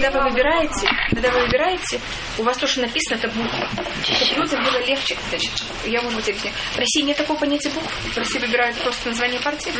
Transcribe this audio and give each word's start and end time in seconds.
когда 0.00 0.18
вы 0.18 0.30
выбираете, 0.30 0.88
когда 1.10 1.30
вы 1.30 1.40
выбираете, 1.40 2.00
у 2.38 2.42
вас 2.42 2.56
то, 2.56 2.66
что 2.66 2.80
написано, 2.80 3.18
это 3.18 3.28
буква. 3.28 3.68
Чтобы 4.02 4.42
людям 4.42 4.64
было 4.64 4.78
легче. 4.86 5.16
Значит, 5.28 5.52
я 5.84 6.00
могу 6.00 6.20
тебе 6.20 6.32
объяснить. 6.32 6.54
В 6.74 6.78
России 6.78 7.02
нет 7.02 7.16
такого 7.16 7.38
понятия 7.38 7.68
букв. 7.70 7.86
В 7.86 8.16
России 8.16 8.38
выбирают 8.38 8.76
просто 8.78 9.08
название 9.08 9.40
партии. 9.40 9.72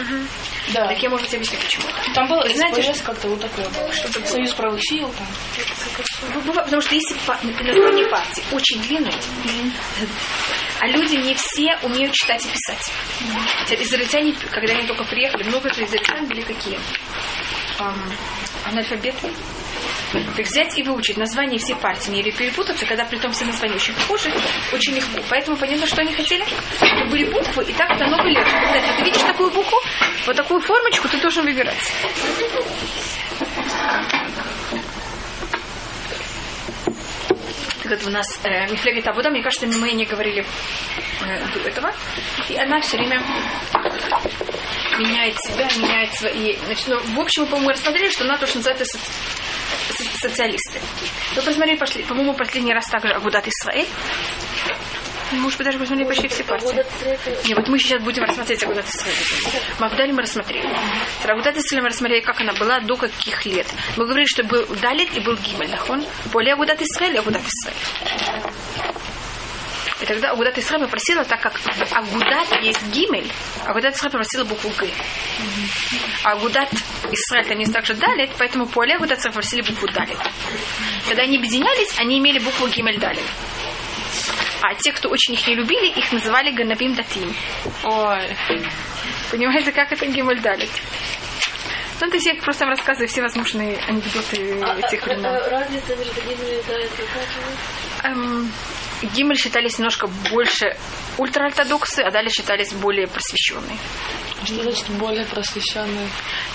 Да. 0.74 0.88
Так 0.88 1.02
я, 1.02 1.08
может 1.08 1.26
быть, 1.26 1.34
объясню, 1.34 1.58
почему. 1.62 1.84
Там 2.14 2.28
было, 2.28 2.42
знаете, 2.48 2.82
знаете, 2.82 3.02
как-то 3.02 3.28
вот 3.28 3.40
такое 3.40 3.68
было. 3.70 3.92
Что-то 3.92 4.26
Союз 4.26 4.52
правых 4.52 4.80
сил 4.82 5.12
там. 5.16 6.54
Потому 6.54 6.82
что 6.82 6.94
если 6.94 7.16
название 7.62 8.06
партии 8.08 8.42
очень 8.52 8.80
длинное, 8.82 9.14
а 10.80 10.86
люди 10.86 11.16
не 11.16 11.34
все 11.34 11.76
умеют 11.82 12.12
читать 12.12 12.44
и 12.44 12.48
писать. 12.48 12.92
Хотя 13.60 13.82
Израильтяне, 13.82 14.34
когда 14.50 14.74
они 14.74 14.86
только 14.86 15.04
приехали, 15.04 15.44
много 15.44 15.72
же 15.72 15.84
израильтян 15.84 16.26
были 16.26 16.42
какие? 16.42 16.78
Ам, 17.78 18.12
анальфабеты. 18.66 19.32
Так 20.12 20.46
взять 20.46 20.76
и 20.76 20.82
выучить 20.82 21.16
название 21.16 21.58
всей 21.58 21.76
партии, 21.76 22.10
не 22.10 22.22
перепутаться, 22.32 22.84
когда 22.84 23.04
при 23.04 23.16
том 23.16 23.32
все 23.32 23.44
названия 23.44 23.76
очень 23.76 23.94
похожи, 23.94 24.30
очень 24.72 24.94
легко. 24.94 25.20
Поэтому 25.28 25.56
понятно, 25.56 25.86
что 25.86 26.00
они 26.00 26.12
хотели. 26.12 26.44
Чтобы 26.76 27.10
были 27.10 27.24
буквы, 27.24 27.64
и 27.64 27.72
так 27.72 27.90
намного 27.98 28.28
легче. 28.28 28.50
Когда 28.50 28.96
ты 28.96 29.04
видишь 29.04 29.22
такую 29.22 29.50
букву, 29.50 29.76
вот 30.26 30.36
такую 30.36 30.60
формочку, 30.60 31.08
ты 31.08 31.18
должен 31.18 31.44
выбирать. 31.44 31.78
Вот 37.84 38.06
у 38.06 38.10
нас 38.10 38.26
э, 38.44 38.70
Мифлегет 38.70 39.08
Абуда, 39.08 39.30
мне 39.30 39.42
кажется, 39.42 39.66
мы 39.66 39.90
не 39.92 40.04
говорили 40.04 40.44
э, 41.22 41.46
до 41.54 41.68
этого. 41.68 41.92
И 42.48 42.56
она 42.56 42.80
все 42.80 42.96
время 42.96 43.20
меняет 44.98 45.36
себя, 45.40 45.68
меняет 45.76 46.14
свои... 46.14 46.56
Значит, 46.66 46.88
ну, 46.88 47.00
в 47.00 47.20
общем, 47.20 47.46
по-моему, 47.46 47.70
рассмотрели, 47.70 48.10
что 48.10 48.24
она 48.24 48.38
то, 48.38 48.46
что 48.46 48.58
называется 48.58 48.84
социалисты. 50.20 50.80
Вы 51.36 51.42
посмотрели, 51.42 51.76
пошли, 51.76 52.02
по-моему, 52.04 52.34
последний 52.34 52.72
раз 52.72 52.88
также 52.88 53.12
Агудат 53.12 53.46
Исраэль. 53.48 53.88
Может 55.32 55.58
быть, 55.58 55.66
даже 55.66 55.78
посмотрели 55.78 56.08
почти 56.08 56.28
все 56.28 56.42
партии. 56.42 56.84
Не, 57.46 57.54
вот 57.54 57.68
мы 57.68 57.78
сейчас 57.78 58.02
будем 58.02 58.24
рассмотреть 58.24 58.62
Агудат 58.64 58.86
Исраэль. 58.88 59.16
Мавдаль 59.78 60.12
мы 60.12 60.22
рассмотрели. 60.22 60.68
Агудат 61.24 61.56
Исраэль 61.56 61.82
мы 61.82 61.88
рассмотрели, 61.88 62.20
как 62.20 62.40
она 62.40 62.52
была, 62.54 62.80
до 62.80 62.96
каких 62.96 63.46
лет. 63.46 63.66
Мы 63.96 64.04
говорили, 64.04 64.26
что 64.26 64.42
был 64.42 64.66
Далит 64.82 65.14
и 65.14 65.20
был 65.20 65.36
Гимель, 65.36 65.70
нахон. 65.70 66.04
Более 66.32 66.54
Агудат 66.54 66.82
Исраэль 66.82 67.14
и 67.14 67.18
Агудат 67.18 67.42
Исраэль. 67.42 68.96
И 70.00 70.06
тогда 70.06 70.30
Агудат 70.30 70.56
Исраэль 70.56 70.84
попросила, 70.84 71.24
так 71.24 71.40
как 71.40 71.60
Агудат 71.92 72.62
есть 72.62 72.82
Гимель, 72.86 73.30
Агудат 73.66 73.94
Исраэль 73.94 74.12
попросила 74.12 74.44
букву 74.44 74.70
Г. 74.78 74.88
А 76.24 76.32
Агудат 76.32 76.72
Исраэль 77.10 77.46
там 77.46 77.58
есть 77.58 77.72
также 77.72 77.94
Далит, 77.94 78.30
поэтому 78.38 78.66
по 78.66 78.80
Оле 78.80 78.96
Агудат 78.96 79.18
Исраэль 79.18 79.34
попросили 79.34 79.60
букву 79.62 79.88
Далит. 79.88 80.18
Когда 81.06 81.22
они 81.22 81.36
объединялись, 81.36 81.98
они 81.98 82.18
имели 82.18 82.38
букву 82.38 82.68
Гимель 82.68 82.98
Далит. 82.98 83.24
А 84.62 84.74
те, 84.74 84.92
кто 84.92 85.08
очень 85.08 85.34
их 85.34 85.46
не 85.46 85.54
любили, 85.54 85.88
их 85.88 86.12
называли 86.12 86.50
Ганабим 86.50 86.94
Датим. 86.94 87.34
Ой. 87.84 88.36
Понимаете, 89.30 89.72
как 89.72 89.92
это 89.92 90.06
Гимель 90.06 90.40
Далит? 90.40 90.70
Ну, 92.00 92.06
это 92.06 92.16
я 92.16 92.34
просто 92.42 92.64
вам 92.64 92.70
рассказываю 92.70 93.08
все 93.08 93.20
возможные 93.20 93.76
анекдоты 93.86 94.36
этих 94.78 95.04
времен. 95.04 95.26
Разница 95.26 95.94
между 95.96 96.22
ними 96.22 96.58
и 96.58 96.62
Далит 96.66 96.90
какая? 98.02 98.46
Гимель 99.02 99.36
считались 99.36 99.78
немножко 99.78 100.08
больше 100.30 100.76
ультраортодоксы, 101.18 102.00
а 102.00 102.10
далее 102.10 102.30
считались 102.30 102.72
более 102.72 103.06
просвещенные. 103.06 103.76
Что 104.44 104.62
значит 104.62 104.88
более 104.90 105.24
просвещенные? 105.26 106.08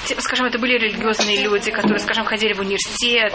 Те, 0.07 0.19
Скажем, 0.21 0.47
это 0.47 0.57
были 0.57 0.73
религиозные 0.77 1.41
люди, 1.43 1.71
которые, 1.71 1.99
скажем, 1.99 2.25
ходили 2.25 2.53
в 2.53 2.59
университет, 2.59 3.33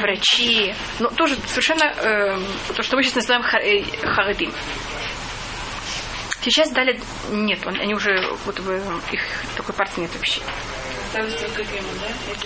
врачи. 0.00 0.74
Но 0.98 1.08
тоже 1.10 1.36
совершенно 1.46 1.84
эм, 1.84 2.46
то, 2.74 2.82
что 2.82 2.96
мы 2.96 3.02
сейчас 3.02 3.16
называем 3.16 3.42
ха- 3.42 3.60
э, 3.60 3.82
харидим. 4.06 4.52
Сейчас 6.42 6.70
дали 6.70 7.00
нет, 7.30 7.66
он- 7.66 7.78
они 7.80 7.94
уже 7.94 8.16
вот 8.44 8.58
их 9.10 9.20
такой 9.56 9.74
партии 9.74 10.00
нет 10.00 10.10
вообще. 10.14 10.40
Осталось 11.08 11.34
только 11.34 11.62
Гимель, 11.64 11.82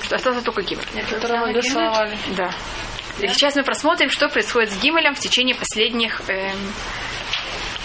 да? 0.08 0.16
Остался 0.16 0.42
только 0.42 0.62
Гимель. 0.62 0.84
Которого. 1.10 1.46
Да. 2.36 2.54
И 3.18 3.28
сейчас 3.28 3.56
мы 3.56 3.64
просмотрим, 3.64 4.10
что 4.10 4.28
происходит 4.28 4.70
с 4.72 4.76
Гимелем 4.78 5.14
в 5.14 5.18
течение 5.20 5.54
последних, 5.54 6.22
эм, 6.28 6.72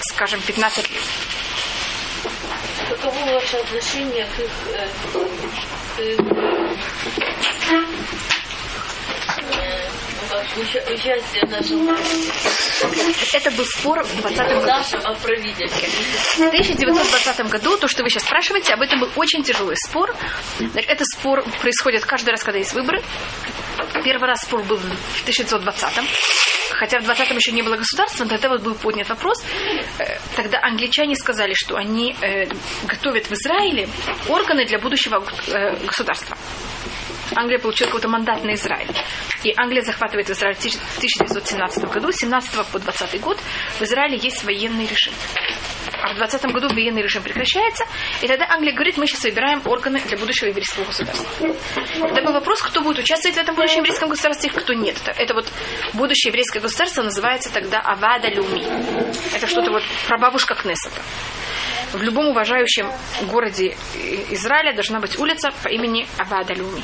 скажем, 0.01 0.41
15 0.41 0.89
лет. 0.89 1.01
Каково 2.89 3.33
ваше 3.33 3.57
отношение 3.57 4.25
к 4.25 4.39
их, 4.39 4.51
э, 4.73 4.87
э, 5.97 6.15
нашем 11.47 11.89
Это 13.33 13.51
был 13.51 13.65
спор 13.65 14.03
в 14.03 14.21
20 14.21 14.37
году. 14.37 14.61
В 14.61 16.47
1920 16.47 17.49
году, 17.49 17.77
то, 17.77 17.87
что 17.87 18.03
вы 18.03 18.09
сейчас 18.09 18.23
спрашиваете, 18.23 18.73
об 18.73 18.81
этом 18.81 18.99
был 18.99 19.09
очень 19.15 19.43
тяжелый 19.43 19.75
спор. 19.77 20.15
Этот 20.75 21.07
спор 21.07 21.43
происходит 21.61 22.05
каждый 22.05 22.31
раз, 22.31 22.43
когда 22.43 22.59
есть 22.59 22.73
выборы. 22.73 23.01
Первый 24.05 24.27
раз 24.27 24.41
спор 24.41 24.61
был 24.61 24.77
в 24.77 25.27
1920-м. 25.27 26.05
Хотя 26.73 26.99
в 26.99 27.09
20-м 27.09 27.37
еще 27.37 27.51
не 27.51 27.63
было 27.63 27.75
государства, 27.75 28.23
но 28.23 28.29
тогда 28.29 28.49
вот 28.49 28.61
был 28.61 28.75
поднят 28.75 29.09
вопрос. 29.09 29.43
Э, 29.97 30.19
Тогда 30.35 30.59
англичане 30.61 31.15
сказали, 31.15 31.53
что 31.55 31.75
они 31.75 32.15
э, 32.21 32.45
готовят 32.85 33.25
в 33.25 33.31
Израиле 33.31 33.89
органы 34.29 34.65
для 34.67 34.77
будущего 34.77 35.25
э, 35.47 35.75
государства. 35.87 36.37
Англия 37.35 37.57
получила 37.57 37.87
какой-то 37.87 38.07
мандат 38.07 38.43
на 38.43 38.53
Израиль. 38.53 38.91
И 39.43 39.51
Англия 39.57 39.81
захватывает 39.81 40.29
Израиль 40.29 40.55
в 40.55 40.97
1917 40.97 41.85
году. 41.85 42.11
С 42.11 42.17
17 42.17 42.63
по 42.67 42.77
20 42.77 43.19
год 43.21 43.39
в 43.79 43.81
Израиле 43.81 44.17
есть 44.17 44.43
военный 44.43 44.85
режим. 44.85 45.13
А 46.05 46.13
в 46.13 46.17
20 46.17 46.45
году 46.51 46.69
военный 46.69 47.01
режим 47.01 47.23
прекращается. 47.23 47.83
И 48.21 48.27
тогда 48.27 48.45
Англия 48.49 48.73
говорит, 48.73 48.95
мы 48.97 49.07
сейчас 49.07 49.23
выбираем 49.23 49.61
органы 49.65 49.99
для 50.01 50.17
будущего 50.17 50.49
еврейского 50.49 50.85
государства. 50.85 51.27
Тогда 52.13 52.31
вопрос, 52.31 52.61
кто 52.61 52.81
будет 52.81 52.99
участвовать 52.99 53.37
в 53.37 53.39
этом 53.39 53.55
будущем 53.55 53.79
еврейском 53.79 54.09
государстве, 54.09 54.51
кто 54.51 54.73
нет. 54.73 54.97
Это, 55.03 55.19
это 55.19 55.33
вот 55.33 55.51
будущее 55.93 56.29
еврейское 56.29 56.59
государство 56.59 57.01
называется 57.01 57.51
тогда 57.51 57.79
Авада 57.79 58.27
Люми. 58.27 58.63
Это 59.33 59.47
что-то 59.47 59.71
вот 59.71 59.81
прабабушка 60.07 60.53
Кнессета. 60.53 61.01
В 61.93 62.01
любом 62.03 62.27
уважающем 62.27 62.91
городе 63.23 63.75
Израиля 64.29 64.73
должна 64.73 64.99
быть 64.99 65.17
улица 65.17 65.51
по 65.63 65.69
имени 65.69 66.07
Авада 66.19 66.53
Люми. 66.53 66.83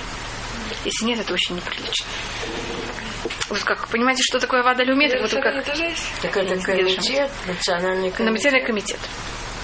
Если 0.84 1.06
нет, 1.06 1.20
это 1.20 1.32
очень 1.34 1.56
неприлично. 1.56 2.08
Вот 3.50 3.64
как, 3.64 3.88
понимаете, 3.90 4.24
что 4.24 4.40
такое 4.40 4.62
Авада 4.62 4.84
Люми? 4.84 5.06
Это 5.06 5.22
вот 5.22 5.32
как? 5.32 5.64
Так 6.22 6.38
это 6.38 6.60
комитет, 6.60 7.30
национальный 7.48 8.12
комитет. 8.12 8.34
Национальный 8.34 8.66
комитет. 8.66 9.00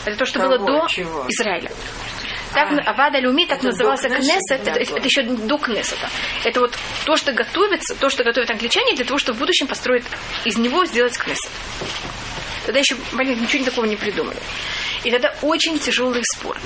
Это 0.06 0.18
то, 0.18 0.26
что 0.26 0.40
Кого? 0.40 0.58
было 0.58 0.82
до 0.82 0.88
Чего? 0.88 1.26
Израиля. 1.28 1.72
Так, 2.54 2.72
Авада 2.88 3.20
Люми, 3.20 3.46
так 3.46 3.60
Это 3.60 3.68
назывался 3.68 4.10
Кнессет, 4.10 4.66
это, 4.66 4.80
это 4.80 5.02
еще 5.04 5.24
до 5.24 5.58
Кнессета. 5.58 6.10
Это 6.44 6.62
вот 6.62 6.78
то, 7.06 7.18
что 7.18 7.34
готовится, 7.34 7.96
то, 7.96 8.10
что 8.10 8.24
готовят 8.24 8.50
англичане 8.50 8.96
для 8.96 9.06
того, 9.06 9.20
чтобы 9.20 9.38
в 9.38 9.40
будущем 9.40 9.68
построить 9.68 10.06
из 10.46 10.58
него 10.58 10.86
сделать 10.86 11.18
Кнессет. 11.18 11.52
Тогда 12.66 12.80
еще, 12.80 12.96
понятно, 13.16 13.42
ничего 13.42 13.66
такого 13.66 13.86
не 13.86 13.96
придумали. 13.96 14.40
И 15.04 15.12
тогда 15.12 15.34
очень 15.42 15.78
тяжелый 15.80 16.24
спор. 16.24 16.58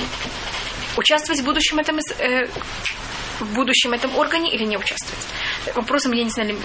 Участвовать 0.98 1.42
в 1.42 1.46
будущем 1.46 1.80
этом, 1.80 1.98
э, 2.20 2.48
в 3.42 3.54
будущем 3.54 3.94
этом 3.94 4.16
органе 4.18 4.54
или 4.54 4.64
не 4.64 4.78
участвовать. 4.78 5.26
Вопросом 5.76 6.12
я 6.14 6.24
не 6.24 6.30
знаю, 6.30 6.58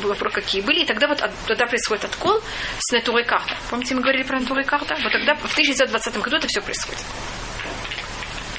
был 0.00 0.08
вопрос, 0.08 0.32
какие 0.34 0.60
были. 0.62 0.80
И 0.80 0.86
тогда 0.86 1.08
вот 1.08 1.20
от- 1.22 1.32
тогда 1.46 1.66
происходит 1.66 2.04
откол 2.04 2.40
с 2.78 2.92
натурой 2.92 3.24
карта. 3.24 3.56
Помните, 3.70 3.94
мы 3.94 4.00
говорили 4.02 4.22
про 4.22 4.40
натурой 4.40 4.64
карта? 4.64 4.96
Вот 5.02 5.12
тогда 5.12 5.34
в 5.34 5.52
1920 5.52 6.16
году 6.22 6.36
это 6.36 6.46
все 6.48 6.60
происходит. 6.60 7.02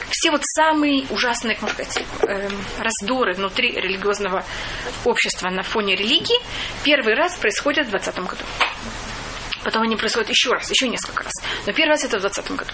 Все 0.09 0.31
вот 0.31 0.41
самые 0.45 1.06
ужасные, 1.09 1.56
как 1.56 1.72
сказать, 1.72 2.06
эм, 2.22 2.63
раздоры 2.79 3.34
внутри 3.34 3.72
религиозного 3.72 4.45
общества 5.05 5.50
на 5.50 5.63
фоне 5.63 5.95
религии 5.95 6.37
первый 6.84 7.14
раз 7.16 7.35
происходят 7.35 7.87
в 7.87 7.90
20 7.90 8.19
году. 8.28 8.43
Потом 9.64 9.81
они 9.84 9.96
происходят 9.96 10.29
еще 10.29 10.52
раз, 10.52 10.69
еще 10.69 10.87
несколько 10.87 11.23
раз. 11.23 11.34
Но 11.66 11.73
первый 11.73 11.91
раз 11.91 12.03
это 12.03 12.17
в 12.19 12.22
20 12.22 12.52
году. 12.55 12.72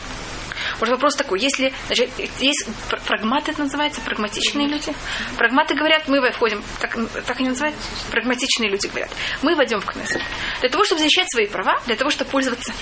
Может 0.79 0.95
вопрос 0.95 1.15
такой, 1.15 1.39
если 1.39 1.73
значит, 1.87 2.09
есть 2.39 2.65
пр- 2.89 3.01
прагматы, 3.05 3.51
это 3.51 3.61
называется, 3.61 4.01
прагматичные 4.01 4.67
люди. 4.67 4.93
Прагматы 5.37 5.75
говорят, 5.75 6.07
мы 6.07 6.31
входим, 6.31 6.63
так, 6.79 6.97
так 7.25 7.39
они 7.39 7.49
называют, 7.49 7.75
прагматичные 8.11 8.69
люди 8.69 8.87
говорят, 8.87 9.09
мы 9.41 9.55
войдем 9.55 9.81
в 9.81 9.85
Кнессет. 9.85 10.21
Для 10.61 10.69
того, 10.69 10.83
чтобы 10.83 11.01
защищать 11.01 11.29
свои 11.31 11.47
права, 11.47 11.81
для 11.85 11.95
того, 11.95 12.09
чтобы 12.09 12.31
пользоваться 12.31 12.73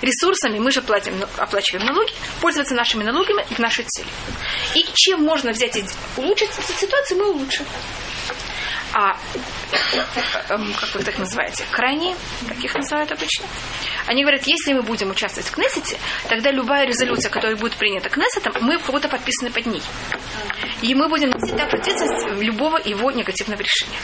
ресурсами, 0.00 0.58
мы 0.58 0.70
же 0.70 0.82
платим, 0.82 1.18
ну, 1.18 1.26
оплачиваем 1.36 1.86
налоги, 1.86 2.12
пользоваться 2.40 2.74
нашими 2.74 3.04
налогами 3.04 3.44
в 3.50 3.58
нашей 3.58 3.84
цели. 3.84 4.08
И 4.74 4.86
чем 4.94 5.22
можно 5.22 5.52
взять 5.52 5.76
и 5.76 5.84
улучшить 6.16 6.50
ситуацию, 6.78 7.18
мы 7.18 7.30
улучшим. 7.30 7.66
А 8.96 9.16
эм, 10.50 10.72
как 10.74 10.94
вы 10.94 11.02
так 11.02 11.18
называете? 11.18 11.64
Крайние, 11.72 12.14
как 12.46 12.56
их 12.58 12.74
называют 12.76 13.10
обычно. 13.10 13.44
Они 14.06 14.22
говорят, 14.22 14.46
если 14.46 14.72
мы 14.72 14.82
будем 14.82 15.10
участвовать 15.10 15.48
в 15.48 15.52
Кнессете, 15.52 15.98
тогда 16.28 16.52
любая 16.52 16.86
резолюция, 16.86 17.28
которая 17.28 17.56
будет 17.56 17.74
принята 17.74 18.08
Кнессетом, 18.08 18.54
мы 18.60 18.78
кого-то 18.78 19.08
подписаны 19.08 19.50
под 19.50 19.66
ней. 19.66 19.82
И 20.80 20.94
мы 20.94 21.08
будем 21.08 21.30
нести 21.30 21.56
так 21.56 21.74
ответственность 21.74 22.40
любого 22.40 22.78
его 22.84 23.10
негативного 23.10 23.60
решения. 23.60 23.98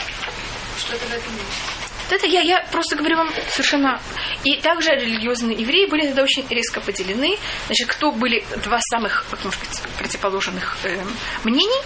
Что 0.77 0.95
это 0.95 1.05
в 1.05 2.13
это 2.13 2.27
я, 2.27 2.41
я 2.41 2.59
просто 2.71 2.97
говорю 2.97 3.15
вам 3.15 3.29
совершенно... 3.51 4.01
И 4.43 4.57
также 4.57 4.89
религиозные 4.89 5.57
евреи 5.57 5.85
были 5.85 6.07
тогда 6.07 6.23
очень 6.23 6.45
резко 6.49 6.81
поделены. 6.81 7.37
Значит, 7.67 7.87
кто 7.87 8.11
были 8.11 8.43
два 8.65 8.79
самых, 8.81 9.25
как 9.29 9.45
можно 9.45 9.63
сказать, 9.63 9.81
противоположных 9.97 10.77
э, 10.83 11.01
мнений. 11.45 11.81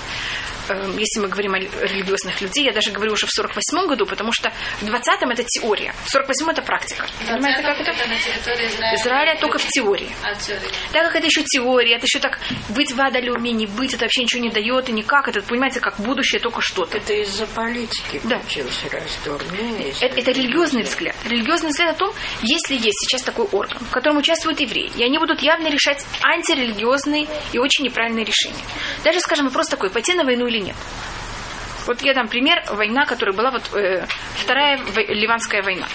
Эм, 0.69 0.97
если 0.97 1.19
мы 1.19 1.27
говорим 1.27 1.53
о 1.53 1.59
религиозных 1.59 2.41
людей, 2.41 2.65
я 2.65 2.73
даже 2.73 2.91
говорю 2.91 3.13
уже 3.13 3.25
в 3.27 3.31
48 3.31 3.87
году, 3.87 4.05
потому 4.05 4.31
что 4.33 4.51
в 4.81 4.83
20-м 4.83 5.29
это 5.31 5.43
теория, 5.43 5.93
в 6.05 6.15
48-м 6.15 6.49
это 6.49 6.61
практика. 6.61 7.05
Понимаете, 7.27 7.61
как 7.61 7.79
это? 7.79 7.91
Израиля. 8.95 9.37
Только 9.39 9.57
в 9.59 9.67
теории. 9.67 10.09
А, 10.23 10.33
теория. 10.35 10.61
Так 10.91 11.03
как 11.07 11.15
это 11.17 11.25
еще 11.27 11.43
теория, 11.43 11.95
это 11.95 12.05
еще 12.05 12.19
так 12.19 12.39
быть 12.69 12.91
в 12.93 12.99
Адалюме, 13.01 13.51
не 13.51 13.65
быть, 13.67 13.93
это 13.93 14.05
вообще 14.05 14.23
ничего 14.23 14.41
не 14.41 14.49
дает 14.49 14.89
и 14.89 14.91
никак. 14.91 15.27
Это, 15.27 15.41
понимаете, 15.41 15.79
как 15.79 15.99
будущее 15.99 16.39
только 16.39 16.61
что-то. 16.61 16.97
Это 16.97 17.13
из-за 17.13 17.45
политики 17.47 18.21
Да. 18.23 18.37
получился 18.39 18.89
раздор. 18.91 19.41
Есть. 19.79 20.01
Это, 20.01 20.19
это 20.19 20.31
религиозный 20.31 20.83
взгляд. 20.83 21.15
Религиозный 21.25 21.69
взгляд 21.69 21.95
о 21.95 21.99
том, 21.99 22.13
если 22.41 22.75
есть 22.75 22.99
сейчас 23.01 23.21
такой 23.21 23.45
орган, 23.45 23.77
в 23.79 23.91
котором 23.91 24.17
участвуют 24.17 24.59
евреи, 24.59 24.91
и 24.95 25.03
они 25.03 25.17
будут 25.17 25.41
явно 25.41 25.67
решать 25.67 26.05
антирелигиозные 26.23 27.27
и 27.53 27.57
очень 27.59 27.85
неправильные 27.85 28.25
решения. 28.25 28.63
Даже, 29.03 29.19
скажем, 29.19 29.45
вопрос 29.45 29.67
такой, 29.67 29.89
пойти 29.89 30.13
на 30.13 30.23
войну 30.23 30.47
или 30.47 30.54
нет. 30.59 30.75
Вот 31.85 32.01
я 32.01 32.13
дам 32.13 32.27
пример, 32.27 32.63
война, 32.71 33.05
которая 33.05 33.35
была 33.35 33.51
вот 33.51 33.71
э, 33.73 34.07
вторая 34.35 34.77
ливанская 35.07 35.61
война. 35.61 35.87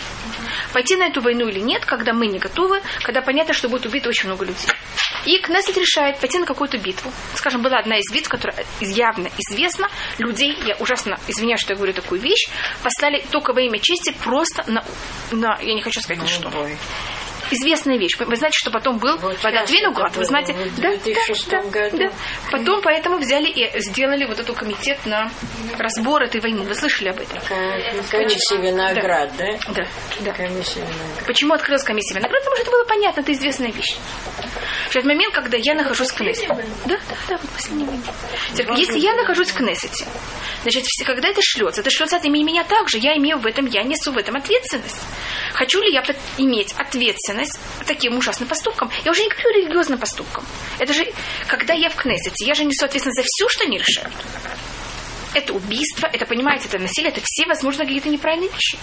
Пойти 0.73 0.97
на 0.97 1.07
эту 1.07 1.21
войну 1.21 1.49
или 1.49 1.59
нет, 1.59 1.85
когда 1.85 2.13
мы 2.13 2.29
не 2.29 2.39
готовы, 2.39 2.81
когда 3.03 3.23
понятно, 3.23 3.55
что 3.55 3.69
будет 3.69 3.87
убито 3.87 4.09
очень 4.09 4.29
много 4.29 4.45
людей. 4.45 4.71
И 5.27 5.39
Кнессет 5.39 5.77
решает 5.77 6.19
пойти 6.19 6.39
на 6.39 6.47
какую-то 6.47 6.79
битву. 6.79 7.13
Скажем, 7.35 7.63
была 7.63 7.79
одна 7.79 7.97
из 7.99 8.13
битв, 8.13 8.29
которая 8.29 8.65
явно 8.81 9.29
известна. 9.37 9.89
Людей, 10.19 10.57
я 10.65 10.77
ужасно 10.77 11.19
извиняюсь, 11.29 11.61
что 11.61 11.73
я 11.73 11.77
говорю 11.77 11.93
такую 11.93 12.21
вещь, 12.21 12.49
послали 12.83 13.25
только 13.31 13.53
во 13.53 13.61
имя 13.61 13.79
чести 13.81 14.15
просто 14.25 14.65
на, 14.71 14.85
на 15.33 15.59
я 15.61 15.75
не 15.75 15.83
хочу 15.83 16.01
сказать 16.01 16.23
на 16.23 16.29
что. 16.29 16.51
Ой. 16.55 16.77
Известная 17.51 17.99
вещь. 17.99 18.17
Вы, 18.19 18.27
вы 18.27 18.37
знаете, 18.37 18.57
что 18.59 18.71
потом 18.71 18.99
был 18.99 19.17
Вот 19.19 19.43
Вадат 19.43 19.71
Виноград, 19.71 20.17
вы 20.17 20.25
знаете? 20.25 20.53
в 20.53 20.81
Да, 20.81 20.97
2006 20.97 21.51
да, 21.51 21.63
да, 21.73 21.91
да. 21.91 22.11
Потом 22.51 22.81
поэтому 22.83 23.19
взяли 23.19 23.49
и 23.49 23.81
сделали 23.81 24.25
вот 24.25 24.39
эту 24.39 24.55
комитет 24.55 24.99
на 25.07 25.31
разбор 25.79 26.23
этой 26.23 26.41
войны. 26.41 26.63
Вы 26.63 26.75
слышали 26.75 27.09
об 27.09 27.21
этом? 27.21 27.39
Комиссия 28.11 28.59
виноград, 28.59 29.31
да? 29.37 29.47
Да, 29.69 29.87
да. 30.21 30.33
Комиссия 30.33 30.81
виноград. 30.81 31.27
Почему 31.27 31.55
открылась 31.55 31.83
комиссия 31.83 32.15
винограда? 32.15 32.39
Потому 32.41 32.57
что 32.57 32.63
это 32.63 32.71
было 32.71 32.85
понятно, 32.85 33.21
это 33.21 33.33
известная 33.33 33.73
вещь. 33.73 33.97
В 34.89 34.97
этот 34.97 35.05
момент, 35.05 35.35
когда 35.35 35.57
я 35.57 35.75
нахожусь 35.75 36.11
в 36.11 36.17
Кнессете. 36.17 36.49
Да, 36.49 36.99
да, 37.09 37.17
да, 37.29 37.37
вот 37.37 37.51
последний 37.51 37.85
момент. 37.85 38.05
Теперь, 38.55 38.77
Если 38.77 38.99
я 38.99 39.15
нахожусь 39.15 39.51
в 39.51 39.55
Кнессете, 39.55 40.05
значит, 40.63 40.85
когда 41.07 41.29
это 41.29 41.41
шлется, 41.43 41.81
это 41.81 41.91
шлется 41.91 42.17
от 42.17 42.25
имени 42.25 42.45
меня 42.45 42.65
также. 42.65 42.99
Я 42.99 43.17
имею 43.17 43.39
в 43.39 43.47
этом, 43.47 43.67
я 43.67 43.83
несу 43.83 44.13
в 44.13 44.19
этом 44.19 44.37
ответственность. 44.37 45.01
Хочу 45.55 45.81
ли 45.81 45.93
я 45.93 46.03
иметь 46.39 46.75
ответственность 46.77 47.40
таким 47.87 48.17
ужасным 48.17 48.49
поступком? 48.49 48.91
Я 49.05 49.11
уже 49.11 49.23
не 49.23 49.29
говорю 49.29 49.51
религиозным 49.51 49.99
поступком. 49.99 50.45
Это 50.79 50.93
же, 50.93 51.07
когда 51.47 51.75
я 51.75 51.91
в 51.91 51.97
Кнессете, 51.97 52.47
я 52.47 52.55
же 52.55 52.65
несу 52.65 52.85
ответственность 52.85 53.19
за 53.19 53.25
все, 53.27 53.49
что 53.49 53.65
они 53.65 53.79
решают. 53.79 54.15
Это 55.35 55.53
убийство, 55.53 56.09
это, 56.13 56.27
понимаете, 56.27 56.67
это 56.69 56.79
насилие, 56.79 57.13
это 57.13 57.21
все, 57.23 57.47
возможно, 57.47 57.85
какие-то 57.85 58.09
неправильные 58.09 58.51
вещи. 58.51 58.79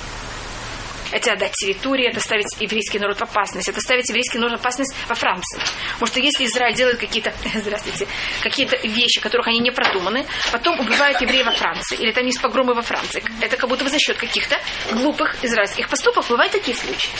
Это 1.11 1.33
отдать 1.33 1.53
территории, 1.53 2.09
это 2.09 2.19
ставить 2.19 2.47
еврейский 2.59 2.99
народ 2.99 3.17
в 3.17 3.21
опасность, 3.21 3.69
это 3.69 3.79
ставить 3.79 4.09
еврейский 4.09 4.39
народ 4.39 4.57
в 4.57 4.61
опасность 4.61 4.93
во 5.07 5.15
Франции. 5.15 5.59
Потому 5.93 6.07
что 6.07 6.19
если 6.19 6.45
Израиль 6.45 6.75
делает 6.75 6.97
какие-то, 6.97 7.33
здравствуйте, 7.53 8.07
какие-то 8.41 8.75
вещи, 8.85 9.21
которых 9.21 9.47
они 9.47 9.59
не 9.59 9.71
продуманы, 9.71 10.25
потом 10.51 10.79
убивают 10.79 11.21
евреев 11.21 11.45
во 11.45 11.53
Франции, 11.53 11.97
или 11.97 12.11
там 12.11 12.25
есть 12.25 12.41
погромы 12.41 12.73
во 12.73 12.81
Франции, 12.81 13.23
это 13.41 13.55
как 13.57 13.69
будто 13.69 13.83
бы 13.83 13.89
за 13.89 13.99
счет 13.99 14.17
каких-то 14.17 14.57
глупых 14.91 15.43
израильских 15.43 15.87
поступков. 15.89 16.29
Бывают 16.29 16.51
такие 16.51 16.75
случаи. 16.75 17.11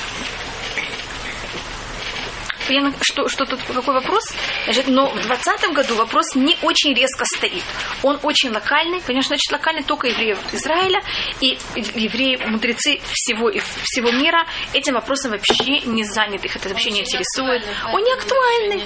Я 2.69 2.91
что, 3.01 3.27
что 3.29 3.45
тут, 3.45 3.59
какой 3.63 3.93
вопрос? 3.93 4.23
Значит, 4.65 4.87
но 4.87 5.09
в 5.09 5.13
2020 5.13 5.71
году 5.71 5.95
вопрос 5.95 6.35
не 6.35 6.57
очень 6.61 6.93
резко 6.93 7.25
стоит. 7.25 7.63
Он 8.03 8.19
очень 8.23 8.51
локальный. 8.51 9.01
Конечно, 9.01 9.29
значит, 9.29 9.51
локальный 9.51 9.83
только 9.83 10.07
евреев 10.07 10.37
Израиля. 10.53 11.01
И 11.39 11.57
евреи, 11.75 12.37
мудрецы 12.45 12.99
всего, 13.11 13.51
всего 13.83 14.11
мира 14.11 14.45
этим 14.73 14.93
вопросом 14.95 15.31
вообще 15.31 15.79
не 15.81 16.03
заняты. 16.03 16.47
Их 16.47 16.55
это 16.55 16.69
вообще 16.69 16.91
не 16.91 17.01
интересует. 17.01 17.63
Он 17.93 18.03
не 18.03 18.13
актуальный. 18.13 18.83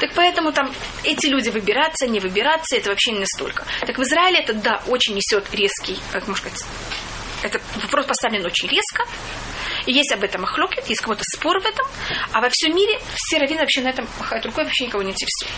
Так 0.00 0.10
поэтому 0.14 0.52
там 0.52 0.72
эти 1.04 1.26
люди 1.26 1.50
выбираться, 1.50 2.06
не 2.06 2.20
выбираться, 2.20 2.76
это 2.76 2.90
вообще 2.90 3.12
не 3.12 3.20
настолько. 3.20 3.64
Так 3.80 3.98
в 3.98 4.02
Израиле 4.02 4.40
это, 4.40 4.54
да, 4.54 4.82
очень 4.86 5.14
несет 5.14 5.46
резкий, 5.52 5.98
как 6.12 6.26
можно 6.26 6.48
сказать, 6.48 6.64
это 7.42 7.60
вопрос 7.82 8.06
поставлен 8.06 8.44
очень 8.46 8.68
резко. 8.68 9.04
Есть 9.86 10.12
об 10.12 10.22
этом 10.22 10.44
охлокет, 10.44 10.86
есть 10.86 11.00
какой-то 11.00 11.22
спор 11.34 11.60
в 11.60 11.66
этом. 11.66 11.86
А 12.32 12.40
во 12.40 12.48
всем 12.50 12.74
мире 12.74 12.98
все 13.14 13.38
раввины 13.38 13.60
вообще 13.60 13.82
на 13.82 13.88
этом 13.88 14.06
махают 14.18 14.46
рукой, 14.46 14.64
вообще 14.64 14.86
никого 14.86 15.02
не 15.02 15.10
интересует. 15.10 15.52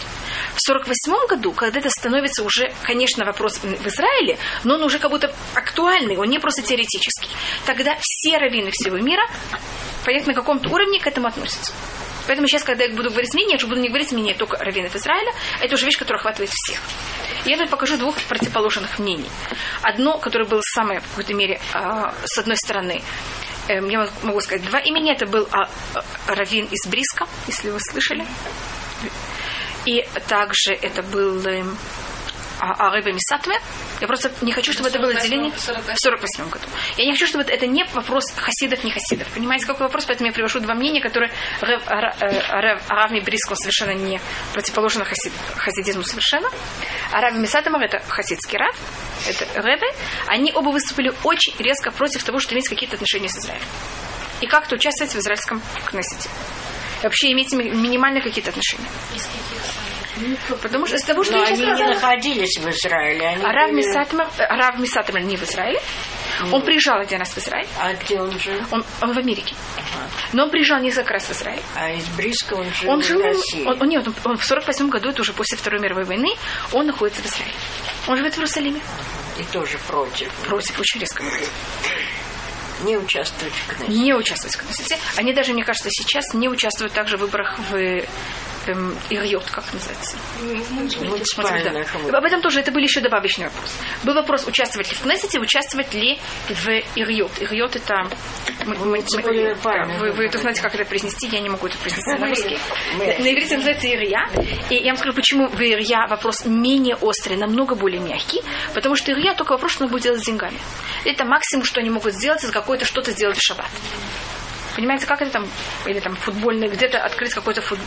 В 0.55 0.61
48 0.61 1.27
году, 1.29 1.53
когда 1.53 1.81
это 1.81 1.91
становится 1.91 2.43
уже, 2.45 2.73
конечно, 2.83 3.25
вопрос 3.25 3.59
в 3.59 3.87
Израиле, 3.87 4.39
но 4.65 4.75
он 4.75 4.83
уже 4.83 4.99
как 4.99 5.11
будто 5.11 5.35
актуальный, 5.55 6.17
он 6.17 6.29
не 6.29 6.39
просто 6.39 6.63
теоретический. 6.63 7.31
Тогда 7.67 7.97
все 8.01 8.39
раввины 8.39 8.71
всего 8.71 8.99
мира, 8.99 9.27
понятно, 10.05 10.33
на 10.33 10.35
каком-то 10.35 10.69
уровне 10.71 11.01
к 11.01 11.07
этому 11.07 11.29
относятся. 11.29 11.73
Поэтому 12.27 12.49
сейчас, 12.49 12.65
когда 12.65 12.85
я 12.85 12.91
буду 12.91 13.11
говорить 13.11 13.35
мнение, 13.35 13.53
я 13.53 13.57
уже 13.57 13.67
буду 13.67 13.81
не 13.81 13.89
говорить 13.89 14.13
мнение 14.13 14.35
только 14.35 14.57
раввинов 14.57 14.95
Израиля, 14.97 15.33
это 15.61 15.75
уже 15.75 15.85
вещь, 15.85 15.99
которая 15.99 16.21
охватывает 16.21 16.51
всех. 16.51 16.81
Я 17.45 17.59
тут 17.59 17.69
покажу 17.69 17.99
двух 17.99 18.17
противоположных 18.23 18.99
мнений. 18.99 19.29
Одно, 19.83 20.19
которое 20.19 20.47
было 20.47 20.63
самое, 20.75 21.01
в 21.01 21.09
какой-то 21.11 21.35
мере, 21.35 21.61
а, 21.75 22.15
с 22.25 22.39
одной 22.39 22.57
стороны, 22.57 23.03
я 23.69 24.09
могу 24.23 24.41
сказать, 24.41 24.65
два 24.65 24.79
имени. 24.79 25.13
Это 25.13 25.27
был 25.27 25.49
а, 25.51 25.69
а, 25.95 26.35
Равин 26.35 26.67
из 26.67 26.91
Бриска, 26.91 27.27
если 27.47 27.71
вы 27.71 27.79
слышали. 27.81 28.25
И 29.87 30.07
также 30.29 30.73
это 30.81 31.03
был 31.03 31.43
эм, 32.61 32.71
а, 32.71 32.89
Арыба 32.89 33.13
Мисатве. 33.13 33.55
Я 34.01 34.07
просто 34.07 34.31
не 34.43 34.53
хочу, 34.53 34.73
чтобы 34.73 34.89
это 34.89 34.99
было 34.99 35.11
отделение 35.11 35.51
в 35.53 36.01
48 36.01 36.49
году. 36.51 36.65
Я 36.97 37.05
не 37.07 37.13
хочу, 37.13 37.27
чтобы 37.27 37.43
это, 37.45 37.53
это 37.53 37.67
не 37.67 37.85
вопрос 37.93 38.25
хасидов, 38.37 38.83
не 38.85 38.91
хасидов. 38.91 39.29
Понимаете, 39.29 39.67
какой 39.67 39.87
вопрос? 39.87 40.05
Поэтому 40.07 40.29
я 40.29 40.33
привожу 40.33 40.61
два 40.61 40.75
мнения, 40.75 41.01
которые 41.01 41.31
Рев, 41.61 41.83
Ара- 41.87 42.17
э, 42.21 42.61
Рев 42.61 42.83
Арав 42.89 43.11
Бриско 43.25 43.53
он 43.53 43.57
совершенно 43.57 43.93
не 43.93 44.21
противоположно 44.53 45.05
хасид, 45.05 45.33
хасидизму 45.57 46.03
совершенно. 46.03 46.49
А 47.13 47.21
Рав 47.21 47.35
Мисатамар 47.35 47.83
это 47.83 48.01
хасидский 48.09 48.59
рав, 48.59 48.77
это 49.27 49.45
Ребе. 49.63 49.87
Они 50.27 50.53
оба 50.55 50.71
выступили 50.71 51.13
очень 51.23 51.55
резко 51.59 51.91
против 51.91 52.23
того, 52.25 52.39
что 52.39 52.55
иметь 52.55 52.69
какие-то 52.69 52.97
отношения 52.97 53.29
с 53.29 53.37
Израилем. 53.39 53.65
И 54.41 54.47
как-то 54.47 54.75
участвовать 54.75 55.15
в 55.15 55.19
израильском 55.19 55.63
Кнессете. 55.87 56.29
И 57.01 57.05
вообще 57.05 57.33
иметь 57.33 57.53
ми- 57.53 57.71
минимальные 57.71 58.23
какие-то 58.23 58.51
отношения. 58.51 58.89
Потому 60.63 60.87
что 60.87 60.97
из 60.97 61.03
того, 61.05 61.25
что 61.25 61.37
Но 61.37 61.43
они 61.45 61.59
не 61.65 61.85
находились 61.85 62.59
в 62.59 62.69
Израиле. 62.71 63.27
Они 63.29 63.43
Рав 63.43 63.71
были- 63.71 63.77
Мисатмар, 63.87 64.29
э, 64.39 64.47
Рав 64.57 64.79
Мисатмар 64.79 65.23
не 65.23 65.37
в 65.37 65.43
Израиле. 65.43 65.81
Он 66.53 66.63
приезжал 66.63 66.99
один 67.01 67.19
раз 67.21 67.31
в 67.31 67.39
Израиль. 67.39 67.67
А 67.81 67.93
где 67.95 68.21
он 68.21 68.39
жил? 68.39 68.55
Он, 68.71 68.85
он 69.01 69.13
в 69.13 69.19
Америке. 69.19 69.55
Но 70.33 70.45
он 70.45 70.51
приезжал 70.51 70.81
несколько 70.81 71.13
раз 71.15 71.25
в 71.25 71.33
Израиль. 71.33 71.63
А 71.77 71.91
из 71.93 72.07
Бриска 72.17 72.55
он 72.55 72.67
жил 72.73 72.91
Он 72.91 73.01
в 73.01 73.05
жил, 73.07 73.23
России. 73.23 73.65
он, 73.67 73.81
он- 73.81 73.89
нет, 73.89 74.07
он, 74.07 74.15
он 74.25 74.37
в 74.37 74.45
48 74.45 74.89
году, 74.89 75.11
это 75.11 75.23
уже 75.23 75.33
после 75.33 75.57
Второй 75.57 75.81
мировой 75.81 76.05
войны, 76.05 76.35
он 76.73 76.87
находится 76.87 77.23
в 77.23 77.27
Израиле. 77.27 77.55
Он 78.09 78.17
живет 78.17 78.35
в 78.35 78.39
Иерусалиме. 78.39 78.81
И 79.39 79.43
тоже 79.53 79.79
против. 79.89 80.31
Против, 80.47 80.79
очень 80.79 81.01
резко. 81.01 81.23
Не 82.83 82.99
участвовать 82.99 83.55
в 83.55 83.67
Кнессете. 83.77 83.93
Не 83.99 84.15
участвовать 84.15 84.57
в 84.57 84.59
Кнессете. 84.61 84.99
Они 85.17 85.33
даже, 85.33 85.53
мне 85.55 85.65
кажется, 85.65 85.89
сейчас 85.91 86.35
не 86.35 86.49
участвуют 86.49 86.93
также 86.93 87.17
в 87.17 87.21
выборах 87.21 87.59
в 87.71 88.03
эм, 88.67 88.97
Ирьот, 89.11 89.45
как 89.51 89.65
называется. 89.73 90.17
Да. 91.65 92.19
Об 92.19 92.25
этом 92.25 92.41
тоже, 92.43 92.61
это 92.61 92.71
был 92.73 92.81
еще 92.81 93.01
добавочный 93.01 93.47
вопрос. 93.47 93.75
Был 94.05 94.15
вопрос, 94.15 94.47
участвовать 94.47 94.91
ли 94.91 94.95
в 94.97 95.01
Кнессете, 95.03 95.39
участвовать 95.39 95.93
ли 95.95 96.19
в 96.49 96.69
Ирьот. 96.97 97.33
Ирьот 97.41 97.77
это... 97.77 97.95
м- 97.95 98.73
м- 98.73 98.89
Муниципальные 98.91 99.55
да, 99.55 99.99
вы, 99.99 100.13
вы 100.13 100.25
это 100.27 100.39
знаете, 100.39 100.63
как 100.63 100.75
это 100.75 100.85
произнести, 100.85 101.27
я 101.29 101.41
не 101.41 101.49
могу 101.49 101.67
это 101.67 101.77
произнести 101.79 102.11
на 102.11 102.29
русский. 102.29 102.59
На 103.23 103.33
иврите 103.33 103.57
называется 103.57 103.87
Ирья. 103.89 104.29
И 104.71 104.75
я 104.77 104.91
вам 104.93 104.97
скажу, 104.97 105.15
почему 105.15 105.49
в 105.49 105.61
Ирья 105.61 106.07
вопрос 106.09 106.45
менее 106.45 106.97
острый, 106.97 107.37
намного 107.37 107.75
более 107.75 108.01
мягкий. 108.01 108.43
Потому 108.75 108.97
что 108.97 109.13
Ирья 109.13 109.35
только 109.35 109.53
вопрос, 109.53 109.73
что 109.73 109.85
он 109.85 109.91
будет 109.91 110.03
делать 110.03 110.21
с 110.21 110.25
деньгами. 110.25 110.59
Это 111.05 111.25
максимум, 111.25 111.65
что 111.65 111.81
они 111.81 111.91
могут 111.91 112.15
сделать, 112.15 112.43
это 112.45 112.53
какое-то 112.53 112.85
что-то 112.85 113.11
сделать 113.13 113.37
в 113.39 113.43
шаббат. 113.43 113.67
Понимаете, 114.75 115.07
как 115.07 115.23
это 115.23 115.31
там, 115.31 115.49
или 115.87 116.01
там 116.01 116.17
футбольный, 116.17 116.69
где-то 116.69 116.99
открыть 117.03 117.33
какой-то 117.33 117.61
фут- 117.61 117.79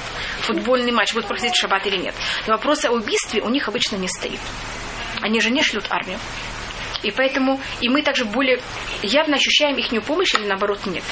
футбольный 0.42 0.92
матч, 0.92 1.14
будет 1.14 1.28
проходить 1.28 1.56
шаббат 1.56 1.86
или 1.86 1.98
нет. 1.98 2.16
Но 2.48 2.54
вопрос 2.54 2.86
о 2.86 2.92
убийстве 2.92 3.42
у 3.42 3.50
них 3.50 3.68
обычно 3.68 3.98
не 3.98 4.08
стоит. 4.08 4.40
Они 5.22 5.42
же 5.42 5.50
не 5.50 5.64
шлют 5.64 5.86
армию. 5.90 6.20
И 7.04 7.12
поэтому, 7.12 7.60
и 7.82 7.90
мы 7.90 8.02
также 8.02 8.26
более 8.26 8.62
явно 9.04 9.36
ощущаем 9.36 9.78
их 9.78 10.04
помощь 10.04 10.34
или 10.34 10.46
наоборот 10.46 10.86
нет. 10.86 11.04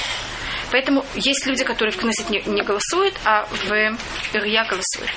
Поэтому 0.70 1.04
есть 1.14 1.46
люди, 1.46 1.64
которые 1.64 1.92
в 1.92 1.96
Кнессет 1.96 2.28
не, 2.30 2.40
не 2.40 2.62
голосуют, 2.62 3.14
а 3.24 3.46
в 3.46 3.70
Ирья 4.32 4.64
голосуют. 4.64 5.10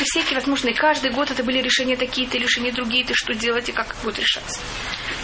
И 0.00 0.04
всякие 0.04 0.34
возможные. 0.34 0.74
Каждый 0.74 1.10
год 1.10 1.30
это 1.30 1.44
были 1.44 1.60
решения 1.60 1.96
такие-то, 1.96 2.36
решения 2.38 2.72
другие-то, 2.72 3.14
что 3.14 3.34
делать 3.34 3.68
и 3.68 3.72
как 3.72 3.94
будет 4.02 4.18
решаться. 4.18 4.60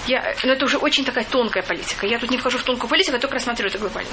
Я, 0.06 0.34
но 0.44 0.52
это 0.52 0.64
уже 0.64 0.78
очень 0.78 1.04
такая 1.04 1.24
тонкая 1.24 1.62
политика. 1.62 2.06
Я 2.06 2.18
тут 2.18 2.30
не 2.30 2.38
вхожу 2.38 2.58
в 2.58 2.62
тонкую 2.62 2.88
политику, 2.88 3.14
я 3.14 3.20
только 3.20 3.34
рассматриваю 3.34 3.70
это 3.70 3.78
глобально. 3.78 4.10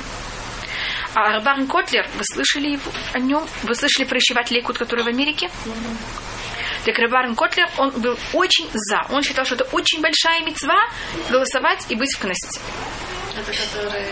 А 1.14 1.34
Рабарн 1.34 1.68
Котлер, 1.68 2.08
вы 2.16 2.24
слышали 2.24 2.72
его, 2.74 2.92
о 3.14 3.20
нем? 3.20 3.48
Вы 3.64 3.76
слышали 3.76 4.06
про 4.06 4.20
Ишиват 4.20 4.52
Лекут, 4.52 4.78
который 4.78 5.04
в 5.04 5.08
Америке? 5.08 5.50
Так 6.86 6.98
Рабарн 7.00 7.36
Котлер, 7.36 7.68
он 7.78 7.90
был 7.92 8.18
очень 8.34 8.70
за. 8.74 9.06
Он 9.10 9.24
считал, 9.24 9.46
что 9.46 9.56
это 9.56 9.64
очень 9.66 10.02
большая 10.02 10.42
мецва 10.42 10.78
голосовать 11.30 11.86
и 11.90 11.96
быть 11.96 12.14
в 12.16 12.20
Кнессете. 12.20 12.60
Это 13.36 13.52
которые... 13.52 14.06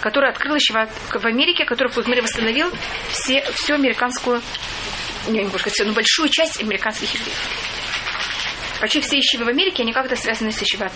Который 0.00 0.30
открыл 0.30 0.56
Ишиват 0.56 0.90
в 1.10 1.26
Америке, 1.26 1.66
который 1.66 1.92
в 1.92 2.08
мире 2.08 2.22
восстановил 2.22 2.70
все, 3.10 3.42
всю 3.52 3.74
американскую, 3.74 4.40
не, 5.28 5.42
могу 5.42 5.58
сказать 5.58 5.86
но 5.86 5.92
большую 5.92 6.28
часть 6.28 6.60
американских 6.60 7.14
евреев. 7.14 7.36
Почти 8.80 9.00
все 9.00 9.18
ищивы 9.18 9.44
в 9.44 9.48
Америке, 9.48 9.82
они 9.82 9.92
как-то 9.92 10.16
связаны 10.16 10.52
с 10.52 10.62
ищиват, 10.62 10.92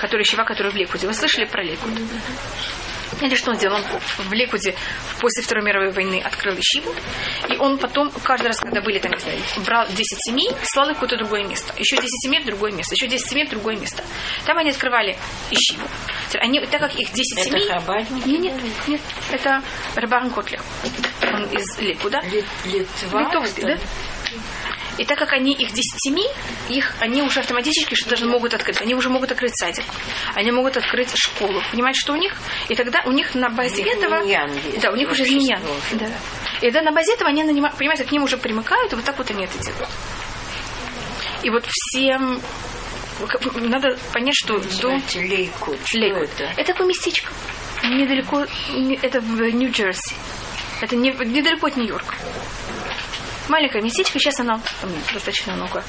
который 0.00 0.22
ищива, 0.22 0.44
который 0.44 0.70
в 0.70 0.76
Лекуде. 0.76 1.06
Вы 1.06 1.14
слышали 1.14 1.46
про 1.46 1.62
Лекуд? 1.62 1.90
Или 3.20 3.34
что 3.34 3.50
он 3.50 3.56
сделал? 3.56 3.76
Он 3.76 3.82
в 4.28 4.32
Лекуде 4.32 4.74
после 5.20 5.42
Второй 5.42 5.64
мировой 5.64 5.90
войны 5.92 6.20
открыл 6.24 6.54
ищиву, 6.56 6.94
и 7.48 7.56
он 7.56 7.78
потом, 7.78 8.10
каждый 8.22 8.48
раз, 8.48 8.58
когда 8.58 8.80
были 8.80 8.98
там, 8.98 9.12
не 9.12 9.18
знаю, 9.18 9.38
брал 9.66 9.86
10 9.88 10.04
семей, 10.26 10.50
слал 10.72 10.86
их 10.90 10.96
в 10.96 11.00
какое-то 11.00 11.16
другое 11.16 11.44
место. 11.44 11.72
Еще 11.76 11.96
10 11.96 12.08
семей 12.22 12.40
в 12.40 12.46
другое 12.46 12.72
место, 12.72 12.94
еще 12.94 13.06
10 13.08 13.28
семей 13.28 13.46
в 13.46 13.50
другое 13.50 13.76
место. 13.76 14.02
Там 14.46 14.58
они 14.58 14.70
открывали 14.70 15.16
ищиву. 15.50 15.82
Они, 16.40 16.60
так 16.60 16.80
как 16.80 16.94
их 16.94 17.12
10 17.12 17.38
Это 17.38 17.48
семей... 17.48 17.68
Хабадники? 17.68 18.28
Нет, 18.28 18.62
нет, 18.62 18.72
нет, 18.86 19.00
это 19.32 19.62
Рабарн 19.96 20.30
Котлер. 20.30 20.60
Он 21.22 21.44
из 21.46 21.78
Лекуда. 21.78 22.20
Лит- 22.22 22.44
Литва? 22.64 23.22
Литовский, 23.22 23.62
да? 23.64 23.78
И 25.00 25.04
так 25.06 25.18
как 25.18 25.32
они 25.32 25.54
их 25.54 25.72
10 25.72 25.82
семей, 25.96 26.28
их, 26.68 26.92
они 27.00 27.22
уже 27.22 27.40
автоматически 27.40 27.94
что 27.94 28.10
даже 28.10 28.26
могут 28.26 28.52
открыть. 28.52 28.82
Они 28.82 28.94
уже 28.94 29.08
могут 29.08 29.32
открыть 29.32 29.56
садик. 29.56 29.82
Они 30.34 30.50
могут 30.50 30.76
открыть 30.76 31.10
школу. 31.16 31.62
Понимаете, 31.70 32.00
что 32.00 32.12
у 32.12 32.16
них? 32.16 32.36
И 32.68 32.74
тогда 32.74 33.02
у 33.06 33.10
них 33.10 33.34
на 33.34 33.48
базе 33.48 33.82
этого... 33.82 34.22
есть, 34.22 34.46
да, 34.82 34.90
у 34.90 34.96
них 34.96 35.10
уже 35.10 35.24
уже. 35.24 35.58
Да. 35.92 36.06
И 36.60 36.70
тогда 36.70 36.82
на 36.82 36.92
базе 36.92 37.14
этого 37.14 37.30
они 37.30 37.42
нанимают, 37.44 37.78
понимаете, 37.78 38.04
к 38.04 38.12
ним 38.12 38.24
уже 38.24 38.36
примыкают, 38.36 38.92
и 38.92 38.96
вот 38.96 39.04
так 39.06 39.16
вот 39.16 39.30
они 39.30 39.44
это 39.44 39.58
делают. 39.58 39.88
И 41.44 41.48
вот 41.48 41.64
всем... 41.66 42.38
Надо 43.54 43.96
понять, 44.12 44.34
что 44.34 44.58
до... 44.82 45.00
Лейкут. 45.14 45.78
Лейкут. 45.94 46.28
это? 46.38 46.44
Это 46.58 46.72
такое 46.74 46.86
местечко. 46.86 47.32
Недалеко, 47.84 48.44
не- 48.74 48.98
это 49.00 49.22
в 49.22 49.40
Нью-Джерси. 49.40 50.14
Это 50.82 50.94
не, 50.94 51.10
недалеко 51.10 51.68
от 51.68 51.78
Нью-Йорка. 51.78 52.14
Маленькое 53.50 53.82
местечко, 53.82 54.20
сейчас 54.20 54.38
оно 54.38 54.60
там 54.80 54.90
достаточно 55.12 55.52
много 55.54 55.82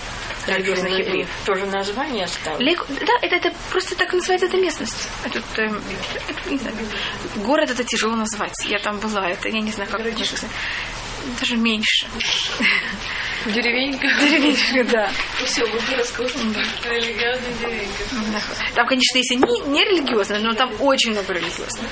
религиозных 0.47 0.97
евреев. 0.97 1.27
Тоже 1.45 1.67
название 1.67 2.25
осталось? 2.25 2.59
Лейк- 2.59 2.85
да, 2.89 3.13
это, 3.21 3.35
это 3.35 3.53
просто 3.69 3.95
так 3.95 4.11
называется 4.13 4.47
эта 4.47 4.57
местность. 4.57 5.07
Это, 5.23 5.39
эм, 5.61 5.79
это, 6.27 6.49
не 6.49 6.57
знаю, 6.57 6.75
город 7.35 7.69
это 7.69 7.83
тяжело 7.83 8.15
назвать. 8.15 8.53
Я 8.65 8.79
там 8.79 8.97
была, 8.97 9.29
это 9.29 9.47
я 9.47 9.61
не 9.61 9.71
знаю, 9.71 9.87
как 9.91 9.99
это 9.99 10.09
называется. 10.09 10.47
Даже 11.39 11.55
меньше. 11.55 12.07
Деревенька. 13.45 14.07
Деревенька, 14.19 14.83
да. 14.91 15.11
Все, 15.45 15.63
вот 15.67 15.83
раскрутим. 15.95 16.53
Религиозная 16.83 17.53
деревенька. 17.59 18.41
Там, 18.73 18.87
конечно, 18.87 19.17
если 19.17 19.35
не, 19.35 19.69
не 19.69 19.83
религиозно, 19.85 20.39
но 20.39 20.53
там 20.53 20.71
очень 20.79 21.11
много 21.11 21.33
религиозных. 21.33 21.89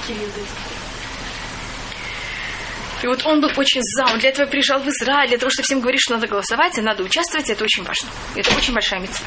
И 3.02 3.08
вот 3.08 3.26
он 3.26 3.42
был 3.42 3.50
очень 3.56 3.82
за, 3.82 4.06
он 4.06 4.20
для 4.20 4.30
этого 4.30 4.48
приезжал 4.48 4.80
в 4.80 4.88
Израиль, 4.88 5.30
для 5.30 5.38
того, 5.38 5.50
чтобы 5.50 5.64
всем 5.64 5.80
говорить, 5.80 6.02
что 6.02 6.16
надо 6.16 6.28
голосовать 6.28 6.78
и 6.78 6.82
надо 6.82 7.04
участвовать, 7.04 7.50
это 7.50 7.64
очень 7.64 7.84
важно. 7.84 8.10
Это 8.36 8.56
очень 8.56 8.74
большая 8.74 9.00
мецва. 9.00 9.26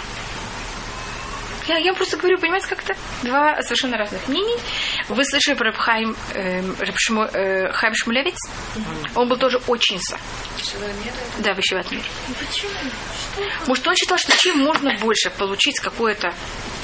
Я, 1.69 1.79
я 1.79 1.95
просто 1.95 2.17
говорю, 2.17 2.39
понимаете, 2.39 2.67
как-то 2.69 2.95
два 3.23 3.63
совершенно 3.63 3.97
разных 3.97 4.27
мнений. 4.29 4.57
Вы 5.09 5.25
слышали 5.25 5.55
про 5.55 5.73
Хайм, 5.73 6.17
эм, 6.35 6.77
Раб 6.79 6.97
Шму- 6.97 7.31
э, 7.33 7.73
Хайм 7.73 7.95
Шмулевец? 7.95 8.37
Он 9.15 9.29
был 9.29 9.37
тоже 9.37 9.61
очень 9.69 9.99
за. 10.01 10.19
Да, 11.39 11.55
в 11.55 11.59
Ищеват 11.61 11.91
мир. 11.91 12.03
Может, 13.67 13.87
он 13.87 13.95
считал, 13.97 14.19
что 14.19 14.37
чем 14.37 14.59
можно 14.59 14.95
больше 14.99 15.31
получить 15.31 15.79
какую-то 15.81 16.35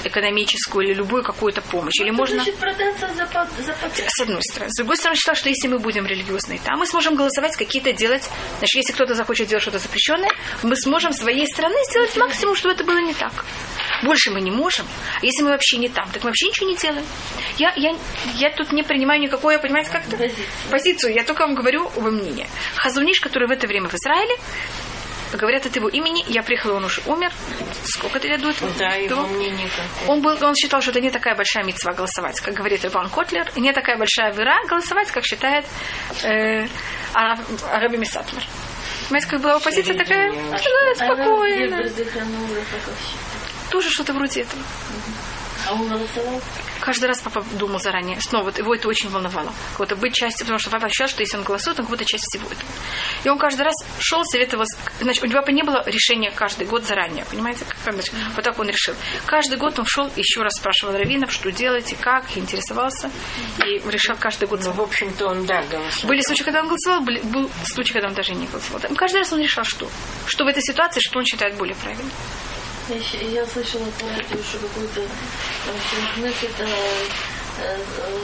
экономическую 0.04 0.86
или 0.86 0.94
любую 0.94 1.24
какую-то 1.24 1.60
помощь, 1.60 2.00
или 2.00 2.10
можно... 2.10 2.36
Значит, 2.36 2.56
продаться 2.56 3.08
за, 3.14 3.26
под- 3.26 3.50
за 3.64 3.72
пакет. 3.74 4.06
С 4.08 4.20
одной 4.20 4.40
стороны. 4.42 4.70
С 4.70 4.76
другой 4.76 4.96
стороны, 4.96 5.16
считал, 5.16 5.34
что 5.34 5.48
если 5.48 5.66
мы 5.66 5.80
будем 5.80 6.06
религиозные, 6.06 6.60
там 6.64 6.78
мы 6.78 6.86
сможем 6.86 7.16
голосовать, 7.16 7.56
какие-то 7.56 7.92
делать. 7.92 8.28
Значит, 8.58 8.76
если 8.76 8.92
кто-то 8.92 9.14
захочет 9.14 9.48
делать 9.48 9.62
что-то 9.62 9.80
запрещенное, 9.80 10.30
мы 10.62 10.76
сможем 10.76 11.12
своей 11.12 11.46
стороны 11.52 11.74
сделать 11.90 12.16
максимум, 12.16 12.54
чтобы 12.54 12.74
это 12.74 12.84
было 12.84 12.98
не 12.98 13.12
так. 13.12 13.32
Больше 14.04 14.30
мы 14.30 14.40
не 14.40 14.52
можем. 14.52 14.67
А 15.20 15.24
если 15.24 15.42
мы 15.42 15.50
вообще 15.50 15.78
не 15.78 15.88
там, 15.88 16.08
так 16.10 16.22
мы 16.22 16.30
вообще 16.30 16.46
ничего 16.48 16.68
не 16.68 16.76
делаем. 16.76 17.04
Я, 17.56 17.72
я, 17.76 17.96
я 18.34 18.50
тут 18.50 18.72
не 18.72 18.82
принимаю 18.82 19.20
никакой, 19.20 19.58
понимаете, 19.58 19.90
как-то 19.90 20.16
Позицию. 20.16 20.46
позицию. 20.70 21.14
Я 21.14 21.24
только 21.24 21.40
вам 21.42 21.54
говорю 21.54 21.90
во 21.96 22.10
мнение. 22.10 22.46
Хазуниш, 22.76 23.20
который 23.20 23.48
в 23.48 23.50
это 23.50 23.66
время 23.66 23.88
в 23.88 23.94
Израиле, 23.94 24.34
говорят 25.32 25.66
от 25.66 25.76
его 25.76 25.88
имени, 25.88 26.24
я 26.28 26.42
приехала, 26.42 26.74
он 26.76 26.84
уже 26.84 27.02
умер. 27.06 27.30
Сколько 27.84 28.18
лет 28.26 28.40
этого? 28.40 28.54
Да, 28.78 28.94
его 28.94 29.26
мнение 29.26 29.68
он, 30.06 30.22
был, 30.22 30.36
он 30.42 30.54
считал, 30.54 30.80
что 30.80 30.90
это 30.90 31.00
не 31.00 31.10
такая 31.10 31.34
большая 31.34 31.64
митцва 31.64 31.92
голосовать, 31.92 32.40
как 32.40 32.54
говорит 32.54 32.84
Иван 32.84 33.10
Котлер, 33.10 33.46
не 33.56 33.72
такая 33.72 33.96
большая 33.96 34.32
вера 34.32 34.56
голосовать, 34.68 35.10
как 35.10 35.24
считает 35.24 35.64
э, 36.22 36.66
Ара- 37.12 37.38
Араби 37.72 37.96
Мисатмер. 37.96 38.42
Понимаете, 39.08 39.28
как 39.30 39.40
была 39.40 39.52
его 39.52 39.60
позиция 39.60 39.96
такая 39.96 40.30
Середине. 40.32 40.56
Тоже 43.70 43.90
что-то 43.90 44.12
вроде 44.12 44.42
этого. 44.42 44.62
А 45.68 45.74
он 45.74 45.88
голосовал? 45.88 46.40
Каждый 46.80 47.06
раз 47.06 47.20
папа 47.20 47.44
думал 47.58 47.78
заранее. 47.78 48.18
Снова 48.20 48.44
вот 48.44 48.58
его 48.58 48.74
это 48.74 48.88
очень 48.88 49.10
волновало. 49.10 49.52
Кого-то 49.72 49.96
быть 49.96 50.14
частью, 50.14 50.46
потому 50.46 50.58
что 50.58 50.70
папа 50.70 50.86
ощущал, 50.86 51.08
что 51.08 51.20
если 51.20 51.36
он 51.36 51.42
голосует, 51.42 51.78
он 51.78 51.86
какая-то 51.86 52.04
часть 52.04 52.24
всего 52.24 52.46
этого. 52.46 52.70
И 53.24 53.28
он 53.28 53.38
каждый 53.38 53.62
раз 53.62 53.74
шел, 53.98 54.24
советовался. 54.24 54.78
Значит, 55.00 55.24
у 55.24 55.26
него 55.26 55.40
папы 55.40 55.52
не 55.52 55.62
было 55.62 55.82
решения 55.86 56.30
каждый 56.30 56.66
год 56.66 56.84
заранее. 56.84 57.24
Понимаете? 57.26 57.66
Как, 57.66 57.92
значит, 57.92 58.14
вот 58.34 58.44
так 58.44 58.58
он 58.58 58.68
решил. 58.68 58.94
Каждый 59.26 59.58
год 59.58 59.78
он 59.78 59.84
шел, 59.86 60.10
еще 60.16 60.42
раз 60.42 60.54
спрашивал 60.54 60.96
раввинов, 60.96 61.32
что 61.32 61.50
делать 61.50 61.92
и 61.92 61.96
как, 61.96 62.24
и 62.36 62.40
интересовался. 62.40 63.10
И 63.66 63.82
решал 63.90 64.16
каждый 64.18 64.48
год 64.48 64.62
Ну, 64.64 64.72
в 64.72 64.80
общем-то, 64.80 65.26
он, 65.26 65.44
да, 65.44 65.62
голосовал. 65.62 66.08
Были 66.08 66.22
случаи, 66.22 66.44
когда 66.44 66.60
он 66.60 66.68
голосовал, 66.68 67.00
были, 67.02 67.20
был 67.20 67.50
случай, 67.64 67.92
когда 67.92 68.08
он 68.08 68.14
даже 68.14 68.34
не 68.34 68.46
голосовал. 68.46 68.80
Там 68.80 68.94
каждый 68.94 69.18
раз 69.18 69.32
он 69.32 69.40
решал, 69.40 69.64
что. 69.64 69.88
Что 70.26 70.44
в 70.44 70.48
этой 70.48 70.62
ситуации, 70.62 71.00
что 71.00 71.18
он 71.18 71.24
считает 71.26 71.56
более 71.56 71.74
правильным. 71.76 72.10
Я, 72.88 73.44
слышала 73.44 73.84
по 74.00 74.06
радио, 74.08 74.42
что 74.42 74.58
какой-то 74.60 75.02
Кнессет, 76.14 76.50
это, 76.58 76.64
э, 77.60 77.76
э, 77.98 78.14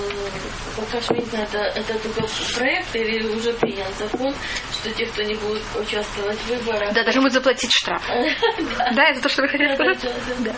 пока 0.76 1.00
что 1.02 1.14
не 1.14 1.24
знаю, 1.26 1.44
это, 1.52 1.58
это 1.58 1.98
только 1.98 2.26
проект 2.56 2.96
или 2.96 3.26
уже 3.28 3.52
принят 3.54 3.94
закон, 3.98 4.34
что 4.72 4.90
те, 4.90 5.04
кто 5.06 5.22
не 5.22 5.34
будет 5.34 5.62
участвовать 5.78 6.38
в 6.38 6.46
выборах, 6.46 6.94
Да, 6.94 7.04
даже 7.04 7.20
будет 7.20 7.34
заплатить 7.34 7.70
штраф. 7.72 8.02
Да, 8.94 9.04
это 9.10 9.20
то, 9.20 9.28
что 9.28 9.42
вы 9.42 9.48
хотели 9.48 9.74
сказать? 9.74 9.98
Да. 10.40 10.54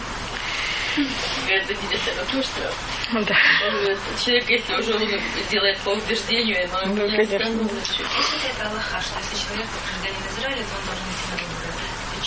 Это 1.48 1.74
не 1.74 2.42
что 2.42 2.72
Да. 3.12 3.34
э, 3.64 3.96
человек, 4.24 4.48
если 4.48 4.74
уже 4.74 4.94
он 4.94 5.20
делает 5.50 5.78
по 5.80 5.90
убеждению, 5.90 6.68
но 6.72 6.80
Ну, 6.86 7.06
не 7.06 7.16
конечно. 7.16 7.36
остановится. 7.36 8.02
Это 8.54 8.68
Аллаха, 8.70 9.00
что 9.02 9.18
если 9.18 9.46
человек 9.46 9.66
гражданин 9.84 10.16
Израиля, 10.38 10.62
то 10.64 10.76
он 10.78 10.84
должен 10.86 11.04
идти 11.10 11.26
на 11.30 11.36
выборы, 11.36 11.65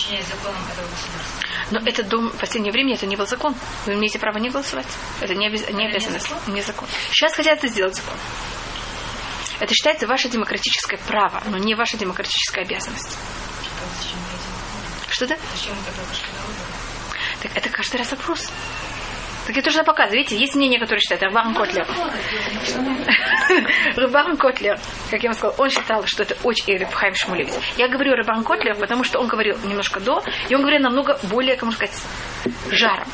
подчиняясь 0.10 0.28
законам 0.28 0.62
этого 0.72 0.88
государства. 0.88 1.39
Но 1.72 1.80
это 1.80 2.04
до 2.04 2.30
последнее 2.32 2.72
время 2.72 2.96
это 2.96 3.06
не 3.06 3.16
был 3.16 3.28
закон. 3.28 3.56
Вы 3.86 3.94
имеете 3.94 4.20
право 4.20 4.38
не 4.38 4.50
голосовать. 4.50 4.88
Это 5.22 5.36
не, 5.36 5.48
обяз- 5.48 5.72
не 5.72 5.88
обязанность, 5.88 6.30
не 6.48 6.62
закон. 6.62 6.88
Сейчас 7.12 7.34
хотят 7.34 7.60
это 7.60 7.68
сделать 7.68 7.96
закон. 7.96 8.16
Это 9.60 9.74
считается 9.74 10.08
ваше 10.08 10.30
демократическое 10.30 10.98
право, 10.98 11.44
но 11.48 11.58
не 11.58 11.75
ваша 11.75 11.98
демократическая 11.98 12.62
обязанность. 12.62 13.18
Что? 15.10 15.28
Зачем 15.28 15.75
выборы? 15.75 16.08
Так 17.42 17.51
это 17.56 17.70
каждый 17.70 17.98
раз 17.98 18.12
вопрос. 18.12 18.50
Так 19.50 19.56
я 19.56 19.63
тоже 19.63 19.84
показываю. 19.84 20.20
Видите, 20.20 20.38
есть 20.38 20.53
мнение, 20.53 20.79
которое 20.79 21.00
считает 21.00 21.24
Рав 21.24 21.37
Арон 21.37 21.56
Котлер. 21.56 21.88
Рав 23.96 24.13
Арон 24.13 24.38
Котлер, 24.38 24.79
как 25.10 25.24
я 25.24 25.29
вам 25.29 25.36
сказала, 25.36 25.56
он 25.58 25.72
считал, 25.72 26.06
что 26.06 26.22
это 26.22 26.38
очень... 26.44 26.70
Или 26.70 26.84
Хаим 26.84 27.16
Шмулевич. 27.15 27.56
Я 27.75 27.88
говорю 27.88 28.13
Рав 28.13 28.26
Арон 28.26 28.44
Котлер, 28.44 28.75
потому 28.75 29.03
что 29.03 29.18
он 29.18 29.27
говорил 29.27 29.58
немножко 29.65 30.00
до, 30.01 30.24
и 30.50 30.53
он 30.53 30.62
говорил 30.62 30.82
намного 30.82 31.18
более, 31.24 31.56
как 31.56 31.63
можно 31.63 31.88
сказать, 31.88 32.00
жаром. 32.70 33.08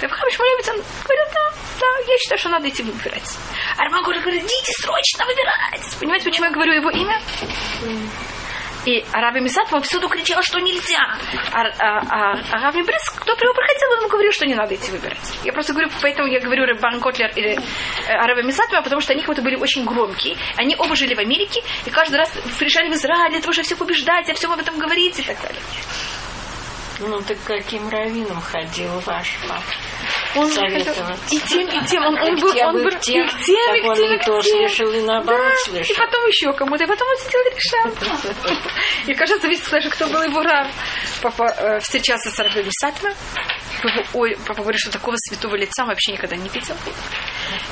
Рав 0.00 0.11
Хаим 0.11 0.30
Шмулевич, 0.30 0.68
он 0.68 0.76
говорил, 1.02 1.24
да, 1.34 1.50
да, 1.80 1.86
я 2.12 2.18
считаю, 2.18 2.38
что 2.38 2.50
надо 2.50 2.68
идти 2.68 2.84
выбирать. 2.84 3.36
А 3.76 3.82
Рав 3.82 3.91
Арон 3.91 4.04
говорит, 4.04 4.24
идите 4.24 4.72
срочно 4.82 5.26
выбирать. 5.26 5.96
Понимаете, 5.98 6.26
почему 6.26 6.46
я 6.46 6.52
говорю 6.52 6.74
его 6.74 6.90
имя? 6.90 7.20
И 8.86 9.04
Араби 9.12 9.40
Мисат 9.40 9.70
вам 9.72 9.82
всюду 9.82 10.08
кричал, 10.08 10.42
что 10.42 10.60
нельзя. 10.60 11.16
А, 11.52 11.62
а, 11.62 11.98
а, 11.98 12.32
а 12.52 12.60
Раби 12.60 12.82
Брис, 12.82 13.10
кто 13.16 13.34
при 13.34 13.46
проходил, 13.52 13.90
он 13.92 13.98
ему 14.00 14.08
говорил, 14.08 14.32
что 14.32 14.46
не 14.46 14.54
надо 14.54 14.74
идти 14.74 14.90
выбирать. 14.90 15.38
Я 15.42 15.52
просто 15.52 15.72
говорю, 15.72 15.90
поэтому 16.02 16.28
я 16.28 16.40
говорю 16.40 16.66
Рыбан 16.66 17.00
Котлер 17.00 17.30
или 17.34 17.56
э, 17.56 18.12
Араби 18.12 18.42
Мисат, 18.42 18.70
потому 18.70 19.00
что 19.00 19.12
они 19.12 19.22
как 19.22 19.28
будто 19.28 19.42
были 19.42 19.56
очень 19.56 19.84
громкие. 19.84 20.36
Они 20.56 20.76
оба 20.76 20.94
жили 20.96 21.14
в 21.14 21.18
Америке, 21.18 21.62
и 21.86 21.90
каждый 21.90 22.16
раз 22.16 22.30
приезжали 22.58 22.90
в 22.90 22.94
Израиль 22.94 23.30
для 23.30 23.40
того, 23.40 23.52
чтобы 23.52 23.64
все 23.64 23.76
побеждать, 23.76 24.28
а 24.28 24.34
все 24.34 24.52
об 24.52 24.58
этом 24.58 24.78
говорить 24.78 25.18
и 25.18 25.22
так 25.22 25.40
далее. 25.40 25.62
Ну, 27.00 27.20
ты 27.22 27.34
к 27.34 27.44
каким 27.44 27.88
раввинам 27.88 28.40
ходил 28.40 28.90
ваш 29.06 29.36
папа? 29.48 29.62
Он 30.36 30.50
Советовать. 30.50 31.32
и 31.32 31.38
тем, 31.40 31.68
и 31.68 31.86
тем. 31.86 32.04
Он, 32.04 32.18
он 32.18 32.34
был, 32.40 32.50
он 32.50 32.76
бы 32.76 32.82
был 32.84 32.90
и 32.90 32.96
к 32.96 33.00
тем, 33.00 33.24
и 33.24 33.28
к 33.28 33.44
тем, 33.44 34.12
и 34.12 34.18
к 34.18 34.24
тем. 34.24 34.42
слышал, 34.42 34.92
и 34.92 35.00
наоборот 35.02 35.52
да, 35.52 35.70
слышал. 35.70 35.94
И 35.94 35.98
потом 35.98 36.26
еще 36.26 36.52
кому-то, 36.52 36.84
и 36.84 36.86
потом 36.86 37.08
он 37.08 37.16
сидел 37.18 37.40
и 37.40 37.54
решал. 37.54 38.56
И 39.06 39.14
кажется, 39.14 39.46
видите, 39.48 39.70
даже 39.70 39.90
кто 39.90 40.06
был 40.06 40.22
его 40.22 40.42
рав. 40.42 40.68
Папа 41.22 41.54
э, 41.56 41.80
встречался 41.80 42.30
с 42.30 42.38
Рабби 42.38 42.70
Сатма. 42.80 43.10
Папа, 43.82 44.06
ой, 44.14 44.36
папа 44.46 44.62
говорит, 44.62 44.80
что 44.80 44.90
такого 44.90 45.14
святого 45.18 45.56
лица 45.56 45.82
он 45.82 45.88
вообще 45.88 46.12
никогда 46.12 46.36
не 46.36 46.48
видел. 46.48 46.76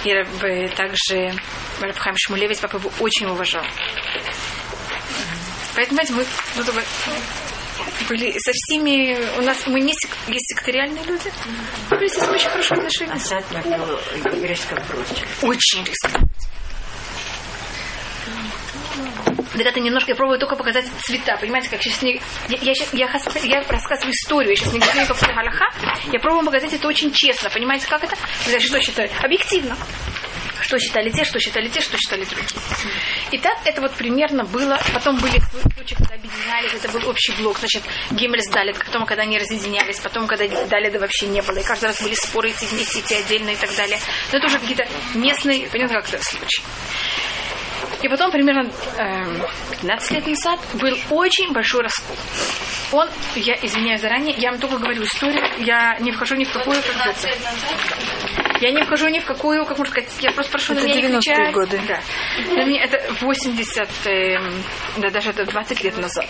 И 0.05 0.69
также 0.77 1.35
Рабхайм 1.81 2.17
Шмулевич, 2.19 2.59
папа 2.61 2.77
его 2.77 2.93
очень 3.01 3.27
уважал. 3.27 3.65
Поэтому, 5.75 5.95
знаете, 5.95 6.13
мы 6.13 6.27
ну, 6.57 6.65
были 8.09 8.33
со 8.39 8.53
всеми, 8.53 9.19
у 9.39 9.43
нас, 9.43 9.67
мы 9.67 9.81
не 9.81 9.93
сек- 9.95 10.17
есть 10.29 10.49
секториальные 10.55 11.05
люди, 11.05 11.33
мы 11.91 11.97
были 11.99 12.09
с 12.09 12.17
ними 12.21 12.33
очень 12.35 12.49
хорошие 12.49 12.77
отношения. 12.79 13.13
А 13.75 14.29
был 14.31 14.43
резко 14.45 14.75
против. 14.77 15.43
Очень. 15.45 15.85
Так 19.53 19.67
это 19.67 19.81
немножко 19.81 20.11
я 20.13 20.15
пробую 20.17 20.39
только 20.39 20.57
показать 20.57 20.87
цвета. 21.03 21.37
Понимаете, 21.37 21.69
как 21.69 21.83
сейчас 21.83 22.01
не... 22.03 22.21
Я, 22.49 22.59
я, 22.61 22.75
щас- 22.75 22.93
я, 22.95 23.09
я 23.45 23.63
рассказываю 23.69 24.13
историю, 24.15 24.51
я 24.51 24.57
сейчас 24.57 24.73
не 24.73 24.79
говорю 24.81 25.03
никакого 25.03 25.33
галаха. 25.33 25.67
Я 26.11 26.19
пробую 26.21 26.45
показать 26.47 26.73
это 26.73 26.89
очень 26.89 27.13
честно. 27.13 27.51
Понимаете, 27.51 27.87
как 27.87 28.03
это? 28.03 28.17
Значит, 28.47 28.69
что 28.69 28.81
считаю? 28.81 29.11
Объективно. 29.23 29.77
Что 30.63 30.79
считали 30.79 31.11
те, 31.11 31.25
что 31.25 31.39
считали 31.41 31.69
те, 31.69 31.81
что 31.81 31.97
считали 31.99 32.25
другие. 32.25 32.49
И 33.33 33.39
так 33.39 33.59
это 33.65 33.81
вот 33.81 33.93
примерно 33.93 34.45
было. 34.45 34.81
Потом 34.95 35.19
были 35.19 35.41
случаи, 35.75 35.95
когда 35.95 36.15
объединялись, 36.15 36.75
это 36.75 36.89
был 36.89 37.09
общий 37.09 37.33
блок. 37.33 37.59
Значит, 37.59 37.83
Гиммель 38.13 38.43
с 38.43 38.51
Далит, 38.51 38.79
потом, 38.79 39.05
когда 39.05 39.23
они 39.23 39.39
разъединялись, 39.39 39.99
потом, 40.01 40.27
когда 40.27 40.47
Далида 40.67 41.01
вообще 41.01 41.27
не 41.27 41.43
было. 41.43 41.59
И 41.59 41.65
каждый 41.65 41.87
раз 41.87 42.01
были 42.01 42.15
споры, 42.15 42.51
идти 42.51 42.65
вместе, 42.67 43.01
идти 43.01 43.17
отдельно 43.17 43.51
и 43.51 43.57
так 43.57 43.75
далее. 43.77 43.99
Но 44.31 44.39
это 44.39 44.47
уже 44.47 44.59
какие-то 44.59 44.87
местные, 45.15 45.69
понятно, 45.69 46.01
как 46.01 46.09
это 46.15 46.23
случаи. 46.23 46.63
И 48.03 48.09
потом, 48.09 48.33
примерно 48.33 48.71
эм, 48.99 49.43
15 49.71 50.11
лет 50.13 50.27
назад, 50.27 50.61
был 50.75 50.97
очень 51.11 51.53
большой 51.53 51.83
раскол. 51.83 52.17
Он, 52.93 53.09
я 53.37 53.55
извиняюсь 53.63 54.01
заранее, 54.01 54.35
я 54.37 54.51
вам 54.51 54.61
только 54.61 54.79
говорю 54.79 55.05
историю, 55.05 55.45
я 55.59 55.97
не 56.01 56.11
вхожу 56.13 56.35
ни 56.35 56.45
в 56.45 56.53
какую, 56.53 56.83
как 56.83 56.95
говорится, 56.95 57.29
я 58.63 58.71
не 58.71 58.83
вхожу 58.85 59.09
ни 59.09 59.19
в 59.19 59.25
какую, 59.25 59.67
как 59.67 59.77
можно 59.77 59.93
сказать, 59.93 60.11
я 60.21 60.31
просто 60.31 60.53
прошу 60.53 60.73
Это 60.75 60.83
на 60.83 60.87
меня 60.87 61.01
не 61.01 61.09
90-е 61.09 61.21
кричать. 61.21 61.53
годы. 61.53 61.81
Да. 61.89 62.65
Меня 62.65 62.85
это 62.85 63.13
80, 63.21 63.89
эм, 64.07 64.63
да, 64.99 65.11
даже 65.11 65.31
это 65.31 65.45
20 65.45 65.83
лет 65.83 65.99
назад. 65.99 66.27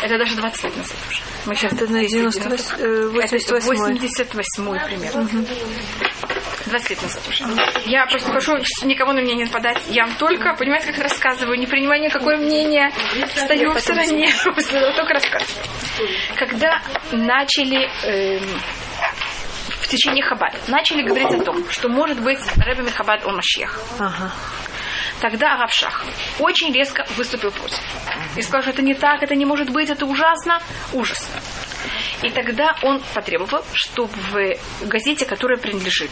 Это 0.00 0.16
даже 0.16 0.36
20 0.36 0.64
лет 0.64 0.76
назад 0.76 0.96
уже. 1.10 1.20
Мы 1.46 1.54
сейчас 1.56 1.72
Это 1.72 1.88
на 1.90 2.06
98 2.06 2.76
э, 2.78 3.08
88 3.08 3.68
88 3.68 4.86
примерно. 4.86 5.28
20 6.66 6.90
лет 6.90 7.02
назад 7.02 7.22
уже. 7.28 7.44
Я 7.86 8.06
просто 8.06 8.30
прошу 8.30 8.56
никого 8.84 9.12
на 9.12 9.20
меня 9.20 9.34
не 9.34 9.44
нападать. 9.44 9.82
Я 9.88 10.06
вам 10.06 10.14
только, 10.14 10.54
понимаете, 10.54 10.92
как 10.92 11.02
рассказываю, 11.02 11.58
не 11.58 11.66
принимаю 11.66 12.00
никакое 12.00 12.36
мнение, 12.38 12.92
стою 13.34 13.72
в 13.72 13.80
стороне, 13.80 14.32
только 14.96 15.14
рассказываю. 15.14 15.64
Когда 16.36 16.80
начали 17.10 17.90
в 18.02 18.81
течение 19.92 20.24
Хабада, 20.24 20.58
начали 20.68 21.02
говорить 21.02 21.32
о 21.32 21.44
том, 21.44 21.68
что 21.70 21.88
может 21.88 22.18
быть 22.20 22.40
Рэбби 22.56 22.88
Хабад 22.90 23.24
он 23.26 23.36
Машех. 23.36 23.78
Ага. 23.98 24.32
Тогда 25.20 25.54
Аравшах 25.54 26.04
очень 26.40 26.72
резко 26.72 27.06
выступил 27.16 27.52
против. 27.52 27.78
И 28.36 28.42
сказал, 28.42 28.62
что 28.62 28.70
это 28.70 28.82
не 28.82 28.94
так, 28.94 29.22
это 29.22 29.34
не 29.36 29.44
может 29.44 29.70
быть, 29.70 29.88
это 29.88 30.06
ужасно, 30.06 30.60
ужасно. 30.92 31.40
И 32.22 32.30
тогда 32.30 32.74
он 32.82 33.00
потребовал, 33.14 33.64
чтобы 33.72 34.12
в 34.30 34.88
газете, 34.88 35.26
которая 35.26 35.58
принадлежит 35.58 36.10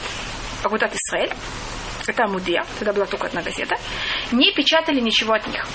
Агутат 0.62 0.92
Исраэль, 0.94 1.32
это 2.06 2.24
Амудия, 2.24 2.64
тогда 2.78 2.92
была 2.92 3.06
только 3.06 3.26
одна 3.26 3.42
газета, 3.42 3.76
не 4.32 4.52
печатали 4.52 5.00
ничего 5.00 5.32
от 5.32 5.46
них 5.46 5.66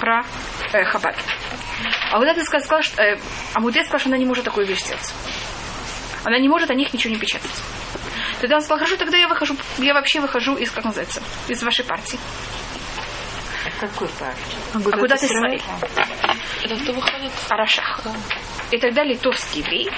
про 0.00 0.24
э, 0.72 0.84
Хабад. 0.84 1.16
А 2.10 2.18
вот 2.18 2.26
это 2.26 2.42
сказал, 2.44 2.82
что, 2.82 3.02
э, 3.02 3.18
Амудия 3.54 3.82
сказал, 3.84 4.00
что 4.00 4.08
она 4.08 4.18
не 4.18 4.26
может 4.26 4.44
такую 4.44 4.66
вещь 4.66 4.80
сделать. 4.80 5.12
Она 6.24 6.38
не 6.38 6.48
может 6.48 6.70
о 6.70 6.74
них 6.74 6.92
ничего 6.92 7.12
не 7.12 7.18
печатать. 7.18 7.50
Тогда 8.40 8.56
он 8.56 8.62
сказал, 8.62 8.78
хорошо, 8.78 8.96
тогда 8.96 9.16
я 9.16 9.28
выхожу, 9.28 9.56
я 9.78 9.94
вообще 9.94 10.20
выхожу 10.20 10.56
из, 10.56 10.70
как 10.70 10.84
называется, 10.84 11.22
из 11.48 11.62
вашей 11.62 11.84
партии. 11.84 12.18
Какой 13.80 14.08
партии? 14.08 14.56
Агудат 14.74 15.22
Исраэль. 15.22 15.62
Это 16.64 16.76
кто 16.76 16.92
выходит? 16.92 17.32
Арашах. 17.48 18.00
И 18.70 18.78
тогда 18.78 19.04
литовский 19.04 19.60
еврей. 19.60 19.90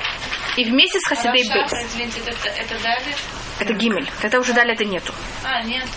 И 0.56 0.64
вместе 0.64 0.98
с 1.00 1.06
Хасидей 1.06 1.48
Бейс. 1.48 1.72
извините, 1.72 2.20
это, 2.26 2.48
это 2.48 2.82
дали? 2.82 3.14
Это 3.58 3.72
Гимель. 3.74 4.10
Тогда 4.20 4.38
уже 4.40 4.52
дали 4.52 4.72
это 4.72 4.84
нету. 4.84 5.12
А, 5.44 5.62
нету. 5.62 5.88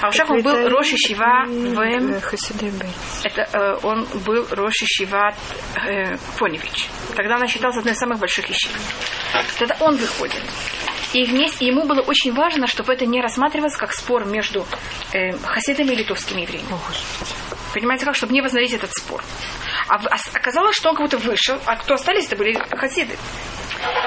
Арашах 0.00 0.30
он 0.30 0.42
был 0.42 0.68
Роши 0.68 0.96
Шива 0.96 1.44
в... 1.46 1.78
Это 3.24 3.48
э, 3.52 3.78
он 3.82 4.06
был 4.24 4.46
Роши 4.50 4.86
Шива 4.86 5.34
э, 5.86 6.16
Поневич. 6.38 6.88
Тогда 7.14 7.36
она 7.36 7.46
считалась 7.46 7.76
одной 7.76 7.94
из 7.94 7.98
самых 7.98 8.18
больших 8.18 8.48
ищей. 8.50 8.70
Тогда 9.58 9.76
он 9.80 9.96
выходит. 9.96 10.42
И 11.12 11.24
вместе 11.24 11.66
ему 11.66 11.84
было 11.84 12.00
очень 12.02 12.32
важно, 12.32 12.66
чтобы 12.66 12.92
это 12.92 13.04
не 13.04 13.20
рассматривалось 13.20 13.76
как 13.76 13.92
спор 13.92 14.26
между 14.26 14.64
э, 15.12 15.32
хасидами 15.38 15.92
и 15.92 15.96
литовскими 15.96 16.42
евреями. 16.42 16.68
Понимаете, 17.74 18.04
как? 18.04 18.14
Чтобы 18.14 18.32
не 18.32 18.40
возобновить 18.40 18.72
этот 18.72 18.92
спор. 18.92 19.22
А, 19.88 19.96
а 19.96 20.16
оказалось, 20.34 20.76
что 20.76 20.90
он 20.90 20.96
как 20.96 21.06
будто 21.06 21.18
вышел, 21.18 21.58
а 21.66 21.76
кто 21.76 21.94
остались, 21.94 22.26
это 22.26 22.36
были 22.36 22.54
хасиды. 22.76 23.16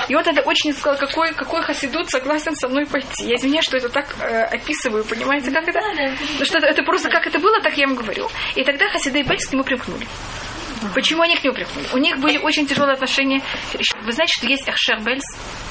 И 0.07 0.15
вот 0.15 0.27
это 0.27 0.41
очень 0.41 0.73
сказал, 0.73 0.97
какой, 0.97 1.33
какой 1.33 1.63
хасидут 1.63 2.09
согласен 2.09 2.55
со 2.55 2.67
мной 2.67 2.85
пойти. 2.85 3.25
Я 3.25 3.35
извиняюсь, 3.35 3.65
что 3.65 3.77
это 3.77 3.89
так 3.89 4.15
э, 4.19 4.43
описываю, 4.45 5.03
понимаете, 5.05 5.51
как 5.51 5.67
это? 5.67 5.79
Ну, 6.39 6.45
что 6.45 6.57
это, 6.57 6.67
это 6.67 6.83
просто 6.83 7.09
как 7.09 7.25
это 7.25 7.39
было, 7.39 7.61
так 7.61 7.77
я 7.77 7.87
вам 7.87 7.95
говорю. 7.95 8.29
И 8.55 8.63
тогда 8.63 8.87
хасиды 8.89 9.19
и 9.19 9.23
Бельс 9.23 9.47
к 9.47 9.53
нему 9.53 9.63
примкнули. 9.63 10.07
Почему 10.93 11.21
они 11.21 11.35
к 11.37 11.43
нему 11.43 11.55
примкнули? 11.55 11.87
У 11.93 11.97
них 11.97 12.17
были 12.17 12.37
очень 12.37 12.67
тяжелые 12.67 12.93
отношения. 12.93 13.41
Вы 14.01 14.11
знаете, 14.11 14.33
что 14.37 14.47
есть 14.47 14.67
Ахшер 14.67 14.99
Бельс? 15.01 15.23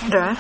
Да. 0.09 0.37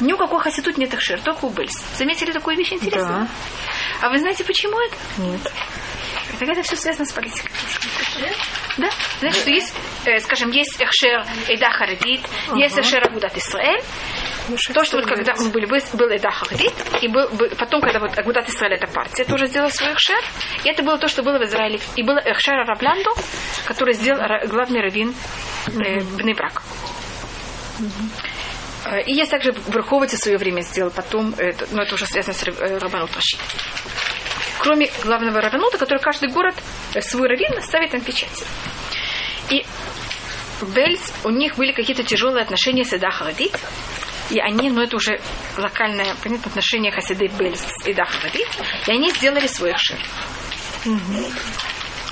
Ни 0.00 0.12
у 0.12 0.16
какого 0.16 0.40
хасидут 0.40 0.78
нет 0.78 0.94
Ахшер, 0.94 1.20
только 1.20 1.44
у 1.44 1.50
Бельс. 1.50 1.82
Заметили 1.96 2.32
такую 2.32 2.56
вещь 2.56 2.72
интересную? 2.72 3.26
Да. 3.26 4.06
А 4.06 4.10
вы 4.10 4.18
знаете, 4.18 4.44
почему 4.44 4.78
это? 4.80 4.96
Нет. 5.18 5.40
Так 6.38 6.48
это 6.48 6.62
все 6.62 6.76
связано 6.76 7.04
с 7.04 7.12
политикой. 7.12 7.50
Да? 8.78 8.88
Значит, 9.20 9.40
что 9.40 9.50
есть, 9.50 9.74
э, 10.04 10.18
скажем, 10.20 10.50
есть 10.50 10.80
Эхшер 10.80 11.24
Эда 11.48 11.70
Харадит, 11.70 12.20
есть 12.54 12.78
Эхшер 12.78 13.04
Агудат 13.04 13.36
Исраэль. 13.36 13.82
То, 14.72 14.84
что 14.84 14.96
вот 14.98 15.06
когда 15.06 15.34
мы 15.34 15.50
были, 15.50 15.66
был 15.66 15.78
был 15.94 16.08
Эда 16.08 16.30
Харадит, 16.30 16.72
и 17.02 17.08
был, 17.08 17.28
был- 17.30 17.50
потом, 17.58 17.80
когда 17.80 17.98
вот 17.98 18.16
Агудат 18.16 18.48
Исраэль, 18.48 18.74
эта 18.74 18.86
партия, 18.86 19.24
тоже 19.24 19.46
сделала 19.48 19.68
свой 19.70 19.90
Эхшер, 19.92 20.22
и 20.64 20.68
это 20.68 20.82
было 20.82 20.96
то, 20.98 21.08
что 21.08 21.22
было 21.22 21.38
в 21.38 21.42
Израиле. 21.44 21.80
И 21.96 22.02
был 22.02 22.16
Эхшер 22.16 22.54
Раблянду, 22.66 23.10
который 23.66 23.94
сделал 23.94 24.20
главный 24.46 24.80
раввин 24.80 25.14
э, 25.66 26.00
Бнебрак. 26.00 26.62
Э, 28.86 29.02
И 29.02 29.12
есть 29.12 29.30
также 29.30 29.52
в 29.52 29.68
Верховоте 29.74 30.16
в 30.16 30.20
свое 30.20 30.38
время 30.38 30.62
сделал 30.62 30.90
потом, 30.90 31.34
это, 31.36 31.66
но 31.72 31.82
это 31.82 31.94
уже 31.94 32.06
связано 32.06 32.34
с 32.34 32.42
э, 32.46 32.78
Рабанут 32.78 33.10
Раши. 33.14 33.36
Кроме 34.58 34.90
главного 35.04 35.40
равенута, 35.40 35.78
который 35.78 35.98
каждый 35.98 36.30
город 36.30 36.54
э, 36.94 37.00
свой 37.00 37.28
раввин 37.28 37.62
ставит 37.62 37.90
там 37.90 38.00
печати. 38.00 38.44
И 39.50 39.64
Бельс, 40.74 41.12
у 41.24 41.30
них 41.30 41.56
были 41.56 41.72
какие-то 41.72 42.02
тяжелые 42.02 42.42
отношения 42.42 42.84
с 42.84 42.92
Эда 42.92 43.10
Харадит, 43.10 43.56
и 44.30 44.40
они, 44.40 44.70
ну 44.70 44.82
это 44.82 44.96
уже 44.96 45.20
локальное, 45.56 46.14
понятно, 46.22 46.50
отношение 46.50 46.92
Хасиды 46.92 47.28
Бельс 47.38 47.60
с 47.60 47.86
Эда 47.86 48.04
Харадит, 48.04 48.48
и 48.86 48.90
они 48.90 49.10
сделали 49.10 49.46
свой 49.46 49.74
шер. 49.76 49.98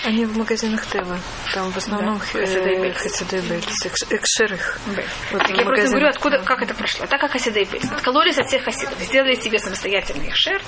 Они 0.07 0.25
в 0.25 0.37
магазинах 0.38 0.87
Тева. 0.87 1.19
Там 1.53 1.71
в 1.73 1.77
основном 1.77 2.19
Да, 2.33 2.38
Бельц. 3.40 3.87
Экш- 3.87 4.07
Экшерых. 4.11 4.79
Вот 5.33 5.42
Так 5.42 5.51
я 5.51 5.64
просто 5.64 5.88
говорю, 5.88 6.09
откуда, 6.09 6.38
как 6.38 6.62
это 6.62 6.75
прошло. 6.75 7.07
Так 7.07 7.21
как 7.21 7.33
Хасиды 7.33 7.64
Бельс 7.64 7.90
откололись 7.90 8.38
от 8.38 8.47
всех 8.47 8.62
хасидов, 8.64 8.99
сделали 9.01 9.35
себе 9.35 9.59
самостоятельный 9.59 10.31
шер. 10.33 10.62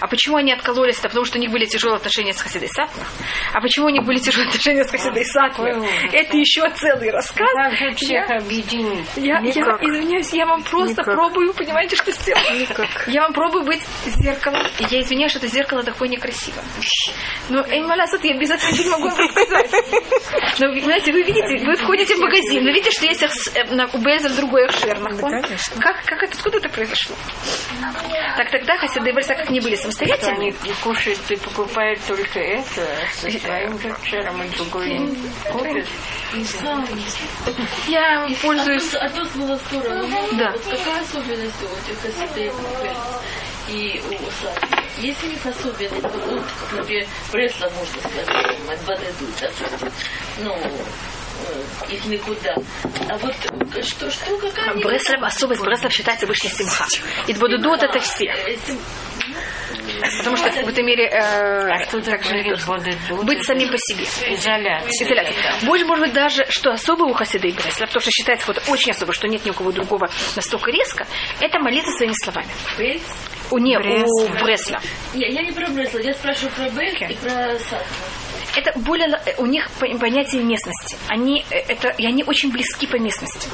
А 0.00 0.06
почему 0.06 0.36
они 0.36 0.52
откололись? 0.52 0.98
Это 0.98 1.08
потому, 1.08 1.24
что 1.24 1.38
у 1.38 1.40
них 1.40 1.50
были 1.50 1.64
тяжелые 1.64 1.96
отношения 1.96 2.32
с 2.34 2.40
Хасидой 2.40 2.68
Сатмар. 2.68 3.06
А 3.54 3.60
почему 3.60 3.86
у 3.86 3.90
них 3.90 4.04
были 4.04 4.18
тяжелые 4.18 4.48
отношения 4.48 4.84
с 4.84 4.90
Хасидой 4.90 5.24
ужас. 5.24 5.90
Это 6.12 6.36
еще 6.36 6.68
целый 6.76 7.10
рассказ. 7.10 7.48
Как 7.54 7.96
всех 7.96 8.30
объединить? 8.30 9.06
Я, 9.16 9.40
я 9.40 9.50
извиняюсь, 9.50 10.32
я 10.32 10.46
вам 10.46 10.62
просто 10.62 11.02
Никак. 11.02 11.14
пробую, 11.14 11.54
понимаете, 11.54 11.96
что 11.96 12.12
сделать? 12.12 12.50
Никак. 12.52 13.08
Я 13.08 13.22
вам 13.22 13.32
пробую 13.32 13.64
быть 13.64 13.82
зеркалом. 14.06 14.60
И 14.78 14.84
я 14.90 15.00
извиняюсь, 15.02 15.30
что 15.32 15.38
это 15.40 15.48
зеркало 15.48 15.82
такое 15.82 16.08
некрасивое. 16.08 16.64
Но 17.48 17.64
Эймалас, 17.66 18.09
нас 18.10 18.12
вот 18.12 18.24
я 18.24 18.36
без 18.36 18.50
этого 18.50 18.70
ничего 18.70 18.84
не 18.84 18.90
могу 18.90 19.08
вам 19.08 19.18
рассказать. 19.18 19.70
Но, 20.58 20.68
вы 20.68 20.80
знаете, 20.82 21.12
вы 21.12 21.22
видите, 21.22 21.64
вы 21.64 21.76
входите 21.76 22.14
в 22.16 22.18
магазин, 22.20 22.64
вы 22.64 22.72
видите, 22.72 22.90
что 22.90 23.06
есть 23.06 23.22
э, 23.22 23.64
на- 23.74 23.86
у 23.92 23.98
Бельза 23.98 24.28
другой 24.30 24.66
ахшер. 24.66 24.98
конечно. 24.98 25.80
Как, 25.80 26.04
как 26.04 26.22
это, 26.22 26.36
откуда 26.36 26.58
это 26.58 26.68
произошло? 26.68 27.16
Так 28.36 28.50
тогда 28.50 28.76
хасиды 28.78 29.12
Бельза 29.12 29.34
как 29.34 29.50
не 29.50 29.60
были 29.60 29.76
самостоятельны, 29.76 30.54
Они 30.62 30.72
кушают 30.82 31.18
и 31.30 31.36
покупают 31.36 32.00
только 32.06 32.38
это, 32.40 32.86
со 33.14 33.30
своим 33.30 33.78
кошером 33.78 34.42
и 34.42 34.48
другой 34.56 34.98
не 34.98 35.16
купят. 35.50 35.86
я 37.88 38.28
пользуюсь... 38.42 38.94
А 38.94 39.08
тут 39.10 39.30
было 39.36 39.56
сторону. 39.56 40.08
Да. 40.32 40.52
Какая 40.52 41.02
особенность 41.02 41.62
у 41.62 41.90
этих 41.92 42.00
хасидей 42.00 42.48
и 42.48 42.50
у 43.72 44.30
Саки? 44.42 44.80
Есть 45.00 45.22
у 45.24 45.26
них 45.28 45.46
особенность, 45.46 46.02
вот, 46.02 46.26
ну, 46.26 46.40
как, 46.40 46.72
например, 46.78 47.06
Бреслов, 47.32 47.72
можно 47.76 48.00
сказать, 48.00 48.86
Бадедут, 48.86 49.30
допустим, 49.40 49.92
ну, 50.38 50.54
э, 50.54 51.92
их 51.94 52.04
никуда. 52.06 52.54
А 53.08 53.16
вот 53.18 53.34
э, 53.76 53.82
что, 53.82 54.10
что, 54.10 54.36
какая... 54.38 54.74
Бреслов, 54.74 55.22
особость 55.22 55.62
Бреслов 55.62 55.92
считается 55.92 56.26
вышняя 56.26 56.52
симха. 56.52 56.84
И 57.26 57.32
Бодудот 57.34 57.82
это 57.82 57.98
все. 58.00 58.26
Э, 58.26 58.56
сим- 58.66 58.78
Потому 60.18 60.36
что 60.36 60.50
в 60.50 60.54
какой-то 60.54 60.82
мере 60.82 61.06
э, 61.06 61.68
А 61.70 61.78
что 61.84 62.00
так 62.00 62.22
же 62.22 62.30
такое 62.30 62.78
будет 62.78 63.24
быть 63.24 63.44
самим 63.44 63.70
по 63.70 63.76
себе. 63.78 64.04
Изоляция. 64.34 64.88
Изоляция. 65.06 65.66
Больше, 65.66 65.84
может 65.84 66.04
быть, 66.06 66.14
даже, 66.14 66.46
что 66.48 66.70
особое 66.70 67.10
у 67.10 67.14
Хасиды 67.14 67.48
и 67.48 67.52
Бреслов, 67.52 67.90
то, 67.90 68.00
что 68.00 68.10
считается 68.10 68.46
вот 68.46 68.62
очень 68.68 68.92
особо, 68.92 69.12
что 69.12 69.28
нет 69.28 69.44
ни 69.44 69.50
у 69.50 69.54
кого 69.54 69.72
другого 69.72 70.08
настолько 70.36 70.70
резко, 70.70 71.06
это 71.40 71.58
молиться 71.58 71.90
своими 71.92 72.14
словами. 72.24 72.48
У, 73.50 73.58
не, 73.58 73.76
у 73.76 73.80
Бреслов. 73.80 74.42
Бреслов. 74.42 74.82
Я, 75.14 75.28
я 75.28 75.42
не 75.42 75.52
про 75.52 75.66
Бреслов, 75.68 76.02
я 76.04 76.14
спрашиваю 76.14 76.50
про 76.52 76.70
Бейс 76.70 76.94
и 77.00 77.14
про 77.14 77.58
Саки. 77.58 77.84
Это 78.56 78.78
более, 78.80 79.20
у 79.38 79.46
них 79.46 79.70
по- 79.78 79.86
понятие 79.98 80.42
местности. 80.42 80.96
Они, 81.08 81.44
э, 81.50 81.56
это, 81.68 81.88
и 81.88 82.06
они 82.06 82.24
очень 82.24 82.50
близки 82.50 82.86
по 82.86 82.96
местности. 82.96 83.48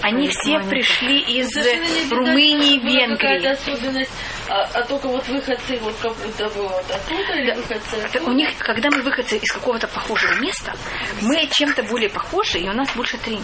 Они 0.00 0.28
все 0.28 0.60
пришли 0.60 1.18
из 1.22 1.52
не 1.56 1.60
обязательно, 1.60 2.16
Румынии, 2.16 2.78
Венгрии. 2.78 3.46
особенность, 3.46 4.10
а, 4.48 4.62
а 4.72 4.82
только 4.82 5.08
вот 5.08 5.26
выходцы 5.26 5.76
вот 5.82 5.96
как 6.00 6.14
будто 6.14 6.48
бы 6.50 6.62
вот 6.68 6.84
оттуда 6.88 7.32
или 7.34 7.52
выходцы 7.56 7.96
Это 7.96 8.06
оттуда? 8.18 8.30
у 8.30 8.32
них, 8.32 8.48
когда 8.58 8.90
мы 8.90 9.02
выходцы 9.02 9.36
из 9.38 9.50
какого-то 9.50 9.88
похожего 9.88 10.34
места, 10.34 10.72
мы 11.22 11.48
чем-то 11.50 11.82
более 11.82 12.10
похожи, 12.10 12.58
и 12.60 12.68
у 12.68 12.72
нас 12.74 12.88
больше 12.94 13.16
трений. 13.18 13.42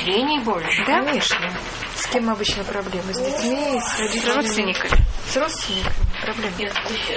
Трений 0.00 0.38
больше. 0.40 0.84
Конечно. 0.84 1.50
С 1.98 2.06
кем 2.06 2.30
обычно 2.30 2.62
проблемы? 2.64 3.12
С 3.12 3.18
детьми, 3.18 3.80
с 3.80 3.96
С 3.96 3.98
родителями? 3.98 4.36
родственниками. 4.36 4.92
С 5.28 5.36
родственниками 5.36 5.94
проблемы. 6.22 6.52
Нет, 6.54 6.72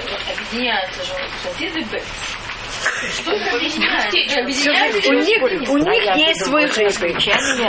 вот 0.08 0.20
объединяются 0.34 1.04
же? 1.04 1.12
Объединяются 4.40 5.08
У 5.08 5.12
них, 5.14 5.70
у 5.70 5.78
них 5.78 6.16
есть 6.16 6.44
свой 6.44 6.66
рэбе. 6.66 7.14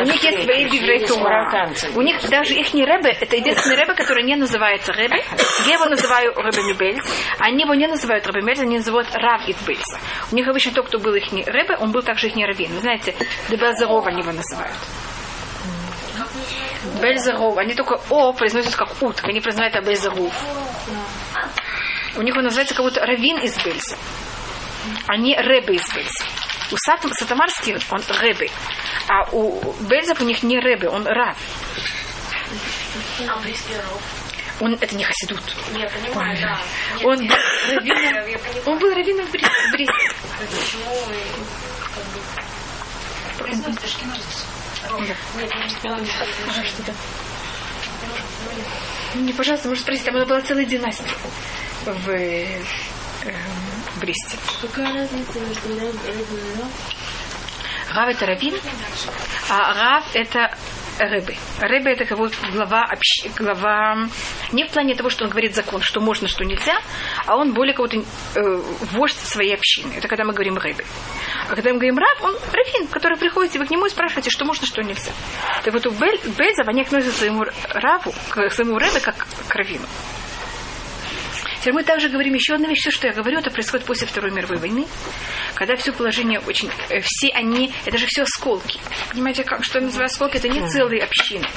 У 0.02 0.04
них 0.06 0.24
есть 0.24 0.44
свои 0.44 0.66
биврей 0.68 1.06
Тора. 1.06 1.72
У 1.96 2.02
них 2.02 2.20
даже 2.30 2.56
их 2.56 2.74
не 2.74 2.84
рэбе, 2.84 3.12
это 3.12 3.36
единственный 3.36 3.76
рэбе, 3.76 3.94
который 3.94 4.24
не 4.24 4.36
называется 4.36 4.92
рэбе. 4.92 5.24
Я 5.68 5.74
его 5.74 5.86
называю 5.86 6.34
рэбе 6.34 6.64
Мибельц. 6.64 7.06
Они 7.38 7.64
его 7.64 7.76
не 7.76 7.88
называют 7.88 8.26
рэбе 8.26 8.42
Мибельц, 8.42 8.60
они 8.62 8.78
называют 8.78 9.10
Рав 9.14 9.48
Итбельца. 9.48 10.00
У 10.32 10.36
них 10.36 10.48
обычно 10.48 10.72
тот, 10.72 10.88
кто 10.88 10.98
был 10.98 11.14
их 11.14 11.32
не 11.32 11.44
рэбе, 11.44 11.78
он 11.78 11.92
был 11.92 12.02
также 12.02 12.28
их 12.28 12.36
не 12.36 12.46
раввин. 12.46 12.74
Вы 12.74 12.80
знаете, 12.82 13.14
Дебелзеров 13.50 14.06
они 14.08 14.22
его 14.22 14.32
называют. 14.32 14.74
Бельзеров. 17.02 17.58
Они 17.58 17.74
только 17.74 18.00
О 18.10 18.34
произносят 18.34 18.76
как 18.76 19.02
утка, 19.02 19.28
они 19.28 19.40
произносят 19.42 19.84
Бельзеров. 19.84 20.34
У 22.16 22.22
них 22.22 22.36
он 22.36 22.44
называется 22.44 22.76
как 22.76 22.86
будто 22.86 23.02
раввин 23.06 23.38
из 23.40 23.58
Бельза. 23.64 23.96
Они 25.08 25.36
рэбе 25.36 25.76
из 25.76 25.94
Бельза. 25.94 26.26
У 26.72 26.76
Сат- 26.88 27.06
Сатамарский 27.20 27.76
он 27.90 28.02
рэбе. 28.22 28.50
А 29.08 29.24
у 29.32 29.74
Бельзов 29.82 30.22
у 30.22 30.24
них 30.26 30.44
не 30.44 30.60
рэбе, 30.60 30.90
он 30.90 31.06
рав. 31.08 31.38
Он, 34.60 34.74
это 34.80 34.96
не 34.96 35.04
хасидут. 35.04 35.42
Я 35.74 35.90
понимаю, 35.90 36.38
да. 36.40 36.60
Он 37.04 37.18
был 37.18 37.36
раввином, 37.76 38.24
он 38.66 38.78
был 38.80 38.94
раввином 38.94 39.26
в 39.26 39.32
Бри- 39.32 39.88
в 43.40 44.63
Ашкеназис. 44.94 46.12
Не, 49.16 49.34
пожалуйста, 49.34 49.68
можно 49.68 49.84
спросить, 49.84 50.06
там 50.06 50.16
была 50.16 50.42
целая 50.42 50.66
династия 50.66 51.06
в 51.86 52.10
э, 52.10 52.62
эм, 53.26 53.34
Бресте. 53.98 54.38
Какая 54.62 54.94
разница 54.94 55.40
между 55.40 55.80
Рэб 55.80 55.96
и 56.06 56.60
Рав? 56.60 56.72
Рав 57.94 58.10
это 58.10 58.26
раввин, 58.26 58.56
а 59.50 59.74
Рав 59.74 60.06
это 60.16 60.58
Рэбе. 61.00 61.36
Рэбе 61.60 61.92
это 61.94 62.06
как 62.06 62.18
вот 62.18 62.34
глава, 62.52 62.84
общ... 62.84 63.28
глава 63.38 64.08
не 64.52 64.66
в 64.66 64.72
плане 64.72 64.96
того, 64.96 65.10
что 65.10 65.26
он 65.26 65.30
говорит 65.30 65.56
закон, 65.56 65.82
что 65.82 66.00
можно, 66.00 66.28
что 66.28 66.44
нельзя, 66.44 66.78
а 67.26 67.38
он 67.38 67.54
более 67.54 67.74
какой-то 67.74 67.98
э, 67.98 68.42
вождь 68.92 69.18
своей 69.18 69.54
общины. 69.54 69.94
Это 69.96 70.08
когда 70.08 70.24
мы 70.24 70.34
говорим 70.34 70.58
Рэбе. 70.58 70.86
А 71.50 71.56
когда 71.56 71.72
мы 71.72 71.78
говорим 71.78 71.98
Рав, 71.98 72.24
он 72.24 72.36
раввин, 72.52 72.88
который 72.88 73.18
приходит, 73.18 73.56
и 73.56 73.60
вы 73.60 73.66
к 73.66 73.70
нему 73.70 73.86
и 73.86 73.90
спрашиваете, 73.90 74.30
что 74.30 74.46
можно, 74.46 74.66
что 74.66 74.82
нельзя. 74.82 75.12
Так 75.64 75.74
вот 75.74 75.86
у 75.86 75.92
Бель, 75.92 76.20
Бельзов 76.38 76.68
они 76.68 76.82
относятся 76.82 77.14
к 77.14 77.18
своему 77.18 77.46
Раву, 77.70 78.14
к 78.30 78.50
своему 78.52 78.78
Рэбе, 78.78 79.00
как 79.00 79.28
к 79.48 79.56
раввину. 79.56 79.86
Теперь 81.64 81.76
мы 81.76 81.84
также 81.86 82.10
говорим 82.10 82.34
еще 82.34 82.56
одна 82.56 82.68
вещь, 82.68 82.80
все, 82.82 82.92
что 82.92 83.08
я 83.08 83.14
говорю, 83.14 83.40
это 83.40 83.50
происходит 83.50 83.86
после 83.86 84.06
Второй 84.06 84.32
мировой 84.32 84.58
войны, 84.58 84.86
когда 85.56 85.78
все 85.78 85.94
положение 85.94 86.42
очень... 86.42 86.70
э, 86.90 87.00
Все 87.00 87.30
они... 87.30 87.72
Это 87.86 87.98
же 87.98 88.06
все 88.06 88.24
осколки. 88.24 88.82
Понимаете, 89.10 89.46
как, 89.46 89.64
что 89.64 89.80
я 89.80 89.86
называю 89.86 90.08
осколки? 90.08 90.36
Это 90.36 90.50
не 90.50 90.68
целые 90.68 91.02
общины. 91.02 91.48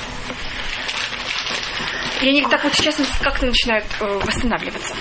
И 2.23 2.29
они 2.29 2.43
так 2.47 2.63
вот 2.63 2.73
сейчас 2.75 3.01
как-то 3.21 3.47
начинают 3.47 3.85
э, 3.99 4.05
восстанавливаться. 4.23 4.95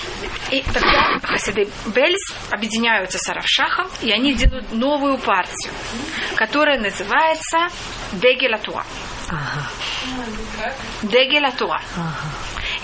И 0.49 0.63
тогда 0.73 1.19
Хасиды 1.21 1.67
Бельс 1.93 2.33
объединяются 2.49 3.19
с 3.19 3.29
Аравшахом, 3.29 3.87
и 4.01 4.11
они 4.11 4.33
делают 4.33 4.71
новую 4.73 5.19
партию, 5.19 5.71
которая 6.35 6.79
называется 6.79 7.67
Дегелатуа. 8.13 8.83
Дегелатуа. 11.03 11.79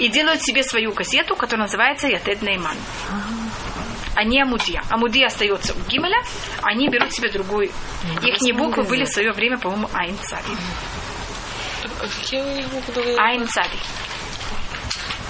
И 0.01 0.09
делают 0.09 0.41
себе 0.41 0.63
свою 0.63 0.93
газету, 0.93 1.35
которая 1.35 1.67
называется 1.67 2.07
Ятед 2.07 2.41
Нейман. 2.41 2.75
Они 4.15 4.41
Амудия. 4.41 4.81
Амудия 4.89 5.27
остается 5.27 5.73
у 5.73 5.89
Гимеля, 5.89 6.17
они 6.63 6.89
берут 6.89 7.13
себе 7.13 7.29
другую. 7.29 7.69
Их 8.23 8.55
буквы 8.57 8.81
были 8.81 9.05
в 9.05 9.09
свое 9.09 9.31
время, 9.31 9.59
по-моему, 9.59 9.87
Айн 9.93 10.17
Цади. 10.17 10.57
Какие 11.99 12.41
у 12.41 12.55
них 12.55 12.67
буквы? 12.69 13.15
Айн 13.15 13.47
Цади. 13.47 13.77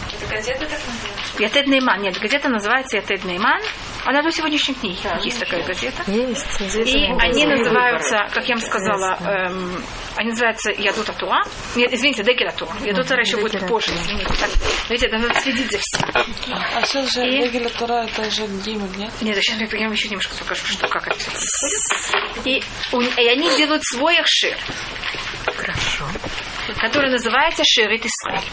Это 0.07 0.10
газета 0.29 0.65
так 0.65 0.79
называется? 0.79 1.41
Ятед 1.43 1.67
Нейман. 1.67 2.01
Нет, 2.01 2.19
газета 2.19 2.49
называется 2.49 2.97
Ятед 2.97 3.23
Нейман. 3.25 3.61
Она 4.05 4.21
до 4.23 4.31
сегодняшних 4.31 4.79
дней 4.81 4.97
есть 5.23 5.39
такая 5.39 5.63
газета. 5.63 6.03
Есть. 6.07 6.61
И 6.87 7.05
они 7.19 7.45
называются, 7.45 8.27
как 8.33 8.47
я 8.47 8.55
вам 8.55 8.63
сказала, 8.63 9.17
эм, 9.21 9.83
они 10.15 10.29
называются 10.31 10.71
Ядута 10.71 11.13
Туа. 11.13 11.41
Нет, 11.75 11.93
извините, 11.93 12.23
Декера 12.23 12.51
Туа. 12.51 12.73
Ядута 12.83 13.09
Туа 13.09 13.19
еще 13.19 13.37
будет 13.37 13.67
позже, 13.67 13.91
извините. 13.93 14.33
Так, 14.39 14.49
видите, 14.89 15.05
это 15.07 15.17
надо 15.19 15.39
следить 15.41 15.71
за 15.71 15.77
всем. 15.79 16.09
А 16.75 16.81
сейчас 16.85 17.13
же 17.13 17.27
И- 17.27 17.43
Дегеля 17.43 17.69
Тора, 17.69 18.05
это 18.07 18.29
же 18.31 18.47
Гимель, 18.47 18.97
нет? 18.97 19.11
Нет, 19.21 19.37
сейчас 19.43 19.59
я 19.73 19.83
вам 19.85 19.91
еще 19.93 20.07
немножко 20.09 20.35
покажу, 20.35 20.65
что, 20.65 20.87
как 20.87 21.07
это 21.07 21.17
все 21.19 21.31
происходит. 21.31 22.47
И, 22.47 22.63
у- 22.95 23.01
и 23.01 23.27
они 23.27 23.55
делают 23.55 23.83
свой 23.85 24.17
ашир, 24.19 24.57
Хорошо. 25.45 26.05
который 26.79 27.11
называется 27.11 27.63
Ширит 27.65 28.03
Исраиль. 28.05 28.49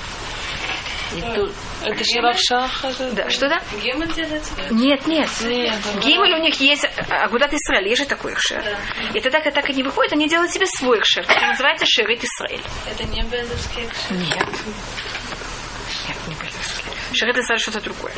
И 1.16 1.21
тут 1.35 1.53
Это 1.83 2.05
же 2.05 2.21
Равшах. 2.21 2.85
это- 2.85 3.11
Да, 3.12 3.31
что 3.31 3.49
да? 3.49 3.61
Гемон 3.83 4.09
делается? 4.09 4.53
Нет, 4.71 5.07
нет. 5.07 5.29
Нет, 5.42 5.75
это- 5.94 5.99
Гимель 6.07 6.35
у 6.35 6.42
них 6.42 6.55
есть, 6.61 6.85
а, 7.09 7.25
Агудат 7.25 7.53
Исраиль, 7.55 7.88
есть 7.88 8.03
же 8.03 8.07
такой 8.07 8.35
шер. 8.37 8.62
И 9.14 9.21
тогда, 9.21 9.40
когда 9.40 9.61
так 9.61 9.71
они 9.71 9.83
выходят, 9.83 10.12
они 10.12 10.29
делают 10.29 10.53
себе 10.53 10.66
свой 10.66 11.01
шер, 11.05 11.25
который 11.25 11.49
называется 11.49 11.87
Ширит 11.87 12.23
Исраиль. 12.25 12.62
Это 12.90 13.05
не 13.05 13.23
бендерский 13.23 13.83
Нет. 14.11 14.49
Нет, 16.09 16.16
не. 16.27 16.35
Шерит 17.16 17.38
Исраэль 17.38 17.61
что-то 17.61 17.81
другое. 17.81 18.12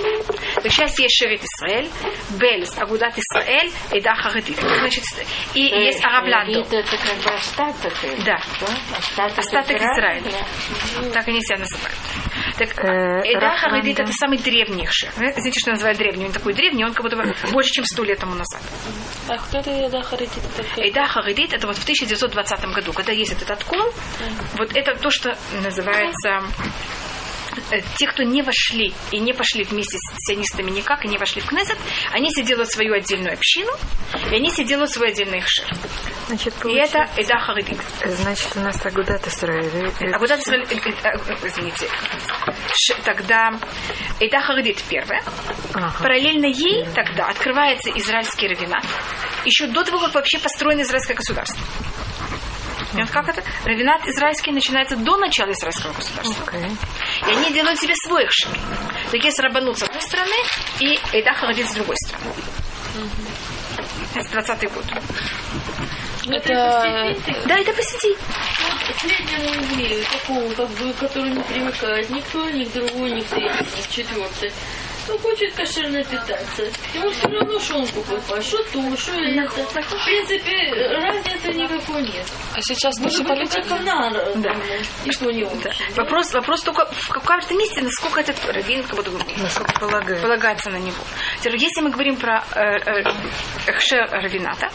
Так 0.56 0.64
сейчас 0.72 0.98
есть 0.98 1.16
Шерит 1.16 1.40
Исраэль, 1.44 1.88
Бельс, 2.30 2.76
Агудат 2.76 3.14
Исраэль 3.16 3.70
и 3.92 4.00
Да 4.00 4.14
Харидит. 4.16 4.58
Значит, 4.58 5.04
и 5.54 5.60
есть 5.62 6.04
Аравландо. 6.04 6.52
Элит 6.52 6.72
это 6.72 6.96
как 6.96 7.16
бы 7.24 7.30
остаток. 7.30 7.92
это, 8.02 8.22
Да. 8.24 8.40
Остаток, 8.98 9.38
Остаток 9.38 9.76
Израиля. 9.76 10.20
Израиля. 10.28 11.12
Так 11.12 11.28
они 11.28 11.40
себя 11.42 11.58
называют. 11.58 11.96
Так, 12.60 12.84
Э, 12.84 13.22
Эда 13.24 13.40
Рафландо. 13.40 13.70
Харидит 13.70 14.00
это 14.00 14.12
самый. 14.12 14.36
Вы 15.16 15.32
Знаете, 15.32 15.58
что 15.60 15.70
называют 15.70 15.98
древний? 15.98 16.26
Он 16.26 16.32
такой 16.32 16.52
древний, 16.52 16.84
он 16.84 16.92
как 16.92 17.02
будто 17.04 17.16
бы 17.16 17.34
больше, 17.52 17.70
чем 17.70 17.84
сто 17.86 18.04
лет 18.04 18.18
тому 18.18 18.34
назад. 18.34 18.60
А 19.28 19.38
кто 19.38 19.58
это 19.58 19.70
Еда 19.70 20.02
Харитит? 20.02 20.42
такой? 20.54 20.84
Эйда 20.84 21.06
Харидит 21.06 21.54
это 21.54 21.66
вот 21.66 21.76
в 21.76 21.82
1920 21.82 22.64
году, 22.66 22.92
когда 22.92 23.12
есть 23.12 23.32
этот 23.32 23.50
откол, 23.50 23.80
вот 24.58 24.76
это 24.76 24.94
то, 24.96 25.10
что 25.10 25.36
называется 25.62 26.42
те, 27.96 28.06
кто 28.06 28.22
не 28.22 28.42
вошли 28.42 28.92
и 29.10 29.18
не 29.18 29.32
пошли 29.32 29.64
вместе 29.64 29.98
с 29.98 30.26
сионистами 30.26 30.70
никак, 30.70 31.04
и 31.04 31.08
не 31.08 31.18
вошли 31.18 31.40
в 31.40 31.46
Кнессет, 31.46 31.78
они 32.12 32.30
себе 32.30 32.44
делают 32.44 32.70
свою 32.70 32.94
отдельную 32.94 33.34
общину, 33.34 33.72
и 34.30 34.34
они 34.34 34.50
себе 34.50 34.66
делают 34.66 34.90
свой 34.90 35.08
отдельный 35.08 35.40
хшер. 35.40 35.66
Значит, 36.28 36.54
И 36.64 36.74
это 36.74 37.08
Эда 37.16 37.38
Харидит. 37.40 37.78
Значит, 38.04 38.48
у 38.54 38.60
нас 38.60 38.86
Агудат. 38.86 39.26
А 39.26 39.46
э, 39.46 39.62
э, 39.62 39.90
э, 41.02 41.36
извините, 41.42 41.88
тогда 43.04 43.52
Эда 44.20 44.40
Харидит 44.40 44.82
первая. 44.88 45.22
Ага. 45.74 45.92
Параллельно 46.00 46.46
ей 46.46 46.86
тогда 46.94 47.26
открывается 47.26 47.90
израильский 47.90 48.46
равенат. 48.46 48.84
Еще 49.44 49.66
до 49.66 49.82
того, 49.82 49.98
как 49.98 50.14
вообще 50.14 50.38
построено 50.38 50.82
израильское 50.82 51.14
государство. 51.14 51.60
Как 53.12 53.28
это? 53.28 53.42
Равенат 53.64 54.06
израильский 54.06 54.52
начинается 54.52 54.96
до 54.96 55.16
начала 55.16 55.52
израильского 55.52 55.92
государства. 55.92 56.44
Окей. 56.46 56.70
И 57.26 57.30
они 57.30 57.52
делают 57.52 57.78
себе 57.78 57.94
свой 58.06 58.26
хшер. 58.26 58.50
Так 59.10 59.24
есть 59.24 59.38
рабанут 59.40 59.78
с 59.78 59.82
одной 59.82 60.02
стороны 60.02 60.36
и 60.80 60.98
Эйда 61.12 61.32
Харидит 61.32 61.68
с 61.68 61.74
другой 61.74 61.96
стороны. 62.06 62.34
Это 64.14 64.30
20 64.30 64.72
год. 64.72 64.84
Это 66.26 67.16
Да, 67.46 67.58
это 67.58 67.72
посети. 67.72 68.16
среднему 69.00 69.54
еврею, 69.54 70.04
такому, 70.12 70.50
как 70.50 70.68
бы, 70.70 70.92
который 70.94 71.30
не 71.30 71.42
примыкает 71.42 72.10
ни 72.10 72.20
к 72.20 72.24
той, 72.26 72.52
ни 72.52 72.64
к 72.64 72.72
другой, 72.72 73.10
ни 73.12 73.20
к 73.20 73.28
третьей, 73.28 73.66
ни 73.76 73.82
к 73.82 73.88
четвертой. 73.88 74.52
Ну, 75.08 75.18
хочет 75.18 75.54
кошерно 75.54 76.02
питаться. 76.04 76.62
Ему 76.94 77.10
все 77.10 77.28
равно, 77.28 77.58
что 77.60 77.76
он 77.78 77.86
покупает, 77.88 78.44
что 78.44 78.58
то, 78.64 78.96
что 78.96 79.12
это. 79.12 79.48
В 79.50 80.04
принципе, 80.04 80.72
разницы 80.74 81.52
никакой 81.52 82.02
нет. 82.02 82.26
а 82.54 82.62
сейчас 82.62 82.98
Может 82.98 83.18
быть, 83.20 83.28
политика? 83.28 83.76
на 83.80 84.10
Да. 84.36 84.54
и 85.04 85.10
то 85.10 85.30
не. 85.30 85.44
Да. 85.62 85.70
Вопрос, 85.96 86.32
вопрос 86.32 86.62
только 86.62 86.86
в 86.92 87.08
каком-то 87.08 87.54
месте, 87.54 87.80
насколько 87.82 88.20
этот 88.20 88.36
раввин 88.46 88.82
как 88.84 88.96
будто 88.96 89.10
Насколько 89.38 89.80
полагаю. 89.80 90.20
полагается 90.22 90.70
на 90.70 90.76
него. 90.76 91.02
Если 91.44 91.80
мы 91.80 91.90
говорим 91.90 92.16
про 92.16 92.44
э, 92.54 92.60
э, 92.60 93.02
эхшер 93.66 94.08
равината, 94.10 94.70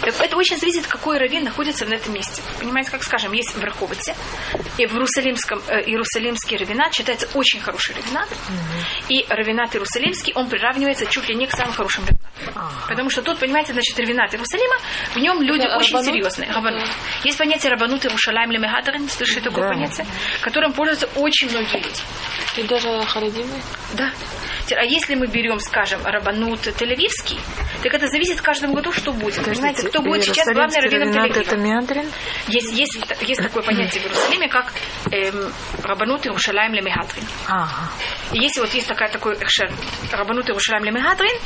так 0.00 0.20
это 0.20 0.36
очень 0.36 0.58
зависит, 0.58 0.86
какой 0.86 1.18
раввин 1.18 1.44
находится 1.44 1.84
на 1.86 1.94
этом 1.94 2.12
месте. 2.14 2.42
Понимаете, 2.58 2.90
как 2.90 3.02
скажем, 3.02 3.32
есть 3.32 3.54
в 3.54 3.62
Раховице, 3.62 4.14
и 4.76 4.86
в 4.86 4.92
Иерусалимском, 4.94 5.62
э, 5.68 5.82
Иерусалимский 5.86 6.56
равинат 6.56 6.94
считается 6.94 7.28
очень 7.34 7.60
хороший 7.60 7.94
равинат, 7.96 8.28
и 9.08 9.24
равинат 9.28 9.67
Иерусалимский, 9.74 10.32
он 10.34 10.48
приравнивается 10.48 11.06
чуть 11.06 11.28
ли 11.28 11.34
не 11.34 11.46
к 11.46 11.52
самым 11.52 11.72
хорошим 11.74 12.04
равинатам. 12.04 12.72
Потому 12.88 13.10
что 13.10 13.22
тут, 13.22 13.38
понимаете, 13.38 13.72
значит, 13.72 13.98
равинат 13.98 14.32
Иерусалима, 14.32 14.76
в 15.14 15.16
нем 15.18 15.42
люди 15.42 15.62
Это 15.64 15.76
очень 15.76 15.92
рабанут? 15.94 16.06
серьезные. 16.14 16.50
Рабанут. 16.52 16.88
Есть 17.24 17.38
понятие 17.38 17.72
рабанут 17.72 18.04
Иерушалайм 18.04 18.50
Лемегадарин, 18.50 19.08
слышали 19.08 19.40
такое 19.40 19.64
Да. 19.64 19.68
понятие, 19.74 20.06
которым 20.42 20.72
пользуются 20.72 21.08
очень 21.18 21.50
многие 21.50 21.76
люди. 21.78 22.00
И 22.56 22.62
даже 22.64 23.02
харидимы? 23.06 23.54
Да. 23.94 24.10
А 24.70 24.84
если 24.84 25.14
мы 25.14 25.26
берем, 25.26 25.58
скажем, 25.60 26.00
Рабанут 26.04 26.66
Тель-Авивский, 26.66 27.38
так 27.82 27.94
это 27.94 28.08
зависит 28.08 28.38
в 28.38 28.42
каждом 28.42 28.74
году, 28.74 28.92
что 28.92 29.12
будет. 29.12 29.44
Понимаете, 29.44 29.88
кто 29.88 30.02
будет 30.02 30.24
сейчас 30.24 30.46
главный 30.52 30.76
Иерусалимский 30.76 31.08
раввином 31.08 31.30
Тель-Авива? 31.30 31.40
это 31.40 31.56
Миадрин? 31.56 32.10
Есть, 32.48 32.72
есть, 32.72 32.98
есть 33.22 33.42
такое 33.42 33.62
понятие 33.62 34.02
в 34.02 34.06
Иерусалиме, 34.06 34.48
как 34.48 34.72
эм, 35.12 35.52
Рабанут 35.82 36.26
Иерушалаем 36.26 36.72
Лемегадрин. 36.72 37.24
Ага. 37.46 37.90
И 38.32 38.40
если 38.40 38.60
вот 38.60 38.72
есть 38.74 38.88
такая, 38.88 39.10
такой 39.10 39.38
Рабанут 40.12 40.48
Иерушалаем 40.48 40.84
Лемегадрин, 40.84 41.36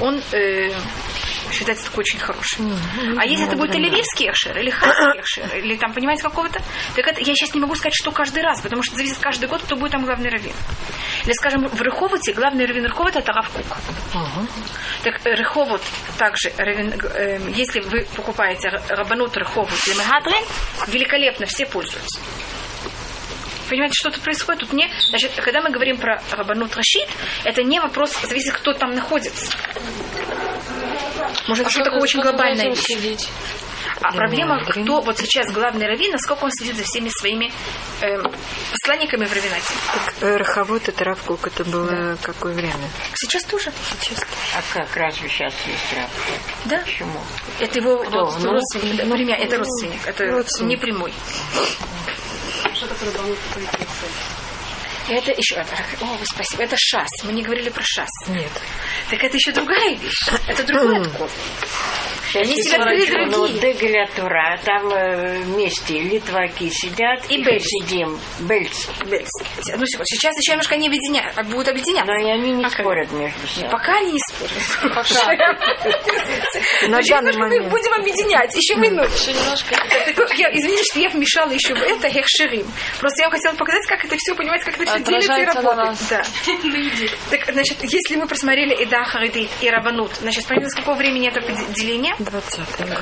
он 0.00 0.20
э, 0.32 0.70
считается 1.52 1.86
такой 1.86 2.02
очень 2.02 2.18
хороший. 2.18 2.58
А 3.18 3.24
если 3.24 3.46
это 3.46 3.56
будет 3.56 3.70
Тель-Авивский 3.70 4.30
экшер, 4.30 4.58
или 4.58 4.70
Хасский 4.70 5.20
экшер, 5.20 5.56
или 5.56 5.76
там, 5.76 5.92
понимаете, 5.92 6.22
какого-то, 6.22 6.60
так 6.94 7.06
это, 7.06 7.20
я 7.20 7.34
сейчас 7.34 7.54
не 7.54 7.60
могу 7.60 7.74
сказать, 7.74 7.94
что 7.94 8.10
каждый 8.10 8.42
раз, 8.42 8.60
потому 8.60 8.82
что 8.82 8.96
зависит 8.96 9.18
каждый 9.18 9.48
год, 9.48 9.62
кто 9.62 9.76
будет 9.76 9.92
там 9.92 10.04
главный 10.04 10.30
раввин. 10.30 10.54
Или, 11.24 11.32
скажем, 11.32 11.66
в 11.68 11.82
Реховоте 11.82 12.32
главный 12.32 12.66
раввин 12.66 12.84
Реховота 12.84 13.20
это 13.20 13.32
Рав 13.32 13.48
Кук. 13.50 13.76
Так 15.02 15.20
э, 15.24 15.34
Реховот 15.34 15.82
также, 16.18 16.52
раввин, 16.56 16.92
э, 17.14 17.40
если 17.54 17.80
вы 17.80 18.06
покупаете 18.14 18.68
Рабанут 18.88 19.36
Реховот 19.36 19.70
или 19.86 19.94
Мегадрин, 19.94 20.44
великолепно, 20.88 21.46
все 21.46 21.66
пользуются. 21.66 22.20
Понимаете, 23.68 23.94
что 23.94 24.10
тут 24.10 24.22
происходит? 24.22 24.60
Тут 24.60 24.72
не... 24.72 24.88
Значит, 25.08 25.32
когда 25.36 25.60
мы 25.60 25.70
говорим 25.70 25.96
про 25.96 26.22
Рабанут 26.30 26.76
Рашид, 26.76 27.08
это 27.44 27.62
не 27.62 27.80
вопрос, 27.80 28.16
зависит, 28.22 28.54
кто 28.54 28.72
там 28.72 28.94
находится. 28.94 29.56
Может, 31.48 31.66
это 31.66 31.70
что 31.70 31.84
такое 31.84 32.00
очень 32.00 32.20
глобальная 32.20 32.70
вещь. 32.70 33.28
А 34.00 34.12
проблема, 34.12 34.62
кто 34.64 35.00
вот 35.00 35.18
сейчас 35.18 35.50
главный 35.52 35.86
раввин, 35.86 36.12
насколько 36.12 36.44
он 36.44 36.50
следит 36.52 36.76
за 36.76 36.82
всеми 36.84 37.08
своими 37.20 37.52
эм, 38.02 38.30
посланниками 38.72 39.24
в 39.24 39.32
раввинате. 39.32 39.72
Так, 39.94 40.14
э, 40.22 40.36
Рахавод 40.36 40.88
это 40.88 41.04
Равкук, 41.04 41.46
это 41.46 41.64
было 41.64 42.16
какое 42.22 42.52
время? 42.52 42.74
Сейчас 43.14 43.44
тоже. 43.44 43.72
А 44.56 44.62
как, 44.74 44.94
разве 44.96 45.28
сейчас 45.28 45.54
есть 45.66 45.92
раб? 45.96 46.10
Да. 46.66 46.78
Почему? 46.78 47.20
Это 47.60 47.78
его 47.78 47.98
Кто? 47.98 48.18
родственник. 48.20 48.44
Ну, 48.46 48.52
родственник, 48.52 48.96
да, 48.96 49.04
племя- 49.04 49.36
это 49.36 49.58
родственник. 49.58 50.00
Это 50.06 50.26
Родственник. 50.26 50.68
не 50.68 50.76
прямой. 50.76 51.12
Это 55.08 55.30
еще... 55.30 55.56
О, 55.56 56.04
вы 56.04 56.26
спасибо. 56.26 56.64
Это 56.64 56.76
шас. 56.78 57.08
Мы 57.24 57.32
не 57.32 57.42
говорили 57.42 57.68
про 57.68 57.82
шас. 57.84 58.08
Нет. 58.28 58.50
Так 59.10 59.22
это 59.22 59.36
еще 59.36 59.52
другая 59.52 59.94
вещь. 59.94 60.28
Это 60.48 60.64
другой 60.64 61.00
откол. 61.02 61.28
Они 62.34 62.62
себя 62.62 62.78
ну, 62.78 63.46
другие. 63.46 63.60
Дегеля 63.60 64.06
Тура, 64.14 64.58
там 64.64 64.88
э, 64.90 65.38
вместе 65.42 66.00
литваки 66.00 66.68
сидят, 66.70 67.24
И 67.30 67.36
и 67.36 67.42
Бельц. 67.42 67.64
сидим, 67.64 68.18
Бельц. 68.40 68.86
Ну, 69.04 69.86
секунду. 69.86 70.04
Сейчас 70.04 70.36
еще 70.36 70.52
немножко 70.52 70.74
они 70.74 70.88
объединяют, 70.88 71.32
а 71.36 71.44
будут 71.44 71.68
объединяться. 71.68 72.12
Но 72.12 72.18
и 72.18 72.30
они 72.30 72.52
не 72.52 72.64
Пока. 72.64 72.82
спорят 72.82 73.12
между 73.12 73.46
собой. 73.46 73.70
Пока 73.70 73.96
они 73.98 74.12
не 74.12 74.18
спорят. 74.18 74.94
Пока. 74.94 75.32
На 76.88 77.00
данный 77.00 77.04
немножко 77.04 77.22
мы 77.22 77.30
их 77.30 77.38
момент. 77.38 77.70
будем 77.70 77.94
объединять. 77.94 78.54
Еще 78.54 78.74
минуту. 78.74 79.10
Еще 79.14 79.32
немножко. 79.32 79.74
Извините, 80.52 80.82
что 80.90 81.00
я 81.00 81.08
вмешала 81.08 81.50
еще 81.52 81.74
в 81.74 81.82
это 81.82 82.10
хекшерим. 82.10 82.66
Просто 83.00 83.22
я 83.22 83.28
вам 83.28 83.32
хотела 83.38 83.54
показать, 83.54 83.86
как 83.86 84.04
это 84.04 84.16
все, 84.18 84.34
понимаете, 84.34 84.64
как 84.66 84.74
это 84.80 84.84
все 84.86 84.95
Отражается 85.00 85.62
на 85.62 85.74
нас. 85.74 86.08
Да. 86.08 86.22
Так, 87.30 87.52
значит, 87.52 87.78
если 87.82 88.16
мы 88.16 88.26
просмотрели 88.26 88.74
Ида, 88.82 89.04
Харидит 89.04 89.50
и 89.60 89.70
Раванут, 89.70 90.14
значит, 90.16 90.46
понятно, 90.46 90.68
с 90.70 90.74
какого 90.74 90.94
времени 90.96 91.28
это 91.28 91.40
деление? 91.72 92.14
20 92.18 92.58
год. 92.58 92.98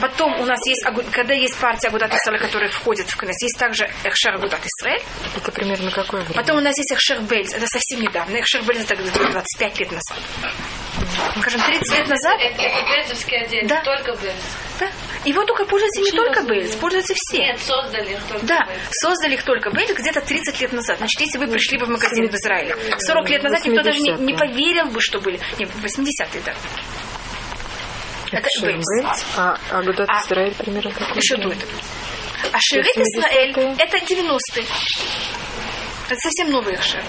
Потом 0.00 0.40
у 0.40 0.44
нас 0.44 0.58
есть, 0.66 0.84
когда 1.10 1.34
есть 1.34 1.56
партия 1.58 1.88
Агудат 1.88 2.12
Исраэль, 2.14 2.40
которая 2.40 2.70
входит 2.70 3.08
в 3.08 3.16
КНЕС, 3.16 3.42
есть 3.42 3.58
также 3.58 3.90
Эхшер 4.04 4.34
Агудат 4.34 4.60
Исраэль. 4.64 5.02
Это 5.36 5.52
примерно 5.52 5.90
какое 5.90 6.20
время? 6.22 6.34
Потом 6.34 6.58
у 6.58 6.60
нас 6.60 6.76
есть 6.78 6.92
Эхшер 6.92 7.20
Бельз, 7.22 7.52
это 7.52 7.66
совсем 7.66 8.00
недавно. 8.00 8.36
Эхшер 8.36 8.62
Бельз 8.62 8.84
это 8.84 8.96
где-то 8.96 9.30
25 9.30 9.80
лет 9.80 9.92
назад. 9.92 10.18
Скажем, 11.40 11.60
30 11.60 11.98
лет 11.98 12.08
назад. 12.08 12.38
Бельзовский 12.40 13.38
отдел, 13.42 13.68
Да. 13.68 13.82
только 13.82 14.12
Бельз. 14.12 14.34
Да. 14.80 14.88
Его 15.24 15.44
только 15.44 15.64
пользуются 15.64 16.00
не 16.00 16.10
только 16.10 16.42
Бельз, 16.42 16.74
пользуются 16.76 17.14
все. 17.16 17.38
Нет, 17.38 17.60
создали 17.60 18.12
их 18.12 18.22
только 18.28 18.44
Да, 18.46 18.58
Бельз. 18.66 18.78
создали 18.90 19.34
их 19.34 19.42
только 19.44 19.70
Бельз 19.70 19.94
где-то 19.96 20.20
30 20.20 20.60
лет 20.60 20.72
назад. 20.72 20.98
Значит, 20.98 21.20
если 21.20 21.38
вы 21.38 21.46
пришли 21.46 21.78
бы 21.78 21.86
в 21.86 21.90
магазин 21.90 22.28
в 22.28 22.34
Израиле 22.34 22.76
40 22.98 23.28
лет 23.30 23.42
назад, 23.44 23.64
никто 23.64 23.82
даже 23.82 24.00
не, 24.00 24.10
не 24.12 24.32
80-е. 24.32 24.38
поверил 24.38 24.86
бы, 24.86 25.00
что 25.00 25.20
были. 25.20 25.38
Не, 25.58 25.64
80-е, 25.66 26.42
да. 26.44 26.54
Это 28.32 28.48
Бельз. 28.62 28.84
Бельц, 28.96 29.22
а 29.36 29.56
Агудат 29.70 30.08
А- 30.10 30.20
Исраиль 30.22 30.54
примерно 30.54 30.90
какое 30.90 31.14
Еще 31.16 31.36
время? 31.36 31.54
дует. 31.54 31.66
А 32.52 32.58
Шерит 32.60 32.96
80-е. 32.96 33.02
Исраэль 33.04 33.74
это 33.78 33.96
90-е. 33.98 34.64
Это 36.10 36.20
совсем 36.20 36.50
новый 36.50 36.74
Эхшер. 36.74 37.02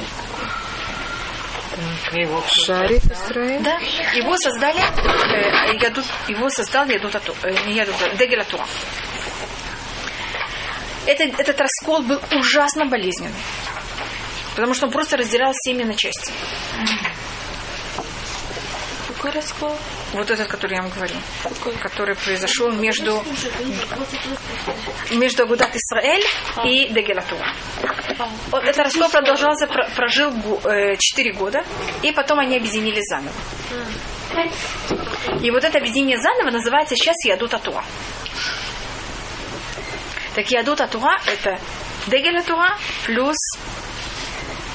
Шарит 2.47 3.04
Исраиль? 3.12 3.62
Да, 3.62 3.78
его 4.13 4.38
создали, 4.38 4.80
э, 4.80 5.75
Ядут, 5.82 6.06
его 6.28 6.49
создал 6.49 6.88
Ядут 6.88 7.15
Ату, 7.15 7.36
э, 7.43 7.54
не 7.67 7.73
Ядут, 7.73 7.95
а 8.01 8.15
Дегель 8.15 8.41
Атуа. 8.41 8.65
Это, 11.06 11.23
этот 11.23 11.60
раскол 11.60 12.01
был 12.01 12.19
ужасно 12.32 12.86
болезненный. 12.86 13.34
Потому 14.56 14.73
что 14.73 14.86
он 14.86 14.91
просто 14.91 15.17
разделял 15.17 15.51
семьи 15.54 15.84
на 15.84 15.93
части. 15.95 16.32
Какой 19.25 19.41
раскол? 19.41 19.75
Вот 20.13 20.29
этот, 20.29 20.47
который 20.47 20.75
я 20.75 20.83
вам 20.83 20.91
говорю. 20.91 21.15
Который 21.81 22.15
произошел 22.15 22.71
между, 22.71 23.23
между 25.09 25.43
Агудат 25.43 25.75
Исраэль 25.75 26.23
и 26.63 26.89
Дегель 26.89 27.17
Атуа. 27.17 27.47
Вот 28.51 28.63
этот 28.63 28.77
раскол 28.85 29.09
продолжался, 29.09 29.65
про- 29.65 29.89
прожил 29.95 30.31
4 30.61 31.33
года, 31.33 31.63
и 32.03 32.11
потом 32.11 32.38
они 32.38 32.55
объединились 32.57 33.05
заново. 33.09 33.33
И 35.41 35.49
вот 35.49 35.63
это 35.63 35.79
объединение 35.79 36.19
заново 36.19 36.51
называется 36.51 36.95
сейчас 36.95 37.15
Ядут 37.25 37.55
Атуа. 37.55 37.83
Так 40.35 40.51
Ядут 40.51 40.81
Атуа 40.81 41.17
это 41.25 41.59
Дегель 42.05 42.38
Атуа 42.38 42.77
плюс 43.07 43.38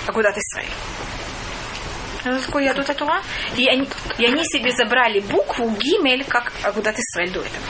Агудат 0.09 0.37
Исраэль 0.37 0.73
я 2.25 2.75
тут 2.75 2.97
Тура. 2.97 3.23
И 3.57 3.67
они, 3.69 3.89
и 4.19 4.27
они 4.27 4.45
себе 4.45 4.73
забрали 4.73 5.21
букву 5.21 5.71
Гимель, 5.71 6.25
как 6.25 6.53
куда 6.75 6.93
ты 6.93 7.01
Исраэль 7.01 7.31
до 7.31 7.41
этого. 7.41 7.65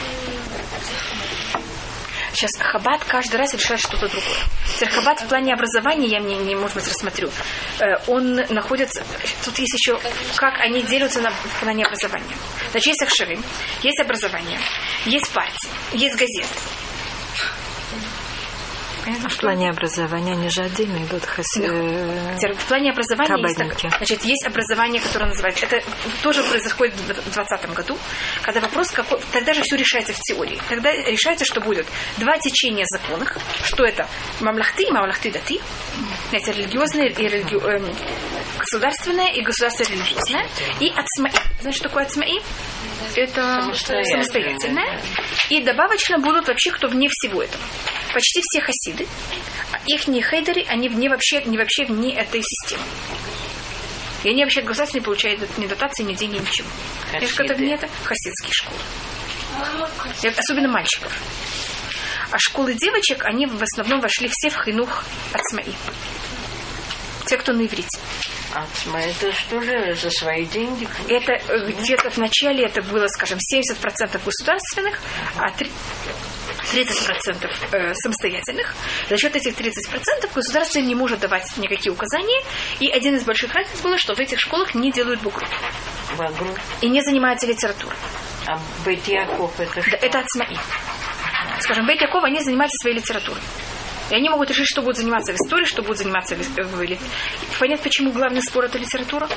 Сейчас 2.33 2.51
Хабат 2.59 3.05
каждый 3.05 3.37
раз 3.37 3.53
решает 3.55 3.81
что-то 3.81 4.09
другое. 4.09 4.37
Теперь 4.77 4.89
Хабат 4.89 5.21
в 5.21 5.27
плане 5.27 5.53
образования, 5.53 6.07
я 6.07 6.21
мне 6.21 6.37
не, 6.37 6.55
может 6.55 6.77
быть, 6.77 6.87
рассмотрю, 6.87 7.29
э, 7.81 7.97
он 8.07 8.37
находится... 8.49 9.03
Тут 9.45 9.59
есть 9.59 9.75
еще, 9.75 10.01
как 10.37 10.61
они 10.61 10.83
делятся 10.83 11.21
на, 11.21 11.31
в 11.31 11.61
плане 11.61 11.85
образования. 11.85 12.37
Значит, 12.71 12.87
есть 12.87 13.03
Ахширим, 13.03 13.43
есть 13.83 14.01
образование, 14.01 14.59
есть 15.07 15.29
партии, 15.33 15.69
есть 15.93 16.17
газеты, 16.17 16.49
Понятно, 19.05 19.29
в 19.29 19.37
плане 19.39 19.71
образования 19.71 20.33
они 20.33 20.49
же 20.49 20.63
отдельно 20.63 20.99
идут 21.05 21.25
хаси... 21.25 21.63
Э, 21.63 22.53
в 22.55 22.65
плане 22.67 22.91
образования 22.91 23.43
есть, 23.43 23.57
так, 23.57 23.97
значит, 23.97 24.25
есть 24.25 24.47
образование, 24.47 25.01
которое 25.01 25.27
называется... 25.27 25.67
Это 25.67 25.83
тоже 26.23 26.43
происходит 26.43 26.95
в 26.95 27.07
2020 27.07 27.75
году, 27.75 27.99
когда 28.43 28.61
вопрос, 28.61 28.91
какой... 28.91 29.19
тогда 29.33 29.55
же 29.55 29.63
все 29.63 29.77
решается 29.77 30.13
в 30.13 30.21
теории. 30.21 30.59
Тогда 30.69 30.93
решается, 30.93 31.45
что 31.45 31.61
будет 31.61 31.87
два 32.19 32.37
течения 32.39 32.85
законов. 32.89 33.37
что 33.65 33.85
это 33.85 34.07
мамлахты 34.41 34.85
и 34.85 34.91
мамлахты 34.91 35.31
ты. 35.31 35.61
это 36.33 36.51
религиозное 36.53 37.09
и 37.09 37.29
религи... 37.29 37.55
Эм, 37.55 37.87
государственное 38.59 39.33
и 39.33 39.43
государство 39.43 39.85
религиозное, 39.85 40.47
и 40.81 40.89
ацмаи. 40.89 41.33
Знаешь, 41.61 41.77
что 41.77 41.89
такое 41.89 42.05
ацмаи? 42.05 42.41
Это 43.17 43.63
самостоятельное. 43.63 44.05
самостоятельное. 44.05 45.01
И 45.49 45.63
добавочно 45.63 46.19
будут 46.19 46.49
вообще, 46.49 46.71
кто 46.71 46.89
вне 46.89 47.09
всего 47.11 47.43
этого. 47.43 47.63
Почти 48.13 48.41
все 48.43 48.61
хаси 48.61 48.90
хасиды. 48.91 49.07
Их 49.87 50.09
не 50.09 50.23
хейдеры, 50.23 50.65
они 50.69 50.89
вне 50.89 51.09
вообще, 51.09 51.43
не 51.45 51.59
вообще 51.59 51.85
вне 51.85 52.15
этой 52.15 52.43
системы. 52.43 52.83
И 54.25 54.31
они 54.31 54.45
вообще 54.45 54.61
государство 54.63 54.99
не 54.99 55.05
получают 55.05 55.59
ни 55.59 55.67
дотации, 55.67 56.03
ни 56.03 56.15
деньги, 56.15 56.37
ничего. 56.39 56.69
Хасиды. 57.11 57.25
Я 57.25 57.29
же 57.29 57.35
когда 57.37 57.75
это 57.75 57.89
хасидские 58.05 58.53
школы. 58.53 58.79
Это 60.23 60.41
особенно 60.41 60.69
мальчиков. 60.69 61.13
А 62.31 62.39
школы 62.39 62.75
девочек, 62.75 63.25
они 63.25 63.47
в 63.47 63.63
основном 63.63 64.01
вошли 64.01 64.29
все 64.31 64.51
в 64.51 64.63
хинух 64.63 65.05
ацмаи. 65.33 65.75
Те, 67.27 67.39
кто 67.39 67.53
на 67.53 67.65
иврите. 67.65 67.99
Ацма, 68.53 69.01
это 69.01 69.33
что 69.33 69.61
же 69.63 69.95
за 69.95 70.11
свои 70.11 70.45
деньги? 70.45 70.89
Это 71.09 71.33
э, 71.33 71.71
где-то 71.71 72.11
в 72.11 72.17
начале 72.19 72.65
это 72.65 72.83
было, 72.83 73.07
скажем, 73.07 73.39
70% 73.39 74.21
государственных, 74.25 75.01
а 75.37 75.51
3... 75.51 75.71
30% 76.73 77.51
э, 77.73 77.95
самостоятельных. 77.95 78.75
За 79.09 79.17
счет 79.17 79.35
этих 79.37 79.55
30% 79.55 80.33
государство 80.35 80.79
не 80.81 80.95
может 80.95 81.21
давать 81.21 81.57
никакие 81.57 81.93
указания. 81.93 82.43
И 82.81 82.91
один 82.91 83.17
из 83.17 83.25
больших 83.25 83.53
разниц 83.55 83.81
было, 83.81 83.99
что 83.99 84.15
в 84.15 84.19
этих 84.19 84.39
школах 84.39 84.75
не 84.75 84.91
делают 84.93 85.21
бугру. 85.21 85.47
Багру. 86.17 86.55
И 86.81 86.89
не 86.89 87.03
занимаются 87.03 87.47
литературой. 87.47 87.97
А 88.47 88.59
это 89.59 89.83
что? 89.83 89.91
Да, 89.91 89.97
это 89.99 90.19
Ацмаи. 90.21 90.57
Скажем, 91.61 91.87
Бейт 91.87 92.01
Яков, 92.01 92.25
они 92.25 92.41
занимаются 92.41 92.77
своей 92.83 92.97
литературой. 92.97 93.43
И 94.11 94.15
они 94.15 94.29
могут 94.29 94.51
решить, 94.51 94.67
что 94.67 94.83
будут 94.83 94.97
заниматься 94.97 95.33
в 95.33 95.37
истории, 95.37 95.65
что 95.65 95.83
будут 95.83 95.99
заниматься 95.99 96.35
в... 96.35 96.99
Понятно, 97.59 97.85
почему 97.85 98.13
главный 98.13 98.43
спор– 98.43 98.65
это 98.67 98.79
литература? 98.79 99.29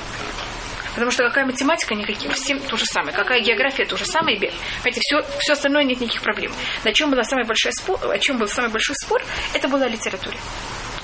Потому 0.94 1.12
что 1.12 1.24
какая 1.24 1.46
математика, 1.46 1.96
никаких, 1.96 2.34
всем 2.34 2.60
то 2.60 2.78
же 2.78 2.86
самое. 2.86 3.16
Какая 3.16 3.42
география, 3.42 3.86
то 3.86 3.98
же 3.98 4.06
самое. 4.06 4.38
Понимаете, 4.38 5.02
все, 5.02 5.24
все 5.40 5.54
остальное 5.54 5.84
нет 5.84 6.00
никаких 6.00 6.22
проблем. 6.22 6.52
На 6.84 6.94
чем, 6.94 7.12
была 7.12 7.24
самая 7.24 7.46
большая 7.46 7.74
спор, 7.74 8.00
о 8.10 8.20
чем 8.20 8.38
был 8.38 8.48
самый 8.48 8.70
большой 8.70 8.96
спор, 8.96 9.22
это 9.54 9.68
была 9.68 9.86
о 9.86 9.90
литературе 9.90 10.38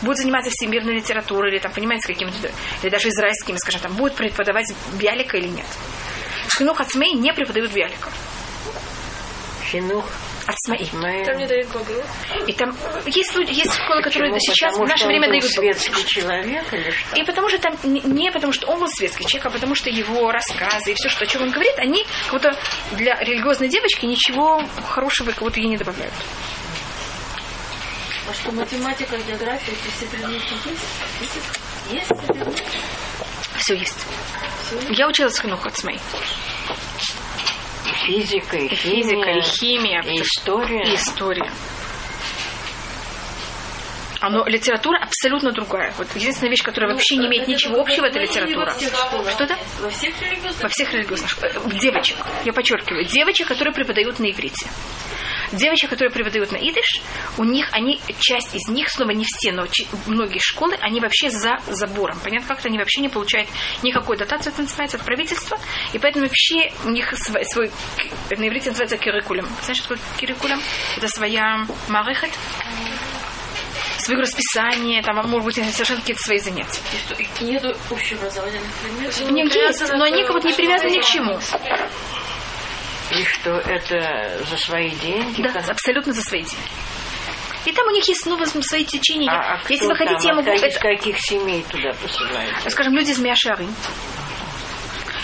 будет 0.02 0.18
заниматься 0.18 0.50
всемирной 0.50 0.96
литературой 0.96 1.52
или 1.52 1.60
там, 1.60 1.74
понимаете, 1.74 2.08
какими-то, 2.08 2.50
или 2.82 2.90
даже 2.90 3.10
израильскими, 3.10 3.58
скажем, 3.58 3.82
там, 3.82 3.94
будет 3.96 4.16
преподавать 4.16 4.74
Бялика 4.94 5.36
или 5.36 5.50
нет. 5.50 5.66
Хинух 6.58 6.80
Ацмей 6.80 7.14
не 7.16 7.34
преподают 7.34 7.72
Бялика. 7.74 8.10
Хинух 9.70 10.06
а, 10.50 10.52
от 10.52 11.26
Там 11.26 11.38
не 11.38 11.46
дают. 11.46 11.68
И 12.48 12.54
там 12.54 12.76
есть, 13.06 13.36
люди, 13.36 13.52
есть 13.52 13.74
школы, 13.74 14.02
которые 14.02 14.34
Почему? 14.34 14.56
сейчас 14.56 14.72
потому 14.72 14.86
в 14.86 14.90
наше 14.90 15.06
время 15.06 15.28
дают 15.28 15.44
светский 15.44 16.06
человек 16.06 16.74
или 16.74 16.90
что? 16.90 17.16
И 17.18 17.24
потому 17.24 17.50
что 17.50 17.60
там 17.60 17.78
не 17.84 18.32
потому, 18.32 18.52
что 18.54 18.68
он 18.68 18.80
был 18.80 18.88
светский 18.88 19.26
человек, 19.26 19.46
а 19.46 19.50
потому 19.52 19.76
что 19.76 19.90
его 19.90 20.32
рассказы 20.32 20.92
и 20.92 20.94
все, 20.96 21.10
что, 21.10 21.26
о 21.26 21.28
чем 21.28 21.44
он 21.44 21.52
говорит, 21.52 21.78
они 21.78 22.04
как 22.26 22.34
будто 22.34 22.50
э, 22.50 22.96
для 22.96 23.16
религиозной 23.20 23.70
девочки 23.70 24.06
ничего 24.06 24.64
хорошего 24.88 25.32
как 25.32 25.44
будто 25.44 25.60
ей 25.60 25.70
не 25.70 25.78
добавляют. 25.78 26.14
А 28.28 28.34
что 28.34 28.52
математика, 28.52 29.18
география, 29.18 29.72
эти 29.72 29.92
все 29.96 30.06
предметы 30.08 30.46
есть? 30.66 31.42
Есть? 31.92 32.12
Есть? 32.38 32.64
Все 33.58 33.76
есть. 33.76 34.06
Все? 34.66 34.94
Я 34.94 35.08
училась 35.08 35.38
в 35.38 35.42
Ханухацмей 35.42 36.00
физика, 38.06 38.58
и, 38.58 38.68
и 38.68 38.76
химия, 38.76 39.38
и 39.38 39.42
химия, 39.42 40.02
и 40.02 40.22
история. 40.22 40.84
И 40.84 40.96
история. 40.96 41.52
Оно, 44.22 44.46
литература 44.48 45.00
абсолютно 45.02 45.52
другая. 45.52 45.94
Вот 45.98 46.08
единственная 46.14 46.52
вещь, 46.52 46.62
которая 46.62 46.90
ну, 46.90 46.96
вообще 46.96 47.16
не 47.16 47.28
имеет 47.28 47.44
это, 47.44 47.52
ничего 47.52 47.80
общего, 47.80 48.06
это 48.06 48.20
литература. 48.20 48.72
Что 49.32 49.46
это? 49.46 49.58
Во 49.82 49.90
всех 49.90 50.22
религиозных 50.22 50.64
Во 50.64 50.70
всех 50.70 50.94
религиозных. 50.94 51.38
Девочек, 51.80 52.18
я 52.44 52.52
подчеркиваю, 52.52 53.06
девочек, 53.06 53.48
которые 53.48 53.74
преподают 53.74 54.20
на 54.20 54.30
иврите. 54.30 54.68
Девочки, 55.52 55.88
которые 55.88 56.12
преподают 56.12 56.52
на 56.52 56.58
идыш, 56.58 57.02
у 57.38 57.44
них, 57.44 57.68
они, 57.72 58.00
часть 58.20 58.56
из 58.56 58.68
них, 58.68 58.90
снова 58.90 59.12
не 59.12 59.26
все, 59.26 59.52
но 59.52 59.66
многие 60.06 60.40
школы, 60.40 60.76
они 60.82 61.00
вообще 61.00 61.30
за 61.30 61.60
забором. 61.68 62.20
Понятно, 62.24 62.48
как-то 62.48 62.68
они 62.68 62.78
вообще 62.78 63.02
не 63.02 63.10
получают 63.10 63.50
никакой 63.84 64.18
дотации, 64.18 64.52
это 64.52 64.62
называется, 64.62 64.98
от 64.98 65.04
правительства, 65.04 65.58
и 65.94 66.00
поэтому 66.00 66.26
вообще 66.26 66.72
у 66.86 66.90
них 66.90 67.14
свой, 67.18 67.46
свой 67.46 67.72
на 68.30 68.48
иврите 68.48 68.70
называется 68.70 68.98
кирикулем. 68.98 69.48
Знаешь, 69.64 69.78
что 69.78 69.96
такое 69.96 70.04
кирикулем? 70.18 70.62
Это 70.98 71.08
своя 71.08 71.66
марыхат 71.88 72.32
свое 74.10 74.22
расписание, 74.22 75.04
там, 75.04 75.20
а 75.20 75.24
может 75.24 75.46
быть, 75.46 75.56
совершенно 75.56 76.00
какие-то 76.00 76.22
свои 76.24 76.40
занятия. 76.40 76.82
Нет, 76.92 77.30
что, 77.30 77.44
нету 77.44 77.78
общего 77.92 78.30
заводенных 78.30 78.72
предметов? 78.82 79.32
Не, 79.32 79.98
но 79.98 80.04
они 80.04 80.24
как 80.24 80.34
будто 80.34 80.48
не 80.48 80.54
привязаны 80.54 80.90
ни 80.90 81.00
к 81.00 81.06
чему. 81.06 81.40
И 83.12 83.24
что 83.24 83.58
это 83.58 84.46
за 84.50 84.58
свои 84.58 84.92
деньги? 84.92 85.42
Да, 85.42 85.52
как? 85.52 85.70
абсолютно 85.70 86.14
за 86.14 86.22
свои 86.22 86.42
деньги. 86.42 86.68
И 87.66 87.72
там 87.72 87.88
у 87.88 87.92
них 87.92 88.08
есть 88.08 88.26
ну, 88.26 88.38
снова 88.38 88.62
свои 88.62 88.86
течения. 88.86 89.30
А, 89.30 89.56
а 89.56 89.62
Если 89.68 89.86
вы 89.86 89.96
хотите, 89.96 90.20
там? 90.20 90.28
я 90.28 90.34
могу... 90.36 90.50
А 90.50 90.54
это... 90.54 90.68
Из 90.68 90.78
каких 90.78 91.20
семей 91.20 91.64
туда 91.70 91.92
посылают? 92.02 92.56
Скажем, 92.68 92.96
люди 92.96 93.12
из 93.12 93.20
Мяшары. 93.20 93.68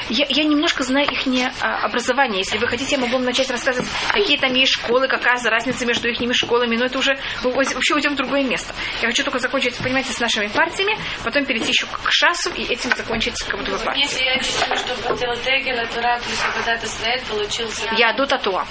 Я, 0.09 0.25
я 0.29 0.43
немножко 0.43 0.83
знаю 0.83 1.07
их 1.11 1.25
не 1.25 1.49
а, 1.61 1.85
образование. 1.85 2.39
Если 2.39 2.57
вы 2.57 2.67
хотите, 2.67 2.95
я 2.95 3.01
могу 3.01 3.13
вам 3.13 3.25
начать 3.25 3.49
рассказывать, 3.49 3.89
какие 4.11 4.37
там 4.37 4.53
есть 4.53 4.73
школы, 4.73 5.07
какая 5.07 5.35
разница 5.43 5.85
между 5.85 6.07
их 6.07 6.15
школами, 6.35 6.75
но 6.75 6.85
это 6.85 6.97
уже 6.99 7.17
ну, 7.43 7.51
вообще 7.51 7.93
уйдем 7.93 8.13
в 8.13 8.15
другое 8.15 8.43
место. 8.43 8.73
Я 9.01 9.07
хочу 9.07 9.23
только 9.23 9.39
закончить, 9.39 9.77
понимаете, 9.77 10.11
с 10.11 10.19
нашими 10.19 10.47
партиями, 10.47 10.97
потом 11.23 11.45
перейти 11.45 11.69
еще 11.69 11.85
к 11.85 12.11
шасу 12.11 12.51
и 12.55 12.63
этим 12.63 12.95
закончить 12.95 13.41
как 13.43 13.59
будто 13.59 13.71
бы 13.71 13.77
ну, 13.77 13.85
партию. 13.85 14.05
Если 14.05 14.23
я 14.23 14.37
чувствую, 14.37 14.77
что 14.77 15.07
хотела 15.07 15.35
Тегел, 15.37 15.75
это 15.75 16.01
рак, 16.01 16.21
когда-то 16.55 16.87
стоит, 16.87 17.23
получился... 17.23 17.87
Я 17.97 18.13
до 18.13 18.25
татуа. 18.25 18.65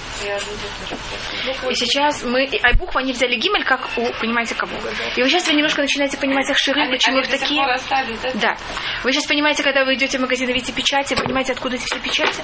И 1.69 1.75
сейчас 1.75 2.23
мы... 2.25 2.49
А 2.63 2.75
буквы 2.77 3.01
они 3.01 3.13
взяли 3.13 3.37
гимель, 3.37 3.65
как 3.65 3.89
у, 3.97 4.07
понимаете, 4.21 4.55
кого. 4.55 4.77
И 5.17 5.23
вы 5.23 5.29
сейчас 5.29 5.47
вы 5.47 5.55
немножко 5.55 5.81
начинаете 5.81 6.17
понимать 6.17 6.49
их 6.51 6.59
ширин, 6.59 6.91
почему 6.91 7.19
их 7.19 7.29
такие... 7.29 7.65
Да? 7.65 8.33
да. 8.35 8.57
Вы 9.03 9.13
сейчас 9.13 9.27
понимаете, 9.27 9.63
когда 9.63 9.85
вы 9.85 9.95
идете 9.95 10.19
в 10.19 10.21
магазин 10.21 10.49
и 10.49 10.53
видите 10.53 10.73
печати, 10.73 11.15
понимаете, 11.25 11.53
откуда 11.53 11.77
эти 11.77 11.85
все 11.85 11.99
печати? 11.99 12.43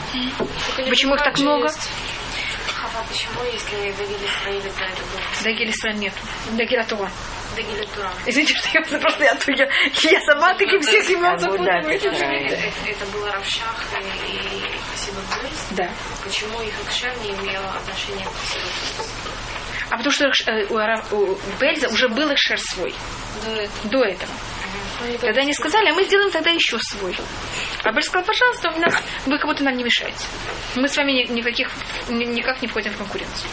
Почему 0.88 1.14
их 1.14 1.22
так 1.22 1.38
много? 1.38 1.68
А 1.68 3.02
почему, 3.08 3.42
если 3.44 3.92
Дагиль 3.92 4.26
Исраиль, 4.26 4.62
да, 4.62 4.84
это 4.86 5.02
было? 5.02 5.42
Дагиль 5.42 5.70
Исраиль 5.70 5.98
нет. 5.98 6.12
Дагиль 6.52 6.80
Атура. 6.80 7.10
Дагиль 7.56 7.82
Атура. 7.82 8.10
Извините, 8.26 8.54
что 8.54 8.68
я 8.74 8.82
просто 8.82 9.24
я, 9.24 9.38
я, 9.46 10.10
я 10.10 10.20
сама 10.20 10.52
ну, 10.52 10.58
таким 10.58 10.80
всех 10.80 11.08
имен 11.08 11.38
запутываю. 11.38 11.88
Это 11.88 13.06
было 13.12 13.32
Равшах 13.32 13.84
и 13.92 14.40
Хасиба 14.90 15.20
Да. 15.70 15.90
Почему 16.24 16.60
их 16.62 16.74
Акша 16.86 17.12
не 17.22 17.30
имела 17.30 17.70
отношения 17.70 18.24
к 18.24 18.32
Хасиба 18.32 19.08
А 19.90 19.96
потому 19.96 20.12
что 20.12 20.26
э, 20.50 20.66
у 21.12 21.38
Бельза 21.60 21.88
уже 21.88 22.08
был 22.08 22.32
Экшер 22.32 22.58
свой. 22.58 22.94
До 23.44 23.50
этого. 23.52 23.70
До 23.84 24.04
этого. 24.04 24.32
Когда 25.20 25.40
они 25.40 25.52
сказали, 25.54 25.90
а 25.90 25.94
мы 25.94 26.04
сделаем 26.04 26.30
тогда 26.30 26.50
еще 26.50 26.78
свой. 26.78 27.16
А 27.82 27.86
Рабель 27.86 28.02
сказал, 28.02 28.24
пожалуйста, 28.24 28.70
у 28.70 28.78
нас, 28.78 28.94
вы 29.26 29.38
как 29.38 29.46
будто 29.46 29.64
нам 29.64 29.76
не 29.76 29.84
мешаете. 29.84 30.26
Мы 30.76 30.88
с 30.88 30.96
вами 30.96 31.26
никаких, 31.30 31.70
никак 32.08 32.60
не 32.62 32.68
входим 32.68 32.92
в 32.92 32.98
конкуренцию. 32.98 33.50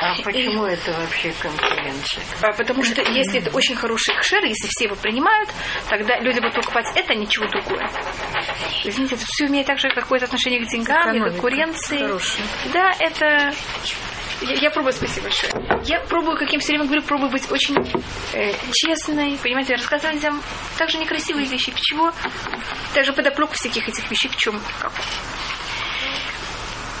А 0.00 0.14
почему 0.22 0.66
и... 0.66 0.72
это 0.72 0.92
вообще 0.92 1.32
конкуренция? 1.40 2.22
А, 2.42 2.52
потому 2.52 2.82
что 2.82 3.00
если 3.02 3.40
это 3.40 3.50
очень 3.50 3.76
хороший 3.76 4.14
кшер, 4.16 4.44
если 4.44 4.66
все 4.68 4.84
его 4.84 4.96
принимают, 4.96 5.48
тогда 5.88 6.18
люди 6.20 6.40
будут 6.40 6.54
покупать 6.54 6.86
это, 6.94 7.12
а 7.12 7.16
ничего 7.16 7.46
другое. 7.46 7.88
Извините, 8.84 9.14
это 9.14 9.24
все 9.26 9.46
имеет 9.46 9.66
также 9.66 9.88
какое-то 9.90 10.26
отношение 10.26 10.60
к 10.60 10.68
деньгам, 10.68 11.02
Экономика. 11.02 11.30
конкуренции. 11.30 11.98
Хороший. 11.98 12.42
Да, 12.72 12.92
это 12.98 13.54
я, 14.44 14.54
я 14.54 14.70
пробую, 14.70 14.92
спасибо 14.92 15.24
большое. 15.24 15.52
Я 15.84 16.00
пробую, 16.00 16.36
как 16.36 16.52
я 16.52 16.58
все 16.58 16.72
время 16.72 16.84
говорю, 16.84 17.02
пробую 17.02 17.30
быть 17.30 17.50
очень 17.50 17.76
э, 18.32 18.52
честной, 18.72 19.38
понимаете, 19.38 19.74
рассказывать 19.74 20.22
вам 20.22 20.42
также 20.78 20.98
некрасивые 20.98 21.46
вещи. 21.46 21.72
Почему? 21.72 22.10
Также 22.94 23.12
подоплек 23.12 23.52
всяких 23.52 23.88
этих 23.88 24.10
вещей, 24.10 24.28
в 24.28 24.36
чем, 24.36 24.60
как. 24.80 24.92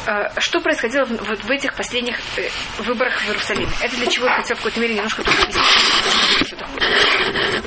Э, 0.06 0.30
а, 0.34 0.40
что 0.40 0.60
происходило 0.60 1.04
в, 1.04 1.10
вот 1.24 1.44
в 1.44 1.50
этих 1.50 1.74
последних 1.74 2.18
э, 2.36 2.48
выборах 2.78 3.20
в 3.20 3.26
Иерусалиме? 3.26 3.70
Это 3.80 3.96
для 3.96 4.06
чего 4.06 4.26
я 4.26 4.34
хотела 4.34 4.56
в 4.56 4.60
какой-то 4.60 4.80
мере 4.80 4.94
немножко 4.94 5.22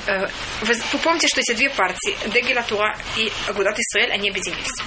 э, 0.07 0.27
вы, 0.61 0.75
помните, 1.03 1.27
что 1.27 1.41
эти 1.41 1.53
две 1.53 1.69
партии, 1.69 2.15
Дегилатуа 2.27 2.95
и 3.15 3.31
Агудат 3.47 3.79
Исраэль, 3.79 4.11
они 4.11 4.29
объединились. 4.29 4.83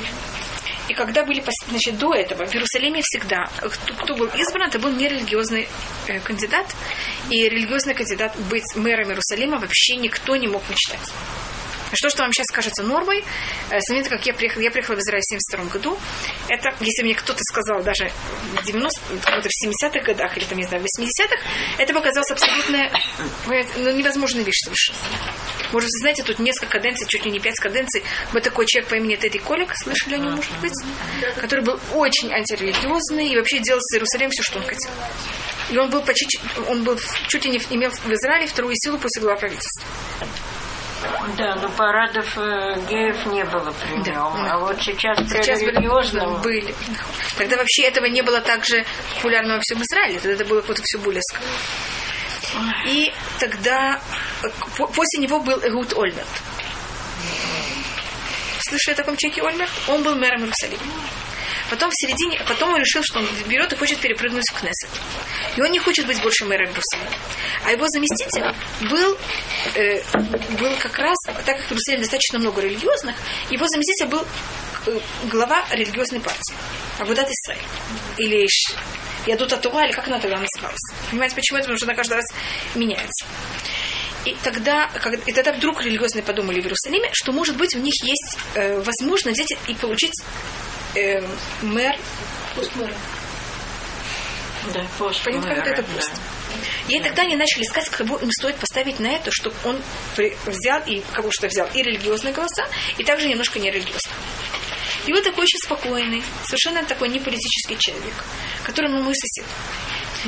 И 0.91 0.93
когда 0.93 1.25
были, 1.25 1.41
значит, 1.69 1.99
до 1.99 2.15
этого 2.15 2.45
в 2.47 2.53
Иерусалиме 2.53 3.01
всегда, 3.05 3.49
кто, 3.59 3.95
кто 3.95 4.17
был 4.17 4.27
избран, 4.35 4.71
это 4.71 4.81
был 4.81 4.91
нерелигиозный 4.91 5.69
э, 6.09 6.19
кандидат. 6.19 6.67
И 7.31 7.49
религиозный 7.49 7.95
кандидат 7.95 8.37
быть 8.51 8.65
мэром 8.75 9.11
Иерусалима 9.11 9.61
вообще 9.61 9.95
никто 9.95 10.35
не 10.35 10.49
мог 10.49 10.69
мечтать. 10.69 11.13
Что, 11.93 12.09
что 12.09 12.23
вам 12.23 12.33
сейчас 12.33 12.47
кажется 12.49 12.83
нормой, 12.83 13.25
э, 13.71 13.81
смотрите, 13.81 14.11
как 14.11 14.25
я 14.27 14.35
приехала, 14.35 14.63
я 14.63 14.71
приехала 14.71 14.97
в 14.97 15.01
Израиль 15.01 15.23
в 15.23 15.29
72 15.29 15.65
году. 15.73 15.99
Это, 16.49 16.75
если 16.81 17.03
мне 17.03 17.15
кто-то 17.15 17.41
сказал 17.43 17.83
даже 17.83 18.11
в 18.61 18.65
90 18.65 19.01
вот 19.11 19.45
в 19.45 19.67
70-х 19.67 20.01
годах 20.01 20.37
или 20.37 20.45
там, 20.45 20.59
не 20.59 20.65
знаю, 20.65 20.83
в 20.83 20.87
80-х, 20.87 21.37
это 21.79 21.93
бы 21.93 21.99
оказалось 22.01 22.31
абсолютно 22.31 22.91
ну, 23.47 23.91
невозможная 23.93 24.45
вещь 24.45 24.61
совершенно. 24.65 24.99
Может, 25.73 25.89
вы 25.89 25.99
знаете, 26.01 26.23
тут 26.23 26.39
несколько 26.39 26.79
каденций, 26.79 27.07
чуть 27.07 27.25
ли 27.25 27.31
не 27.31 27.41
пять 27.41 27.57
каденций, 27.57 28.03
вот 28.33 28.43
такой 28.43 28.67
человек 28.67 28.91
по 28.91 28.95
имени 28.95 29.17
Тедди 29.17 29.39
Колик, 29.39 29.73
слышали 29.77 30.15
о 30.15 30.19
нем, 30.19 30.33
может 30.37 30.59
быть, 30.61 30.75
который 31.37 31.65
был 31.65 31.79
очень 31.93 32.33
антирелигиозный 32.33 33.29
и 33.29 33.37
вообще 33.37 33.59
делал 33.59 33.81
с 33.81 33.95
Иерусалимом 33.95 34.31
все, 34.33 34.43
что 34.43 34.59
он 34.59 34.65
хотел. 34.65 34.91
И 35.71 35.79
он 35.79 35.89
был 35.89 36.03
почти, 36.03 36.41
он 36.69 36.83
был 36.83 36.99
чуть 37.29 37.45
ли 37.45 37.53
не 37.53 37.59
имел 37.71 37.91
в 37.91 38.13
Израиле 38.13 38.47
вторую 38.47 38.75
силу 38.77 38.99
после 38.99 39.23
глава 39.23 39.39
правительства. 39.39 39.85
Да, 41.37 41.55
но 41.57 41.69
парадов 41.71 42.27
э, 42.37 42.81
геев 42.89 43.27
не 43.27 43.45
было 43.45 43.73
при 43.73 43.93
нем. 43.97 44.05
да. 44.05 44.53
А 44.55 44.59
вот 44.59 44.81
сейчас 44.83 45.19
Сейчас 45.29 45.61
были, 45.61 45.71
религиозном 45.73 46.41
были. 46.43 46.75
Тогда 47.39 47.57
вообще 47.57 47.85
этого 47.85 48.07
не 48.07 48.23
было 48.23 48.41
так 48.41 48.65
же 48.65 48.85
популярно 49.17 49.55
во 49.57 49.61
всем 49.61 49.83
Израиле. 49.83 50.19
Тогда 50.21 50.35
это 50.35 50.45
было 50.45 50.61
какое-то 50.61 50.83
все 50.85 50.99
скрытно. 50.99 51.49
И 52.87 53.13
тогда 53.39 54.01
э, 54.43 54.49
по- 54.77 54.87
после 54.89 55.21
него 55.21 55.41
был 55.41 55.59
Эгуд 55.63 55.93
Ольмерт. 55.97 56.27
Слышали 58.69 58.95
о 58.95 58.97
таком 58.97 59.17
человеке 59.17 59.43
Ольмерт? 59.43 59.71
Он 59.89 60.03
был 60.03 60.15
мэром 60.17 60.41
Иерусалима. 60.43 60.83
Потом 61.71 61.91
в 61.91 61.95
середине, 61.95 62.43
потом 62.49 62.75
он 62.75 62.81
решил, 62.81 63.03
что 63.03 63.21
он 63.21 63.29
берет 63.47 63.73
и 63.73 63.77
хочет 63.77 63.99
перепрыгнуть 64.01 64.45
в 64.51 64.59
Кнессет. 64.59 64.91
И 65.57 65.63
он 65.63 65.71
не 65.71 65.79
хочет 65.79 66.07
быть 66.07 66.21
больше 66.21 66.45
мэром 66.45 66.67
Иерусалима. 66.67 67.11
А 67.65 67.71
его 67.71 67.87
заместитель 67.89 68.43
был, 68.91 69.17
э, 69.77 70.03
был 70.59 70.77
как 70.81 70.99
раз, 70.99 71.17
так 71.27 71.45
как 71.45 71.61
в 71.61 71.71
Иерусалиме 71.71 72.03
достаточно 72.03 72.39
много 72.41 72.61
религиозных, 72.61 73.15
его 73.51 73.67
заместитель 73.69 74.07
был 74.07 74.27
э, 74.87 74.99
глава 75.31 75.65
религиозной 75.71 76.21
партии. 76.21 76.55
Агудат 76.99 77.29
Исраиль. 77.31 77.63
Или 78.19 78.49
Ядута 79.27 79.57
Тура, 79.57 79.85
или 79.85 79.93
как 79.93 80.09
она 80.09 80.19
тогда 80.19 80.39
называлась. 80.39 80.81
Понимаете, 81.11 81.37
почему 81.37 81.59
это? 81.59 81.67
Потому 81.67 81.77
что 81.77 81.87
она 81.87 81.95
каждый 81.95 82.15
раз 82.15 82.25
меняется. 82.75 83.27
И 84.25 84.37
тогда, 84.43 84.91
и 85.27 85.33
тогда 85.33 85.53
вдруг 85.53 85.83
религиозные 85.83 86.23
подумали 86.23 86.61
в 86.61 86.65
Иерусалиме, 86.65 87.09
что, 87.13 87.33
может 87.33 87.57
быть, 87.57 87.75
у 87.75 87.79
них 87.79 87.95
есть 88.03 88.37
э, 88.55 88.81
возможность 88.83 89.39
взять 89.39 89.59
и 89.67 89.75
получить 89.75 90.13
э, 90.95 91.23
мэр, 91.63 91.97
да, 94.75 94.87
пост 94.99 95.25
Понимаете, 95.25 95.49
как 95.57 95.65
мэра, 95.65 95.75
это 95.75 95.83
да. 95.83 95.95
пост. 95.95 96.13
И 96.89 97.01
тогда 97.01 97.23
они 97.23 97.37
начали 97.37 97.63
искать, 97.63 97.89
кого 97.89 98.19
им 98.19 98.31
стоит 98.31 98.57
поставить 98.57 98.99
на 98.99 99.07
это, 99.07 99.31
чтобы 99.31 99.57
он 99.65 99.81
при- 100.17 100.37
взял 100.47 100.83
и 100.87 101.03
кого 101.13 101.31
что 101.31 101.47
взял 101.49 101.69
и 101.73 101.83
религиозные 101.83 102.35
голоса, 102.35 102.67
и 102.99 103.05
также 103.05 103.29
немножко 103.29 103.59
нерелигиозных. 103.59 104.15
И 105.07 105.13
вот 105.13 105.25
такой 105.25 105.45
очень 105.45 105.59
спокойный, 105.65 106.23
совершенно 106.45 106.85
такой 106.85 107.09
неполитический 107.09 107.77
человек, 107.79 108.15
который 108.65 108.91
ну, 108.91 109.03
мой 109.03 109.15
сосед. 109.15 109.47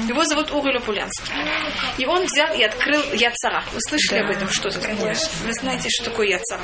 Его 0.09 0.25
зовут 0.25 0.51
Угуль 0.51 0.77
Опулянский. 0.77 1.33
И 1.99 2.07
он 2.07 2.25
взял 2.25 2.53
и 2.55 2.63
открыл 2.63 3.03
Яцара. 3.13 3.65
Вы 3.73 3.79
слышали 3.89 4.21
об 4.21 4.31
этом? 4.31 4.49
Что 4.51 4.69
это 4.69 4.81
такое? 4.81 5.15
Вы 5.45 5.53
знаете, 5.53 5.89
что 5.91 6.05
такое 6.11 6.29
Яцара? 6.29 6.63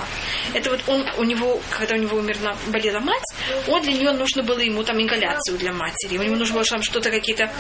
Это 0.55 0.71
вот 0.71 0.81
он, 0.87 1.07
у 1.19 1.25
него, 1.25 1.61
когда 1.71 1.95
у 1.95 1.99
него 1.99 2.17
умерла, 2.19 2.57
болела 2.69 3.01
мать, 3.01 3.23
он 3.67 3.83
для 3.83 3.93
нее 3.93 4.13
нужно 4.13 4.43
было 4.43 4.59
ему 4.61 4.83
там 4.85 5.01
ингаляцию 5.01 5.59
для 5.59 5.73
матери. 5.73 6.19
У 6.19 6.23
него 6.23 6.37
нужно 6.37 6.55
было 6.55 6.65
там 6.65 6.83
что-то, 6.83 7.11
какие-то 7.11 7.51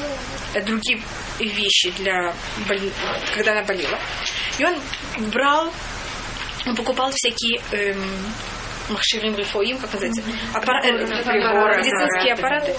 э, 0.55 0.62
другие 0.62 1.01
вещи 1.39 1.91
для, 1.99 2.35
боль- 2.66 2.93
когда 3.35 3.53
она 3.53 3.62
болела. 3.62 3.99
И 4.59 4.64
он 4.64 4.75
брал, 5.31 5.73
он 6.66 6.75
покупал 6.77 7.11
всякие 7.14 7.61
эм, 7.73 8.05
махширим 8.91 9.34
рифоим, 9.36 9.78
как 9.78 9.93
называется, 9.93 10.22
аппара- 10.55 10.82
Приборы, 10.82 11.78
медицинские 11.78 12.34
аппараты. 12.34 12.74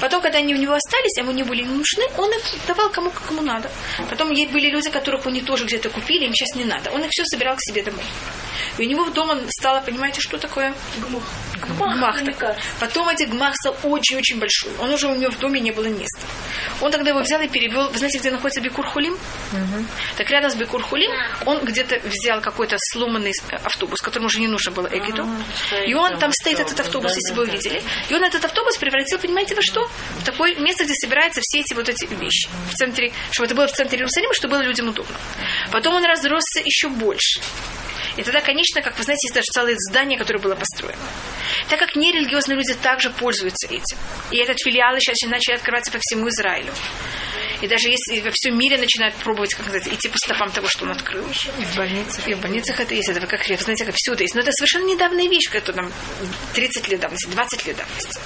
Потом, 0.00 0.20
когда 0.22 0.38
они 0.38 0.54
у 0.54 0.58
него 0.58 0.74
остались, 0.74 1.16
ему 1.18 1.32
не 1.32 1.42
были 1.42 1.64
нужны, 1.64 2.04
он 2.16 2.30
их 2.30 2.42
давал 2.66 2.90
кому 2.90 3.10
кому 3.26 3.42
надо. 3.42 3.70
Потом 4.10 4.30
ей 4.30 4.46
были 4.46 4.70
люди, 4.70 4.90
которых 4.90 5.26
они 5.26 5.40
тоже 5.40 5.64
где-то 5.64 5.90
купили, 5.90 6.24
им 6.26 6.32
сейчас 6.34 6.54
не 6.56 6.64
надо. 6.64 6.90
Он 6.90 7.02
их 7.02 7.08
все 7.10 7.24
собирал 7.24 7.56
к 7.56 7.60
себе 7.60 7.82
домой. 7.82 8.02
И 8.76 8.86
у 8.86 8.88
него 8.88 9.04
в 9.04 9.12
дома 9.12 9.36
стало, 9.58 9.80
понимаете, 9.80 10.20
что 10.20 10.38
такое? 10.38 10.72
Гмах. 10.98 11.96
Гмах. 11.96 12.24
такой. 12.24 12.54
Потом 12.78 13.08
этот 13.08 13.30
гмах 13.30 13.54
стал 13.56 13.76
очень-очень 13.82 14.38
большой. 14.38 14.70
Он 14.78 14.92
уже 14.92 15.08
у 15.08 15.14
него 15.14 15.30
в 15.32 15.38
доме 15.38 15.60
не 15.60 15.72
было 15.72 15.86
места. 15.86 16.20
Он 16.80 16.90
тогда 16.92 17.10
его 17.10 17.20
взял 17.20 17.40
и 17.40 17.48
перевел. 17.48 17.88
Вы 17.90 17.98
знаете, 17.98 18.18
где 18.18 18.30
находится 18.30 18.60
Бекур-Хулим? 18.60 19.16
Так 20.16 20.30
рядом 20.30 20.50
с 20.50 20.54
Бекур-Хулим 20.56 21.10
он 21.46 21.64
где-то 21.64 21.98
взял 22.08 22.40
какой-то 22.40 22.76
сломанный 22.92 23.32
э, 23.50 23.56
автобус, 23.64 24.00
которому 24.00 24.26
уже 24.26 24.40
не 24.40 24.48
нужно 24.48 24.70
было 24.70 24.86
Эгиду. 24.86 25.28
И 25.86 25.94
он 25.94 26.18
там 26.18 26.32
стоит, 26.32 26.60
этот 26.60 26.78
автобус, 26.80 27.14
если 27.16 27.34
бы 27.34 27.44
вы 27.44 27.52
видели. 27.52 27.82
И 28.08 28.14
он 28.14 28.24
этот 28.24 28.44
автобус 28.44 28.76
превратил, 28.76 29.18
понимаете, 29.18 29.54
во 29.54 29.62
что? 29.62 29.88
В 30.20 30.24
такое 30.24 30.54
место, 30.56 30.84
где 30.84 30.94
собираются 30.94 31.40
все 31.42 31.60
эти 31.60 31.74
вот 31.74 31.88
эти 31.88 32.06
вещи. 32.06 32.48
В 32.70 32.74
центре, 32.74 33.12
чтобы 33.30 33.46
это 33.46 33.54
было 33.54 33.66
в 33.66 33.72
центре 33.72 33.98
Иерусалима, 33.98 34.34
чтобы 34.34 34.56
было 34.56 34.62
людям 34.62 34.88
удобно. 34.88 35.16
Потом 35.72 35.94
он 35.94 36.04
разросся 36.04 36.60
еще 36.64 36.88
больше. 36.88 37.40
И 38.16 38.22
тогда, 38.22 38.40
конечно, 38.40 38.82
как 38.82 38.98
вы 38.98 39.04
знаете, 39.04 39.28
есть 39.28 39.34
даже 39.34 39.46
целое 39.52 39.76
здание, 39.90 40.18
которое 40.18 40.40
было 40.40 40.56
построено. 40.56 40.98
Так 41.68 41.78
как 41.78 41.94
нерелигиозные 41.94 42.56
люди 42.56 42.74
также 42.74 43.10
пользуются 43.10 43.68
этим. 43.68 43.96
И 44.32 44.38
этот 44.38 44.58
филиал 44.58 44.96
сейчас 44.98 45.28
начали 45.30 45.54
открываться 45.54 45.92
по 45.92 45.98
всему 46.00 46.28
Израилю. 46.28 46.72
И 47.60 47.66
даже 47.66 47.88
если 47.88 48.20
во 48.20 48.30
всем 48.32 48.56
мире 48.56 48.78
начинают 48.78 49.14
пробовать, 49.16 49.54
как 49.54 49.66
сказать, 49.66 49.88
идти 49.88 50.08
по 50.08 50.18
стопам 50.18 50.50
того, 50.50 50.68
что 50.68 50.84
он 50.84 50.92
открыл. 50.92 51.24
И 51.26 51.64
в 51.64 51.76
больницах. 51.76 52.28
И 52.28 52.34
в 52.34 52.40
больницах 52.40 52.78
это 52.78 52.94
есть, 52.94 53.08
это 53.08 53.26
как 53.26 53.48
вы 53.48 53.56
знаете, 53.56 53.84
как 53.84 53.94
всюду 53.96 54.22
есть. 54.22 54.34
Но 54.34 54.40
это 54.40 54.52
совершенно 54.52 54.86
недавняя 54.86 55.28
вещь, 55.28 55.50
которая 55.50 55.84
там 55.84 55.92
30 56.54 56.88
лет 56.88 57.00
давности, 57.00 57.26
20 57.26 57.66
лет 57.66 57.76
давности. 57.76 58.20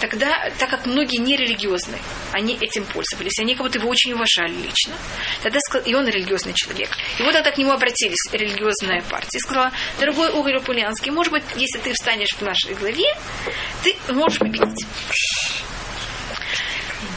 Тогда, 0.00 0.50
так 0.58 0.68
как 0.68 0.86
многие 0.86 1.18
нерелигиозные, 1.18 2.00
они 2.32 2.58
этим 2.60 2.84
пользовались, 2.84 3.38
они 3.38 3.54
как 3.54 3.66
будто 3.66 3.78
его 3.78 3.88
очень 3.88 4.12
уважали 4.12 4.52
лично. 4.52 4.92
Тогда 5.42 5.58
сказал, 5.60 5.86
и 5.86 5.94
он 5.94 6.06
религиозный 6.08 6.52
человек. 6.52 6.90
И 7.18 7.22
вот 7.22 7.32
тогда 7.32 7.50
к 7.52 7.58
нему 7.58 7.70
обратились 7.70 8.30
религиозная 8.32 9.02
партия 9.02 9.38
и 9.38 9.40
сказала, 9.40 9.72
дорогой 9.98 10.30
Угорь 10.30 10.60
Пулянский, 10.60 11.10
может 11.10 11.32
быть, 11.32 11.44
если 11.56 11.78
ты 11.78 11.92
встанешь 11.92 12.34
в 12.34 12.42
нашей 12.42 12.74
главе, 12.74 13.06
ты 13.82 13.96
можешь 14.12 14.40
победить. 14.40 14.84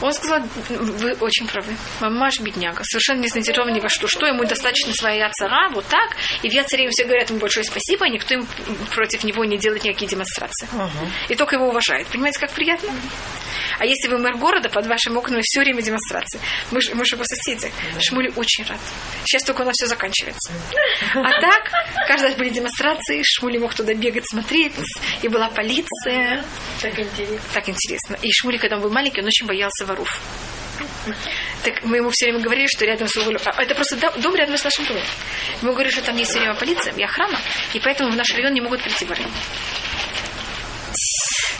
Он 0.00 0.12
сказал, 0.12 0.42
вы 0.68 1.14
очень 1.14 1.46
правы. 1.46 1.76
Мамаш 2.00 2.40
бедняга. 2.40 2.82
Совершенно 2.84 3.20
не 3.20 3.28
заинтересован 3.28 3.72
ни 3.72 3.80
во 3.80 3.88
что. 3.88 4.06
Что 4.06 4.26
ему 4.26 4.44
достаточно 4.44 4.92
своя 4.92 5.30
цара, 5.30 5.68
вот 5.70 5.86
так. 5.86 6.16
И 6.42 6.48
в 6.48 6.52
Яцаре 6.52 6.88
все 6.90 7.04
говорят 7.04 7.30
ему 7.30 7.40
большое 7.40 7.64
спасибо, 7.64 8.06
а 8.06 8.08
никто 8.08 8.34
им 8.34 8.46
против 8.94 9.24
него 9.24 9.44
не 9.44 9.58
делает 9.58 9.84
никакие 9.84 10.08
демонстрации. 10.08 10.68
И 11.28 11.34
только 11.34 11.56
его 11.56 11.68
уважает. 11.68 12.06
Понимаете, 12.08 12.38
как 12.38 12.52
приятно? 12.52 12.90
А 13.78 13.86
если 13.86 14.08
вы 14.08 14.18
мэр 14.18 14.36
города, 14.36 14.68
под 14.68 14.86
вашим 14.86 15.16
окнами 15.16 15.42
все 15.44 15.60
время 15.60 15.82
демонстрации. 15.82 16.40
Мы 16.70 16.80
же, 16.80 16.94
мы 16.94 17.04
же 17.04 17.16
его 17.16 17.24
соседи. 17.24 17.70
Шмули 18.00 18.32
очень 18.36 18.64
рад. 18.64 18.78
Сейчас 19.24 19.42
только 19.44 19.62
у 19.62 19.64
нас 19.64 19.74
все 19.74 19.86
заканчивается. 19.86 20.52
А 21.14 21.40
так, 21.40 21.70
каждый 22.06 22.28
раз 22.28 22.34
были 22.36 22.50
демонстрации, 22.50 23.22
Шмули 23.24 23.58
мог 23.58 23.74
туда 23.74 23.94
бегать, 23.94 24.24
смотреть, 24.28 24.72
и 25.22 25.28
была 25.28 25.48
полиция. 25.48 26.44
Так 26.80 26.98
интересно. 26.98 27.38
Так 27.54 27.68
интересно. 27.68 28.18
И 28.22 28.30
Шмули, 28.32 28.56
когда 28.58 28.76
он 28.76 28.82
был 28.82 28.90
маленький, 28.90 29.20
он 29.20 29.26
очень 29.26 29.46
боялся 29.46 29.84
воров. 29.88 30.20
Так 31.64 31.82
мы 31.82 31.96
ему 31.96 32.10
все 32.12 32.26
время 32.26 32.40
говорили, 32.40 32.66
что 32.68 32.84
рядом 32.84 33.08
с 33.08 33.16
углем... 33.16 33.40
а, 33.44 33.62
Это 33.62 33.74
просто 33.74 33.96
дом- 33.96 34.20
дом 34.20 34.34
рядом 34.36 34.56
с 34.56 34.62
нашим 34.64 34.84
домом. 34.84 35.02
Мы 35.62 35.72
говорили, 35.72 35.92
что 35.92 36.02
там 36.02 36.16
есть 36.16 36.30
все 36.30 36.38
время 36.40 36.54
полиция 36.54 36.92
и 36.94 37.02
охрана, 37.02 37.38
и 37.72 37.80
поэтому 37.80 38.10
в 38.12 38.16
наш 38.16 38.30
район 38.34 38.52
не 38.54 38.60
могут 38.60 38.82
прийти 38.82 39.04
воры. 39.04 39.22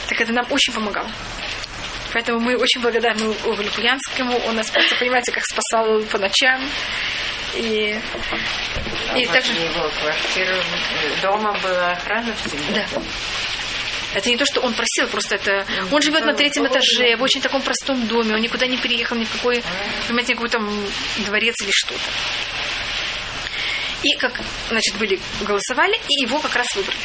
Так 0.07 0.21
это 0.21 0.31
нам 0.33 0.45
очень 0.49 0.73
помогало. 0.73 1.09
Поэтому 2.13 2.39
мы 2.39 2.55
очень 2.57 2.81
благодарны 2.81 3.29
Уголю 3.45 3.69
Пулянскому. 3.71 4.37
Он 4.47 4.55
нас 4.55 4.69
просто, 4.71 4.95
понимаете, 4.95 5.31
как 5.31 5.43
спасал 5.45 6.01
по 6.03 6.17
ночам. 6.17 6.61
И, 7.55 7.99
и 9.15 9.25
А 9.25 9.31
также... 9.33 9.51
возле 9.53 9.65
его 9.67 9.89
квартиры 10.01 10.55
э, 10.55 11.21
дома 11.21 11.51
была 11.61 11.91
охрана 11.91 12.33
всегда. 12.35 12.85
Да. 12.93 13.01
Это 14.13 14.29
не 14.29 14.37
то, 14.37 14.45
что 14.45 14.61
он 14.61 14.73
просил, 14.73 15.07
просто 15.07 15.35
это... 15.35 15.65
Он 15.91 16.01
живет 16.01 16.25
на 16.25 16.33
третьем 16.33 16.65
этаже, 16.67 17.15
в 17.15 17.21
очень 17.21 17.41
таком 17.41 17.61
простом 17.61 18.07
доме, 18.07 18.35
он 18.35 18.41
никуда 18.41 18.65
не 18.67 18.77
переехал, 18.77 19.15
ни 19.15 19.23
в 19.25 19.31
какой, 19.31 19.63
понимаете, 20.07 20.33
никакой 20.33 20.49
там 20.49 20.85
дворец 21.25 21.55
или 21.61 21.71
что-то. 21.71 21.99
И 24.01 24.15
как, 24.15 24.39
значит, 24.69 24.95
были, 24.97 25.19
голосовали, 25.41 25.95
и 26.07 26.21
его 26.23 26.39
как 26.39 26.55
раз 26.55 26.67
выбрали. 26.75 26.97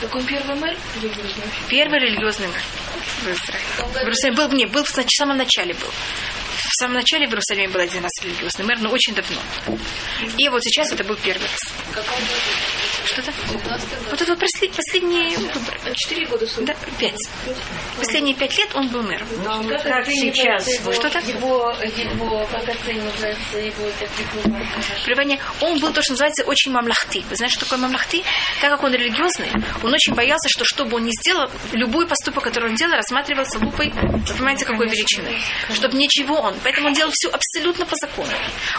Так 0.00 0.14
он 0.14 0.24
первый 0.26 0.54
мэр 0.56 0.76
религиозный? 1.00 1.42
Первый 1.68 1.98
религиозный 2.00 2.48
мэр. 2.48 2.60
в 3.22 3.28
Израиле. 3.28 3.64
В 3.94 3.96
Иерусалиме 4.02 4.36
был, 4.36 4.48
не, 4.52 4.66
был 4.66 4.84
в 4.84 4.94
нач- 4.98 5.08
самом 5.16 5.38
начале 5.38 5.72
был. 5.74 5.90
В 6.56 6.78
самом 6.80 6.94
начале 6.94 7.26
в 7.26 7.30
Иерусалиме 7.30 7.68
был 7.68 7.80
один 7.80 8.02
раз 8.02 8.12
религиозный 8.22 8.64
мэр, 8.64 8.78
но 8.80 8.90
очень 8.90 9.14
давно. 9.14 9.40
И 10.38 10.48
вот 10.48 10.62
сейчас 10.64 10.92
это 10.92 11.04
был 11.04 11.16
первый 11.16 11.42
раз. 11.42 12.04
Что 13.04 13.20
это? 13.20 13.32
Вот 14.10 14.20
это 14.20 14.34
вот 14.34 14.42
послед- 14.42 14.74
последние 14.74 15.36
выборы. 15.38 15.94
Четыре 15.94 16.26
года 16.26 16.46
суда. 16.46 16.74
Да, 16.74 16.90
пять. 16.98 17.16
Последние 17.98 18.34
пять 18.34 18.58
лет 18.58 18.68
он 18.74 18.88
был 18.88 19.02
мэром. 19.02 19.26
Как 19.82 20.06
сейчас 20.06 20.66
Его, 20.66 20.92
Что-то? 20.92 21.20
Его, 21.20 21.70
его, 21.80 22.46
как 22.50 22.68
оценивается 22.68 23.58
его 23.58 23.84
выборов? 24.44 24.66
Пребывание, 25.04 25.38
он 25.60 25.78
был 25.78 25.92
то, 25.92 26.02
что 26.02 26.12
называется 26.12 26.44
очень 26.44 26.72
мамлахты. 26.72 27.22
Вы 27.30 27.36
знаете, 27.36 27.54
что 27.56 27.64
такое 27.66 27.78
мамлахты? 27.78 28.22
Так 28.60 28.70
как 28.70 28.82
он 28.82 28.92
религиозный, 28.92 29.50
он 29.82 29.92
очень 29.94 30.14
боялся, 30.14 30.48
что 30.48 30.64
что 30.64 30.84
бы 30.84 30.96
он 30.96 31.04
ни 31.04 31.12
сделал, 31.22 31.48
любой 31.72 32.06
поступок, 32.08 32.44
который 32.44 32.70
он 32.70 32.74
делал, 32.76 32.94
рассматривался 32.96 33.58
лупой, 33.60 33.90
вы 33.90 34.34
понимаете, 34.34 34.64
какой 34.64 34.88
величины. 34.88 35.28
Чтобы 35.72 35.96
ничего 35.96 36.40
он. 36.46 36.54
Поэтому 36.62 36.88
он 36.88 36.94
делал 36.94 37.10
все 37.12 37.28
абсолютно 37.28 37.86
по 37.86 37.96
закону. 37.96 38.30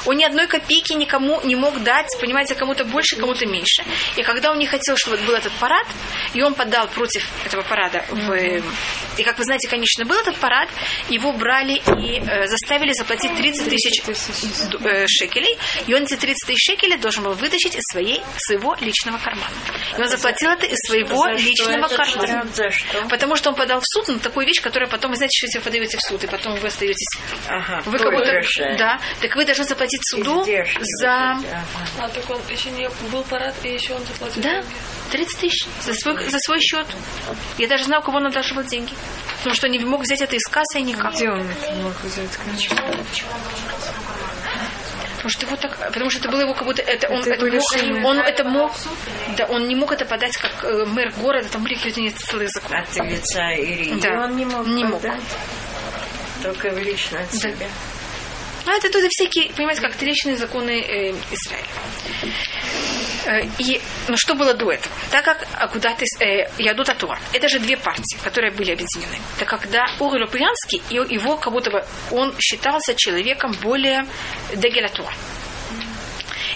Он 0.06 0.18
ни 0.18 0.24
одной 0.24 0.48
копейки 0.48 0.94
никому 0.94 1.42
не 1.44 1.56
мог 1.56 1.82
дать, 1.84 2.08
понимаете, 2.20 2.56
кому-то 2.56 2.86
больше, 2.86 3.16
кому-то 3.16 3.46
меньше. 3.46 3.84
И 4.16 4.24
когда 4.24 4.52
он 4.52 4.60
не 4.60 4.68
хотел, 4.68 4.96
чтобы 4.98 5.18
был 5.18 5.34
этот 5.34 5.54
парад, 5.54 5.88
и 6.34 6.42
он 6.42 6.54
подал 6.54 6.88
против 6.88 7.24
этого 7.46 7.64
парада 7.64 8.04
в... 8.10 8.34
И, 9.18 9.24
как 9.24 9.38
вы 9.38 9.44
знаете, 9.44 9.68
конечно, 9.68 10.06
был 10.06 10.16
этот 10.18 10.36
парад, 10.36 10.70
его 11.10 11.32
брали 11.32 11.82
и 12.00 12.20
э, 12.20 12.48
заставили 12.48 12.94
заплатить 12.94 13.36
30 13.36 13.70
тысяч 13.70 14.02
э, 14.06 15.06
шекелей, 15.08 15.58
и 15.88 15.94
он 15.94 16.04
эти 16.04 16.16
30 16.16 16.48
тысяч 16.48 16.72
шекелей 16.72 16.98
должен 16.98 17.24
был 17.24 17.34
вытащить 17.34 17.76
из 17.76 17.84
своей, 17.92 18.22
своего 18.38 18.76
личного 18.80 19.18
кармана. 19.18 19.54
И 19.98 20.02
он 20.02 20.08
заплатил 20.08 20.52
это 20.52 20.66
из 20.66 20.78
своего 20.88 21.28
личного 21.28 21.88
кармана. 21.88 22.46
За 22.54 22.70
что? 22.70 23.08
Потому 23.10 23.36
что 23.36 23.50
он 23.50 23.56
подал 23.56 23.80
в 23.80 23.86
суд 23.86 24.08
на 24.08 24.20
такую 24.20 24.46
вещь, 24.46 24.62
которая 24.62 24.90
потом, 24.90 25.12
вы 25.12 25.18
знаете, 25.18 25.38
что 25.38 25.48
если 25.48 25.60
вы 25.60 25.64
подаете 25.64 25.98
в 25.98 26.02
суд, 26.02 26.24
и 26.24 26.28
потом 26.28 26.56
вы 26.56 26.68
остаетесь... 26.68 27.18
Ага, 27.58 27.82
Вы 27.86 27.98
как 27.98 28.14
будто... 28.14 28.42
Да, 28.78 29.00
так 29.22 29.36
вы 29.36 29.46
должны 29.46 29.64
заплатить 29.64 30.02
суду 30.04 30.42
Издержки 30.42 30.80
за... 31.02 31.12
ага. 31.12 31.42
А 32.00 32.10
так 32.10 32.30
он 32.30 32.40
еще 32.50 32.70
не 32.72 32.90
был 33.12 33.24
парад, 33.24 33.56
и 33.64 33.70
еще 33.74 33.94
он 33.94 34.04
заплатил. 34.06 34.44
Да, 34.44 34.64
30 35.12 35.40
тысяч 35.40 35.68
за 35.82 35.94
свой, 35.94 36.30
за 36.30 36.38
свой 36.40 36.60
счет. 36.60 36.86
Я 37.58 37.68
даже 37.68 37.86
знаю, 37.86 38.02
у 38.02 38.06
кого 38.06 38.18
он 38.18 38.28
одалживал 38.28 38.64
деньги. 38.64 38.94
Потому 39.38 39.56
что 39.56 39.68
не 39.70 39.80
мог 39.80 40.02
взять 40.02 40.22
это 40.22 40.36
из 40.36 40.46
кассы 40.46 40.80
и 40.80 40.84
никак. 40.84 41.14
Где 41.14 41.30
он 41.30 41.42
это 41.50 41.74
мог 41.74 41.94
взять, 42.04 42.36
конечно? 42.38 42.78
Потому 45.16 45.30
что 45.30 45.46
его 45.48 45.56
так, 45.56 45.78
потому 45.94 46.10
что 46.12 46.20
это 46.20 46.30
было 46.30 46.42
его 46.42 46.54
как 46.54 46.66
будто 46.66 46.82
это 46.84 47.08
он 47.10 47.22
Это 47.22 47.32
это, 47.32 47.46
мог, 47.46 48.06
он 48.06 48.20
это 48.20 48.44
мог, 48.44 48.72
да, 49.36 49.46
он 49.46 49.68
не 49.68 49.76
мог 49.76 49.92
это 49.92 50.06
подать 50.06 50.38
как 50.38 50.64
э, 50.64 50.86
мэр 50.86 51.12
города, 51.18 51.50
там 51.50 51.64
были 51.64 51.74
какие-то 51.74 52.02
не 52.02 52.12
целые 52.12 52.48
законы. 52.50 52.82
От 52.82 52.96
лица 53.04 53.52
Ирии. 53.52 54.00
Да. 54.00 54.26
Он 54.26 54.36
не 54.36 54.46
мог 54.46 54.68
Не 54.68 54.84
мог. 54.84 55.02
Только 56.44 56.70
в 56.72 56.78
лично 56.80 57.20
от 57.22 57.34
себя. 57.34 57.68
Ну, 58.66 58.76
это 58.78 58.90
тут 58.92 59.04
всякие, 59.10 59.52
понимаете, 59.54 59.82
как 59.82 60.02
личные 60.02 60.36
законы 60.36 60.82
э, 60.82 61.12
Израиля. 61.32 61.68
Э, 63.26 63.46
И, 63.60 63.82
ну, 64.10 64.18
что 64.18 64.36
было 64.36 64.54
до 64.54 64.72
этого? 64.72 64.94
Так 65.10 65.24
как 65.24 65.48
Акудат 65.58 66.02
из 66.02 66.20
э, 66.22 66.50
Ядута 66.58 66.94
Тора, 66.94 67.18
это 67.34 67.48
же 67.48 67.60
две 67.60 67.78
партии, 67.78 68.18
которые 68.24 68.52
были 68.52 68.72
объединены. 68.72 69.18
Так 69.40 69.48
когда 69.50 69.88
Ури 70.00 70.20
Лопуянский, 70.22 70.82
и- 70.90 71.14
его 71.14 71.38
как 71.38 71.54
будто 71.54 71.72
бы, 71.72 71.86
он 72.12 72.34
считался 72.40 72.94
человеком 72.96 73.54
более 73.62 74.06
Дегеля 74.54 74.90
Тора. 74.90 75.14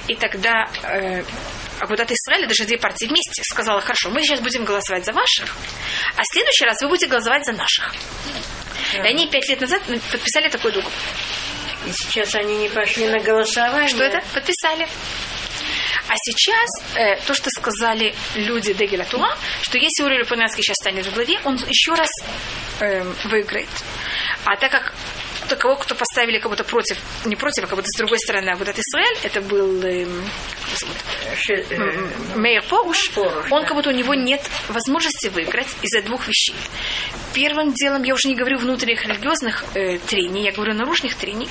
И 0.08 0.16
тогда 0.16 0.68
э, 0.84 1.24
Агудат 1.82 2.12
Израиля, 2.12 2.48
даже 2.48 2.66
две 2.66 2.78
партии 2.78 3.06
вместе, 3.06 3.42
сказала, 3.44 3.82
хорошо, 3.82 4.10
мы 4.10 4.22
сейчас 4.22 4.40
будем 4.40 4.66
голосовать 4.66 5.04
за 5.04 5.14
ваших, 5.14 5.56
а 6.16 6.22
в 6.22 6.26
следующий 6.32 6.66
раз 6.66 6.80
вы 6.82 6.90
будете 6.90 7.08
голосовать 7.08 7.46
за 7.46 7.54
наших. 7.54 7.94
И 8.94 9.00
они 9.00 9.28
пять 9.28 9.50
лет 9.50 9.62
назад 9.62 9.82
подписали 10.12 10.50
такой 10.50 10.72
договор. 10.72 10.92
И 11.88 11.92
сейчас 11.92 12.36
они 12.36 12.58
не 12.58 12.70
пошли 12.70 13.08
на 13.08 13.20
голосование. 13.20 13.90
Что 13.90 14.04
это? 14.04 14.22
Подписали. 14.34 14.88
А 16.08 16.14
сейчас 16.24 16.70
э, 16.96 17.16
то, 17.26 17.34
что 17.34 17.50
сказали 17.50 18.14
люди 18.36 18.74
Дегеля 18.74 19.06
Тула, 19.06 19.36
что 19.62 19.78
если 19.78 20.04
Урия 20.04 20.20
Лупанянский 20.20 20.62
сейчас 20.62 20.76
станет 20.76 21.06
в 21.06 21.14
главе, 21.14 21.40
он 21.46 21.56
еще 21.56 21.94
раз 21.94 22.10
э, 22.80 23.04
выиграет. 23.26 23.70
А 24.46 24.56
так 24.58 24.72
как 24.72 24.94
того, 25.56 25.76
кто 25.76 25.96
поставили 25.96 26.40
как 26.40 26.50
будто 26.50 26.64
против, 26.64 26.98
не 27.26 27.36
против, 27.36 27.64
а 27.64 27.68
как 27.68 27.76
будто 27.76 27.88
с 27.88 27.98
другой 27.98 28.20
стороны, 28.20 28.50
а 28.50 28.56
вот 28.56 28.68
этот 28.68 28.80
Израиль, 28.80 29.18
это 29.24 29.42
был 29.42 29.84
э? 29.84 30.06
Ши- 31.36 31.66
э, 31.70 32.38
Мейер 32.38 32.64
Поруш, 32.70 33.12
он 33.50 33.66
как 33.66 33.76
будто 33.76 33.90
у 33.90 33.94
него 33.94 34.14
нет 34.14 34.42
возможности 34.70 35.28
выиграть 35.28 35.68
из-за 35.82 36.02
двух 36.02 36.28
вещей. 36.28 36.56
Первым 37.34 37.74
делом, 37.74 38.04
я 38.04 38.14
уже 38.14 38.28
не 38.28 38.36
говорю 38.36 38.58
внутренних 38.58 39.06
религиозных 39.06 39.64
э, 39.74 39.98
трений, 40.00 40.44
я 40.44 40.52
говорю 40.52 40.74
наружных 40.74 41.16
трений, 41.16 41.50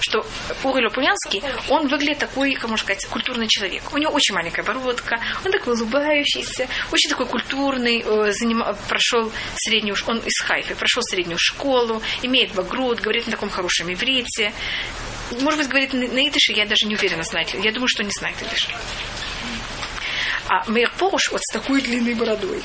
что 0.00 0.26
Ури 0.64 0.84
Лопунянский, 0.84 1.42
он 1.68 1.88
выглядит 1.88 2.18
такой, 2.18 2.54
как 2.54 2.68
можно 2.68 2.84
сказать, 2.84 3.06
культурный 3.06 3.46
человек. 3.48 3.82
У 3.92 3.98
него 3.98 4.12
очень 4.12 4.34
маленькая 4.34 4.62
бородка, 4.62 5.20
он 5.44 5.52
такой 5.52 5.74
улыбающийся, 5.74 6.68
очень 6.92 7.10
такой 7.10 7.26
культурный, 7.26 8.04
э, 8.04 8.74
прошел 8.88 9.30
среднюю, 9.56 9.96
он 10.06 10.18
из 10.18 10.40
Хайфы, 10.40 10.74
прошел 10.74 11.02
среднюю 11.02 11.38
школу, 11.38 12.02
имеет 12.22 12.52
багрут, 12.52 13.00
говорит 13.00 13.26
на 13.28 13.36
таком 13.40 13.48
хорошем 13.48 13.92
иврите. 13.92 14.52
Может 15.40 15.60
быть, 15.60 15.68
говорит 15.68 15.92
на 15.94 16.28
идыше, 16.28 16.52
я 16.52 16.66
даже 16.66 16.86
не 16.86 16.94
уверена, 16.94 17.22
знает 17.22 17.54
ли. 17.54 17.62
Я 17.62 17.72
думаю, 17.72 17.88
что 17.88 18.04
не 18.04 18.10
знает 18.10 18.36
идыш. 18.42 18.68
А 20.50 20.68
Мейер 20.68 20.90
Поруш 20.98 21.30
вот 21.30 21.40
с 21.44 21.52
такой 21.52 21.80
длинной 21.80 22.14
бородой. 22.14 22.60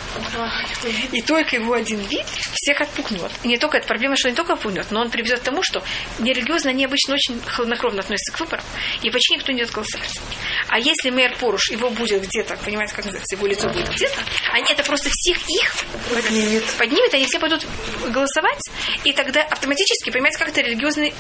И 1.12 1.22
только 1.22 1.58
его 1.58 1.74
один 1.74 2.00
вид 2.00 2.26
всех 2.54 2.82
отпугнет. 2.82 3.32
И 3.44 3.48
не 3.48 3.60
только 3.60 3.78
эта 3.78 3.86
проблема, 3.86 4.16
что 4.16 4.28
не 4.28 4.36
только 4.36 4.54
отпугнет, 4.54 4.88
но 4.90 5.02
он 5.02 5.12
приведет 5.12 5.42
к 5.42 5.44
тому, 5.44 5.62
что 5.62 5.84
нерелигиозно 6.18 6.72
они 6.72 6.86
обычно 6.86 7.14
очень 7.14 7.40
хладнокровно 7.46 8.00
относятся 8.00 8.32
к 8.32 8.40
выборам, 8.40 8.66
и 9.04 9.12
почти 9.12 9.36
никто 9.36 9.52
не 9.52 9.60
идет 9.60 9.72
голосовать. 9.72 10.20
А 10.68 10.80
если 10.80 11.12
мэр 11.12 11.38
Поруш, 11.38 11.70
его 11.70 11.92
будет 11.92 12.24
где-то, 12.24 12.58
понимаете, 12.58 12.96
как 12.96 13.06
называется, 13.06 13.36
его 13.36 13.46
лицо 13.46 13.70
будет 13.70 13.88
где-то, 13.94 14.20
они 14.52 14.72
это 14.72 14.84
просто 14.84 15.10
всех 15.12 15.38
их 15.48 15.76
поднимет. 16.12 16.64
поднимет, 16.80 17.14
они 17.14 17.28
все 17.28 17.38
пойдут 17.38 17.68
голосовать, 18.10 18.64
и 19.04 19.14
тогда 19.14 19.44
автоматически, 19.44 20.10
понимаете, 20.10 20.40
как 20.40 20.50
это 20.50 20.62
религиозные 20.62 21.14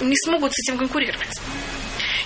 не 0.00 0.16
смогут 0.18 0.52
с 0.52 0.68
этим 0.68 0.76
конкурировать. 0.76 1.40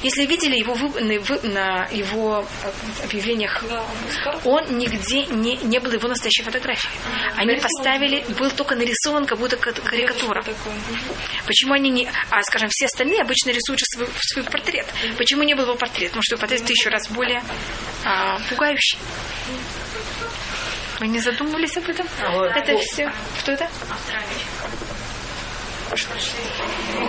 Если 0.04 0.26
видели 0.26 0.56
его 0.58 0.74
вы- 0.74 1.00
на, 1.00 1.18
вы- 1.20 1.40
на 1.48 1.88
его 1.90 2.46
э, 2.62 3.04
объявлениях, 3.04 3.64
он 4.44 4.76
нигде 4.76 5.24
не, 5.26 5.56
не 5.56 5.78
было 5.78 5.94
его 5.94 6.08
настоящей 6.08 6.42
фотографии. 6.42 6.90
Они 7.36 7.56
поставили, 7.56 8.22
был 8.38 8.50
только 8.50 8.74
нарисован 8.76 9.24
как 9.24 9.38
будто 9.38 9.56
ка- 9.56 9.72
карикатура. 9.72 10.44
Почему 11.46 11.72
они 11.72 11.88
не... 11.88 12.06
А, 12.30 12.42
скажем, 12.42 12.68
все 12.70 12.84
остальные 12.84 13.22
обычно 13.22 13.48
рисуют 13.50 13.80
же 13.80 13.86
свой, 13.94 14.08
свой 14.20 14.44
портрет. 14.44 14.86
Почему 15.16 15.42
не 15.42 15.54
был 15.54 15.62
его 15.64 15.74
портрет? 15.74 16.10
Потому 16.10 16.22
что 16.22 16.34
его 16.34 16.40
портрет 16.42 16.64
тысячу 16.66 16.90
раз 16.90 17.08
более 17.08 17.42
а, 18.04 18.38
пугающий. 18.50 18.98
Вы 21.00 21.08
не 21.08 21.20
задумывались 21.20 21.76
об 21.78 21.88
этом? 21.88 22.06
А 22.22 22.30
вот 22.32 22.50
это 22.54 22.76
все. 22.78 23.10
Что 23.38 23.52
это? 23.52 23.68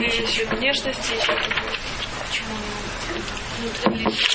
Еще 0.02 0.46
внешности, 0.46 1.14
еще 2.32 2.44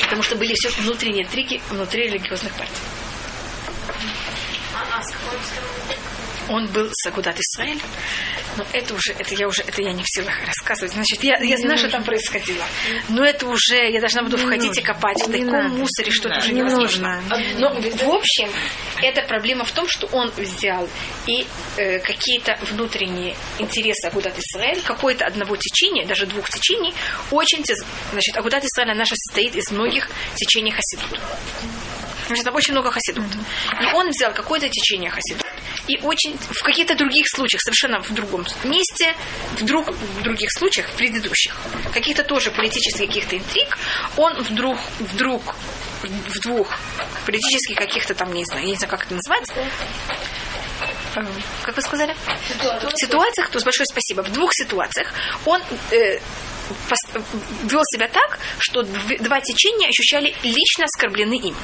Потому 0.04 0.22
что 0.22 0.36
были 0.36 0.54
все 0.54 0.70
внутренние 0.80 1.24
интриги 1.24 1.60
внутри 1.70 2.04
религиозных 2.08 2.52
партий. 2.54 2.82
Он 6.50 6.66
был 6.66 6.88
с 6.92 7.06
Агудат 7.06 7.38
Исраэль, 7.38 7.80
но 8.56 8.66
это 8.72 8.94
уже, 8.94 9.12
это 9.12 9.34
я 9.34 9.46
уже, 9.46 9.62
это 9.62 9.80
я 9.82 9.92
не 9.92 10.02
в 10.02 10.06
силах 10.06 10.34
рассказывать. 10.46 10.92
Значит, 10.92 11.22
я, 11.22 11.38
я 11.40 11.56
знаю, 11.56 11.78
что 11.78 11.88
там 11.88 12.02
происходило. 12.02 12.64
Но 13.08 13.24
это 13.24 13.46
уже, 13.46 13.88
я 13.90 14.00
должна 14.00 14.22
буду 14.22 14.36
входить 14.36 14.76
и 14.76 14.82
копать 14.82 15.22
в 15.22 15.30
таком 15.30 15.78
мусоре, 15.78 16.10
что 16.10 16.28
это 16.28 16.38
уже 16.38 16.52
Не 16.52 16.60
невозможно. 16.60 17.22
нужно. 17.22 17.58
Но 17.58 17.70
в 17.70 18.14
общем, 18.14 18.50
эта 19.00 19.22
проблема 19.22 19.64
в 19.64 19.70
том, 19.70 19.86
что 19.88 20.06
он 20.08 20.30
взял 20.36 20.88
и 21.26 21.46
э, 21.76 22.00
какие-то 22.00 22.58
внутренние 22.62 23.36
интересы 23.58 24.08
Агудат 24.08 24.34
Исраэль, 24.38 24.82
какое-то 24.82 25.26
одного 25.26 25.56
течения, 25.56 26.04
даже 26.06 26.26
двух 26.26 26.48
течений, 26.50 26.92
очень, 27.30 27.64
значит, 28.12 28.36
Агудат 28.36 28.64
Исраэль 28.64 28.96
наша 28.96 29.14
состоит 29.14 29.54
из 29.54 29.70
многих 29.70 30.10
течений 30.34 30.72
Хасидут. 30.72 31.20
Значит, 32.26 32.44
там 32.44 32.54
очень 32.54 32.72
много 32.72 32.90
хасидут. 32.90 33.24
И 33.80 33.94
он 33.94 34.08
взял 34.10 34.32
какое-то 34.32 34.68
течение 34.68 35.10
хасидут. 35.10 35.46
И 35.86 35.98
очень 36.02 36.36
в 36.38 36.62
каких-то 36.62 36.94
других 36.94 37.26
случаях, 37.28 37.62
совершенно 37.62 38.00
в 38.00 38.12
другом 38.12 38.46
месте, 38.64 39.14
в, 39.56 39.64
друг, 39.64 39.90
в 39.90 40.22
других 40.22 40.50
случаях, 40.52 40.88
в 40.88 40.92
предыдущих, 40.94 41.56
каких-то 41.92 42.22
тоже 42.24 42.50
политических 42.50 43.06
каких-то 43.06 43.36
интриг, 43.36 43.78
он 44.16 44.34
вдруг, 44.42 44.78
вдруг 45.00 45.54
в 46.02 46.40
двух 46.40 46.74
политических 47.26 47.76
каких-то 47.76 48.14
там, 48.14 48.32
не 48.32 48.44
знаю, 48.44 48.64
я 48.64 48.70
не 48.70 48.76
знаю, 48.76 48.90
как 48.90 49.04
это 49.04 49.14
назвать, 49.14 49.46
Э, 49.56 50.49
как 51.62 51.76
вы 51.76 51.82
сказали? 51.82 52.14
Ситуациях, 52.96 53.48
то 53.50 53.56
есть 53.56 53.64
большое 53.64 53.86
спасибо. 53.86 54.22
В 54.22 54.32
двух 54.32 54.50
ситуациях 54.52 55.12
он 55.44 55.60
э, 55.90 56.18
пос- 56.88 57.22
вел 57.64 57.82
себя 57.94 58.08
так, 58.08 58.38
что 58.58 58.82
дв- 58.82 59.22
два 59.22 59.40
течения 59.40 59.88
ощущали 59.88 60.34
лично 60.42 60.84
оскорблены 60.84 61.34
им. 61.38 61.56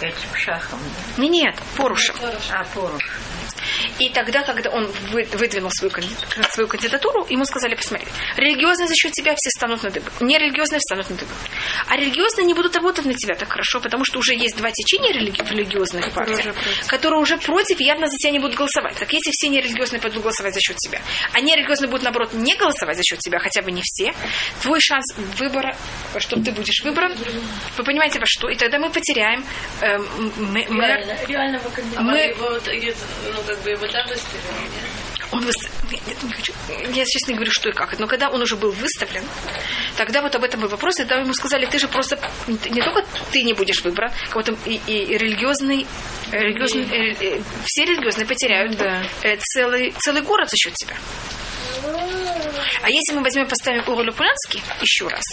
Этим 0.00 0.34
шахом. 0.36 0.80
Не, 1.16 1.28
Нет, 1.28 1.56
порушем. 1.76 2.16
А, 2.52 2.64
поруш. 2.74 3.02
И 3.98 4.08
тогда, 4.10 4.42
когда 4.42 4.70
он 4.70 4.86
вы- 5.10 5.24
выдвинул 5.32 5.70
свою, 5.70 5.92
свою 6.52 6.68
кандидатуру, 6.68 7.26
ему 7.28 7.44
сказали, 7.44 7.74
посмотри, 7.74 8.06
религиозные 8.36 8.88
за 8.88 8.94
счет 8.94 9.12
тебя 9.12 9.32
все 9.36 9.50
станут 9.50 9.82
на 9.82 9.90
дыбы. 9.90 10.10
Нерелигиозные 10.20 10.78
встанут 10.80 11.08
на 11.10 11.16
дыбы. 11.16 11.30
А 11.88 11.96
религиозные 11.96 12.44
не 12.46 12.54
будут 12.54 12.74
работать 12.76 13.04
на 13.04 13.14
тебя 13.14 13.34
так 13.34 13.48
хорошо, 13.50 13.80
потому 13.80 14.04
что 14.04 14.18
уже 14.18 14.34
есть 14.34 14.56
два 14.56 14.70
течения 14.70 15.12
религи- 15.12 15.42
религиозных 15.48 16.10
партиях, 16.12 16.54
которые 16.86 17.20
уже 17.20 17.36
против, 17.38 17.80
явно 17.80 18.06
за 18.06 18.16
тебя 18.16 18.30
не 18.32 18.38
будут 18.38 18.56
голосовать. 18.56 18.96
Так 18.96 19.12
если 19.12 19.30
все 19.32 19.48
нерелигиозные 19.48 20.00
пойдут 20.00 20.22
голосовать 20.22 20.54
за 20.54 20.60
счет 20.60 20.76
тебя, 20.78 21.00
а 21.32 21.40
нерелигиозные 21.40 21.88
будут, 21.88 22.04
наоборот, 22.04 22.32
не 22.32 22.54
голосовать 22.56 22.96
за 22.96 23.02
счет 23.02 23.18
тебя, 23.20 23.38
хотя 23.38 23.62
бы 23.62 23.70
не 23.72 23.82
все, 23.84 24.12
твой 24.62 24.80
шанс 24.80 25.04
выбора, 25.38 25.76
что 26.18 26.36
ты 26.40 26.52
будешь 26.52 26.82
выбран, 26.84 27.14
вы 27.76 27.84
понимаете, 27.84 28.18
во 28.18 28.26
что? 28.26 28.48
И 28.48 28.56
тогда 28.56 28.78
мы 28.78 28.90
потеряем 28.90 29.44
э, 29.80 29.86
м- 29.94 30.32
м- 30.38 30.54
мэр- 30.76 30.96
Реально, 30.98 31.16
реального 31.26 31.68
кандидата. 31.70 32.02
Мы- 32.02 32.18
Его 32.18 32.50
ну, 32.50 33.42
как 33.46 33.58
бы 33.64 33.70
его 33.70 33.86
там 33.88 34.06
выставили, 34.06 34.44
нет? 34.62 34.84
Он 35.32 35.42
выс- 35.44 35.70
Нет, 35.90 36.22
не 36.22 36.32
хочу. 36.32 36.52
Я 36.94 37.04
честно 37.06 37.30
не 37.32 37.34
говорю, 37.36 37.50
что 37.50 37.68
и 37.68 37.72
как. 37.72 37.98
Но 37.98 38.06
когда 38.06 38.30
он 38.30 38.40
уже 38.42 38.56
был 38.56 38.70
выставлен, 38.70 39.24
тогда 39.96 40.22
вот 40.22 40.34
об 40.36 40.44
этом 40.44 40.60
был 40.60 40.68
вопрос, 40.68 40.96
и 41.00 41.04
тогда 41.04 41.16
ему 41.22 41.34
сказали, 41.34 41.66
ты 41.66 41.78
же 41.78 41.88
просто 41.88 42.18
не 42.46 42.82
только 42.82 43.04
ты 43.32 43.42
не 43.42 43.52
будешь 43.52 43.82
выбран, 43.82 44.12
как 44.28 44.34
будто 44.46 44.56
и, 44.68 44.80
и- 44.86 45.04
и 45.14 45.18
религиозный, 45.18 45.86
религиозный 46.30 46.84
э, 46.84 47.14
э, 47.38 47.40
все 47.64 47.84
религиозные 47.84 48.26
потеряют 48.26 48.80
э, 48.80 49.36
целый, 49.40 49.92
целый 49.98 50.22
город 50.22 50.50
за 50.50 50.56
счет 50.56 50.74
тебя. 50.74 50.96
А 52.82 52.90
если 52.90 53.14
мы 53.14 53.22
возьмем, 53.22 53.48
поставим 53.48 53.82
Уралю 53.86 54.12
Пулянский 54.12 54.62
еще 54.80 55.08
раз, 55.08 55.24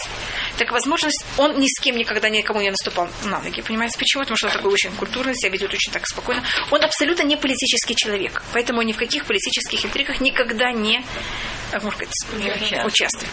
так 0.56 0.70
возможность, 0.72 1.24
он 1.36 1.58
ни 1.58 1.66
с 1.66 1.80
кем 1.80 1.96
никогда 1.96 2.30
никому 2.30 2.60
не 2.60 2.70
наступал 2.70 3.08
на 3.24 3.40
ноги, 3.40 3.60
понимаете 3.60 3.98
почему? 3.98 4.22
Потому 4.22 4.36
что 4.36 4.46
он 4.46 4.52
такой 4.54 4.72
очень 4.72 4.90
культурный, 4.92 5.34
себя 5.34 5.50
ведет 5.50 5.72
очень 5.72 5.92
так 5.92 6.06
спокойно. 6.06 6.42
Он 6.70 6.82
абсолютно 6.82 7.24
не 7.24 7.36
политический 7.36 7.94
человек, 7.94 8.42
поэтому 8.52 8.80
ни 8.82 8.92
в 8.92 8.96
каких 8.96 9.26
политических 9.26 9.84
интригах 9.84 10.20
никогда 10.20 10.72
не, 10.72 11.04
как 11.70 11.82
можно 11.82 12.06
сказать, 12.06 12.14
не 12.38 12.84
участвует. 12.84 13.30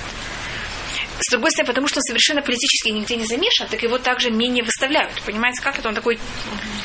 С 1.22 1.32
другой 1.32 1.51
стороны, 1.51 1.67
потому 1.67 1.88
что 1.88 1.99
он 1.99 2.03
совершенно 2.03 2.41
политически 2.41 2.89
нигде 2.89 3.17
не 3.17 3.26
замешан, 3.26 3.67
так 3.67 3.82
его 3.84 3.97
также 3.97 4.32
менее 4.32 4.63
выставляют. 4.63 5.13
Понимаете, 5.26 5.61
как 5.61 5.78
это? 5.78 5.89
Он 5.89 5.95
такой 5.95 6.17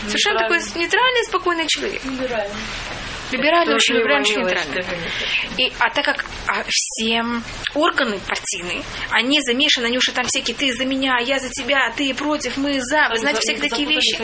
совершенно 0.06 0.40
такой 0.40 0.58
нейтральный, 0.74 1.24
спокойный 1.24 1.66
человек. 1.68 2.02
Либеральный, 3.36 3.74
очень 3.74 3.94
либеральный, 3.94 4.30
очень 4.30 4.40
нейтральный. 4.42 4.84
И, 5.58 5.72
а 5.78 5.90
так 5.90 6.04
как 6.04 6.24
а, 6.46 6.64
все 6.68 7.24
органы 7.74 8.18
партийные, 8.26 8.82
они 9.10 9.40
замешаны, 9.42 9.86
они 9.86 9.98
уже 9.98 10.12
там 10.12 10.24
всякие, 10.26 10.56
ты 10.56 10.72
за 10.74 10.84
меня, 10.84 11.18
я 11.18 11.38
за 11.38 11.48
тебя, 11.50 11.92
ты 11.96 12.12
против, 12.14 12.56
мы 12.56 12.80
за, 12.80 13.08
вы 13.10 13.18
знаете, 13.18 13.40
всякие 13.40 13.68
такие 13.68 13.88
вещи. 13.88 14.18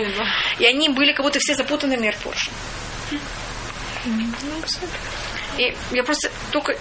И 0.58 0.64
они 0.64 0.88
были 0.88 1.12
как 1.12 1.24
будто 1.24 1.38
все 1.40 1.54
запутаны 1.54 1.96
в 1.96 2.00
мир 2.00 2.16
позже. 2.22 2.50
И 5.58 5.74
я 5.90 6.04
просто 6.04 6.30
только 6.52 6.76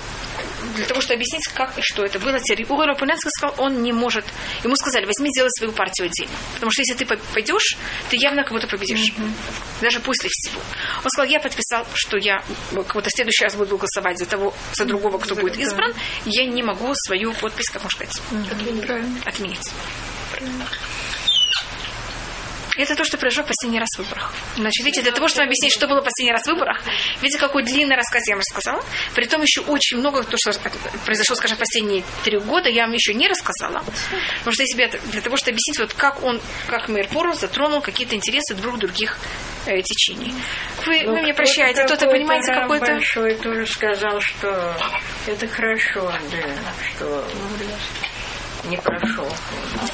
для 0.76 0.86
того, 0.86 1.01
чтобы 1.01 1.16
объяснить, 1.16 1.47
как 1.53 1.78
и 1.78 1.82
что 1.82 2.03
это 2.05 2.20
было. 2.20 2.39
Теперь 2.39 2.66
Угор 2.68 2.89
Опуненский 2.89 3.30
сказал, 3.38 3.55
он 3.57 3.82
не 3.82 3.91
может. 3.93 4.26
Ему 4.64 4.76
сказали, 4.76 5.05
возьми, 5.05 5.30
сделай 5.34 5.49
свою 5.57 5.72
партию 5.74 6.07
отдельно. 6.07 6.34
Потому 6.55 6.72
что 6.72 6.82
если 6.82 6.93
ты 6.95 7.05
по- 7.05 7.18
пойдешь, 7.34 7.78
ты 8.10 8.16
явно 8.18 8.43
кого-то 8.43 8.68
победишь. 8.68 9.14
Даже 9.82 9.99
после 9.99 10.30
всего. 10.32 10.62
Он 11.03 11.10
сказал, 11.10 11.30
я 11.30 11.39
подписал, 11.39 11.86
что 11.93 12.18
я 12.18 12.43
кого-то 12.88 13.10
в 13.10 13.14
следующий 13.16 13.43
раз 13.43 13.55
буду 13.55 13.78
голосовать 13.78 14.18
за 14.20 14.26
того, 14.26 14.53
за 14.74 14.86
другого, 14.86 15.18
кто 15.18 15.36
будет 15.36 15.57
избран. 15.57 15.93
Я 16.26 16.45
не 16.45 16.64
могу 16.64 16.91
свою 16.95 17.34
подпись, 17.34 17.70
как 17.70 17.84
можно 17.84 18.05
сказать, 18.05 18.22
отменить. 19.26 19.70
Это 22.80 22.95
то, 22.95 23.03
что 23.03 23.17
произошло 23.17 23.43
в 23.43 23.47
последний 23.47 23.80
раз 23.80 23.89
в 23.95 23.99
выборах. 23.99 24.34
Значит, 24.55 24.86
видите, 24.86 25.01
для 25.01 25.11
того, 25.11 25.27
чтобы 25.27 25.43
объяснить, 25.43 25.73
что 25.73 25.86
было 25.86 25.99
в 25.99 26.05
последний 26.05 26.32
раз 26.32 26.43
в 26.43 26.47
выборах, 26.47 26.82
видите, 27.21 27.38
какой 27.38 27.63
длинный 27.63 27.97
рассказ 27.97 28.25
я 28.27 28.36
вам 28.36 28.39
рассказала. 28.39 28.82
При 29.13 29.25
том 29.25 29.41
еще 29.41 29.59
очень 29.61 29.97
много, 29.97 30.23
то, 30.23 30.38
что 30.38 30.57
произошло, 31.05 31.36
скажем, 31.36 31.57
в 31.57 31.59
последние 31.59 32.05
три 32.23 32.38
года, 32.39 32.69
я 32.69 32.86
вам 32.86 32.93
еще 32.93 33.13
не 33.13 33.27
рассказала. 33.27 33.84
Потому 34.39 34.53
что 34.53 34.63
я 34.63 34.67
себе 34.67 34.89
для 35.11 35.19
того, 35.21 35.36
чтобы 35.36 35.51
объяснить, 35.51 35.80
вот 35.80 35.93
как 35.93 36.23
он, 36.23 36.39
как 36.67 36.88
мэр 36.88 37.07
Пору 37.09 37.34
затронул 37.34 37.82
какие-то 37.82 38.15
интересы 38.15 38.55
двух 38.55 38.77
других 38.77 39.17
э, 39.65 39.82
течений. 39.82 40.34
Вы, 40.86 41.03
вы 41.05 41.21
мне 41.21 41.34
прощаете, 41.34 41.84
кто-то, 41.84 42.07
понимаете, 42.07 42.53
какой-то... 42.53 42.86
большой 42.86 43.36
тоже 43.36 43.65
сказал, 43.65 44.21
что 44.21 44.73
это 45.27 45.47
хорошо, 45.47 46.11
да, 46.32 46.73
что 46.95 47.27
не 48.66 48.78
прошел. 48.78 49.28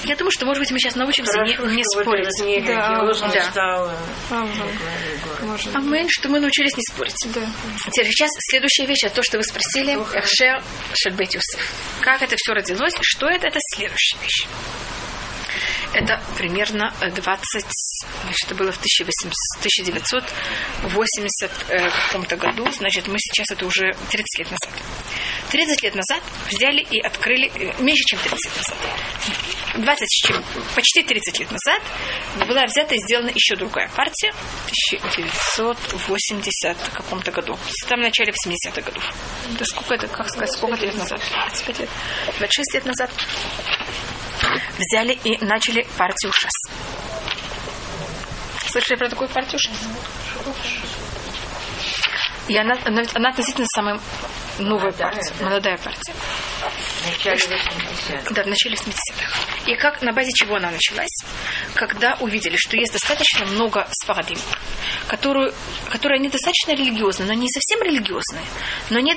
Я 0.03 0.16
думаю, 0.16 0.32
что, 0.32 0.45
может 0.45 0.61
быть, 0.61 0.72
мы 0.72 0.80
сейчас 0.80 0.95
научимся 0.95 1.39
не, 1.43 1.53
Хорошо, 1.53 1.74
не 1.74 1.84
что 1.84 1.97
вот 1.97 2.03
спорить. 2.03 2.28
этот 2.28 2.45
нерелигиозный 2.47 3.30
Да. 3.34 3.51
стал 3.51 3.89
э, 3.89 5.68
А 5.74 5.80
мы, 5.80 6.05
что 6.09 6.30
мы 6.30 6.39
научились 6.39 6.76
не 6.76 6.84
спорить. 6.91 7.16
Теперь 7.16 8.07
сейчас 8.07 8.30
следующая 8.49 8.86
вещь, 8.86 9.03
это 9.03 9.16
то, 9.16 9.24
что 9.24 9.38
вы 9.38 9.43
спросили. 9.43 9.97
Эхшер 10.16 10.61
Шельбет 10.93 11.34
Юсеф. 11.34 11.72
Как 12.01 12.22
это 12.22 12.36
все 12.38 12.53
родилось? 12.53 12.93
Что 13.01 13.28
это? 13.28 13.47
Это 13.47 13.59
следующая 13.74 14.18
вещь. 14.22 14.47
Это 15.93 16.20
примерно 16.38 16.93
э, 16.99 17.09
20, 17.09 17.66
значит, 18.24 18.45
это 18.45 18.55
было 18.55 18.72
в 18.74 18.78
1800 18.78 19.26
1980 19.59 21.51
э, 21.70 21.89
каком-то 22.07 22.36
году, 22.36 22.70
значит, 22.72 23.07
мы 23.07 23.18
сейчас 23.20 23.49
это 23.51 23.66
уже 23.66 23.95
30 24.09 24.39
лет 24.39 24.51
назад. 24.51 24.70
30 25.51 25.83
лет 25.83 25.95
назад 25.95 26.21
взяли 26.49 26.81
и 26.81 26.99
открыли, 26.99 27.51
э, 27.55 27.73
меньше, 27.81 28.03
чем 28.07 28.19
30 28.19 28.45
лет 28.45 28.57
назад, 28.57 28.77
20, 29.77 30.07
с 30.07 30.25
чем, 30.25 30.43
почти 30.73 31.03
30 31.03 31.39
лет 31.39 31.51
назад 31.51 31.81
была 32.47 32.65
взята 32.65 32.95
и 32.95 32.99
сделана 32.99 33.29
еще 33.29 33.55
другая 33.55 33.89
партия 33.89 34.31
в 34.31 34.71
1980 34.71 36.77
каком-то 36.93 37.31
году, 37.31 37.55
в 37.55 37.71
самом 37.87 38.03
начале 38.03 38.31
80-х 38.31 38.81
годов. 38.81 39.03
Это 39.53 39.65
сколько 39.65 39.95
это, 39.95 40.07
как 40.07 40.29
сказать, 40.29 40.51
сколько 40.51 40.85
лет 40.85 40.95
назад? 40.95 41.19
25 41.47 41.79
лет? 41.79 41.89
26 42.39 42.73
лет 42.73 42.85
назад 42.85 43.11
взяли 44.77 45.17
и 45.23 45.37
начали 45.43 45.85
партию 45.97 46.31
ШАС. 46.33 46.51
Слышали 48.67 48.97
про 48.97 49.09
такую 49.09 49.29
партию 49.29 49.59
ШАС? 49.59 49.77
И 52.47 52.57
она, 52.57 52.77
она, 52.85 53.03
она 53.13 53.29
относительно 53.29 53.67
самая 53.73 53.99
новая 54.60 54.91
партия, 54.91 55.34
молодая 55.43 55.78
партия. 55.78 56.14
В 57.06 57.12
начале 57.12 57.56
80-х. 57.56 58.34
Да, 58.34 58.43
в 58.43 58.47
начале 58.47 58.76
70-х. 58.76 59.72
И 59.72 59.76
как, 59.76 60.01
на 60.01 60.12
базе 60.14 60.32
чего 60.34 60.56
она 60.56 60.72
началась? 60.72 61.10
Когда 61.74 62.16
увидели, 62.20 62.56
что 62.58 62.76
есть 62.78 62.93
достаточно 62.93 63.45
много 63.45 63.88
сфарадим, 63.91 64.38
которые, 65.08 65.53
которые 65.89 66.18
они 66.20 66.30
достаточно 66.30 66.72
религиозные, 66.72 67.28
но 67.28 67.34
не 67.34 67.47
совсем 67.49 67.82
религиозные, 67.84 68.45
но 68.89 68.99
они 68.99 69.16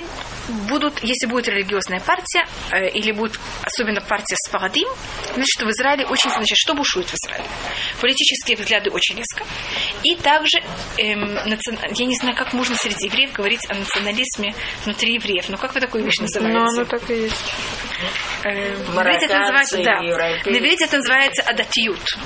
будут, 0.69 1.03
если 1.03 1.27
будет 1.27 1.49
религиозная 1.49 2.01
партия, 2.01 2.47
э, 2.73 2.89
или 2.91 3.13
будет 3.13 3.39
особенно 3.63 4.01
партия 4.01 4.37
сфарадим, 4.47 4.89
значит, 5.35 5.61
в 5.63 5.71
Израиле 5.71 6.07
очень, 6.07 6.31
значит, 6.31 6.57
что 6.57 6.75
бушует 6.75 7.09
в 7.09 7.15
Израиле? 7.15 7.49
Политические 8.01 8.57
взгляды 8.57 8.91
очень 8.91 9.17
резко. 9.17 9.45
И 10.03 10.15
также, 10.17 10.59
эм, 10.99 11.37
национ- 11.47 11.79
я 11.95 12.07
не 12.07 12.17
знаю, 12.17 12.37
как 12.37 12.53
можно 12.53 12.75
среди 12.77 13.07
евреев 13.07 13.33
говорить 13.33 13.61
о 13.69 13.75
национализме 13.75 14.55
внутри 14.85 15.15
евреев. 15.15 15.49
Ну, 15.49 15.57
как 15.59 15.75
вы 15.75 15.81
такую 15.81 16.05
вещь 16.05 16.19
называете? 16.19 16.59
Но 16.59 16.65
оно 16.65 16.85
так 16.85 17.11
и 17.11 17.15
есть. 17.23 17.45
Э, 18.45 18.77
на 18.95 19.03
иврите 19.03 19.27
это 19.27 19.39
называется, 19.41 19.77
да, 19.85 20.01
иврите 20.59 20.85
это 20.85 20.97
называется 20.99 21.43
адатиют. 21.43 22.17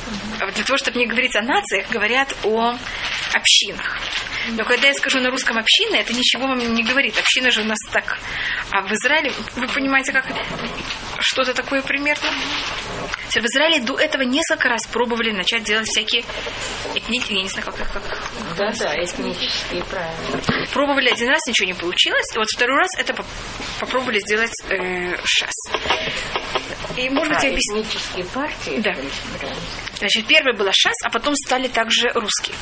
А 0.40 0.46
для 0.50 0.64
того, 0.64 0.76
чтобы 0.78 0.98
не 0.98 1.06
говорить 1.06 1.34
о 1.36 1.42
нациях, 1.42 1.88
говорят 1.90 2.34
о 2.44 2.74
общинах. 3.34 3.98
Но 4.50 4.64
когда 4.64 4.88
я 4.88 4.94
скажу 4.94 5.20
на 5.20 5.30
русском 5.30 5.56
община, 5.56 5.96
это 5.96 6.12
ничего 6.12 6.48
вам 6.48 6.58
не 6.74 6.82
говорит. 6.82 7.16
Община 7.18 7.50
же 7.50 7.60
у 7.62 7.64
нас 7.64 7.78
так. 7.92 8.18
А 8.70 8.82
в 8.82 8.92
Израиле, 8.92 9.32
вы 9.56 9.68
понимаете, 9.68 10.12
как 10.12 10.26
что-то 11.20 11.54
такое 11.54 11.80
примерно? 11.82 12.28
В 13.30 13.36
Израиле 13.36 13.80
до 13.80 13.96
этого 13.98 14.22
несколько 14.22 14.68
раз 14.68 14.86
пробовали 14.88 15.30
начать 15.30 15.62
делать 15.62 15.86
всякие 15.88 16.22
этнические, 16.94 17.38
я 17.38 17.42
не 17.44 17.48
знаю, 17.48 17.64
как, 17.64 17.80
их- 17.80 17.90
как 17.92 18.02
Да, 18.58 18.70
да, 18.78 19.02
этнические, 19.02 19.82
правильно. 19.84 20.66
Пробовали 20.72 21.08
один 21.08 21.28
раз, 21.30 21.40
ничего 21.46 21.66
не 21.68 21.74
получилось. 21.74 22.26
И 22.34 22.38
вот 22.38 22.46
второй 22.54 22.76
раз 22.76 22.90
это 22.98 23.14
поп- 23.14 23.26
попробовали 23.80 24.18
сделать 24.18 24.52
э, 24.68 25.16
шас. 25.42 26.96
И, 26.96 27.08
может 27.10 27.34
быть, 27.34 27.44
А, 27.44 27.48
объясню. 27.48 27.80
этнические 27.82 28.24
партии? 28.26 28.80
Да. 28.80 28.94
Значит, 29.98 30.26
первый 30.26 30.54
была 30.54 30.70
шас, 30.74 30.94
а 31.04 31.10
потом 31.10 31.34
стали 31.34 31.68
также 31.68 32.10
русские. 32.10 32.56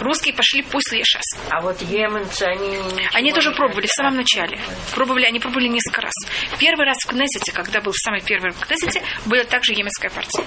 Русские 0.00 0.34
пошли 0.34 0.62
после 0.62 1.02
шас. 1.04 1.24
А 1.50 1.60
вот 1.60 1.80
еменцы, 1.82 2.44
они... 2.44 2.78
Они 3.12 3.32
тоже 3.32 3.50
пробовали 3.52 3.86
в 3.86 3.92
самом 3.92 4.16
начале. 4.16 4.58
Пробовали, 4.94 5.24
они 5.26 5.40
пробовали 5.40 5.68
несколько 5.68 6.02
раз. 6.02 6.12
Первый 6.58 6.86
раз 6.86 6.96
в 7.04 7.08
Кнессете, 7.08 7.52
когда 7.52 7.80
был 7.80 7.92
самый 7.94 8.22
первый 8.22 8.50
в 8.52 8.58
Кнессете, 8.60 9.02
была 9.26 9.44
также 9.44 9.72
еменская 9.74 10.10
партия. 10.10 10.44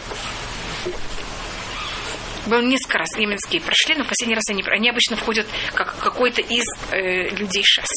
Было 2.46 2.62
несколько 2.62 2.98
раз 2.98 3.08
еменские 3.18 3.62
прошли, 3.62 3.96
но 3.96 4.04
в 4.04 4.08
последний 4.08 4.36
раз 4.36 4.44
они, 4.50 4.64
они 4.68 4.90
обычно 4.90 5.16
входят 5.16 5.48
как 5.74 5.98
какой-то 5.98 6.42
из 6.42 6.64
э, 6.92 7.30
людей 7.30 7.64
ШАС. 7.66 7.90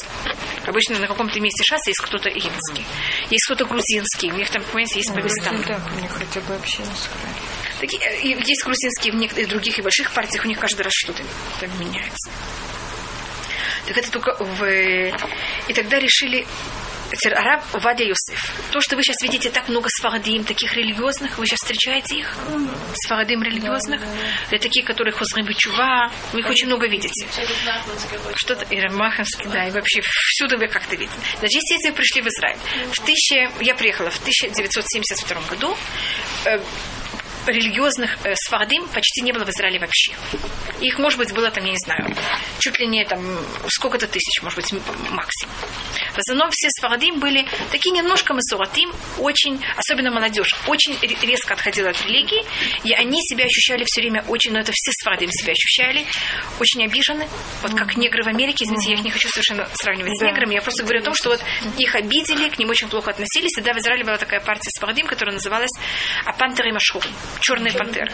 Обычно 0.66 0.98
на 0.98 1.08
каком-то 1.08 1.40
месте 1.40 1.64
ШАС 1.64 1.86
есть 1.86 2.00
кто-то 2.00 2.28
еменский. 2.28 2.84
Есть 3.30 3.44
кто-то 3.46 3.64
грузинский, 3.64 4.30
у 4.30 4.36
них 4.36 4.48
там, 4.50 4.62
понимаете, 4.64 5.00
есть 5.00 5.12
Пакистан. 5.12 5.62
Так, 5.64 5.82
у 5.96 6.00
них 6.00 6.10
хотя 6.10 6.40
бы 6.42 6.54
община 6.54 6.86
скрай. 6.94 7.32
Такие, 7.80 8.00
э, 8.02 8.40
есть 8.44 8.64
грузинские 8.64 9.12
в 9.12 9.16
некоторых 9.16 9.48
других 9.48 9.78
и 9.78 9.82
больших 9.82 10.12
партиях, 10.12 10.44
у 10.44 10.48
них 10.48 10.58
каждый 10.58 10.82
раз 10.82 10.92
что-то 10.94 11.22
там 11.60 11.70
меняется. 11.80 12.30
Так 13.86 13.98
это 13.98 14.10
только 14.10 14.36
в... 14.38 14.64
И 15.68 15.72
тогда 15.72 15.98
решили 15.98 16.46
араб 17.32 17.64
Вадя 17.72 18.04
Юсеф. 18.04 18.52
То, 18.70 18.80
что 18.80 18.96
вы 18.96 19.02
сейчас 19.02 19.22
видите 19.22 19.50
так 19.50 19.68
много 19.68 19.88
сфарадим, 19.88 20.44
таких 20.44 20.74
религиозных, 20.74 21.38
вы 21.38 21.46
сейчас 21.46 21.60
встречаете 21.60 22.16
их? 22.16 22.36
Сфарадим 23.04 23.42
религиозных? 23.42 24.00
Это 24.50 24.62
такие, 24.62 24.84
которые 24.84 25.12
хозрим 25.12 25.46
чува. 25.56 26.10
Вы 26.32 26.40
их 26.40 26.48
очень 26.48 26.66
много 26.66 26.86
видите. 26.86 27.26
Что-то 28.34 28.64
и 28.66 28.80
Рамаховский, 28.80 29.48
да, 29.50 29.68
и 29.68 29.70
вообще 29.70 30.00
всюду 30.02 30.58
вы 30.58 30.68
как-то 30.68 30.96
видите. 30.96 31.16
Значит, 31.38 31.62
если 31.70 31.90
вы 31.90 31.94
пришли 31.94 32.22
в 32.22 32.26
Израиль, 32.26 32.58
в 32.92 33.00
тысяче, 33.04 33.50
я 33.60 33.74
приехала 33.74 34.10
в 34.10 34.18
1972 34.18 35.40
году, 35.48 35.76
э, 36.44 36.60
религиозных 37.48 38.18
э, 38.24 38.34
сфардим 38.34 38.86
почти 38.88 39.22
не 39.22 39.32
было 39.32 39.44
в 39.44 39.50
Израиле 39.50 39.78
вообще. 39.78 40.12
Их, 40.80 40.98
может 40.98 41.18
быть, 41.18 41.32
было 41.32 41.50
там, 41.50 41.64
я 41.64 41.72
не 41.72 41.78
знаю, 41.78 42.14
чуть 42.58 42.78
ли 42.78 42.86
не 42.86 43.04
там 43.04 43.20
сколько-то 43.68 44.06
тысяч, 44.06 44.42
может 44.42 44.56
быть, 44.58 44.72
максимум. 45.10 45.54
В 46.14 46.18
основном 46.18 46.48
все 46.50 46.68
сфардим 46.70 47.20
были 47.20 47.46
такие 47.70 47.94
немножко 47.94 48.32
масуратим, 48.32 48.90
очень, 49.18 49.62
особенно 49.76 50.10
молодежь, 50.10 50.56
очень 50.66 50.96
резко 51.02 51.54
отходила 51.54 51.90
от 51.90 52.02
религии, 52.06 52.42
и 52.84 52.92
они 52.94 53.20
себя 53.22 53.44
ощущали 53.44 53.84
все 53.86 54.00
время 54.00 54.24
очень, 54.28 54.52
но 54.52 54.60
это 54.60 54.72
все 54.74 54.92
сфардим 54.92 55.28
себя 55.30 55.52
ощущали, 55.52 56.06
очень 56.58 56.84
обижены, 56.84 57.28
вот 57.62 57.74
как 57.74 57.96
негры 57.96 58.22
в 58.22 58.28
Америке, 58.28 58.64
извините, 58.64 58.92
я 58.92 58.96
их 58.96 59.04
не 59.04 59.10
хочу 59.10 59.28
совершенно 59.28 59.68
сравнивать 59.74 60.18
с 60.18 60.22
неграми, 60.22 60.54
я 60.54 60.62
просто 60.62 60.84
говорю 60.84 61.00
о 61.00 61.04
том, 61.04 61.14
что 61.14 61.30
вот 61.30 61.42
их 61.76 61.94
обидели, 61.94 62.48
к 62.48 62.58
ним 62.58 62.70
очень 62.70 62.88
плохо 62.88 63.10
относились, 63.10 63.56
и 63.58 63.60
да, 63.60 63.74
в 63.74 63.78
Израиле 63.78 64.04
была 64.04 64.16
такая 64.16 64.40
партия 64.40 64.70
сфардим, 64.76 65.06
которая 65.06 65.34
называлась 65.34 65.72
Апантер 66.24 66.66
и 66.68 66.72
Машхурим 66.72 67.12
черные 67.40 67.72
пантеры. 67.72 68.10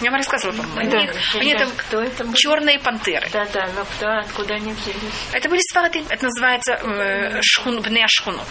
Я 0.00 0.10
вам 0.10 0.18
рассказывала, 0.18 0.56
по-моему. 0.56 0.90
Да. 0.90 1.38
Они, 1.38 1.54
там 1.54 1.70
Кто 1.76 2.02
это 2.02 2.24
был? 2.24 2.34
черные 2.34 2.78
пантеры. 2.78 3.28
Да, 3.32 3.46
да, 3.52 3.68
но 3.74 3.84
кто, 3.84 4.08
откуда 4.18 4.54
они 4.54 4.72
взялись? 4.72 5.14
Это 5.32 5.48
были 5.48 5.60
сфарадим. 5.70 6.04
Это 6.08 6.24
называется 6.24 6.74
э, 6.74 7.40
шхун, 7.42 7.80
бне 7.80 8.06
шхунот. 8.08 8.46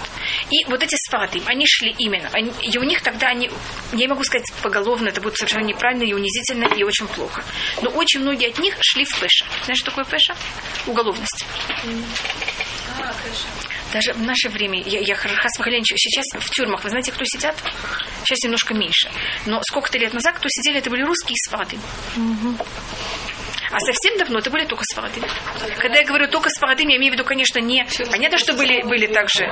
И 0.50 0.66
вот 0.66 0.82
эти 0.82 0.96
сфарадим, 1.08 1.44
они 1.46 1.66
шли 1.68 1.94
именно. 1.98 2.30
Они, 2.34 2.52
и 2.62 2.78
у 2.78 2.84
них 2.84 3.02
тогда 3.02 3.28
они, 3.28 3.50
я 3.94 4.08
могу 4.08 4.24
сказать 4.24 4.52
поголовно, 4.62 5.10
это 5.10 5.22
будет 5.22 5.38
совершенно 5.38 5.66
неправильно 5.66 6.04
и 6.04 6.14
унизительно, 6.14 6.66
и 6.76 6.84
очень 6.84 7.08
плохо. 7.08 7.44
Но 7.82 7.90
очень 7.92 8.22
многие 8.22 8.50
от 8.50 8.60
них 8.60 8.76
шли 8.82 9.06
в 9.06 9.20
пеша. 9.20 9.46
Знаешь, 9.66 9.80
что 9.80 9.92
такое 9.92 10.06
пеша? 10.06 10.36
Уголовность. 10.88 11.46
Даже 13.94 14.14
в 14.14 14.22
наше 14.24 14.50
время, 14.50 14.82
я, 14.82 15.00
я 15.00 15.16
Хас 15.16 15.52
сейчас 15.56 16.26
в 16.44 16.50
тюрьмах, 16.50 16.84
вы 16.84 16.89
знаете, 16.89 17.12
кто 17.12 17.24
сидят? 17.26 17.56
Сейчас 18.26 18.39
немножко 18.44 18.74
меньше. 18.74 19.10
Но 19.46 19.62
сколько-то 19.70 19.98
лет 20.00 20.14
назад, 20.14 20.36
кто 20.38 20.50
сидели, 20.50 20.80
это 20.80 20.89
были 20.89 21.04
русские 21.04 21.36
сваты. 21.48 21.78
А 23.72 23.80
совсем 23.80 24.18
давно 24.20 24.39
это 24.39 24.52
были 24.52 24.66
только 24.66 24.84
сваты. 24.94 25.20
Когда 25.80 25.98
я 26.00 26.06
говорю 26.06 26.28
только 26.28 26.50
сваты, 26.50 26.84
я 26.84 26.96
имею 26.98 27.12
в 27.12 27.16
виду, 27.16 27.24
конечно, 27.24 27.60
не... 27.60 27.86
Понятно, 28.12 28.38
что 28.38 28.54
были, 28.54 28.84
были 28.84 29.08
также... 29.08 29.52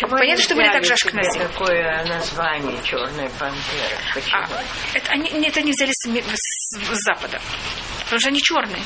Понятно, 0.00 0.42
что 0.42 0.54
были 0.54 0.68
также 0.68 0.92
ашкнази. 0.94 1.38
Какое 1.38 2.04
название 2.04 2.76
черной 2.84 3.28
пантеры? 3.30 3.96
Почему? 4.14 4.42
А, 4.42 4.48
это, 4.94 5.10
они, 5.10 5.28
это 5.46 5.60
они 5.60 5.72
взяли 5.72 5.90
с, 5.92 6.08
с- 6.08 6.78
с 6.78 7.04
запада. 7.04 7.40
Потому 8.04 8.20
что 8.20 8.28
они 8.28 8.40
черные. 8.40 8.82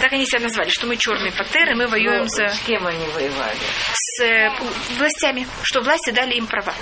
Так 0.00 0.12
они 0.12 0.26
себя 0.26 0.40
назвали, 0.40 0.68
что 0.70 0.86
мы 0.86 0.96
черные 0.96 1.32
пантеры, 1.32 1.74
мы 1.74 1.86
воюем 1.86 2.22
Ну, 2.22 2.28
за... 2.28 2.48
С 2.48 2.58
кем 2.60 2.86
они 2.86 3.06
воевали? 3.08 3.56
с 3.92 4.22
э, 4.22 4.50
властями, 4.98 5.46
что 5.62 5.80
власти 5.82 6.10
дали 6.10 6.34
им 6.34 6.46
права. 6.46 6.74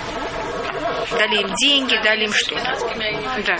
Дали 1.11 1.41
им 1.41 1.53
деньги, 1.55 1.95
дали 2.03 2.25
им 2.25 2.33
что-то. 2.33 2.77
Да. 3.45 3.57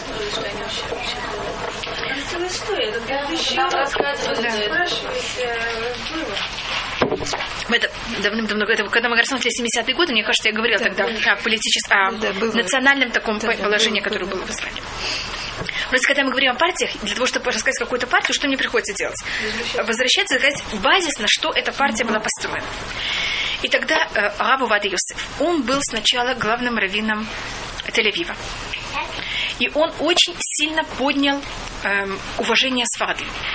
Мы 7.69 7.77
это 7.77 7.89
давным-давно, 8.21 8.65
это, 8.65 8.83
когда 8.89 9.09
мы 9.09 9.17
рассматривали 9.17 9.53
70-е 9.81 9.95
годы, 9.95 10.11
мне 10.13 10.23
кажется, 10.23 10.49
я 10.49 10.55
говорила 10.55 10.79
тогда 10.79 11.05
о 11.05 11.35
политическом, 11.37 11.97
о 11.97 12.11
Да, 12.13 12.33
было. 12.33 12.51
национальном 12.53 13.11
таком 13.11 13.39
Да, 13.39 13.47
да, 13.47 13.53
положении, 13.63 13.99
было, 14.01 14.09
которое 14.09 14.25
было. 14.25 14.39
было 14.39 14.45
в 14.47 14.51
Израиле. 14.51 14.81
Просто 15.89 16.07
когда 16.07 16.23
мы 16.23 16.31
говорим 16.31 16.51
о 16.51 16.55
партиях, 16.55 16.91
для 17.01 17.15
того, 17.15 17.25
чтобы 17.25 17.51
рассказать 17.51 17.79
какую-то 17.79 18.07
партию, 18.07 18.33
что 18.33 18.47
мне 18.47 18.57
приходится 18.57 18.93
делать? 18.93 19.17
Возвращаться 19.75 20.35
и 20.35 20.39
сказать 20.39 20.63
базис, 20.81 21.17
на 21.19 21.27
что 21.27 21.51
эта 21.51 21.71
партия 21.71 22.03
была 22.03 22.19
построена. 22.19 22.67
И 23.61 23.69
тогда 23.69 24.07
э, 24.13 24.31
Раву 24.39 24.65
Вади 24.65 24.89
Йосеф, 24.89 25.25
он 25.39 25.63
был 25.63 25.79
сначала 25.81 26.33
главным 26.33 26.77
раввином 26.77 27.27
Тель-Авива. 27.87 28.35
И 29.59 29.69
он 29.73 29.91
очень 29.99 30.35
сильно 30.39 30.83
поднял 30.83 31.41
эм, 31.83 32.19
уважение. 32.37 32.85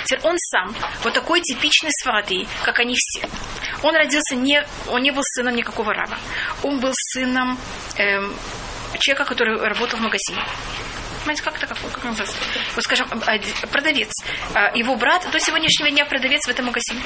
Теперь 0.05 0.21
он 0.23 0.37
сам, 0.39 0.75
вот 1.03 1.13
такой 1.13 1.41
типичный 1.41 1.91
Сфарды, 1.93 2.47
как 2.63 2.79
они 2.79 2.95
все. 2.97 3.29
Он 3.83 3.95
родился 3.95 4.35
не, 4.35 4.65
он 4.89 5.03
не 5.03 5.11
был 5.11 5.23
сыном 5.23 5.57
никакого 5.57 5.93
раба. 5.93 6.17
Он 6.63 6.81
был 6.81 6.93
сыном 6.95 7.59
эм, 7.97 8.35
человека, 8.99 9.25
который 9.25 9.59
работал 9.59 9.99
в 9.99 10.03
магазине. 10.03 10.41
Понимаете, 11.21 11.43
как 11.43 11.57
это, 11.57 11.67
как, 11.67 11.79
как 11.93 12.05
называется? 12.05 12.37
Вот, 12.75 12.85
скажем, 12.85 13.09
продавец. 13.71 14.13
А 14.55 14.77
Его 14.77 14.97
брат 14.97 15.27
до 15.31 15.41
сегодняшнего 15.41 15.91
дня 15.91 16.05
продавец 16.07 16.47
в 16.47 16.51
этом 16.51 16.67
магазине. 16.67 17.01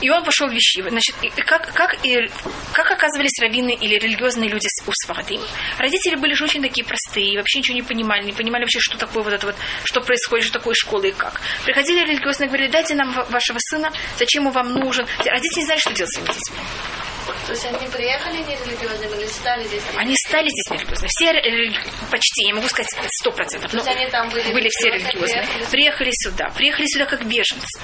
И 0.00 0.10
он 0.10 0.22
пошел 0.22 0.48
в 0.48 0.52
Вещивы. 0.52 0.90
Значит, 0.90 1.16
как, 1.44 1.72
как, 1.72 1.96
и, 2.06 2.30
как 2.72 2.88
оказывались 2.90 3.36
раввины 3.40 3.74
или 3.74 3.96
религиозные 3.96 4.48
люди 4.48 4.68
у 4.86 4.92
Сфарадим? 4.92 5.40
Родители 5.76 6.14
были 6.14 6.34
же 6.34 6.44
очень 6.44 6.62
такие 6.62 6.86
простые, 6.86 7.36
вообще 7.36 7.58
ничего 7.58 7.74
не 7.74 7.82
понимали, 7.82 8.22
не 8.24 8.32
понимали 8.32 8.62
вообще, 8.62 8.78
что 8.78 8.96
такое 8.96 9.24
вот 9.24 9.32
это 9.32 9.46
вот, 9.46 9.56
что 9.82 10.00
происходит, 10.00 10.44
что 10.46 10.58
такое 10.60 10.74
школа 10.74 11.02
и 11.02 11.10
как. 11.10 11.40
Приходили 11.64 12.04
религиозные, 12.04 12.46
говорили, 12.46 12.70
дайте 12.70 12.94
нам 12.94 13.12
ва- 13.12 13.26
вашего 13.28 13.58
сына, 13.60 13.90
зачем 14.18 14.46
он 14.46 14.52
вам 14.52 14.72
нужен. 14.72 15.04
Родители 15.24 15.60
не 15.60 15.66
знали, 15.66 15.80
что 15.80 15.92
делать 15.92 16.12
с 16.12 16.14
своими 16.14 16.28
детьми. 16.32 16.56
То 17.46 17.52
есть 17.52 17.64
они 17.66 17.88
приехали 17.88 18.38
не 18.38 18.56
религиозными, 18.56 19.20
или 19.20 19.26
стали 19.26 19.64
здесь? 19.64 19.82
Они 19.96 20.14
стали 20.16 20.48
здесь 20.48 20.70
нерелигиозными. 20.70 21.08
Все 21.08 22.10
почти, 22.10 22.48
я 22.48 22.54
могу 22.54 22.68
сказать, 22.68 22.88
сто 23.20 23.30
процентов. 23.30 23.70
То 23.70 23.76
есть 23.76 23.88
они 23.88 24.06
там 24.10 24.28
были 24.30 24.52
были 24.52 24.68
все 24.70 24.90
религиозные, 24.90 25.42
религиозные. 25.42 25.68
приехали 25.70 25.88
Приехали 25.98 26.10
сюда. 26.12 26.50
Приехали 26.54 26.86
сюда 26.86 27.06
как 27.06 27.24
беженцы. 27.26 27.80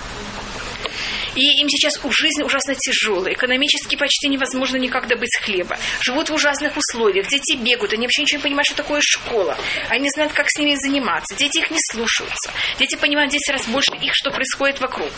И 1.35 1.61
им 1.61 1.68
сейчас 1.68 1.95
жизнь 2.11 2.43
ужасно 2.43 2.74
тяжелая. 2.74 3.35
Экономически 3.35 3.97
почти 3.97 4.28
невозможно 4.28 4.76
никак 4.76 5.09
добыть 5.09 5.37
хлеба. 5.43 5.78
Живут 6.01 6.30
в 6.30 6.35
ужасных 6.35 6.76
условиях. 6.76 7.28
Дети 7.28 7.57
бегают. 7.57 7.93
Они 7.93 8.07
вообще 8.07 8.22
ничего 8.22 8.39
не 8.39 8.43
понимают, 8.43 8.66
что 8.66 8.76
такое 8.76 9.01
школа. 9.03 9.57
Они 9.89 10.05
не 10.05 10.11
знают, 10.11 10.32
как 10.32 10.47
с 10.49 10.59
ними 10.59 10.74
заниматься. 10.74 11.35
Дети 11.37 11.59
их 11.59 11.70
не 11.70 11.78
слушаются. 11.93 12.53
Дети 12.78 12.97
понимают 12.97 13.30
в 13.30 13.35
10 13.35 13.51
раз 13.51 13.66
больше 13.68 13.93
их, 14.01 14.12
что 14.14 14.30
происходит 14.30 14.80
вокруг. 14.80 15.11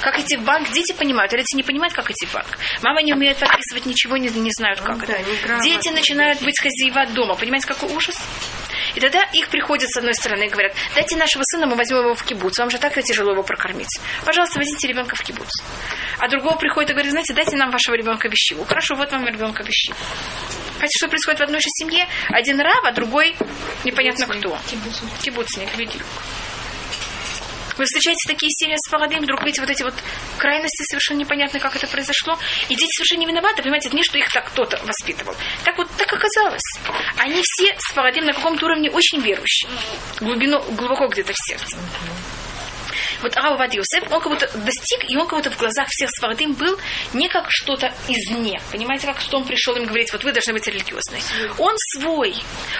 Как 0.00 0.18
идти 0.18 0.36
в 0.36 0.42
банк, 0.42 0.70
дети 0.72 0.92
понимают. 0.92 1.32
А 1.32 1.36
дети 1.36 1.56
не 1.56 1.62
понимают, 1.62 1.94
как 1.94 2.10
идти 2.10 2.26
в 2.26 2.32
банк. 2.32 2.58
Мама 2.82 3.02
не 3.02 3.12
умеет 3.12 3.38
подписывать 3.38 3.86
ничего, 3.86 4.16
не, 4.16 4.28
не 4.28 4.50
знают, 4.52 4.80
как 4.80 5.06
да, 5.06 5.14
это. 5.14 5.62
Дети 5.62 5.88
начинают 5.88 6.42
быть 6.42 6.58
хозяева 6.60 7.06
дома. 7.06 7.34
Понимаете, 7.34 7.66
какой 7.66 7.90
ужас? 7.94 8.16
И 8.94 9.00
тогда 9.00 9.22
их 9.32 9.48
приходят 9.48 9.88
с 9.90 9.96
одной 9.96 10.14
стороны 10.14 10.46
и 10.46 10.48
говорят, 10.48 10.74
дайте 10.94 11.16
нашего 11.16 11.42
сына, 11.44 11.66
мы 11.66 11.76
возьмем 11.76 12.00
его 12.00 12.14
в 12.14 12.24
кибуц, 12.24 12.58
вам 12.58 12.70
же 12.70 12.78
так 12.78 13.00
тяжело 13.02 13.32
его 13.32 13.42
прокормить. 13.42 14.00
Пожалуйста, 14.24 14.58
возьмите 14.58 14.88
ребенка 14.88 15.07
в 15.16 15.22
кибуц. 15.22 15.48
А 16.18 16.28
другого 16.28 16.56
приходит 16.56 16.90
и 16.90 16.92
говорит, 16.92 17.12
знаете, 17.12 17.34
дайте 17.34 17.56
нам 17.56 17.70
вашего 17.70 17.94
ребенка 17.94 18.28
вещиву. 18.28 18.64
Хорошо, 18.64 18.94
вот 18.94 19.10
вам 19.12 19.26
ребенка 19.26 19.62
вещиву. 19.62 19.96
Понимаете, 20.74 20.98
что 20.98 21.08
происходит 21.08 21.40
в 21.40 21.42
одной 21.42 21.60
же 21.60 21.68
семье? 21.70 22.06
Один 22.28 22.60
раб, 22.60 22.84
а 22.84 22.92
другой 22.92 23.36
непонятно 23.84 24.26
кто. 24.26 24.58
Кибуцник, 25.22 25.76
люди. 25.76 25.98
Вы 27.78 27.84
встречаете 27.84 28.26
такие 28.26 28.50
семьи 28.50 28.74
с 28.76 28.90
Фарадим, 28.90 29.22
вдруг 29.22 29.44
видите 29.44 29.60
вот 29.60 29.70
эти 29.70 29.84
вот 29.84 29.94
крайности, 30.36 30.82
совершенно 30.90 31.18
непонятно, 31.18 31.60
как 31.60 31.76
это 31.76 31.86
произошло. 31.86 32.36
И 32.68 32.74
дети 32.74 32.90
совершенно 32.96 33.20
не 33.20 33.26
виноваты, 33.26 33.62
понимаете, 33.62 33.86
это 33.86 33.96
не, 33.96 34.02
что 34.02 34.18
их 34.18 34.28
так 34.32 34.48
кто-то 34.48 34.80
воспитывал. 34.84 35.36
Так 35.64 35.78
вот, 35.78 35.88
так 35.96 36.12
оказалось. 36.12 36.60
Они 37.18 37.40
все 37.44 37.76
с 37.78 37.94
Фарадим 37.94 38.24
на 38.24 38.32
каком-то 38.32 38.66
уровне 38.66 38.90
очень 38.90 39.20
верующие. 39.20 39.70
Глубину, 40.20 40.60
глубоко 40.72 41.06
где-то 41.06 41.32
в 41.32 41.36
сердце. 41.46 41.78
Вот 43.22 43.36
Рав 43.36 43.58
Вади 43.58 43.78
Йосеф, 43.78 44.10
он 44.10 44.20
как 44.20 44.32
будто 44.32 44.46
достиг, 44.58 45.10
и 45.10 45.16
он 45.16 45.26
как 45.26 45.38
будто 45.38 45.50
в 45.50 45.58
глазах 45.58 45.88
всех 45.88 46.10
Свардим 46.10 46.54
был 46.54 46.78
не 47.14 47.28
как 47.28 47.46
что-то 47.48 47.92
извне. 48.08 48.60
Понимаете, 48.70 49.06
как 49.06 49.20
что 49.20 49.38
он 49.38 49.44
пришел 49.44 49.74
им 49.76 49.86
говорить, 49.86 50.12
вот 50.12 50.24
вы 50.24 50.32
должны 50.32 50.52
быть 50.52 50.66
религиозны. 50.66 51.18
Он 51.58 51.74
свой. 51.76 52.34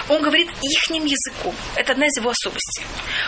Он 0.07 0.21
говорит 0.21 0.49
ихним 0.61 1.05
языком. 1.05 1.55
Это 1.75 1.93
одна 1.93 2.07
из 2.07 2.17
его 2.17 2.29
особостей. 2.29 2.85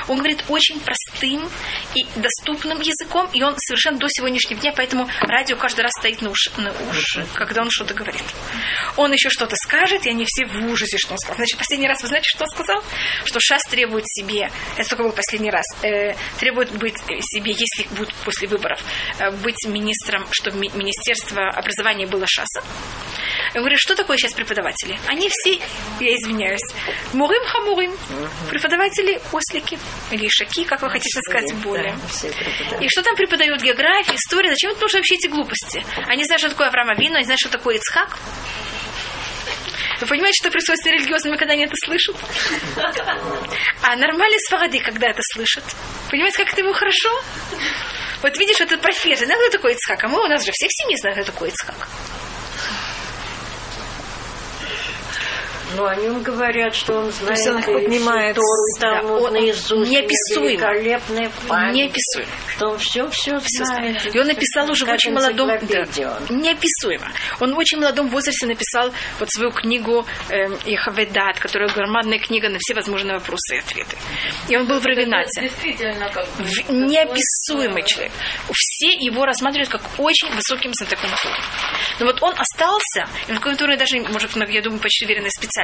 Он 0.07 0.17
говорит 0.17 0.43
очень 0.49 0.79
простым 0.79 1.49
и 1.95 2.05
доступным 2.15 2.79
языком, 2.79 3.29
и 3.33 3.41
он 3.43 3.55
совершенно 3.57 3.97
до 3.97 4.07
сегодняшнего 4.09 4.59
дня, 4.59 4.73
поэтому 4.75 5.07
радио 5.21 5.55
каждый 5.57 5.81
раз 5.81 5.91
стоит 5.97 6.21
на 6.21 6.29
уши, 6.29 6.51
на 6.57 6.71
уши 6.89 7.25
когда 7.33 7.61
он 7.61 7.69
что-то 7.69 7.93
говорит. 7.93 8.23
Он 8.97 9.11
еще 9.11 9.29
что-то 9.29 9.55
скажет, 9.55 10.05
и 10.05 10.09
они 10.09 10.25
все 10.27 10.45
в 10.45 10.65
ужасе, 10.71 10.97
что 10.97 11.13
он 11.13 11.17
сказал. 11.17 11.37
Значит, 11.37 11.57
последний 11.57 11.87
раз 11.87 12.01
вы 12.01 12.07
знаете, 12.07 12.27
что 12.27 12.43
он 12.43 12.49
сказал? 12.49 12.83
Что 13.25 13.39
ШАС 13.39 13.61
требует 13.69 14.05
себе, 14.07 14.51
это 14.77 14.89
только 14.89 15.03
был 15.03 15.11
последний 15.11 15.51
раз, 15.51 15.65
э, 15.83 16.15
требует 16.39 16.71
быть 16.71 17.00
себе, 17.21 17.51
если 17.51 17.87
будет 17.95 18.13
после 18.25 18.47
выборов, 18.47 18.83
э, 19.19 19.31
быть 19.31 19.57
министром, 19.65 20.25
чтобы 20.31 20.57
ми- 20.57 20.71
Министерство 20.73 21.49
образования 21.49 22.07
было 22.07 22.25
ШАСом. 22.27 22.63
Я 23.53 23.59
говорю, 23.59 23.75
что 23.77 23.95
такое 23.95 24.17
сейчас 24.17 24.33
преподаватели? 24.33 24.97
Они 25.07 25.27
все, 25.29 25.59
я 25.99 26.15
извиняюсь, 26.15 26.61
мурым 27.13 27.43
хамурым, 27.45 27.91
преподаватели 28.49 29.21
ослики 29.31 29.77
или 30.11 30.27
ишаки, 30.27 30.63
как 30.63 30.81
вы 30.81 30.89
хотите 30.89 31.19
сказать 31.21 31.53
более. 31.55 31.95
И 32.79 32.87
что 32.89 33.03
там 33.03 33.15
преподают? 33.15 33.61
География, 33.61 34.15
история. 34.15 34.49
Зачем 34.49 34.71
это 34.71 34.81
нужно 34.81 34.99
вообще 34.99 35.15
эти 35.15 35.27
глупости? 35.27 35.83
Они 36.07 36.23
знают, 36.23 36.41
что 36.41 36.49
такое 36.51 36.67
Авраам 36.67 36.89
Авину, 36.91 37.15
они 37.15 37.25
знают, 37.25 37.39
что 37.39 37.49
такое 37.49 37.75
Ицхак. 37.75 38.17
Вы 40.01 40.07
понимаете, 40.07 40.37
что 40.41 40.51
происходит 40.51 40.81
с 40.81 40.85
религиозными, 40.87 41.37
когда 41.37 41.53
они 41.53 41.65
это 41.65 41.75
слышат? 41.85 42.15
А 43.83 43.95
нормальные 43.95 44.39
сфаради, 44.39 44.79
когда 44.79 45.07
это 45.09 45.21
слышат? 45.33 45.63
Понимаете, 46.09 46.37
как 46.37 46.51
это 46.51 46.61
ему 46.61 46.73
хорошо? 46.73 47.09
Вот 48.23 48.37
видишь, 48.37 48.59
этот 48.61 48.81
профессор, 48.81 49.25
знаешь, 49.25 49.41
кто 49.47 49.57
такой 49.57 49.73
Ицхак? 49.73 50.03
А 50.03 50.07
мы 50.07 50.23
у 50.23 50.27
нас 50.27 50.43
же 50.43 50.51
все 50.51 50.67
в 50.67 50.71
семье 50.71 50.97
знают, 50.97 51.19
кто 51.19 51.31
такой 51.31 51.49
Ицхак. 51.49 51.75
Ну, 55.75 55.85
о 55.85 55.95
нем 55.95 56.21
говорят, 56.21 56.75
что 56.75 56.93
он 56.99 57.11
знает 57.11 57.37
есть 57.37 57.49
он 57.49 57.59
и 57.59 57.61
поднимает, 57.83 58.35
Тору, 58.35 58.47
да, 58.79 59.01
он 59.03 59.33
наизусть, 59.33 59.89
неописуемо. 59.91 60.49
великолепная 60.49 61.31
память, 61.47 61.75
Неописуемо. 61.75 62.27
что 62.47 62.67
он 62.69 62.77
все-все 62.79 63.39
Всё 63.39 63.65
знает. 63.65 63.99
знает. 64.01 64.15
И 64.15 64.19
он 64.19 64.27
написал 64.27 64.69
уже 64.71 64.85
в 64.85 64.89
очень 64.89 65.11
молодом... 65.13 65.49
он. 65.49 66.37
неописуемо. 66.41 67.11
Он 67.39 67.53
в 67.53 67.57
очень 67.57 67.77
молодом 67.79 68.09
возрасте 68.09 68.45
написал 68.47 68.91
вот 69.19 69.29
свою 69.31 69.51
книгу 69.51 70.05
э, 70.29 70.47
Ихаведат, 70.65 71.39
которая 71.39 71.69
громадная 71.69 72.19
книга 72.19 72.49
на 72.49 72.57
все 72.59 72.73
возможные 72.73 73.13
вопросы 73.13 73.55
и 73.55 73.59
ответы. 73.59 73.95
И 74.49 74.57
он 74.57 74.65
был 74.65 74.79
в 74.79 74.85
Равенате. 74.85 75.41
Действительно, 75.41 76.09
как 76.09 76.25
В- 76.37 76.71
неописуемый 76.71 77.83
человек. 77.85 78.11
Все 78.53 78.87
его 78.91 79.25
рассматривают 79.25 79.69
как 79.69 79.81
очень 79.97 80.29
высоким 80.33 80.73
знатоком 80.73 81.09
Торы. 81.21 81.35
Но 81.99 82.05
вот 82.07 82.21
он 82.23 82.33
остался, 82.37 83.07
и 83.27 83.33
который 83.33 83.77
даже, 83.77 83.99
может, 84.01 84.35
я 84.49 84.61
думаю, 84.61 84.79
почти 84.81 85.05
уверенно 85.05 85.29
специально. 85.29 85.60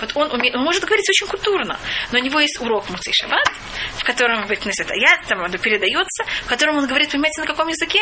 Вот 0.00 0.12
он, 0.14 0.32
умеет, 0.32 0.54
он 0.54 0.62
может 0.62 0.84
говорить 0.84 1.08
очень 1.08 1.26
культурно, 1.26 1.78
но 2.12 2.18
у 2.18 2.22
него 2.22 2.40
есть 2.40 2.60
урок 2.60 2.88
Муцей 2.90 3.12
Шаббат, 3.12 3.50
в 3.98 4.04
котором 4.04 4.44
это 4.44 4.94
я 4.94 5.16
там 5.28 5.42
он 5.42 5.50
передается, 5.58 6.24
в 6.44 6.46
котором 6.46 6.76
он 6.76 6.86
говорит, 6.86 7.10
понимаете, 7.10 7.40
на 7.40 7.46
каком 7.46 7.68
языке? 7.68 8.00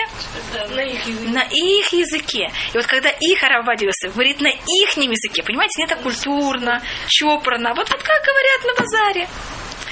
На 0.75 0.83
их 0.83 1.07
языке. 1.07 1.29
На 1.29 1.43
их 1.51 1.93
языке. 1.93 2.53
И 2.73 2.77
вот 2.77 2.87
когда 2.87 3.11
их 3.11 3.43
Аравади 3.43 3.85
Йосеф 3.85 4.13
говорит 4.13 4.41
на 4.41 4.49
их 4.49 4.97
языке, 4.97 5.43
понимаете, 5.43 5.75
не 5.79 5.85
это 5.85 5.97
культурно, 5.97 6.83
чопорно, 7.07 7.75
вот, 7.75 7.89
вот 7.91 8.03
как 8.03 8.23
говорят 8.23 8.65
на 8.65 8.75
базаре. 8.75 9.29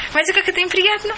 Понимаете, 0.08 0.32
как 0.32 0.48
это 0.48 0.60
им 0.60 0.68
приятно? 0.68 1.14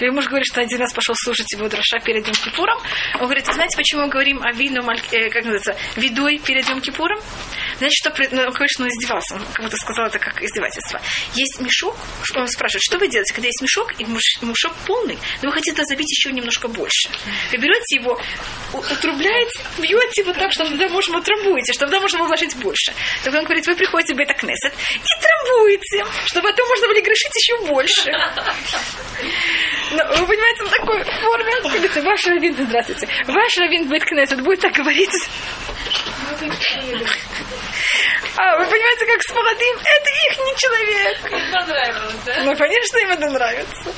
Или 0.00 0.10
муж 0.10 0.26
говорит, 0.26 0.46
что 0.46 0.60
один 0.60 0.80
раз 0.80 0.92
пошел 0.92 1.14
слушать 1.16 1.50
его 1.52 1.68
дроша 1.68 1.98
перед 1.98 2.26
Йом 2.26 2.34
Кипуром. 2.34 2.78
Он 3.14 3.22
говорит, 3.22 3.46
вы 3.46 3.54
знаете, 3.54 3.76
почему 3.76 4.02
мы 4.02 4.08
говорим 4.08 4.42
о 4.42 4.52
вину, 4.52 4.82
э, 5.12 5.30
как 5.30 5.44
называется, 5.44 5.76
видой 5.96 6.38
перед 6.38 6.68
Йом 6.68 6.80
Кипуром? 6.80 7.18
Знаете, 7.78 7.96
что, 7.96 8.12
ну, 8.32 8.42
он, 8.42 8.52
конечно, 8.52 8.84
он 8.84 8.90
издевался. 8.90 9.34
Он 9.34 9.42
как 9.52 9.64
будто 9.64 9.76
сказал 9.76 10.06
это 10.06 10.18
как 10.18 10.42
издевательство. 10.42 11.00
Есть 11.34 11.60
мешок, 11.60 11.96
что 12.22 12.40
он 12.40 12.48
спрашивает, 12.48 12.82
что 12.82 12.98
вы 12.98 13.08
делаете, 13.08 13.34
когда 13.34 13.46
есть 13.46 13.62
мешок, 13.62 13.94
и 13.98 14.04
мешок 14.04 14.74
полный, 14.86 15.18
но 15.42 15.48
вы 15.48 15.54
хотите 15.54 15.82
забить 15.84 16.10
еще 16.10 16.32
немножко 16.32 16.68
больше. 16.68 17.08
Вы 17.52 17.58
берете 17.58 17.96
его, 17.96 18.18
отрубляете, 18.72 19.60
бьете 19.78 20.22
его 20.22 20.32
так, 20.32 20.52
чтобы 20.52 20.70
туда 20.70 20.88
можно 20.88 21.20
трамбуете, 21.22 21.72
чтобы 21.72 21.92
туда 21.92 22.00
можно 22.00 22.24
вложить 22.24 22.56
больше. 22.56 22.92
Тогда 23.24 23.40
он 23.40 23.44
говорит, 23.44 23.66
вы 23.66 23.74
приходите 23.74 24.14
в 24.14 24.16
Бета-Кнесет 24.16 24.72
и 24.72 25.22
трамбуете, 25.22 26.04
чтобы 26.26 26.48
потом 26.48 26.68
можно 26.68 26.88
было 26.88 27.00
грешить 27.00 27.34
еще 27.36 27.66
больше. 27.66 28.10
Ну, 29.90 30.04
вы 30.16 30.26
понимаете, 30.26 30.64
в 30.64 30.70
такой 30.70 31.04
форме. 31.04 31.52
Говорите, 31.62 32.00
ваш 32.02 32.26
раввин, 32.26 32.54
здравствуйте. 32.58 33.08
Ваш 33.26 33.56
раввин 33.58 33.88
Бет-Кнесет 33.88 34.40
будет 34.42 34.60
так 34.60 34.72
говорить. 34.72 35.10
А, 38.36 38.56
вы 38.58 38.66
понимаете, 38.66 39.06
как 39.06 39.22
с 39.22 39.32
Фарадим, 39.32 39.76
это 39.76 40.10
их 40.30 40.38
не 40.38 40.54
человек. 40.56 41.50
Понравилось, 41.52 42.14
да? 42.24 42.42
Ну, 42.44 42.54
что 42.56 42.98
им 42.98 43.10
это 43.10 43.30
нравится. 43.30 43.92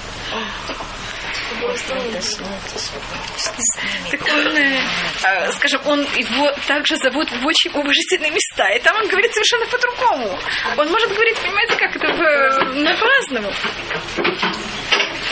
Так 4.10 4.20
он, 4.22 4.56
э, 4.56 4.80
э, 5.24 5.52
скажем, 5.52 5.80
он 5.84 6.00
его 6.14 6.52
также 6.66 6.96
зовут 6.96 7.30
в 7.30 7.44
очень 7.46 7.70
уважительные 7.74 8.30
места. 8.30 8.64
И 8.74 8.78
там 8.80 8.96
он 8.96 9.08
говорит 9.08 9.32
совершенно 9.34 9.66
по-другому. 9.66 10.38
Он 10.76 10.88
может 10.88 11.12
говорить, 11.12 11.36
понимаете, 11.38 11.76
как 11.76 11.96
это 11.96 12.06
в- 12.12 12.74
на 12.76 12.94
по-разному. 12.96 13.52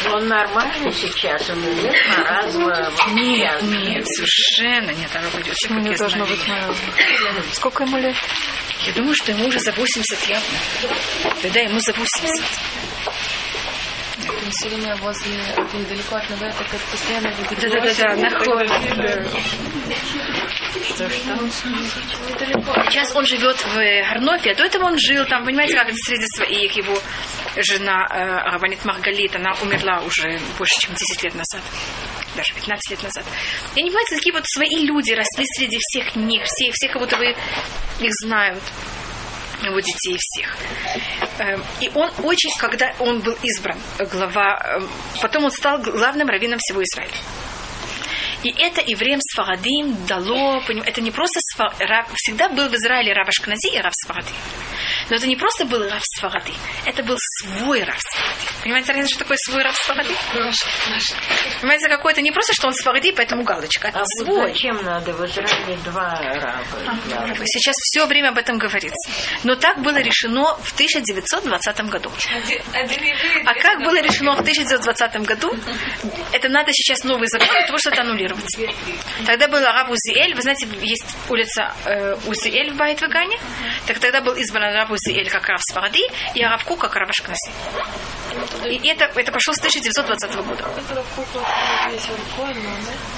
Он 0.06 0.28
нормальный 0.28 0.92
сейчас, 0.92 1.50
он 1.50 1.58
идет 1.60 1.94
на 2.08 2.24
разного 2.24 2.92
Нет, 3.10 3.62
нет, 3.62 4.06
совершенно 4.06 4.90
нет, 4.90 5.10
она 5.14 5.28
пойдет. 5.30 5.54
Почему 5.54 5.80
не 5.80 5.94
должно 5.96 6.24
быть 6.24 6.48
мое? 6.48 6.74
Сколько 7.52 7.84
ему 7.84 7.98
лет? 7.98 8.16
Я 8.86 8.92
думаю, 8.92 9.14
что 9.14 9.32
ему 9.32 9.46
уже 9.46 9.58
за 9.60 9.72
80 9.72 10.28
явно. 10.28 10.46
Да, 11.42 11.48
да, 11.52 11.60
ему 11.60 11.80
за 11.80 11.92
80. 11.92 12.44
Время 14.48 14.96
возле, 14.96 15.36
недалеко 15.74 16.16
от 16.16 16.30
Навета, 16.30 16.64
как 16.70 16.80
постоянно 16.90 17.30
выглядит. 17.30 17.70
Да, 17.70 17.80
да, 17.80 17.80
да, 17.80 18.16
да, 18.16 18.30
находит. 18.30 18.70
Сейчас 22.90 23.14
он 23.14 23.26
живет 23.26 23.56
в 23.56 23.74
Гарнофе, 23.74 24.52
а 24.52 24.54
до 24.54 24.64
этого 24.64 24.84
он 24.86 24.98
жил 24.98 25.26
там, 25.26 25.44
понимаете, 25.44 25.74
как 25.74 25.88
это 25.88 25.96
среди 25.98 26.26
своих. 26.34 26.76
Его 26.76 26.98
жена 27.56 28.06
э, 28.10 28.50
Рабанит 28.50 28.84
Маргалит, 28.84 29.36
она 29.36 29.54
умерла 29.62 30.00
уже 30.00 30.38
больше, 30.56 30.80
чем 30.80 30.94
10 30.94 31.22
лет 31.24 31.34
назад. 31.34 31.60
Даже 32.34 32.54
15 32.54 32.90
лет 32.90 33.02
назад. 33.02 33.24
И 33.74 33.80
они, 33.80 33.90
понимаете, 33.90 34.16
такие 34.16 34.32
вот 34.32 34.44
свои 34.46 34.86
люди 34.86 35.12
росли 35.12 35.44
среди 35.56 35.78
всех 35.78 36.16
них, 36.16 36.42
все, 36.44 36.70
все 36.72 36.88
как 36.88 37.02
будто 37.02 37.16
бы 37.16 37.26
их 38.00 38.10
знают 38.22 38.62
его 39.62 39.80
детей 39.80 40.16
всех. 40.18 40.56
Эм, 41.38 41.62
И 41.80 41.90
он 41.94 42.10
очень, 42.22 42.50
когда 42.58 42.92
он 42.98 43.20
был 43.20 43.36
избран 43.42 43.78
э, 43.98 44.06
глава, 44.06 44.60
эм, 44.76 44.88
потом 45.20 45.44
он 45.44 45.50
стал 45.50 45.78
главным 45.78 46.28
раввином 46.28 46.58
всего 46.58 46.82
Израиля. 46.82 47.12
И 48.44 48.50
это 48.56 48.80
евреям 48.86 49.20
Сфарадим 49.20 49.96
дало, 50.06 50.62
это 50.86 51.00
не 51.00 51.10
просто 51.10 51.40
Сфа- 51.40 51.74
Рав- 51.80 52.08
всегда 52.14 52.48
был 52.48 52.68
в 52.68 52.74
Израиле 52.74 53.12
Рав 53.12 53.28
Ашкнази 53.28 53.68
и 53.74 53.78
Рав 53.80 53.92
Сфаради. 53.94 54.30
Но 55.10 55.16
это 55.16 55.26
не 55.26 55.36
просто 55.36 55.64
был 55.64 55.82
Рав 55.88 56.02
Сфаради, 56.04 56.52
это 56.84 57.02
был 57.02 57.16
свой 57.18 57.82
Рав 57.82 57.96
Сфаради. 57.98 58.62
Понимаете, 58.62 58.92
разница, 58.92 59.10
что 59.14 59.18
такое 59.20 59.36
свой 59.40 59.62
Рав 59.62 59.74
Сфаради? 59.76 60.14
Понимаете, 61.60 61.88
какой 61.88 62.12
это 62.12 62.20
не 62.22 62.30
просто, 62.30 62.52
что 62.54 62.68
он 62.68 62.74
Сфаради, 62.74 63.10
поэтому 63.12 63.42
галочка, 63.42 63.88
это 63.88 64.00
А 64.00 64.04
свой. 64.22 64.52
зачем 64.52 64.82
надо 64.84 65.12
в 65.12 65.24
Израиле 65.26 65.76
два 65.84 66.20
раба? 66.20 66.62
для- 67.06 67.46
Сейчас 67.46 67.74
все 67.76 68.06
время 68.06 68.28
об 68.28 68.38
этом 68.38 68.58
говорится. 68.58 69.10
Но 69.44 69.56
так 69.56 69.80
было 69.82 69.96
решено 69.98 70.56
в 70.62 70.72
1920 70.74 71.88
году. 71.88 72.10
А 73.44 73.54
как 73.54 73.82
было 73.82 74.00
решено 74.00 74.34
в 74.36 74.40
1920 74.40 75.24
году? 75.24 75.52
Это 76.32 76.48
надо 76.48 76.70
сейчас 76.72 77.02
новый 77.04 77.26
закон 77.28 77.48
того, 77.66 77.78
чтобы 77.78 77.96
это 77.96 78.04
аннулировать. 78.32 79.00
Тогда 79.26 79.48
был 79.48 79.58
араб 79.58 79.90
Узиэль. 79.90 80.34
Вы 80.34 80.42
знаете, 80.42 80.66
есть 80.80 81.16
улица 81.28 81.72
э, 81.84 82.16
Узиэль 82.26 82.72
в 82.72 82.76
Байтвагане. 82.76 83.38
Так 83.86 83.98
тогда 83.98 84.20
был 84.20 84.34
избран 84.34 84.64
араб 84.64 84.90
Узиэль 84.90 85.30
как 85.30 85.46
Рав 85.48 85.60
Сфаради 85.62 86.02
и 86.34 86.42
араб 86.42 86.64
Ку 86.64 86.76
как 86.76 86.94
Рав 86.96 87.08
Ашкнази. 87.08 87.50
И 88.64 88.88
это, 88.88 89.04
это 89.18 89.32
пошло 89.32 89.54
с 89.54 89.58
1920 89.58 90.34
года. 90.36 90.64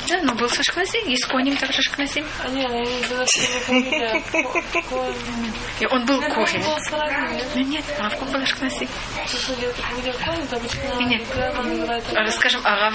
Да? 0.09 0.21
Но 0.23 0.35
был 0.35 0.49
с 0.49 0.59
Ашкнази. 0.59 1.09
Есть 1.09 1.27
коним 1.27 1.57
также 1.57 1.83
Коэн. 1.83 2.25
И 5.81 5.87
он 5.87 6.07
был 6.07 6.21
нет? 6.21 6.65
Ну 7.55 7.61
нет, 7.63 7.85
араб 7.99 8.17
Ку 8.17 8.25
был 8.27 8.35
обычно 8.37 8.69
Нет. 11.01 11.23
Скажем, 12.33 12.61
араб, 12.65 12.95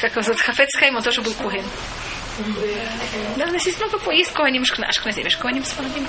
как 0.00 0.12
его 0.12 0.22
зовут, 0.22 0.40
Хафецхайм, 0.40 0.95
он 0.96 1.02
тоже 1.02 1.22
был 1.22 1.32
Когин. 1.34 1.64
Да, 3.36 3.46
у 3.46 3.50
нас 3.52 3.64
есть 3.66 3.78
много, 3.80 3.98
по- 3.98 4.10
есть 4.10 4.32
Коаним 4.32 4.62
Ашкназим, 4.62 5.24
есть 5.24 5.36
Коаним 5.36 5.64
Сфарадим. 5.64 6.06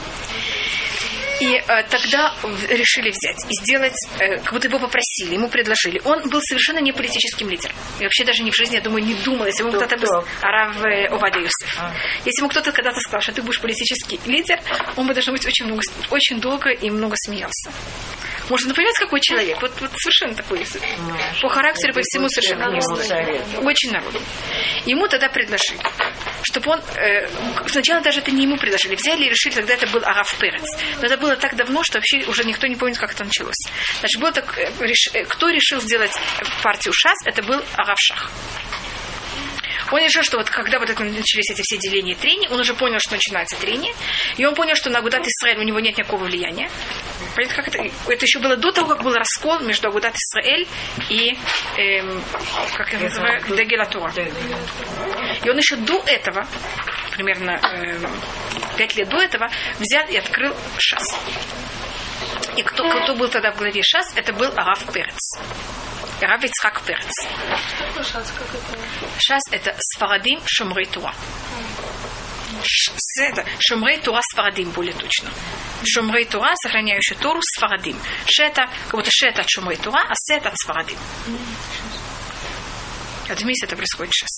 И 1.39 1.53
э, 1.55 1.83
тогда 1.91 2.33
решили 2.67 3.11
взять 3.11 3.37
и 3.47 3.53
сделать, 3.63 3.93
э, 4.19 4.37
как 4.39 4.53
будто 4.53 4.67
его 4.67 4.79
попросили, 4.79 5.35
ему 5.35 5.47
предложили. 5.49 6.01
Он 6.03 6.27
был 6.29 6.41
совершенно 6.41 6.79
не 6.79 6.91
политическим 6.91 7.47
лидером. 7.47 7.75
И 7.99 8.03
вообще 8.03 8.25
даже 8.25 8.41
не 8.43 8.49
в 8.49 8.55
жизни, 8.55 8.75
я 8.75 8.81
думаю, 8.81 9.05
не 9.05 9.13
думал, 9.13 9.45
если 9.45 9.61
ему 9.61 9.71
Кто, 9.71 9.81
кто-то 9.85 9.97
бы... 9.97 10.07
кто? 10.07 10.25
Арав 10.41 10.83
э, 10.83 11.05
Овадия 11.07 11.41
Юсеф. 11.43 11.79
Если 12.25 12.41
ему 12.41 12.49
кто-то 12.49 12.71
когда-то 12.71 12.99
сказал, 13.01 13.21
что 13.21 13.33
ты 13.33 13.43
будешь 13.43 13.61
политический 13.61 14.19
лидер, 14.25 14.59
он 14.95 15.05
бы, 15.05 15.13
должно 15.13 15.31
быть, 15.33 15.45
очень, 15.45 15.65
много, 15.65 15.81
очень 16.09 16.39
долго 16.41 16.71
и 16.71 16.89
много 16.89 17.15
смеялся. 17.17 17.71
Можно 18.49 18.69
напоминать, 18.69 18.97
какой 18.97 19.19
человек. 19.21 19.61
Вот, 19.61 19.71
вот 19.81 19.91
совершенно 19.97 20.33
такой. 20.35 20.65
По 21.41 21.49
характеру, 21.49 21.93
по 21.93 22.01
всему 22.03 22.29
совершенно. 22.29 22.65
Очень 23.65 23.91
народу. 23.91 24.21
Ему 24.85 25.07
тогда 25.07 25.27
предложили, 25.29 25.79
чтобы 26.43 26.71
он... 26.71 26.81
э, 26.95 27.27
сначала 27.67 28.01
даже 28.01 28.19
это 28.19 28.31
не 28.31 28.43
ему 28.43 28.57
предложили. 28.57 28.95
Взяли 28.95 29.25
и 29.25 29.29
решили, 29.29 29.53
тогда 29.55 29.73
это 29.73 29.87
был 29.87 30.01
Араф 30.03 30.33
Перец. 30.39 30.65
Но 30.99 31.05
это 31.07 31.17
было 31.17 31.35
так 31.35 31.55
давно, 31.55 31.83
что 31.83 31.97
вообще 31.97 32.23
уже 32.27 32.43
никто 32.45 32.67
не 32.67 32.75
помнит, 32.75 32.97
как 32.97 33.11
это 33.13 33.25
началось. 33.25 33.55
Значит, 33.99 34.19
было 34.21 34.31
так... 34.31 34.57
э, 34.57 34.69
реш- 34.79 35.11
э, 35.13 35.25
кто 35.25 35.49
решил 35.49 35.81
сделать 35.81 36.11
партию 36.63 36.93
ШАС, 36.93 37.17
это 37.25 37.43
был 37.43 37.61
Араф 37.75 37.97
Шах. 37.99 38.31
Он 39.91 40.01
решил, 40.03 40.21
что 40.23 40.37
вот 40.37 40.49
когда 40.49 40.79
вот 40.79 40.89
это 40.89 41.01
начались 41.03 41.49
эти 41.49 41.61
все 41.63 41.77
деления 41.77 42.13
и 42.13 42.17
трения, 42.17 42.49
он 42.49 42.59
уже 42.59 42.73
понял, 42.73 42.99
что 42.99 43.13
начинается 43.13 43.55
трение, 43.57 43.93
и 44.35 44.45
он 44.45 44.53
понял, 44.53 44.75
что 44.75 44.89
на 44.89 44.99
Агудат 44.99 45.25
Исраэль 45.25 45.59
у 45.59 45.63
него 45.63 45.79
нет 45.79 45.97
никакого 45.97 46.25
влияния. 46.25 46.69
Понятно, 47.37 47.55
как 47.63 47.67
это? 47.67 47.83
Это 48.07 48.25
еще 48.25 48.39
было 48.39 48.57
до 48.57 48.71
того, 48.71 48.87
как 48.95 49.03
был 49.03 49.13
раскол 49.13 49.59
между 49.59 49.89
Агудат 49.89 50.15
Исраэль 50.15 50.67
и, 51.09 51.37
эм, 51.77 52.23
как 52.75 52.91
я 52.93 52.97
называю, 52.99 53.39
Дагелатура. 53.55 54.11
И 55.43 55.47
он 55.49 55.55
еще 55.57 55.75
до 55.75 56.01
этого, 56.07 56.47
примерно 57.11 57.51
эм, 57.61 58.09
пять 58.75 58.95
лет 58.95 59.07
до 59.09 59.21
этого, 59.21 59.51
взял 59.77 60.07
и 60.07 60.17
открыл 60.17 60.55
ШАС. 60.79 61.15
И 62.55 62.63
кто, 62.63 62.89
кто 63.03 63.13
был 63.13 63.29
тогда 63.29 63.51
в 63.51 63.57
главе 63.57 63.83
ШАС, 63.83 64.13
это 64.15 64.33
был 64.33 64.51
Арав 64.57 64.91
Перец. 64.91 65.37
Арав 66.19 66.43
Ицхак 66.43 66.81
Перец. 66.81 67.05
Шас 69.19 69.43
это 69.51 69.75
Сфарадим 69.77 70.41
Шумрей 70.47 70.87
Тура. 70.87 71.13
Ш- 71.13 71.13
с- 71.59 72.26
Это 73.19 73.45
Шумрей 73.59 73.99
Тура 73.99 74.21
Сфарадим 74.31 74.69
более 74.71 74.93
точно. 74.93 75.29
Шумрей 75.85 76.25
Тура, 76.25 76.51
сохраняющий 76.61 77.15
Тору, 77.15 77.39
Сфарадим. 77.41 77.99
Шета, 78.25 78.67
как 78.85 78.91
будто 78.99 79.09
Шета 79.11 79.41
от 79.41 79.49
Шумрей 79.49 79.77
Тура, 79.77 80.01
а 80.07 80.13
Сет 80.15 80.45
от 80.45 80.57
Сфарадим. 80.57 80.97
Вот 83.27 83.39
вместе 83.41 83.65
это 83.65 83.75
происходит 83.75 84.13
сейчас. 84.13 84.29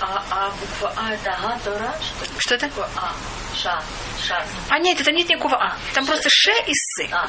А, 0.00 0.22
а 0.30 0.50
буква 0.50 0.92
А 0.96 1.12
это 1.12 1.36
А, 1.42 1.58
Тора? 1.64 1.94
Что 2.00 2.38
Что 2.38 2.54
это? 2.54 2.70
А? 2.96 3.12
Ша. 3.56 3.82
Шас. 4.22 4.46
А 4.68 4.78
нет, 4.78 5.00
это 5.00 5.10
нет 5.10 5.28
никакого 5.28 5.56
А. 5.56 5.76
Там 5.94 6.06
просто 6.06 6.28
Ше 6.30 6.52
и 6.66 6.72
С. 6.72 7.08
А, 7.12 7.28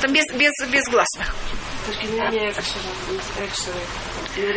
Там 0.00 0.12
без, 0.12 0.24
без, 0.34 0.52
без 0.68 0.84
гласных. 0.88 1.34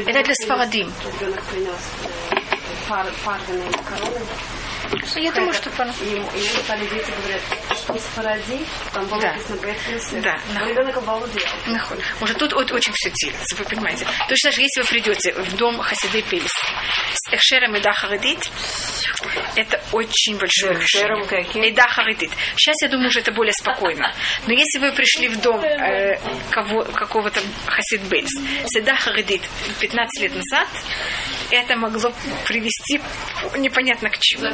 Это 0.08 0.24
для 0.24 0.36
Сфарадим. 0.36 0.92
Ребенок 1.20 1.44
принес 1.46 2.39
пар, 2.88 3.06
парные 3.24 3.72
короны. 3.88 4.26
Я 5.16 5.32
думаю, 5.32 5.54
что. 5.54 5.70
И 5.70 6.10
ему, 6.10 6.30
и 6.36 6.40
ему 6.40 6.60
стали 6.64 6.82
дети 6.88 7.12
говорят, 7.22 7.42
что 7.76 7.98
с 7.98 8.04
Фаради, 8.16 8.66
там 8.94 9.06
было 9.08 9.22
Да. 9.22 9.34
написано 9.34 9.60
Йосеф. 9.92 10.22
Да, 10.22 10.40
Но 10.54 10.68
ребенок 10.68 10.98
обалдел. 10.98 11.42
Нахуй. 11.68 11.98
Может, 12.20 12.38
тут 12.38 12.54
вот 12.54 12.72
очень 12.72 12.92
все 12.96 13.12
делится, 13.12 13.56
вы 13.56 13.66
понимаете. 13.66 14.06
Точно 14.28 14.52
же, 14.52 14.62
если 14.62 14.82
вы 14.82 14.88
придете 14.88 15.34
в 15.34 15.56
дом 15.58 15.80
Хасиды 15.80 16.22
Пельс 16.24 16.52
с 17.14 17.34
Эхшером 17.34 17.76
и 17.76 17.80
Дахаридит, 17.82 18.50
это 19.56 19.82
очень 19.92 20.38
большое 20.38 20.74
Эхшером 20.74 21.22
решение. 21.24 21.70
И 21.70 21.72
Дахаридит. 21.72 22.32
Сейчас, 22.56 22.76
я 22.82 22.90
думаю, 22.90 23.10
уже 23.10 23.20
это 23.20 23.32
более 23.32 23.54
спокойно. 23.54 24.14
Но 24.48 24.54
если 24.54 24.80
вы 24.80 24.92
пришли 24.92 25.28
в 25.28 25.40
дом 25.42 25.62
э, 25.64 26.20
кого, 26.52 26.84
какого-то 26.86 27.42
Хасид 27.66 28.02
Бельс 28.04 28.32
с 28.66 28.82
Дахаридит 28.82 29.42
15 29.80 30.24
лет 30.24 30.36
назад, 30.36 30.68
это 31.52 31.76
могло 31.76 32.12
привести 32.48 33.02
непонятно 33.58 34.10
к 34.10 34.18
чему. 34.20 34.50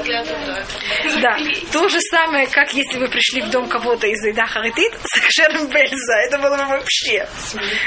Да, 1.22 1.38
то 1.72 1.88
же 1.90 2.00
самое, 2.12 2.48
как 2.48 2.74
если 2.74 2.98
вы 2.98 3.08
пришли 3.08 3.42
в 3.42 3.50
дом 3.50 3.68
кого-то 3.68 4.08
из 4.08 4.24
Ида 4.26 4.46
Харитит 4.46 4.94
с 5.04 5.34
Шером 5.34 5.68
Бельза. 5.68 6.16
Это 6.28 6.38
было 6.40 6.58
бы 6.58 6.66
вообще. 6.66 7.28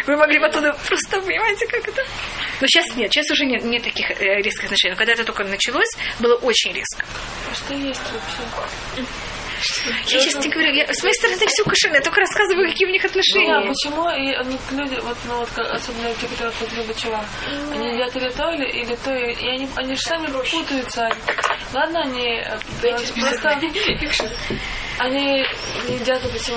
Вы 0.07 0.17
могли 0.17 0.39
бы 0.39 0.47
оттуда 0.47 0.77
просто, 0.87 1.21
понимаете, 1.21 1.67
как 1.67 1.87
это? 1.87 2.03
Но 2.61 2.67
сейчас 2.67 2.97
нет, 2.97 3.13
сейчас 3.13 3.31
уже 3.31 3.45
нет, 3.45 3.65
нет 3.65 3.83
таких 3.83 4.11
э, 4.11 4.41
резких 4.43 4.65
отношений. 4.65 4.93
Но 4.93 4.99
когда 4.99 5.13
это 5.13 5.25
только 5.25 5.45
началось, 5.45 5.91
было 6.19 6.35
очень 6.37 6.73
резко. 6.73 7.05
Что 7.55 7.75
есть 7.75 8.01
вообще? 8.13 9.05
Я 10.07 10.21
сейчас 10.21 10.43
тебе 10.43 10.53
говорю, 10.53 10.73
я, 10.75 10.87
с 10.93 11.03
моей 11.03 11.15
стороны 11.15 11.39
все 11.47 11.65
кошерно, 11.65 11.97
я 11.97 12.01
только 12.03 12.21
рассказываю, 12.21 12.69
какие 12.69 12.87
у 12.87 12.91
них 12.91 13.03
Ну, 13.03 13.09
отношения. 13.09 13.57
а 13.57 13.67
почему? 13.67 14.09
И 14.11 14.37
ну, 14.71 14.79
люди, 14.79 15.01
вот, 15.03 15.17
ну, 15.27 15.39
вот, 15.39 15.59
особенно 15.59 16.15
те, 16.15 16.27
которые 16.29 16.53
ходили 16.53 16.87
Бачева, 16.87 17.25
они 17.73 17.93
едят 17.95 18.17
или 18.17 18.31
то, 18.31 18.51
или, 18.51 18.67
или 18.83 18.95
то, 18.97 19.15
и, 19.15 19.33
и 19.33 19.49
они, 19.49 19.69
они 19.77 19.95
же 19.95 20.01
сами 20.03 20.27
путаются. 20.27 21.11
Ладно, 21.73 22.01
они 22.03 22.41
э, 22.41 22.59
просто... 23.21 23.61
Они 24.99 25.45
едят, 25.89 26.23
допустим, 26.23 26.55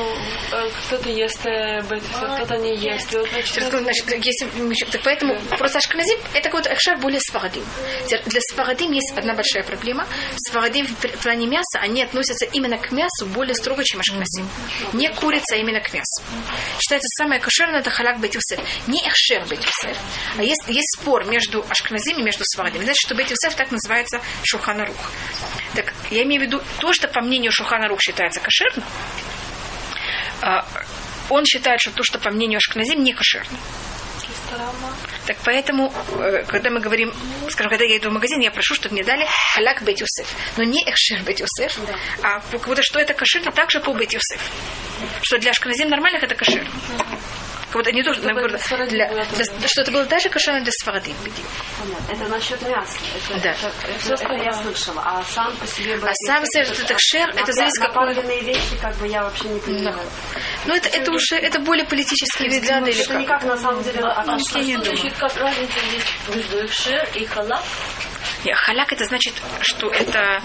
э, 0.52 0.70
кто-то 0.88 1.10
ест 1.10 1.46
э, 1.46 1.82
бетиса, 1.84 2.36
кто-то 2.36 2.58
не 2.58 2.76
ест. 2.76 3.14
Вот, 3.14 3.30
значит, 3.82 4.26
если 4.26 4.86
так 4.92 5.02
поэтому 5.04 5.36
просто 5.58 5.78
ашканазим 5.78 6.18
это 6.34 6.50
какой-то 6.50 6.74
экшер 6.74 6.98
более 6.98 7.20
сфарадим. 7.20 7.64
Теперь 8.06 8.24
Для 8.26 8.42
сфарадим 8.42 8.92
есть 8.92 9.14
одна 9.16 9.34
большая 9.34 9.64
проблема. 9.64 10.08
Сфарадим 10.36 10.88
в 10.88 11.24
плане 11.24 11.48
мяса, 11.48 11.80
они 11.80 12.04
относятся 12.04 12.46
именно 12.46 12.78
к 12.78 12.92
мясу 12.92 13.26
более 13.28 13.56
строго, 13.56 13.84
чем 13.84 14.00
ашканазим. 14.00 14.50
Не 14.94 15.10
курица, 15.10 15.56
а 15.56 15.58
именно 15.58 15.80
к 15.80 15.94
мясу. 15.94 16.24
Считается 16.80 17.08
самое 17.18 17.40
кошерное 17.40 17.80
это 17.82 17.90
халак 17.90 18.20
бет 18.20 18.34
Йосеф. 18.34 18.60
Не 18.88 19.00
экшер 19.08 19.46
бет 19.48 19.64
Йосеф. 19.64 19.98
А 20.38 20.44
есть, 20.44 20.64
есть 20.68 21.00
спор 21.00 21.26
между 21.26 21.64
ашканазим 21.70 22.18
и 22.18 22.24
между 22.24 22.44
сфарадим. 22.46 22.82
Значит, 22.84 23.02
что 23.06 23.16
бет 23.16 23.30
Йосеф 23.30 23.56
так 23.56 23.72
называется 23.72 24.20
шухана 24.44 24.86
рух. 24.86 25.12
Так, 25.76 25.91
я 26.12 26.24
имею 26.24 26.42
в 26.42 26.46
виду 26.46 26.62
то, 26.80 26.94
что 26.94 27.08
по 27.08 27.22
мнению 27.22 27.52
шухана 27.52 27.88
рух 27.88 28.02
считается 28.02 28.40
кошерным, 28.40 28.86
а, 30.42 30.66
он 31.30 31.46
считает, 31.46 31.80
что 31.80 31.92
то, 31.92 32.04
что 32.04 32.20
по 32.20 32.30
мнению 32.30 32.58
Ашкназим, 32.58 33.04
не 33.04 33.14
кошерно. 33.14 33.58
Так 35.26 35.38
поэтому, 35.46 35.94
э, 36.20 36.44
когда 36.46 36.70
мы 36.70 36.82
говорим, 36.82 37.14
скажем, 37.50 37.70
когда 37.70 37.86
я 37.86 37.98
иду 37.98 38.10
в 38.10 38.14
магазин, 38.14 38.40
я 38.42 38.52
прошу, 38.52 38.76
чтобы 38.76 38.96
мне 38.96 39.04
дали 39.04 39.26
халяк 39.54 39.82
бет 39.84 40.00
Йосеф. 40.00 40.28
Но 40.58 40.64
не 40.64 40.84
экшер 40.84 41.22
бет 41.24 41.40
Йосеф, 41.40 41.80
а 42.22 42.42
как 42.52 42.68
будто 42.68 42.84
что 42.84 43.00
это 43.00 43.14
кошерно, 43.14 43.52
также 43.52 43.80
по 43.80 43.94
бет 43.94 44.12
Йосеф. 44.12 44.42
Что 45.22 45.38
для 45.38 45.52
Ашкназим 45.52 45.90
нормальных 45.90 46.24
это 46.24 46.36
кошерно. 46.36 46.70
Как 47.72 47.78
будто 47.84 47.92
не 47.94 48.04
то, 48.04 48.14
что, 48.14 48.22
Только 48.24 48.36
наоборот, 48.36 48.90
для 48.90 49.08
для- 49.08 49.68
что 49.68 49.82
это 49.82 49.92
было 49.92 50.04
даже 50.04 50.28
кошерно 50.30 50.62
для 50.62 50.72
Сфарадим. 50.74 51.16
Это 52.10 52.28
насчет 52.28 52.62
мяса. 52.64 52.98
Это, 53.30 53.40
Да. 53.42 53.52
это, 53.52 53.72
это- 54.14 54.24
это 54.24 54.34
я 54.44 54.54
слышала. 54.54 55.02
А 55.06 55.24
сам 55.24 55.56
по 55.56 55.66
себе... 55.66 55.96
А 55.96 56.12
сам 56.28 56.46
себе 56.48 56.66
вот 56.66 56.80
этот 56.80 56.98
шер, 57.00 57.30
это 57.30 57.54
зависит 57.54 57.80
какой... 57.82 58.08
Напарганные 58.10 58.42
вещи, 58.42 58.76
как 58.82 58.94
бы 58.98 59.08
я 59.08 59.24
вообще 59.24 59.46
не 59.48 59.60
понимаю. 59.62 59.98
Ну, 60.66 60.76
это, 60.76 60.90
это 60.90 61.12
уже, 61.12 61.38
это 61.38 61.60
более 61.60 61.86
политические 61.86 62.50
взгляды 62.50 62.92
или 62.92 63.02
Что 63.04 63.14
как? 63.14 63.22
никак 63.22 63.44
на 63.46 63.58
самом 63.58 63.82
деле... 63.84 64.02
а, 64.04 64.16
как 64.26 65.38
разница 65.38 65.80
есть 65.94 66.36
между 66.36 66.66
экшер 66.66 67.08
и 67.16 67.26
халак? 67.26 67.64
Нет, 68.44 68.58
халяк 68.58 68.92
это 68.92 69.06
значит, 69.06 69.34
что 69.62 69.90
это 69.92 70.42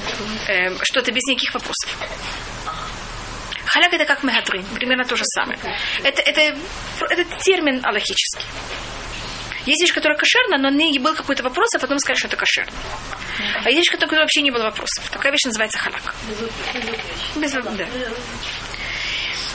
эм, 0.46 0.78
что 0.82 1.00
это 1.00 1.10
без 1.10 1.22
никаких 1.24 1.54
вопросов. 1.54 1.90
Халяк 3.66 3.92
это 3.92 4.04
как 4.04 4.22
мегадрин, 4.22 4.64
примерно 4.74 5.04
то 5.04 5.16
же 5.16 5.24
самое. 5.24 5.58
Это, 6.02 6.22
это, 6.22 6.56
это 7.10 7.24
термин 7.42 7.84
аллахический. 7.84 8.46
Есть 9.66 9.82
вещь, 9.82 9.92
которая 9.92 10.16
кошерна, 10.16 10.58
но 10.58 10.70
не 10.70 10.96
был 11.00 11.14
какой-то 11.14 11.42
вопрос, 11.42 11.74
а 11.74 11.78
потом 11.80 11.98
сказали, 11.98 12.18
что 12.18 12.28
это 12.28 12.36
кошерно. 12.36 12.72
А 13.64 13.68
есть 13.70 13.78
вещь, 13.78 13.90
которая 14.00 14.20
вообще 14.20 14.42
не 14.42 14.52
было 14.52 14.62
вопросов. 14.64 15.08
Такая 15.10 15.32
вещь 15.32 15.44
называется 15.44 15.78
халяк. 15.78 16.14
Без, 17.34 17.52
да. 17.52 17.86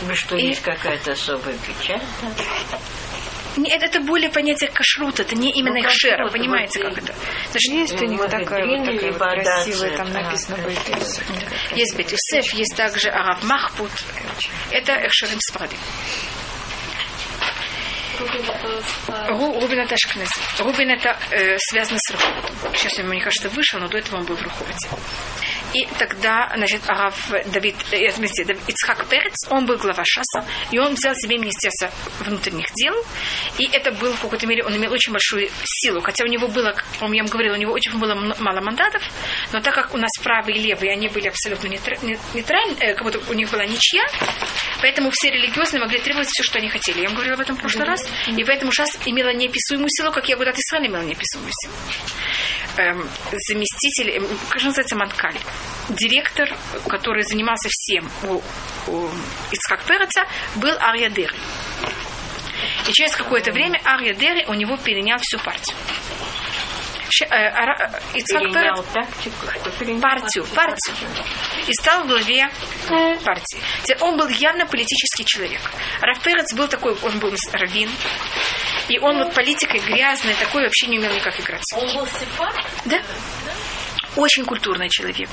Ну 0.08 0.16
что, 0.16 0.36
И- 0.36 0.48
есть 0.48 0.62
какая-то 0.62 1.14
особая 1.14 1.56
печать? 1.58 2.02
Это, 3.58 3.86
это 3.86 4.00
более 4.02 4.30
понятие 4.30 4.70
кашрут, 4.70 5.20
это 5.20 5.36
не 5.36 5.52
именно 5.52 5.76
Ну, 5.80 5.86
экшера, 5.86 6.18
кашрут, 6.26 6.32
понимаете, 6.32 6.84
вот 6.84 6.94
как 6.96 7.04
это? 7.04 7.14
Значит, 7.52 7.72
Есть 7.74 8.02
у 8.02 8.06
них 8.06 8.22
такая 8.22 8.66
вот, 8.66 8.86
такая 8.86 9.12
вот 9.12 9.44
красивая, 9.44 9.98
там 9.98 10.12
написано 10.14 10.58
Бейтис. 10.64 11.22
есть 11.76 11.96
Бет 11.96 12.12
Юсеф, 12.12 12.54
есть 12.54 12.76
также 12.76 13.10
Арав 13.10 13.44
Махпут. 13.44 13.92
Это 14.72 14.94
экшерим 15.06 15.40
Спарадим. 15.42 15.78
Ру- 19.30 19.60
Рубин 19.60 19.80
это 19.80 19.96
Ашкнези. 19.96 20.30
Рубин 20.60 20.90
это 20.92 21.18
э, 21.32 21.58
связано 21.60 21.98
с 22.00 22.12
Руховатом. 22.12 22.56
Сейчас 22.76 22.98
ему, 23.00 23.10
мне 23.10 23.22
кажется, 23.22 23.50
вышел, 23.50 23.80
но 23.80 23.88
до 23.88 23.98
этого 23.98 24.20
он 24.20 24.26
был 24.26 24.36
в 24.36 24.42
Руховате. 24.44 24.90
И 25.74 25.86
тогда, 25.98 26.52
значит, 26.56 26.82
Арав 26.88 27.30
Давид, 27.54 27.76
э, 27.92 28.10
извините, 28.10 28.44
Давид- 28.44 28.62
Ицхак 28.68 29.06
Перец, 29.08 29.36
он 29.50 29.66
был 29.66 29.78
глава 29.78 30.04
Шаса, 30.06 30.46
и 30.72 30.78
он 30.80 30.94
взял 30.96 31.14
себе 31.16 31.38
Министерство 31.38 31.90
внутренних 32.20 32.72
дел, 32.74 32.94
и 33.58 33.70
это 33.72 33.92
был, 33.94 34.14
в 34.14 34.20
какой-то 34.22 34.46
мере, 34.48 34.64
он 34.66 34.76
имел 34.76 34.92
очень 34.92 35.12
большую 35.14 35.50
силу, 35.64 36.02
хотя 36.02 36.24
у 36.26 36.28
него 36.28 36.48
было, 36.48 36.72
как 36.74 36.86
я 37.02 37.08
вам 37.24 37.28
говорила, 37.32 37.56
у 37.56 37.58
него 37.60 37.72
очень 37.74 37.98
было 37.98 38.16
мало 38.16 38.62
мандатов, 38.62 39.02
но 39.54 39.62
так 39.62 39.74
как 39.74 39.94
у 39.94 39.98
нас 39.98 40.12
правые 40.24 40.58
и 40.58 40.62
левые, 40.62 40.92
они 40.92 41.08
были 41.08 41.28
абсолютно 41.30 41.68
нейтра- 41.68 42.04
не- 42.06 42.20
нейтральны, 42.34 42.76
э, 42.80 42.94
как 42.94 43.04
будто 43.04 43.20
у 43.30 43.34
них 43.34 43.50
была 43.50 43.66
ничья, 43.66 44.04
поэтому 44.82 45.10
все 45.12 45.30
религиозные 45.32 45.80
могли 45.82 46.00
требовать 46.00 46.28
все, 46.30 46.44
что 46.44 46.60
они 46.60 46.68
хотели. 46.70 47.00
Я 47.02 47.06
вам 47.08 47.14
говорила 47.16 47.36
об 47.36 47.42
этом 47.42 47.56
в 47.56 47.60
прошлый 47.62 47.86
раз, 47.86 48.06
и 48.28 48.44
поэтому 48.44 48.72
Шас 48.72 48.98
имела 49.06 49.34
неописуемую 49.34 49.90
силу, 49.90 50.12
как 50.12 50.28
я 50.28 50.36
говорю, 50.36 50.52
от 50.52 50.60
Израиля 50.60 50.88
имела 50.90 51.04
неописуемую 51.04 51.52
силу 51.64 51.74
эм, 52.78 53.08
заместитель, 53.48 54.12
эм, 54.18 54.28
как 54.50 54.60
же 54.60 54.68
называется, 54.68 54.96
Манкаль, 54.96 55.36
директор, 55.90 56.50
который 56.88 57.24
занимался 57.24 57.70
всем 57.70 58.10
у, 58.24 58.42
у 58.88 59.10
Ицхак 59.52 59.84
Переца, 59.84 60.26
был 60.56 60.76
Арья 60.80 61.10
Дери. 61.10 61.36
И 62.88 62.94
через 62.94 63.16
какое-то 63.16 63.52
время 63.52 63.80
Арья 63.84 64.14
Дери 64.14 64.46
у 64.48 64.54
него 64.54 64.78
перенял 64.78 65.20
всю 65.22 65.38
партию. 65.40 65.76
Э, 67.30 67.36
Ара- 67.50 67.92
э, 68.14 68.18
Ицхак 68.20 68.42
Перец 68.54 68.86
партию, 70.02 70.46
партию. 70.56 70.96
И 71.68 71.74
стал 71.74 72.04
в 72.06 72.08
главе 72.08 72.50
партии. 73.24 73.60
Он 74.00 74.18
был 74.18 74.28
явно 74.30 74.66
политический 74.66 75.26
человек. 75.26 75.60
Раф 76.02 76.22
Перец 76.22 76.54
был 76.54 76.68
такой, 76.68 76.96
он 77.04 77.20
был 77.20 77.34
раввин. 77.54 77.90
И 78.88 79.00
он 79.00 79.18
вот 79.18 79.34
политикой 79.34 79.80
грязный, 79.80 80.34
такой 80.36 80.64
вообще 80.64 80.88
не 80.88 81.00
умел 81.00 81.14
никак 81.14 81.40
играть. 81.40 81.64
Он 81.76 81.86
был 81.94 82.08
сепар? 82.08 82.54
Да? 82.86 83.02
Очень 84.16 84.46
культурный 84.46 84.90
человек. 84.90 85.30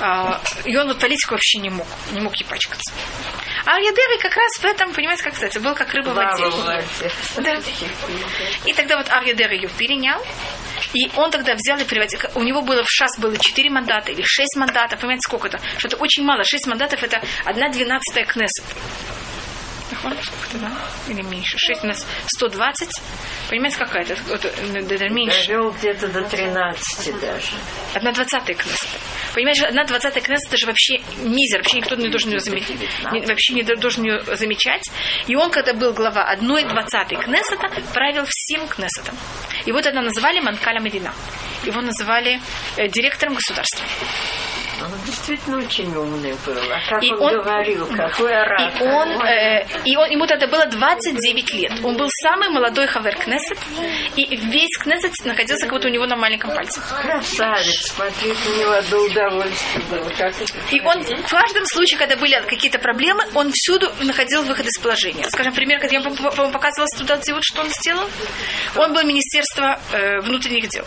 А, 0.00 0.40
И 0.64 0.76
он 0.76 0.88
вот 0.88 0.98
политику 0.98 1.34
вообще 1.34 1.58
не 1.58 1.70
мог, 1.70 1.86
не 2.12 2.20
мог 2.20 2.34
ей 2.36 2.44
пачкаться. 2.46 2.92
А 3.64 3.76
Арьядери 3.76 4.20
как 4.20 4.36
раз 4.36 4.52
в 4.58 4.64
этом, 4.64 4.92
понимаете, 4.92 5.22
как 5.22 5.34
сказать, 5.34 5.58
был 5.60 5.74
как 5.74 5.92
рыба 5.94 6.10
в 6.10 6.14
воде. 6.14 6.44
Да. 7.38 7.60
И 8.64 8.72
тогда 8.74 8.96
вот 8.98 9.08
Арьядер 9.10 9.50
ее 9.52 9.68
перенял. 9.68 10.24
И 10.92 11.10
он 11.16 11.30
тогда 11.30 11.54
взял 11.54 11.78
и 11.78 11.84
приводил. 11.84 12.20
У 12.34 12.42
него 12.42 12.62
было 12.62 12.82
в 12.84 12.88
ШАС 12.88 13.18
было 13.18 13.36
4 13.36 13.70
мандата 13.70 14.12
или 14.12 14.22
6 14.22 14.56
мандатов. 14.56 15.00
Понимаете, 15.00 15.22
сколько 15.22 15.48
это? 15.48 15.58
Что 15.78 15.88
это 15.88 15.96
очень 15.96 16.22
мало. 16.24 16.44
6 16.44 16.66
мандатов 16.66 17.02
это 17.02 17.20
1 17.44 17.70
двенадцатая 17.72 18.24
Кнессет. 18.24 18.64
Нахон, 20.04 20.16
сколько 20.22 20.58
да? 20.58 20.72
Или 21.08 21.22
меньше? 21.22 21.56
6 21.58 21.84
у 21.84 21.86
нас 21.88 22.06
120. 22.36 22.88
Понимаете, 23.48 23.76
какая 23.78 24.02
это? 24.02 24.16
Это, 24.32 24.48
это 24.94 25.08
меньше. 25.08 25.46
Довел 25.48 25.70
где-то 25.72 26.08
до 26.08 26.22
13 26.22 27.20
даже. 27.20 27.52
Одна 27.94 28.12
двадцатая 28.12 28.54
Кнессет. 28.56 28.88
Понимаешь, 29.34 29.62
одна 29.62 29.84
двадцатая 29.84 30.22
Кнессет 30.22 30.48
это 30.48 30.56
же 30.56 30.66
вообще 30.66 30.98
мизер. 31.18 31.58
Вообще 31.58 31.78
никто 31.78 31.94
не 31.96 32.08
должен 32.08 32.30
ее 32.32 32.40
заметить. 32.40 32.76
Не- 33.12 33.20
Вообще 33.26 33.54
не 33.54 33.62
должен 33.62 34.04
ее 34.04 34.22
замечать. 34.36 34.82
И 35.26 35.36
он, 35.36 35.50
когда 35.50 35.72
был 35.72 35.92
глава 35.92 36.24
одной 36.24 36.64
двадцатой 36.64 37.18
Кнессета, 37.18 37.68
правил 37.94 38.24
всем 38.28 38.66
Кнессетом. 38.68 39.16
И 39.64 39.72
вот 39.72 39.86
это 39.86 40.00
называли 40.00 40.40
Манкаля 40.40 40.80
Медина. 40.80 41.12
Его 41.64 41.80
называли 41.80 42.40
э, 42.76 42.88
директором 42.88 43.34
государства. 43.34 43.84
Он 44.82 44.90
действительно 45.06 45.58
очень 45.58 45.94
умный 45.94 46.34
был. 46.44 46.56
А 46.70 46.80
как 46.90 47.02
И 47.02 47.12
он, 47.12 47.22
он- 47.22 47.34
говорил, 47.42 47.86
какой 47.86 48.30
И 48.30 48.34
оратор. 48.34 48.82
он, 48.88 49.08
э, 49.22 49.66
и 49.84 49.96
он, 49.96 50.10
ему 50.10 50.26
тогда 50.26 50.46
было 50.46 50.66
29 50.66 51.54
лет. 51.54 51.72
Он 51.82 51.96
был 51.96 52.08
самый 52.22 52.48
молодой 52.50 52.86
хавер 52.86 53.16
Кнессет, 53.16 53.58
и 54.16 54.36
весь 54.36 54.76
Кнессет 54.78 55.12
находился 55.24 55.66
как 55.66 55.72
будто 55.74 55.88
у 55.88 55.90
него 55.90 56.06
на 56.06 56.16
маленьком 56.16 56.50
пальце. 56.54 56.80
Красавец, 57.02 57.92
смотреть 57.92 58.36
на 58.46 58.60
него 58.60 58.70
одно 58.72 58.98
удовольствие 58.98 59.84
было. 59.90 60.10
Как 60.16 60.34
И 60.70 60.80
он 60.80 61.02
в 61.02 61.30
каждом 61.30 61.64
случае, 61.66 61.98
когда 61.98 62.16
были 62.16 62.40
какие-то 62.46 62.78
проблемы, 62.78 63.24
он 63.34 63.50
всюду 63.52 63.90
находил 64.00 64.42
выход 64.42 64.66
из 64.66 64.78
положения. 64.80 65.24
Скажем, 65.30 65.52
пример, 65.54 65.78
когда 65.80 65.96
я 65.96 66.02
вам 66.02 66.16
по- 66.16 66.30
вам 66.30 66.52
показывала 66.52 66.86
туда, 66.98 67.16
вот 67.32 67.42
что 67.42 67.62
он 67.62 67.68
сделал. 67.70 68.08
Он 68.76 68.92
был 68.92 69.02
Министерство 69.04 69.80
э, 69.92 70.20
внутренних 70.20 70.68
дел. 70.68 70.84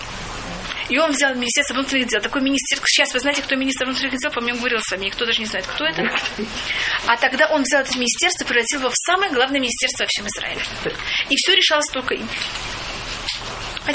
И 0.90 0.98
он 0.98 1.12
взял 1.12 1.34
Министерство 1.36 1.76
внутренних 1.76 2.08
дел. 2.08 2.22
Такой 2.22 2.42
министр... 2.42 2.80
Сейчас 2.86 3.14
вы 3.14 3.20
знаете, 3.20 3.42
кто 3.42 3.56
министр 3.56 3.86
внутренних 3.86 4.18
дел, 4.18 4.32
по-моему, 4.32 4.60
говорил 4.60 4.80
с 4.82 4.92
вами. 4.92 5.06
Никто 5.06 5.26
даже 5.26 5.40
не 5.40 5.46
знает, 5.46 5.66
кто 5.68 5.86
это. 5.86 6.10
А 7.06 7.16
тогда 7.18 7.48
он 7.48 7.62
взял 7.62 7.82
это 7.82 7.96
министерство 7.96 8.44
и 8.44 8.48
превратил 8.48 8.80
его 8.80 8.90
в 8.90 8.96
самое 9.06 9.32
главное 9.32 9.60
министерство 9.60 10.04
во 10.04 10.08
всем 10.08 10.28
Израиле. 10.28 10.62
И 11.30 11.36
все 11.36 11.56
решалось 11.56 11.88
только 11.92 12.16
им. 12.16 12.28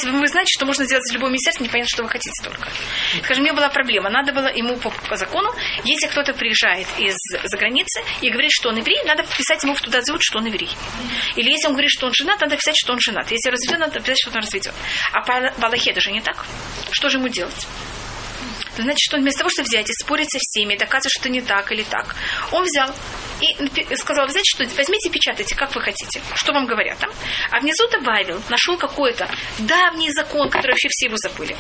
Знаете, 0.01 0.19
вы 0.19 0.27
знаете, 0.27 0.51
что 0.53 0.67
можно 0.67 0.85
сделать 0.85 1.05
из 1.09 1.13
любого 1.13 1.31
министерства, 1.31 1.63
непонятно, 1.63 1.89
что 1.89 2.03
вы 2.03 2.09
хотите 2.09 2.43
только. 2.43 2.69
Скажем, 3.23 3.43
у 3.43 3.45
меня 3.45 3.55
была 3.55 3.69
проблема. 3.69 4.11
Надо 4.11 4.33
было 4.33 4.49
ему 4.53 4.77
по, 4.77 4.91
по 4.91 5.17
закону, 5.17 5.55
если 5.85 6.09
кто-то 6.09 6.33
приезжает 6.35 6.89
из 6.99 7.15
за 7.45 7.57
границы 7.57 8.03
и 8.21 8.29
говорит, 8.29 8.51
что 8.53 8.71
он 8.71 8.79
еврей, 8.79 9.05
надо 9.05 9.23
писать 9.23 9.63
ему 9.63 9.75
в 9.75 9.81
туда 9.81 10.03
зовут, 10.03 10.21
что 10.23 10.39
он 10.39 10.47
еврей. 10.47 10.71
Или 11.37 11.51
если 11.51 11.69
он 11.69 11.75
говорит, 11.75 11.93
что 11.93 12.07
он 12.07 12.13
женат, 12.13 12.41
надо 12.41 12.57
писать, 12.57 12.75
что 12.77 12.93
он 12.93 12.99
женат. 12.99 13.31
Если 13.31 13.51
разведен, 13.51 13.81
надо 13.81 14.01
писать, 14.01 14.19
что 14.21 14.31
он 14.31 14.37
разведен. 14.39 14.73
А 15.13 15.21
по, 15.21 15.77
это 15.77 16.01
же 16.01 16.11
не 16.11 16.21
так. 16.21 16.45
Что 16.91 17.09
же 17.09 17.19
ему 17.19 17.29
делать? 17.29 17.67
Значит, 18.77 18.99
что 18.99 19.19
вместо 19.19 19.41
того, 19.41 19.51
чтобы 19.51 19.69
взять 19.69 19.89
и 19.89 19.93
спорить 19.93 20.31
со 20.33 20.39
всеми, 20.41 20.77
доказывать, 20.77 21.13
что 21.13 21.29
не 21.29 21.41
так 21.41 21.71
или 21.71 21.85
так, 21.85 22.17
он 22.51 22.65
взял 22.65 22.93
и 23.53 23.97
сказал, 23.97 24.29
знаете, 24.29 24.51
что 24.55 24.65
возьмите 24.77 25.09
и 25.09 25.13
печатайте, 25.13 25.55
как 25.55 25.75
вы 25.75 25.81
хотите, 25.81 26.21
что 26.35 26.53
вам 26.53 26.67
говорят 26.67 26.99
там. 26.99 27.11
А 27.51 27.61
внизу 27.61 27.87
добавил, 27.89 28.41
нашел 28.49 28.77
какой-то 28.79 29.29
давний 29.59 30.11
закон, 30.13 30.49
который 30.51 30.73
вообще 30.73 30.89
все 30.91 31.07
его 31.07 31.17
забыли. 31.17 31.57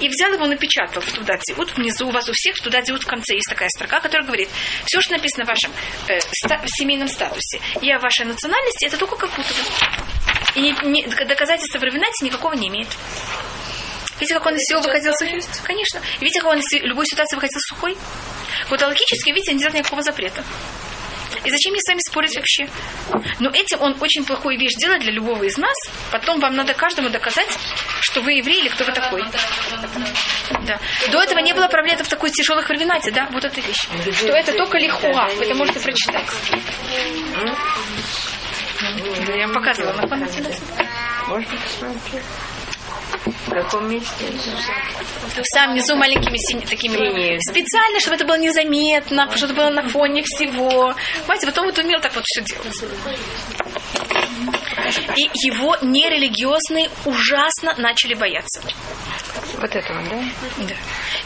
И 0.00 0.08
взял 0.08 0.32
его, 0.32 0.46
напечатал 0.46 1.02
в 1.02 1.12
туда 1.12 1.36
Вот 1.56 1.72
внизу 1.76 2.08
у 2.08 2.10
вас 2.10 2.28
у 2.28 2.32
всех 2.32 2.56
туда 2.60 2.80
в 3.04 3.06
конце 3.06 3.34
есть 3.34 3.48
такая 3.48 3.68
строка, 3.68 4.00
которая 4.00 4.26
говорит, 4.26 4.48
все, 4.86 5.00
что 5.00 5.12
написано 5.12 5.44
в 5.44 5.48
вашем 5.48 5.72
э, 6.08 6.20
ста- 6.20 6.58
в 6.58 6.68
семейном 6.68 7.08
статусе 7.08 7.60
и 7.80 7.90
о 7.90 7.98
вашей 7.98 8.26
национальности, 8.26 8.86
это 8.86 8.96
только 8.96 9.16
как 9.16 9.30
будто. 9.34 9.54
И 10.54 10.60
не- 10.60 10.74
не- 10.82 11.06
доказательства 11.06 11.78
временности 11.78 12.24
никакого 12.24 12.52
не 12.54 12.68
имеет. 12.68 12.88
Видите, 14.20 14.34
как 14.34 14.46
он 14.46 14.54
из 14.54 14.60
всего 14.60 14.80
выходил 14.80 15.12
сухой? 15.14 15.42
Конечно. 15.64 16.00
Видите, 16.20 16.40
как 16.40 16.50
он 16.50 16.58
из 16.58 16.72
любой 16.82 17.06
ситуации 17.06 17.34
выходил 17.34 17.58
сухой? 17.60 17.96
Вот 18.68 18.80
а 18.82 18.86
логически, 18.86 19.30
видите, 19.30 19.52
не 19.52 19.58
делает 19.58 19.78
никакого 19.78 20.02
запрета. 20.02 20.44
И 21.44 21.50
зачем 21.50 21.72
мне 21.72 21.80
с 21.80 21.88
вами 21.88 22.00
спорить 22.00 22.36
вообще? 22.36 22.68
Но 23.40 23.50
этим 23.50 23.80
он 23.80 23.96
очень 24.00 24.24
плохую 24.24 24.58
вещь 24.58 24.74
делает 24.76 25.02
для 25.02 25.12
любого 25.12 25.42
из 25.44 25.56
нас. 25.56 25.74
Потом 26.10 26.40
вам 26.40 26.54
надо 26.54 26.74
каждому 26.74 27.10
доказать, 27.10 27.58
что 28.00 28.20
вы 28.20 28.34
еврей 28.34 28.60
или 28.60 28.68
кто 28.68 28.84
вы 28.84 28.92
такой. 28.92 29.24
Да. 30.66 30.78
До 31.10 31.22
этого 31.22 31.40
не 31.40 31.52
было 31.52 31.68
проблем 31.68 31.98
в 31.98 32.08
такой 32.08 32.30
тяжелых 32.30 32.68
времена, 32.68 32.98
да, 33.12 33.28
вот 33.32 33.44
эта 33.44 33.60
вещь. 33.60 33.88
Что 34.16 34.32
это 34.32 34.52
только 34.52 34.78
лихуа, 34.78 35.28
вы 35.36 35.44
это 35.44 35.54
можете 35.54 35.80
прочитать. 35.80 36.26
Да, 39.26 39.32
я 39.34 39.46
вам 39.46 39.54
показывала. 39.54 39.92
на 39.92 40.08
комнате. 40.08 40.42
Можно 41.28 41.56
посмотреть? 41.58 42.22
В 43.46 43.50
каком 43.50 43.90
месте? 43.90 44.24
Сам 45.54 45.72
внизу 45.72 45.94
маленькими 45.96 46.36
сини- 46.38 46.66
такими 46.66 46.96
Синие. 46.96 47.38
специально, 47.40 48.00
чтобы 48.00 48.16
это 48.16 48.24
было 48.24 48.38
незаметно, 48.38 49.30
чтобы 49.36 49.52
это 49.52 49.62
было 49.62 49.70
на 49.70 49.88
фоне 49.88 50.22
всего. 50.24 50.94
Понимаете, 51.20 51.46
потом 51.46 51.66
вот 51.66 51.78
умел 51.78 52.00
так 52.00 52.14
вот 52.14 52.24
все 52.26 52.42
делать. 52.42 52.74
И 55.16 55.46
его 55.46 55.76
нерелигиозные 55.82 56.90
ужасно 57.04 57.74
начали 57.76 58.14
бояться. 58.14 58.62
Вот 59.58 59.76
этого, 59.76 60.02
да? 60.08 60.24
Да. 60.58 60.74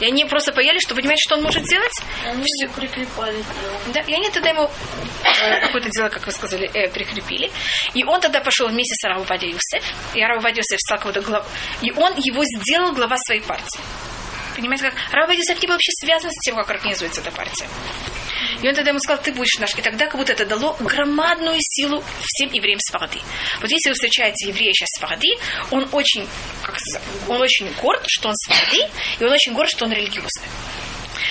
И 0.01 0.07
они 0.07 0.25
просто 0.25 0.53
боялись, 0.53 0.83
что 0.83 0.95
понимаете, 0.95 1.23
что 1.27 1.37
он 1.37 1.43
может 1.43 1.65
сделать? 1.65 1.93
Они 2.27 2.45
все 2.45 2.69
прикрепали. 2.69 3.43
Да, 3.95 4.01
и 4.01 4.13
они 4.13 4.29
тогда 4.31 4.51
ему 4.51 4.71
э, 5.23 5.61
какое-то 5.61 5.89
дело, 5.91 6.09
как 6.09 6.27
вы 6.27 6.33
сказали, 6.33 6.69
э, 6.75 6.89
прикрепили. 6.91 7.51
И 7.95 8.05
он 8.05 8.21
тогда 8.21 8.41
пошел 8.41 8.69
вместе 8.69 8.95
с 8.95 9.05
Юсеф. 9.47 9.85
И 10.15 10.21
Юсеф 10.57 10.79
стал 10.81 10.99
кого-то 10.99 11.21
глав... 11.23 11.47
И 11.83 11.93
он 11.93 12.15
его 12.17 12.43
сделал 12.45 12.93
глава 12.93 13.17
своей 13.17 13.41
партии. 13.41 13.81
Понимаете, 14.57 14.91
как 14.91 14.95
не 15.61 15.67
был 15.67 15.75
вообще 15.75 15.93
связан 16.01 16.31
с 16.31 16.45
тем, 16.45 16.57
как 16.57 16.71
организуется 16.71 17.21
эта 17.21 17.31
партия. 17.31 17.69
И 18.63 18.69
он 18.69 18.75
тогда 18.75 18.91
ему 18.91 19.01
сказал, 19.01 19.23
ты 19.23 19.33
будешь 19.33 19.59
наш. 19.59 19.75
И 19.77 19.83
тогда 19.83 20.07
как 20.07 20.17
будто 20.17 20.33
это 20.33 20.47
дало 20.47 20.77
громадную 20.81 21.59
силу 21.61 22.03
всем 22.23 22.51
евреям 22.53 22.79
Сфарады. 22.81 23.19
Вот 23.61 23.71
если 23.71 23.91
вы 23.91 23.95
встречаете 23.95 24.49
еврея 24.49 24.73
сейчас 24.73 24.89
Сфарады, 24.97 25.29
он 25.71 25.89
очень, 25.93 26.27
как 26.63 26.79
сказать, 26.79 27.03
он 27.29 27.41
очень 27.43 27.71
горд, 27.81 28.03
что 28.07 28.29
он 28.29 28.35
Сфарады, 28.35 28.91
и 29.19 29.25
он 29.25 29.33
очень 29.33 29.53
горд, 29.53 29.69
что 29.69 29.85
он 29.85 29.93
религиозный. 29.93 30.49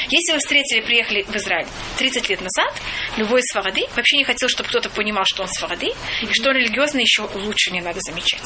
Если 0.10 0.34
вы 0.34 0.40
встретили, 0.40 0.82
приехали 0.82 1.24
в 1.24 1.36
Израиль 1.36 1.68
30 1.98 2.30
лет 2.30 2.42
назад, 2.42 2.74
любой 3.18 3.42
из 3.42 3.46
Сварады 3.52 3.82
вообще 3.96 4.18
не 4.18 4.24
хотел, 4.24 4.50
чтобы 4.50 4.70
кто-то 4.70 4.90
понимал, 4.90 5.24
что 5.26 5.44
он 5.44 5.50
Сварады, 5.50 5.88
и 6.22 6.34
что 6.34 6.50
он 6.50 6.56
религиозный 6.56 7.02
еще 7.02 7.24
лучше 7.34 7.72
не 7.72 7.82
надо 7.82 8.00
замечать. 8.02 8.46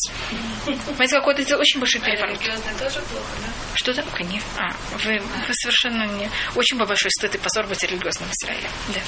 Понимаете, 0.66 1.16
какой-то 1.16 1.42
сделал 1.44 1.62
очень 1.62 1.80
большой 1.80 2.02
переворот. 2.02 2.40
Религиозный 2.40 2.74
тоже 2.80 3.00
плохо, 3.02 3.36
да? 3.42 3.76
Что 3.76 3.94
там? 3.94 4.06
Конечно. 4.14 4.48
А, 4.58 4.76
вы, 5.04 5.20
вы 5.20 5.54
совершенно 5.54 6.04
не... 6.18 6.30
Очень 6.56 6.78
большой 6.78 7.12
стыд 7.12 7.36
и 7.36 7.38
позор 7.38 7.68
быть 7.68 7.84
религиозным 7.84 8.28
в 8.30 8.34
Израиле. 8.34 8.70
Да. 8.90 9.00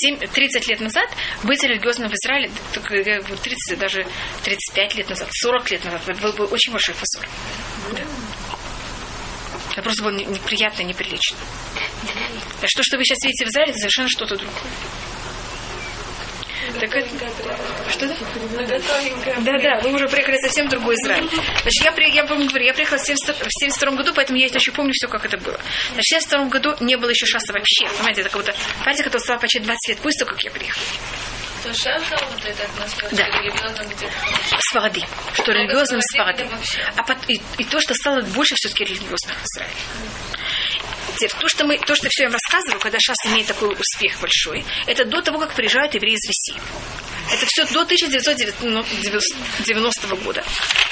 Семь- 0.00 0.18
30 0.18 0.68
лет 0.68 0.80
назад 0.80 1.08
быть 1.42 1.62
религиозным 1.62 2.08
в 2.08 2.14
Израиле, 2.14 2.50
так, 2.72 2.90
э, 2.92 3.20
вот 3.28 3.40
30, 3.40 3.78
даже 3.78 4.06
35 4.44 4.94
лет 4.96 5.08
назад, 5.08 5.28
40 5.32 5.70
лет 5.70 5.84
назад, 5.84 6.20
был 6.20 6.32
бы 6.32 6.44
очень 6.46 6.72
большой 6.72 6.94
позор. 6.94 7.26
Да. 7.92 8.02
Это 9.74 9.82
просто 9.82 10.02
было 10.04 10.12
не- 10.12 10.24
неприятно 10.24 10.82
и 10.82 10.84
неприлично. 10.84 11.36
А 12.62 12.66
что, 12.66 12.82
что 12.82 12.96
вы 12.96 13.04
сейчас 13.04 13.18
видите 13.24 13.44
в 13.44 13.48
Израиле, 13.48 13.70
это 13.72 13.80
совершенно 13.80 14.08
что-то 14.08 14.36
другое. 14.36 14.62
Так 16.80 16.94
это... 16.94 17.08
Что 17.90 18.06
это? 18.06 18.80
Да, 19.40 19.58
да, 19.58 19.80
вы 19.82 19.92
уже 19.92 20.08
приехали 20.08 20.38
совсем 20.38 20.68
другой 20.68 20.94
Израиль. 20.94 21.28
Значит, 21.62 21.84
я, 21.84 21.92
при, 21.92 22.10
я 22.10 22.24
говорю, 22.24 22.64
я 22.64 22.72
приехала 22.72 22.98
в 22.98 23.04
70 23.04 23.36
в 23.36 23.48
72 23.50 23.90
году, 23.96 24.12
поэтому 24.14 24.38
я 24.38 24.46
еще 24.46 24.72
помню 24.72 24.92
все, 24.94 25.08
как 25.08 25.24
это 25.24 25.36
было. 25.38 25.60
Значит, 25.92 26.04
в 26.04 26.28
72 26.28 26.44
году 26.46 26.74
не 26.80 26.96
было 26.96 27.10
еще 27.10 27.26
шаса 27.26 27.52
вообще. 27.52 27.86
Понимаете, 27.96 28.22
это 28.22 28.30
как 28.30 28.40
будто 28.40 28.54
партия, 28.84 29.02
которая 29.02 29.22
стала 29.24 29.38
почти 29.40 29.58
20 29.60 29.88
лет 29.88 29.98
после 29.98 30.18
того, 30.20 30.30
как 30.30 30.42
я 30.42 30.50
приехала. 30.50 30.84
Вот 31.64 32.44
это 32.44 32.68
Да. 33.12 33.26
религиозным 33.26 33.88
где-то. 33.88 34.12
Сварады. 34.70 35.02
Что 35.34 35.52
религиозным 35.52 36.00
Сварады 36.02 36.38
сварады. 36.38 36.56
вообще. 36.56 36.78
А 36.96 37.02
пот- 37.02 37.24
и, 37.28 37.40
и 37.58 37.64
то, 37.64 37.80
что 37.80 37.94
стало 37.94 38.22
больше 38.22 38.54
все-таки 38.56 38.84
религиозных 38.84 39.36
в 39.36 39.44
Израиле. 39.44 39.74
Теперь, 41.16 41.30
то, 41.38 41.48
что, 41.48 41.64
мы, 41.64 41.78
то, 41.78 41.94
что 41.94 42.08
все 42.10 42.24
я 42.24 42.28
вам 42.28 42.34
рассказываю, 42.34 42.80
когда 42.80 42.98
сейчас 42.98 43.16
имеет 43.26 43.46
такой 43.46 43.74
успех 43.78 44.18
большой, 44.20 44.64
это 44.86 45.04
до 45.04 45.22
того, 45.22 45.38
как 45.38 45.52
приезжают 45.54 45.94
евреи 45.94 46.14
из 46.14 46.26
России. 46.26 46.60
Это 47.32 47.46
все 47.46 47.64
до 47.72 47.82
1990 47.82 50.06
года. 50.16 50.44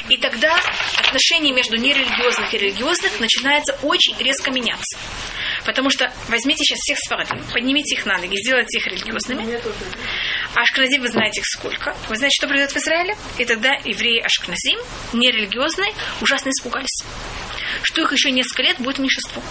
И 0.09 0.16
тогда 0.16 0.57
отношение 0.97 1.53
между 1.53 1.77
нерелигиозных 1.77 2.55
и 2.55 2.59
религиозных 2.59 3.20
начинается 3.20 3.77
очень 3.82 4.16
резко 4.19 4.51
меняться. 4.51 4.97
Потому 5.66 5.90
что 5.90 6.11
возьмите 6.28 6.65
сейчас 6.65 6.78
всех 6.78 6.99
сфарадим, 6.99 7.44
поднимите 7.53 7.94
их 7.94 8.07
на 8.07 8.16
ноги, 8.19 8.35
сделайте 8.36 8.78
их 8.78 8.86
религиозными. 8.86 9.61
А 10.54 10.62
Ашкназим, 10.62 11.00
вы 11.00 11.08
знаете 11.08 11.40
их 11.40 11.46
сколько. 11.46 11.96
Вы 12.08 12.16
знаете, 12.16 12.36
что 12.38 12.46
произойдет 12.46 12.74
в 12.74 12.78
Израиле? 12.78 13.16
И 13.38 13.44
тогда 13.44 13.70
евреи 13.84 14.20
Ашкназим, 14.20 14.78
нерелигиозные, 15.12 15.92
ужасно 16.20 16.50
испугались. 16.50 17.04
Что 17.82 18.02
их 18.02 18.12
еще 18.12 18.30
несколько 18.30 18.62
лет 18.62 18.78
будет 18.78 18.98
меньшинство. 18.98 19.42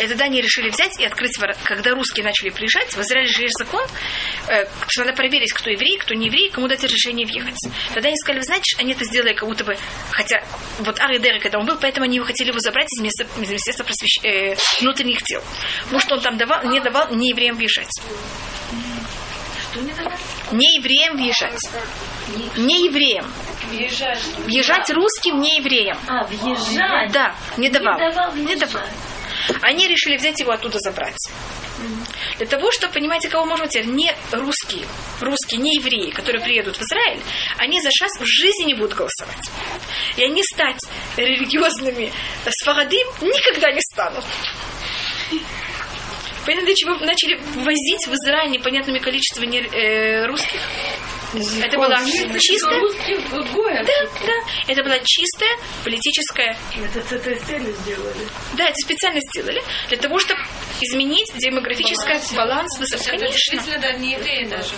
И 0.00 0.06
тогда 0.06 0.24
они 0.24 0.40
решили 0.40 0.70
взять 0.70 0.98
и 0.98 1.04
открыть 1.04 1.36
ворота. 1.38 1.58
Когда 1.64 1.90
русские 1.90 2.24
начали 2.24 2.48
приезжать, 2.48 2.94
в 2.94 3.00
Израиле 3.00 3.28
же 3.28 3.42
есть 3.42 3.58
закон, 3.58 3.84
э, 4.48 4.64
что 4.86 5.04
надо 5.04 5.14
проверить, 5.14 5.52
кто 5.52 5.68
еврей, 5.68 5.98
кто 5.98 6.14
не 6.14 6.26
еврей, 6.26 6.48
кому 6.50 6.68
дать 6.68 6.82
разрешение 6.82 7.26
въехать. 7.26 7.58
Тогда 7.92 8.08
они 8.08 8.16
сказали, 8.16 8.38
вы 8.38 8.44
знаете, 8.44 8.76
они 8.78 8.92
это 8.92 9.04
сделали 9.04 9.34
как 9.34 9.46
будто 9.46 9.64
бы, 9.64 9.76
хотя 10.12 10.42
вот 10.78 10.98
Ари 11.00 11.18
Дерек, 11.18 11.42
когда 11.42 11.58
он 11.58 11.66
был, 11.66 11.76
поэтому 11.76 12.04
они 12.04 12.18
хотели 12.20 12.48
его 12.48 12.60
забрать 12.60 12.86
из, 12.90 13.02
места, 13.02 13.24
из 13.24 13.48
Министерства 13.48 13.84
просвещ... 13.84 14.24
э, 14.24 14.56
внутренних 14.80 15.22
дел. 15.24 15.42
Потому 15.82 16.00
что 16.00 16.14
он 16.14 16.22
там 16.22 16.38
давал, 16.38 16.64
не 16.70 16.80
давал 16.80 17.14
не 17.14 17.30
евреям 17.30 17.56
въезжать. 17.56 17.90
Не 20.52 20.76
евреям 20.76 21.16
въезжать. 21.16 21.60
Не 22.56 22.86
евреям. 22.86 23.32
Въезжать 24.44 24.90
русским 24.90 25.40
не 25.40 25.58
евреям. 25.58 25.98
А, 26.08 26.24
въезжать. 26.24 27.12
Да, 27.12 27.34
не 27.56 27.68
давал. 27.68 27.98
Не 27.98 28.10
давал 28.10 28.34
Не 28.34 28.56
давал. 28.56 28.82
Они 29.62 29.86
решили 29.88 30.16
взять 30.16 30.38
его 30.40 30.52
оттуда 30.52 30.78
забрать. 30.78 31.30
Для 32.36 32.46
того, 32.46 32.70
чтобы, 32.70 32.92
понимаете, 32.92 33.28
кого 33.28 33.46
можно 33.46 33.66
теперь 33.66 33.86
не 33.86 34.14
русские, 34.32 34.86
русские, 35.20 35.60
не 35.60 35.76
евреи, 35.76 36.10
которые 36.10 36.42
приедут 36.42 36.76
в 36.76 36.82
Израиль, 36.82 37.20
они 37.56 37.80
за 37.80 37.90
шас 37.90 38.12
в 38.20 38.24
жизни 38.24 38.64
не 38.64 38.74
будут 38.74 38.94
голосовать. 38.94 39.50
И 40.16 40.24
они 40.24 40.42
стать 40.42 40.80
религиозными 41.16 42.12
сфарадим 42.48 43.06
никогда 43.20 43.72
не 43.72 43.80
станут. 43.80 44.24
Понятно, 46.46 46.66
для 46.66 46.74
чего 46.74 46.94
начали 46.96 47.36
ввозить 47.54 48.06
в 48.06 48.12
Израиль 48.14 48.50
непонятными 48.50 48.98
количествами 48.98 49.58
э, 49.74 50.26
русских? 50.26 50.60
Это 51.62 51.76
была 51.76 51.98
чистая... 52.40 52.80
Да, 53.84 54.26
да. 54.26 54.32
Это 54.66 54.82
была 54.82 54.98
чистая 55.04 55.50
политическая 55.84 56.56
Это 56.74 57.06
с 57.06 57.12
этой 57.12 57.36
целью 57.38 57.72
сделали. 57.84 58.26
да, 58.54 58.64
это 58.64 58.74
специально 58.84 59.20
сделали 59.20 59.62
для 59.88 59.96
того, 59.98 60.18
чтобы 60.18 60.40
изменить 60.80 61.30
демографический 61.36 62.36
баланс. 62.36 62.66
высот- 62.80 63.06
Конечно, 63.06 63.30
Действительно, 63.32 63.78
да, 63.78 63.92
не 63.92 64.14
евреи 64.14 64.44
даже. 64.46 64.70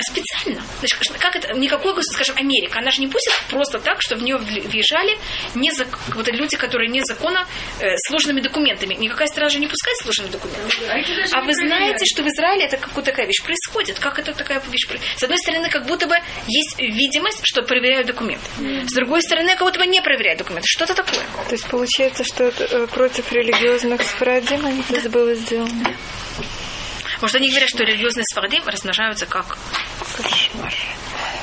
специально. 0.00 0.60
Значит, 0.80 0.98
как 1.20 1.36
это, 1.36 1.52
никакой, 1.52 1.94
скажем, 2.02 2.36
Америка, 2.38 2.80
она 2.80 2.90
же 2.90 3.00
не 3.00 3.06
пустит 3.06 3.32
просто 3.48 3.78
так, 3.78 3.98
что 4.02 4.16
в 4.16 4.22
нее 4.22 4.36
въезжали 4.38 5.16
незак... 5.54 5.96
вот 6.14 6.26
люди, 6.26 6.56
которые 6.56 6.90
незаконно 6.90 7.46
э, 7.78 7.94
сложными 8.08 8.40
документами. 8.40 8.94
Никакая 8.94 9.28
страна 9.28 9.48
же 9.48 9.60
не 9.60 9.68
пускает 9.68 9.96
сложными 9.98 10.28
документами. 10.30 10.90
А 11.32 11.42
вы 11.42 11.54
знаете, 11.54 12.04
что 12.06 12.22
в 12.22 12.26
Израиле 12.26 12.64
это 12.64 12.76
какая 12.76 13.04
такая 13.04 13.26
вещь 13.26 13.42
происходит? 13.42 13.98
Как 13.98 14.18
это 14.18 14.32
такая 14.32 14.60
вещь 14.70 14.86
происходит? 14.86 15.18
С 15.18 15.22
одной 15.22 15.38
стороны, 15.38 15.68
как 15.70 15.86
будто 15.86 16.06
бы 16.06 16.16
есть 16.46 16.78
видимость, 16.78 17.40
что 17.44 17.62
проверяют 17.62 18.06
документы. 18.06 18.44
С 18.86 18.92
другой 18.92 19.22
стороны, 19.22 19.50
как 19.50 19.62
будто 19.62 19.78
бы 19.78 19.86
не 19.86 20.00
проверяют 20.00 20.38
документы. 20.38 20.66
Что-то 20.68 20.94
такое. 20.94 21.20
То 21.48 21.52
есть 21.52 21.66
получается, 21.68 22.24
что 22.24 22.44
это, 22.44 22.64
э, 22.64 22.86
против 22.86 23.32
религиозных 23.32 24.02
сфарадим 24.02 24.64
они 24.66 24.82
это 24.90 25.08
было 25.08 25.34
сделано. 25.34 25.96
Может, 27.20 27.36
они 27.36 27.50
говорят, 27.50 27.68
что 27.68 27.84
религиозные 27.84 28.24
сфарадим 28.24 28.62
размножаются 28.66 29.26
как 29.26 29.58
Кошмар. 30.16 30.74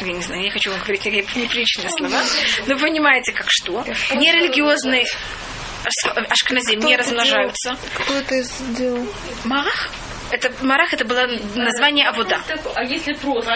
я 0.02 0.11
не 0.14 0.22
знаю, 0.22 0.41
не 0.41 0.49
хочу 0.49 0.72
вам 0.72 0.80
говорить 0.80 1.06
неприличные 1.06 1.89
слова, 1.91 2.22
но 2.65 2.76
вы 2.76 2.81
понимаете, 2.81 3.31
как 3.31 3.48
что. 3.49 3.84
Нерелигиозные 4.15 5.06
аш- 5.88 6.27
ашкназим 6.30 6.80
не 6.80 6.95
размножаются. 6.97 7.77
Кто 7.95 8.14
это 8.15 8.43
сделал? 8.43 9.07
Марах? 9.45 9.89
Это, 10.30 10.51
марах 10.61 10.93
это 10.93 11.05
было 11.05 11.26
название 11.55 12.09
Авода. 12.09 12.41
А 12.76 12.84
если 12.84 13.14
просто 13.14 13.51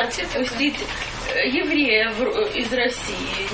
евреев 1.36 2.12
в- 2.18 2.56
из 2.56 2.72
России, 2.74 3.48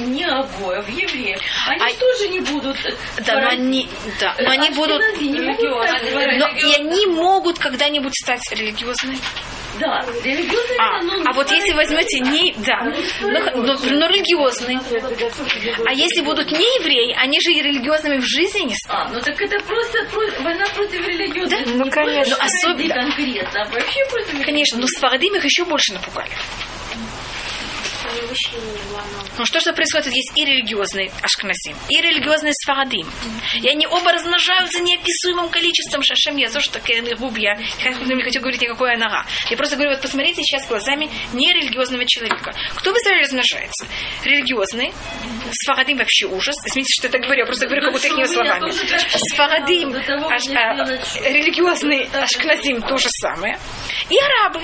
не 0.00 0.24
обоев, 0.24 0.88
евреев, 0.88 1.40
они 1.68 1.82
А- 1.82 2.00
тоже 2.00 2.28
не 2.28 2.40
будут... 2.40 2.76
э, 2.84 2.94
Да, 3.26 3.40
но 3.40 3.48
они, 3.48 3.88
да, 4.20 4.34
но 4.38 4.50
они 4.50 4.70
будут... 4.70 5.00
Ашкенази 5.00 5.24
не 5.24 5.40
могут. 5.40 6.38
Но 6.38 6.48
и 6.48 6.74
они 6.74 7.06
могут 7.06 7.58
когда-нибудь 7.58 8.14
стать 8.14 8.40
религиозными. 8.52 9.18
Да, 9.78 10.02
религиозные, 10.24 10.78
А, 10.80 11.30
а 11.30 11.32
вот 11.34 11.50
если 11.50 11.72
возьмете 11.74 12.20
не... 12.20 12.54
Да, 12.66 12.80
но, 13.20 13.38
но- 13.62 13.78
но 13.78 14.06
религиозные. 14.08 14.80
А 15.86 15.92
если 15.92 16.22
будут 16.22 16.50
не 16.50 16.64
евреи, 16.80 17.14
они 17.20 17.38
же 17.42 17.52
и 17.52 17.60
религиозными 17.62 18.16
в 18.18 18.24
жизни 18.26 18.60
не 18.60 18.74
станут. 18.74 19.10
А, 19.10 19.14
ну 19.14 19.20
так 19.20 19.40
это 19.40 19.58
просто 19.64 20.04
про- 20.10 20.42
война 20.42 20.64
против 20.74 21.06
религиозных. 21.06 21.64
Да, 21.66 21.72
ну, 21.84 21.90
конечно. 21.90 22.36
особенно- 22.36 22.94
конкретно, 22.94 23.62
а 23.62 23.64
вообще 23.70 24.04
против 24.10 24.44
Конечно, 24.46 24.78
но 24.78 24.86
с 24.86 24.96
их 25.36 25.44
еще 25.44 25.64
больше 25.64 25.92
напугали. 25.92 26.30
Ну 29.38 29.44
что 29.44 29.60
же 29.60 29.72
происходит? 29.72 30.12
Есть 30.12 30.32
и 30.34 30.44
религиозный 30.44 31.10
ашкназим, 31.22 31.76
и 31.88 32.00
религиозный 32.00 32.52
сфарадим. 32.54 33.06
И 33.62 33.68
они 33.68 33.86
оба 33.86 34.12
размножаются 34.12 34.80
неописуемым 34.80 35.48
количеством 35.50 36.02
шашем. 36.02 36.36
Я 36.36 36.50
тоже 36.50 36.70
такая 36.70 37.02
губья. 37.16 37.58
Я 37.84 37.90
не 37.90 38.22
хочу 38.22 38.40
говорить 38.40 38.60
никакой 38.62 38.96
нога. 38.96 39.24
Я 39.50 39.56
просто 39.56 39.76
говорю, 39.76 39.92
вот 39.92 40.00
посмотрите 40.02 40.42
сейчас 40.42 40.66
глазами 40.68 41.10
нерелигиозного 41.32 42.04
человека. 42.06 42.54
Кто 42.76 42.92
в 42.92 42.96
Израиле 42.96 43.22
размножается? 43.22 43.86
Религиозный. 44.24 44.92
Сфарадим 45.52 45.98
вообще 45.98 46.26
ужас. 46.26 46.54
Извините, 46.64 46.92
что 46.98 47.06
я 47.08 47.12
так 47.12 47.22
говорю. 47.22 47.40
Я 47.40 47.46
просто 47.46 47.66
говорю, 47.66 47.82
как 47.84 47.92
будто 47.92 48.06
их 48.08 48.26
словами. 48.26 48.70
Сфарадим, 49.32 49.94
аш- 49.94 50.48
а, 50.48 51.28
религиозный 51.28 52.08
ашкназим 52.14 52.82
то 52.82 52.96
же 52.98 53.08
самое. 53.10 53.58
И 54.08 54.16
арабы. 54.18 54.60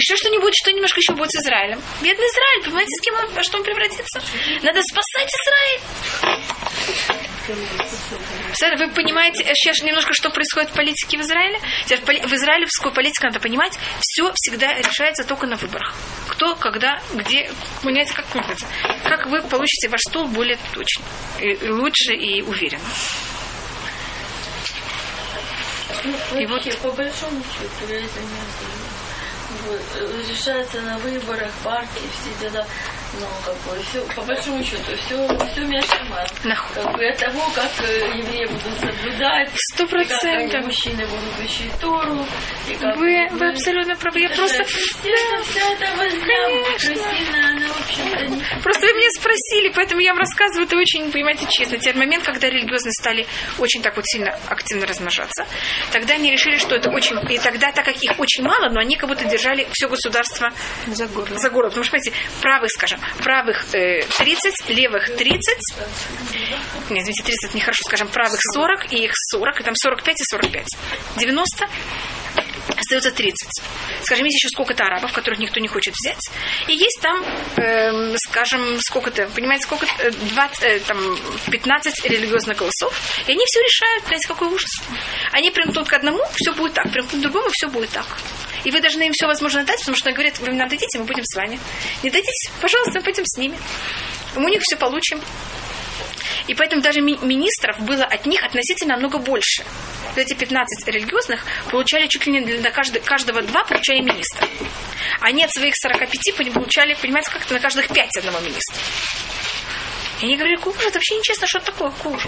Что 0.00 0.16
что-нибудь, 0.16 0.54
что 0.56 0.72
немножко 0.72 1.00
еще 1.00 1.12
будет 1.14 1.30
с 1.32 1.36
Израилем? 1.36 1.80
Бедный 2.02 2.26
Израиль, 2.26 2.64
понимаете, 2.64 2.90
с 2.96 3.00
кем 3.02 3.14
он, 3.14 3.30
во 3.32 3.42
что 3.42 3.58
он 3.58 3.64
превратится? 3.64 4.20
Надо 4.62 4.82
спасать 4.82 5.30
Израиль. 5.32 5.80
Вы 8.78 8.88
понимаете 8.90 9.42
э, 9.44 9.54
сейчас 9.54 9.82
немножко, 9.82 10.12
что 10.12 10.30
происходит 10.30 10.70
в 10.70 10.74
политике 10.74 11.16
в 11.18 11.20
Израиле? 11.20 11.60
В, 11.86 12.32
израильскую 12.34 12.92
политику 12.92 13.26
надо 13.26 13.38
понимать, 13.40 13.78
все 14.00 14.32
всегда 14.34 14.74
решается 14.74 15.24
только 15.24 15.46
на 15.46 15.56
выборах. 15.56 15.94
Кто, 16.28 16.56
когда, 16.56 17.00
где, 17.14 17.50
понимаете, 17.82 18.14
как 18.14 18.34
называется? 18.34 18.66
Как 19.04 19.26
вы 19.26 19.42
получите 19.42 19.88
ваш 19.88 20.00
стол 20.00 20.26
более 20.26 20.58
точно, 20.74 21.04
и 21.40 21.68
лучше 21.68 22.14
и 22.14 22.42
уверенно. 22.42 22.82
Ну, 26.32 26.40
И 26.40 26.46
вот- 26.46 26.78
по 26.78 26.90
большому 26.92 27.42
счету, 27.44 27.92
я 27.92 27.98
э, 27.98 28.08
решается 30.30 30.80
на 30.82 30.98
выборах 30.98 31.50
партии, 31.64 32.02
все 32.20 32.48
дела, 32.50 32.64
ну, 33.20 33.26
как 33.44 33.54
бы, 33.56 33.82
все, 33.90 34.00
по 34.14 34.22
большому 34.22 34.62
счету, 34.62 34.92
все, 35.06 35.26
все. 35.52 35.60
Нахуй. 36.44 36.74
Как 36.82 36.92
бы 36.96 37.06
от 37.08 37.18
того, 37.18 37.40
как 37.54 37.70
э, 37.88 38.18
евреи 38.18 38.46
будут 38.46 38.78
соблюдать, 38.80 39.50
Сто 39.72 39.86
процентов. 39.86 40.64
мужчины 40.64 41.06
будут 41.06 41.38
учить 41.44 41.72
Тору, 41.80 42.26
и 42.68 42.74
как 42.74 42.96
Вы, 42.96 43.28
бы- 43.30 43.36
вы 43.38 43.48
абсолютно 43.50 43.96
правы. 43.96 44.20
Я 44.20 44.28
просто... 44.30 44.64
вся 44.64 45.60
эта 45.72 45.96
возня 45.96 46.72
красивая, 46.76 47.50
она, 47.50 47.66
в 47.68 47.80
общем-то, 47.80 48.24
не... 48.26 48.42
Просто 48.62 48.75
спросили, 49.16 49.72
поэтому 49.74 50.00
я 50.00 50.12
вам 50.12 50.20
рассказываю 50.20 50.66
это 50.66 50.76
очень, 50.76 51.10
понимаете, 51.10 51.46
честно. 51.50 51.78
Теперь 51.78 51.96
момент, 51.96 52.24
когда 52.24 52.48
религиозные 52.48 52.92
стали 52.92 53.26
очень 53.58 53.82
так 53.82 53.96
вот 53.96 54.04
сильно 54.06 54.38
активно 54.48 54.86
размножаться, 54.86 55.46
тогда 55.92 56.14
они 56.14 56.30
решили, 56.30 56.56
что 56.56 56.74
это 56.74 56.90
очень... 56.90 57.16
И 57.30 57.38
тогда, 57.38 57.72
так 57.72 57.84
как 57.84 57.96
их 58.02 58.18
очень 58.18 58.44
мало, 58.44 58.68
но 58.70 58.80
они 58.80 58.96
как 58.96 59.08
будто 59.08 59.24
держали 59.24 59.66
все 59.72 59.88
государство 59.88 60.50
За 60.86 61.06
горло. 61.06 61.38
за 61.38 61.50
горло. 61.50 61.68
Потому 61.68 61.84
что, 61.84 61.92
понимаете, 61.92 62.16
правых, 62.40 62.70
скажем, 62.70 63.00
правых 63.22 63.74
э, 63.74 64.04
30, 64.18 64.68
левых 64.70 65.16
30, 65.16 65.58
нет, 66.90 67.02
извините, 67.02 67.22
30 67.24 67.54
нехорошо, 67.54 67.82
скажем, 67.84 68.08
правых 68.08 68.38
40, 68.54 68.92
и 68.92 69.04
их 69.04 69.12
40, 69.30 69.60
и 69.60 69.64
там 69.64 69.74
45 69.74 70.14
и 70.20 70.24
45. 70.24 70.66
90 71.18 71.68
остается 72.86 73.10
30. 73.10 73.48
Скажем, 74.02 74.24
есть 74.24 74.36
еще 74.36 74.48
сколько-то 74.48 74.84
арабов, 74.84 75.12
которых 75.12 75.38
никто 75.38 75.60
не 75.60 75.68
хочет 75.68 75.94
взять. 75.94 76.20
И 76.68 76.72
есть 76.72 77.00
там, 77.02 77.24
эм, 77.56 78.16
скажем, 78.18 78.80
сколько-то, 78.80 79.28
понимаете, 79.34 79.64
сколько 79.64 79.86
20, 80.10 80.62
э, 80.62 80.80
там, 80.80 80.98
15 81.50 82.04
религиозных 82.04 82.56
голосов. 82.56 82.94
И 83.26 83.32
они 83.32 83.44
все 83.46 83.60
решают, 83.60 84.04
понимаете, 84.04 84.28
какой 84.28 84.48
ужас. 84.48 84.70
Они 85.32 85.50
примкнут 85.50 85.88
к 85.88 85.92
одному, 85.92 86.20
все 86.34 86.52
будет 86.52 86.74
так. 86.74 86.90
Примкнут 86.90 87.20
к 87.20 87.22
другому, 87.22 87.48
все 87.52 87.68
будет 87.68 87.90
так. 87.90 88.06
И 88.64 88.70
вы 88.70 88.80
должны 88.80 89.04
им 89.04 89.12
все 89.12 89.26
возможно 89.26 89.64
дать, 89.64 89.80
потому 89.80 89.96
что 89.96 90.08
они 90.08 90.14
говорят, 90.14 90.38
вы 90.38 90.52
нам 90.52 90.68
дадите, 90.68 90.98
мы 90.98 91.04
будем 91.04 91.24
с 91.24 91.36
вами. 91.36 91.58
Не 92.02 92.10
дадите, 92.10 92.50
пожалуйста, 92.60 92.98
мы 92.98 93.04
пойдем 93.04 93.24
с 93.26 93.36
ними. 93.36 93.58
Мы 94.36 94.44
у 94.44 94.48
них 94.48 94.60
все 94.62 94.76
получим. 94.76 95.20
И 96.46 96.54
поэтому 96.54 96.82
даже 96.82 97.00
ми- 97.00 97.18
министров 97.22 97.78
было 97.80 98.04
от 98.04 98.26
них 98.26 98.42
относительно 98.44 98.94
намного 98.94 99.18
больше. 99.18 99.64
Вот 100.10 100.18
эти 100.18 100.34
15 100.34 100.86
религиозных 100.88 101.44
получали 101.70 102.06
чуть 102.06 102.26
ли 102.26 102.32
не 102.32 102.40
для 102.40 102.70
каждого, 102.70 103.02
каждого 103.04 103.42
два 103.42 103.64
получали 103.64 104.00
министра. 104.00 104.48
Они 105.20 105.44
от 105.44 105.52
своих 105.52 105.74
45 105.76 106.32
пони- 106.36 106.50
получали, 106.50 106.94
понимаете, 106.94 107.30
как-то 107.30 107.54
на 107.54 107.60
каждых 107.60 107.88
5 107.88 108.16
одного 108.18 108.38
министра. 108.40 108.76
И 110.20 110.24
они 110.26 110.36
говорили, 110.36 110.56
кур, 110.56 110.74
это 110.80 110.94
вообще 110.94 111.16
нечестно, 111.16 111.46
что 111.46 111.58
это 111.58 111.72
такое, 111.72 111.90
кур? 111.90 112.18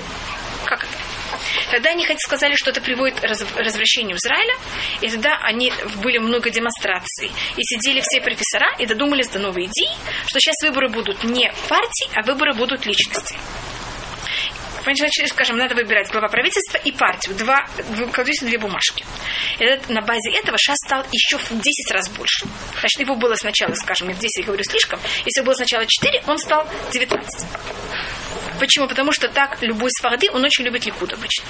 Как 0.67 0.83
это? 0.85 0.93
Тогда 1.71 1.91
они 1.91 2.05
хоть 2.07 2.21
сказали, 2.21 2.55
что 2.57 2.71
это 2.71 2.81
приводит 2.81 3.21
к 3.21 3.23
раз- 3.25 3.45
развращению 3.57 4.17
Израиля, 4.17 4.55
и 5.01 5.09
тогда 5.09 5.39
они 5.43 5.73
были 6.03 6.19
много 6.19 6.51
демонстраций. 6.51 7.31
И 7.57 7.63
сидели 7.63 8.01
все 8.03 8.21
профессора 8.21 8.75
и 8.79 8.85
додумались 8.87 9.29
до 9.29 9.39
новой 9.39 9.65
идеи, 9.67 9.97
что 10.27 10.41
сейчас 10.41 10.57
выборы 10.63 10.89
будут 10.89 11.25
не 11.25 11.51
партий, 11.69 12.11
а 12.15 12.23
выборы 12.23 12.55
будут 12.55 12.85
личностей. 12.87 13.37
Значит, 14.97 15.29
скажем, 15.29 15.57
надо 15.57 15.75
выбирать 15.75 16.11
глава 16.11 16.29
правительства 16.29 16.79
и 16.79 16.93
партию. 16.93 17.37
Два, 17.37 17.67
кладете 18.13 18.47
две 18.47 18.59
бумажки. 18.59 19.05
И 19.59 19.65
это- 19.65 19.93
на 19.93 20.01
базе 20.01 20.31
этого 20.31 20.57
ШАС 20.59 20.77
стал 20.87 21.05
еще 21.13 21.39
в 21.39 21.51
10 21.61 21.91
раз 21.91 22.09
больше. 22.09 22.47
Значит, 22.81 23.01
его 23.01 23.15
было 23.15 23.35
сначала, 23.35 23.75
скажем, 23.75 24.09
я 24.09 24.15
в 24.15 24.19
10 24.19 24.45
говорю 24.45 24.65
слишком, 24.65 25.01
если 25.25 25.43
было 25.43 25.55
сначала 25.55 25.85
4, 25.87 26.23
он 26.27 26.39
стал 26.39 26.67
19. 26.93 27.47
Почему? 28.59 28.89
Потому 28.89 29.13
что 29.13 29.29
так 29.29 29.63
любой 29.63 29.91
сфарды, 29.91 30.31
он 30.33 30.45
очень 30.45 30.65
любит 30.65 30.85
ликуд 30.85 31.13
обычно. 31.13 31.45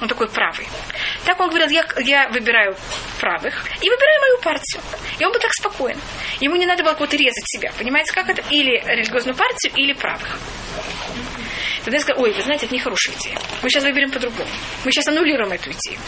Он 0.00 0.06
такой 0.08 0.28
правый. 0.28 0.68
Так 1.24 1.40
он 1.40 1.48
говорил, 1.48 1.68
я, 1.68 1.84
я 1.98 2.28
выбираю 2.28 2.76
правых 3.20 3.64
и 3.82 3.90
выбираю 3.90 4.20
мою 4.20 4.38
партию. 4.38 4.80
И 5.18 5.24
он 5.24 5.32
был 5.32 5.40
так 5.40 5.52
спокоен. 5.52 5.98
Ему 6.40 6.54
не 6.56 6.66
надо 6.66 6.84
было 6.84 6.92
кого-то 6.92 7.16
резать 7.16 7.46
себя. 7.46 7.72
Понимаете, 7.76 8.12
как 8.12 8.28
это? 8.28 8.42
Или 8.50 8.80
религиозную 8.86 9.34
партию, 9.36 9.72
или 9.74 9.92
правых. 9.92 10.38
Тогда 11.88 11.96
я 11.96 12.02
сказала, 12.02 12.24
ой, 12.24 12.32
вы 12.34 12.42
знаете, 12.42 12.66
это 12.66 12.74
нехорошая 12.74 13.16
идея. 13.16 13.38
Мы 13.62 13.70
сейчас 13.70 13.82
выберем 13.82 14.10
по-другому. 14.10 14.50
Мы 14.84 14.92
сейчас 14.92 15.06
аннулируем 15.06 15.50
эту 15.52 15.70
идею. 15.70 15.98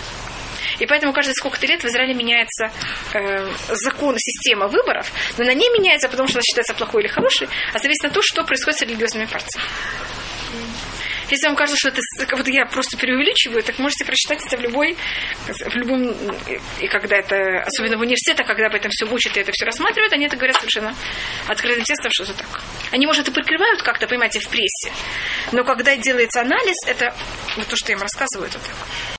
И 0.78 0.84
поэтому 0.84 1.14
каждые 1.14 1.34
сколько-то 1.34 1.66
лет 1.66 1.82
в 1.82 1.86
Израиле 1.86 2.12
меняется 2.12 2.70
э, 3.14 3.48
закон, 3.86 4.14
система 4.18 4.68
выборов, 4.68 5.10
но 5.38 5.44
она 5.44 5.54
не 5.54 5.70
меняется, 5.70 6.10
потому 6.10 6.28
что 6.28 6.36
она 6.36 6.42
считается 6.42 6.74
плохой 6.74 7.04
или 7.04 7.08
хорошей, 7.08 7.48
а 7.72 7.78
зависит 7.78 8.04
от 8.04 8.12
того, 8.12 8.22
что 8.22 8.44
происходит 8.44 8.78
с 8.78 8.82
религиозными 8.82 9.24
партиями. 9.24 9.64
Если 11.30 11.46
вам 11.46 11.56
кажется, 11.56 11.76
что 11.78 11.88
это 11.90 12.36
вот 12.36 12.48
я 12.48 12.66
просто 12.66 12.96
преувеличиваю, 12.96 13.62
так 13.62 13.78
можете 13.78 14.04
прочитать 14.04 14.44
это 14.44 14.56
в 14.56 14.60
любой, 14.60 14.96
в 15.46 15.74
любом, 15.76 16.14
и 16.80 16.88
когда 16.88 17.16
это, 17.16 17.62
особенно 17.66 17.96
в 17.96 18.00
университетах, 18.00 18.46
когда 18.46 18.66
об 18.66 18.74
этом 18.74 18.90
все 18.90 19.06
учат 19.06 19.36
и 19.36 19.40
это 19.40 19.52
все 19.52 19.64
рассматривают, 19.64 20.12
они 20.12 20.26
это 20.26 20.36
говорят 20.36 20.56
совершенно 20.56 20.94
открытым 21.46 21.84
текстом, 21.84 22.10
что 22.12 22.24
это 22.24 22.34
так. 22.34 22.60
Они, 22.90 23.06
может, 23.06 23.28
и 23.28 23.30
прикрывают 23.30 23.82
как-то, 23.82 24.06
понимаете, 24.08 24.40
в 24.40 24.48
прессе, 24.48 24.92
но 25.52 25.64
когда 25.64 25.96
делается 25.96 26.40
анализ, 26.40 26.76
это 26.86 27.14
вот 27.56 27.66
то, 27.66 27.76
что 27.76 27.92
я 27.92 27.96
им 27.96 28.02
рассказываю, 28.02 28.48
это 28.48 28.58
так. 28.58 28.74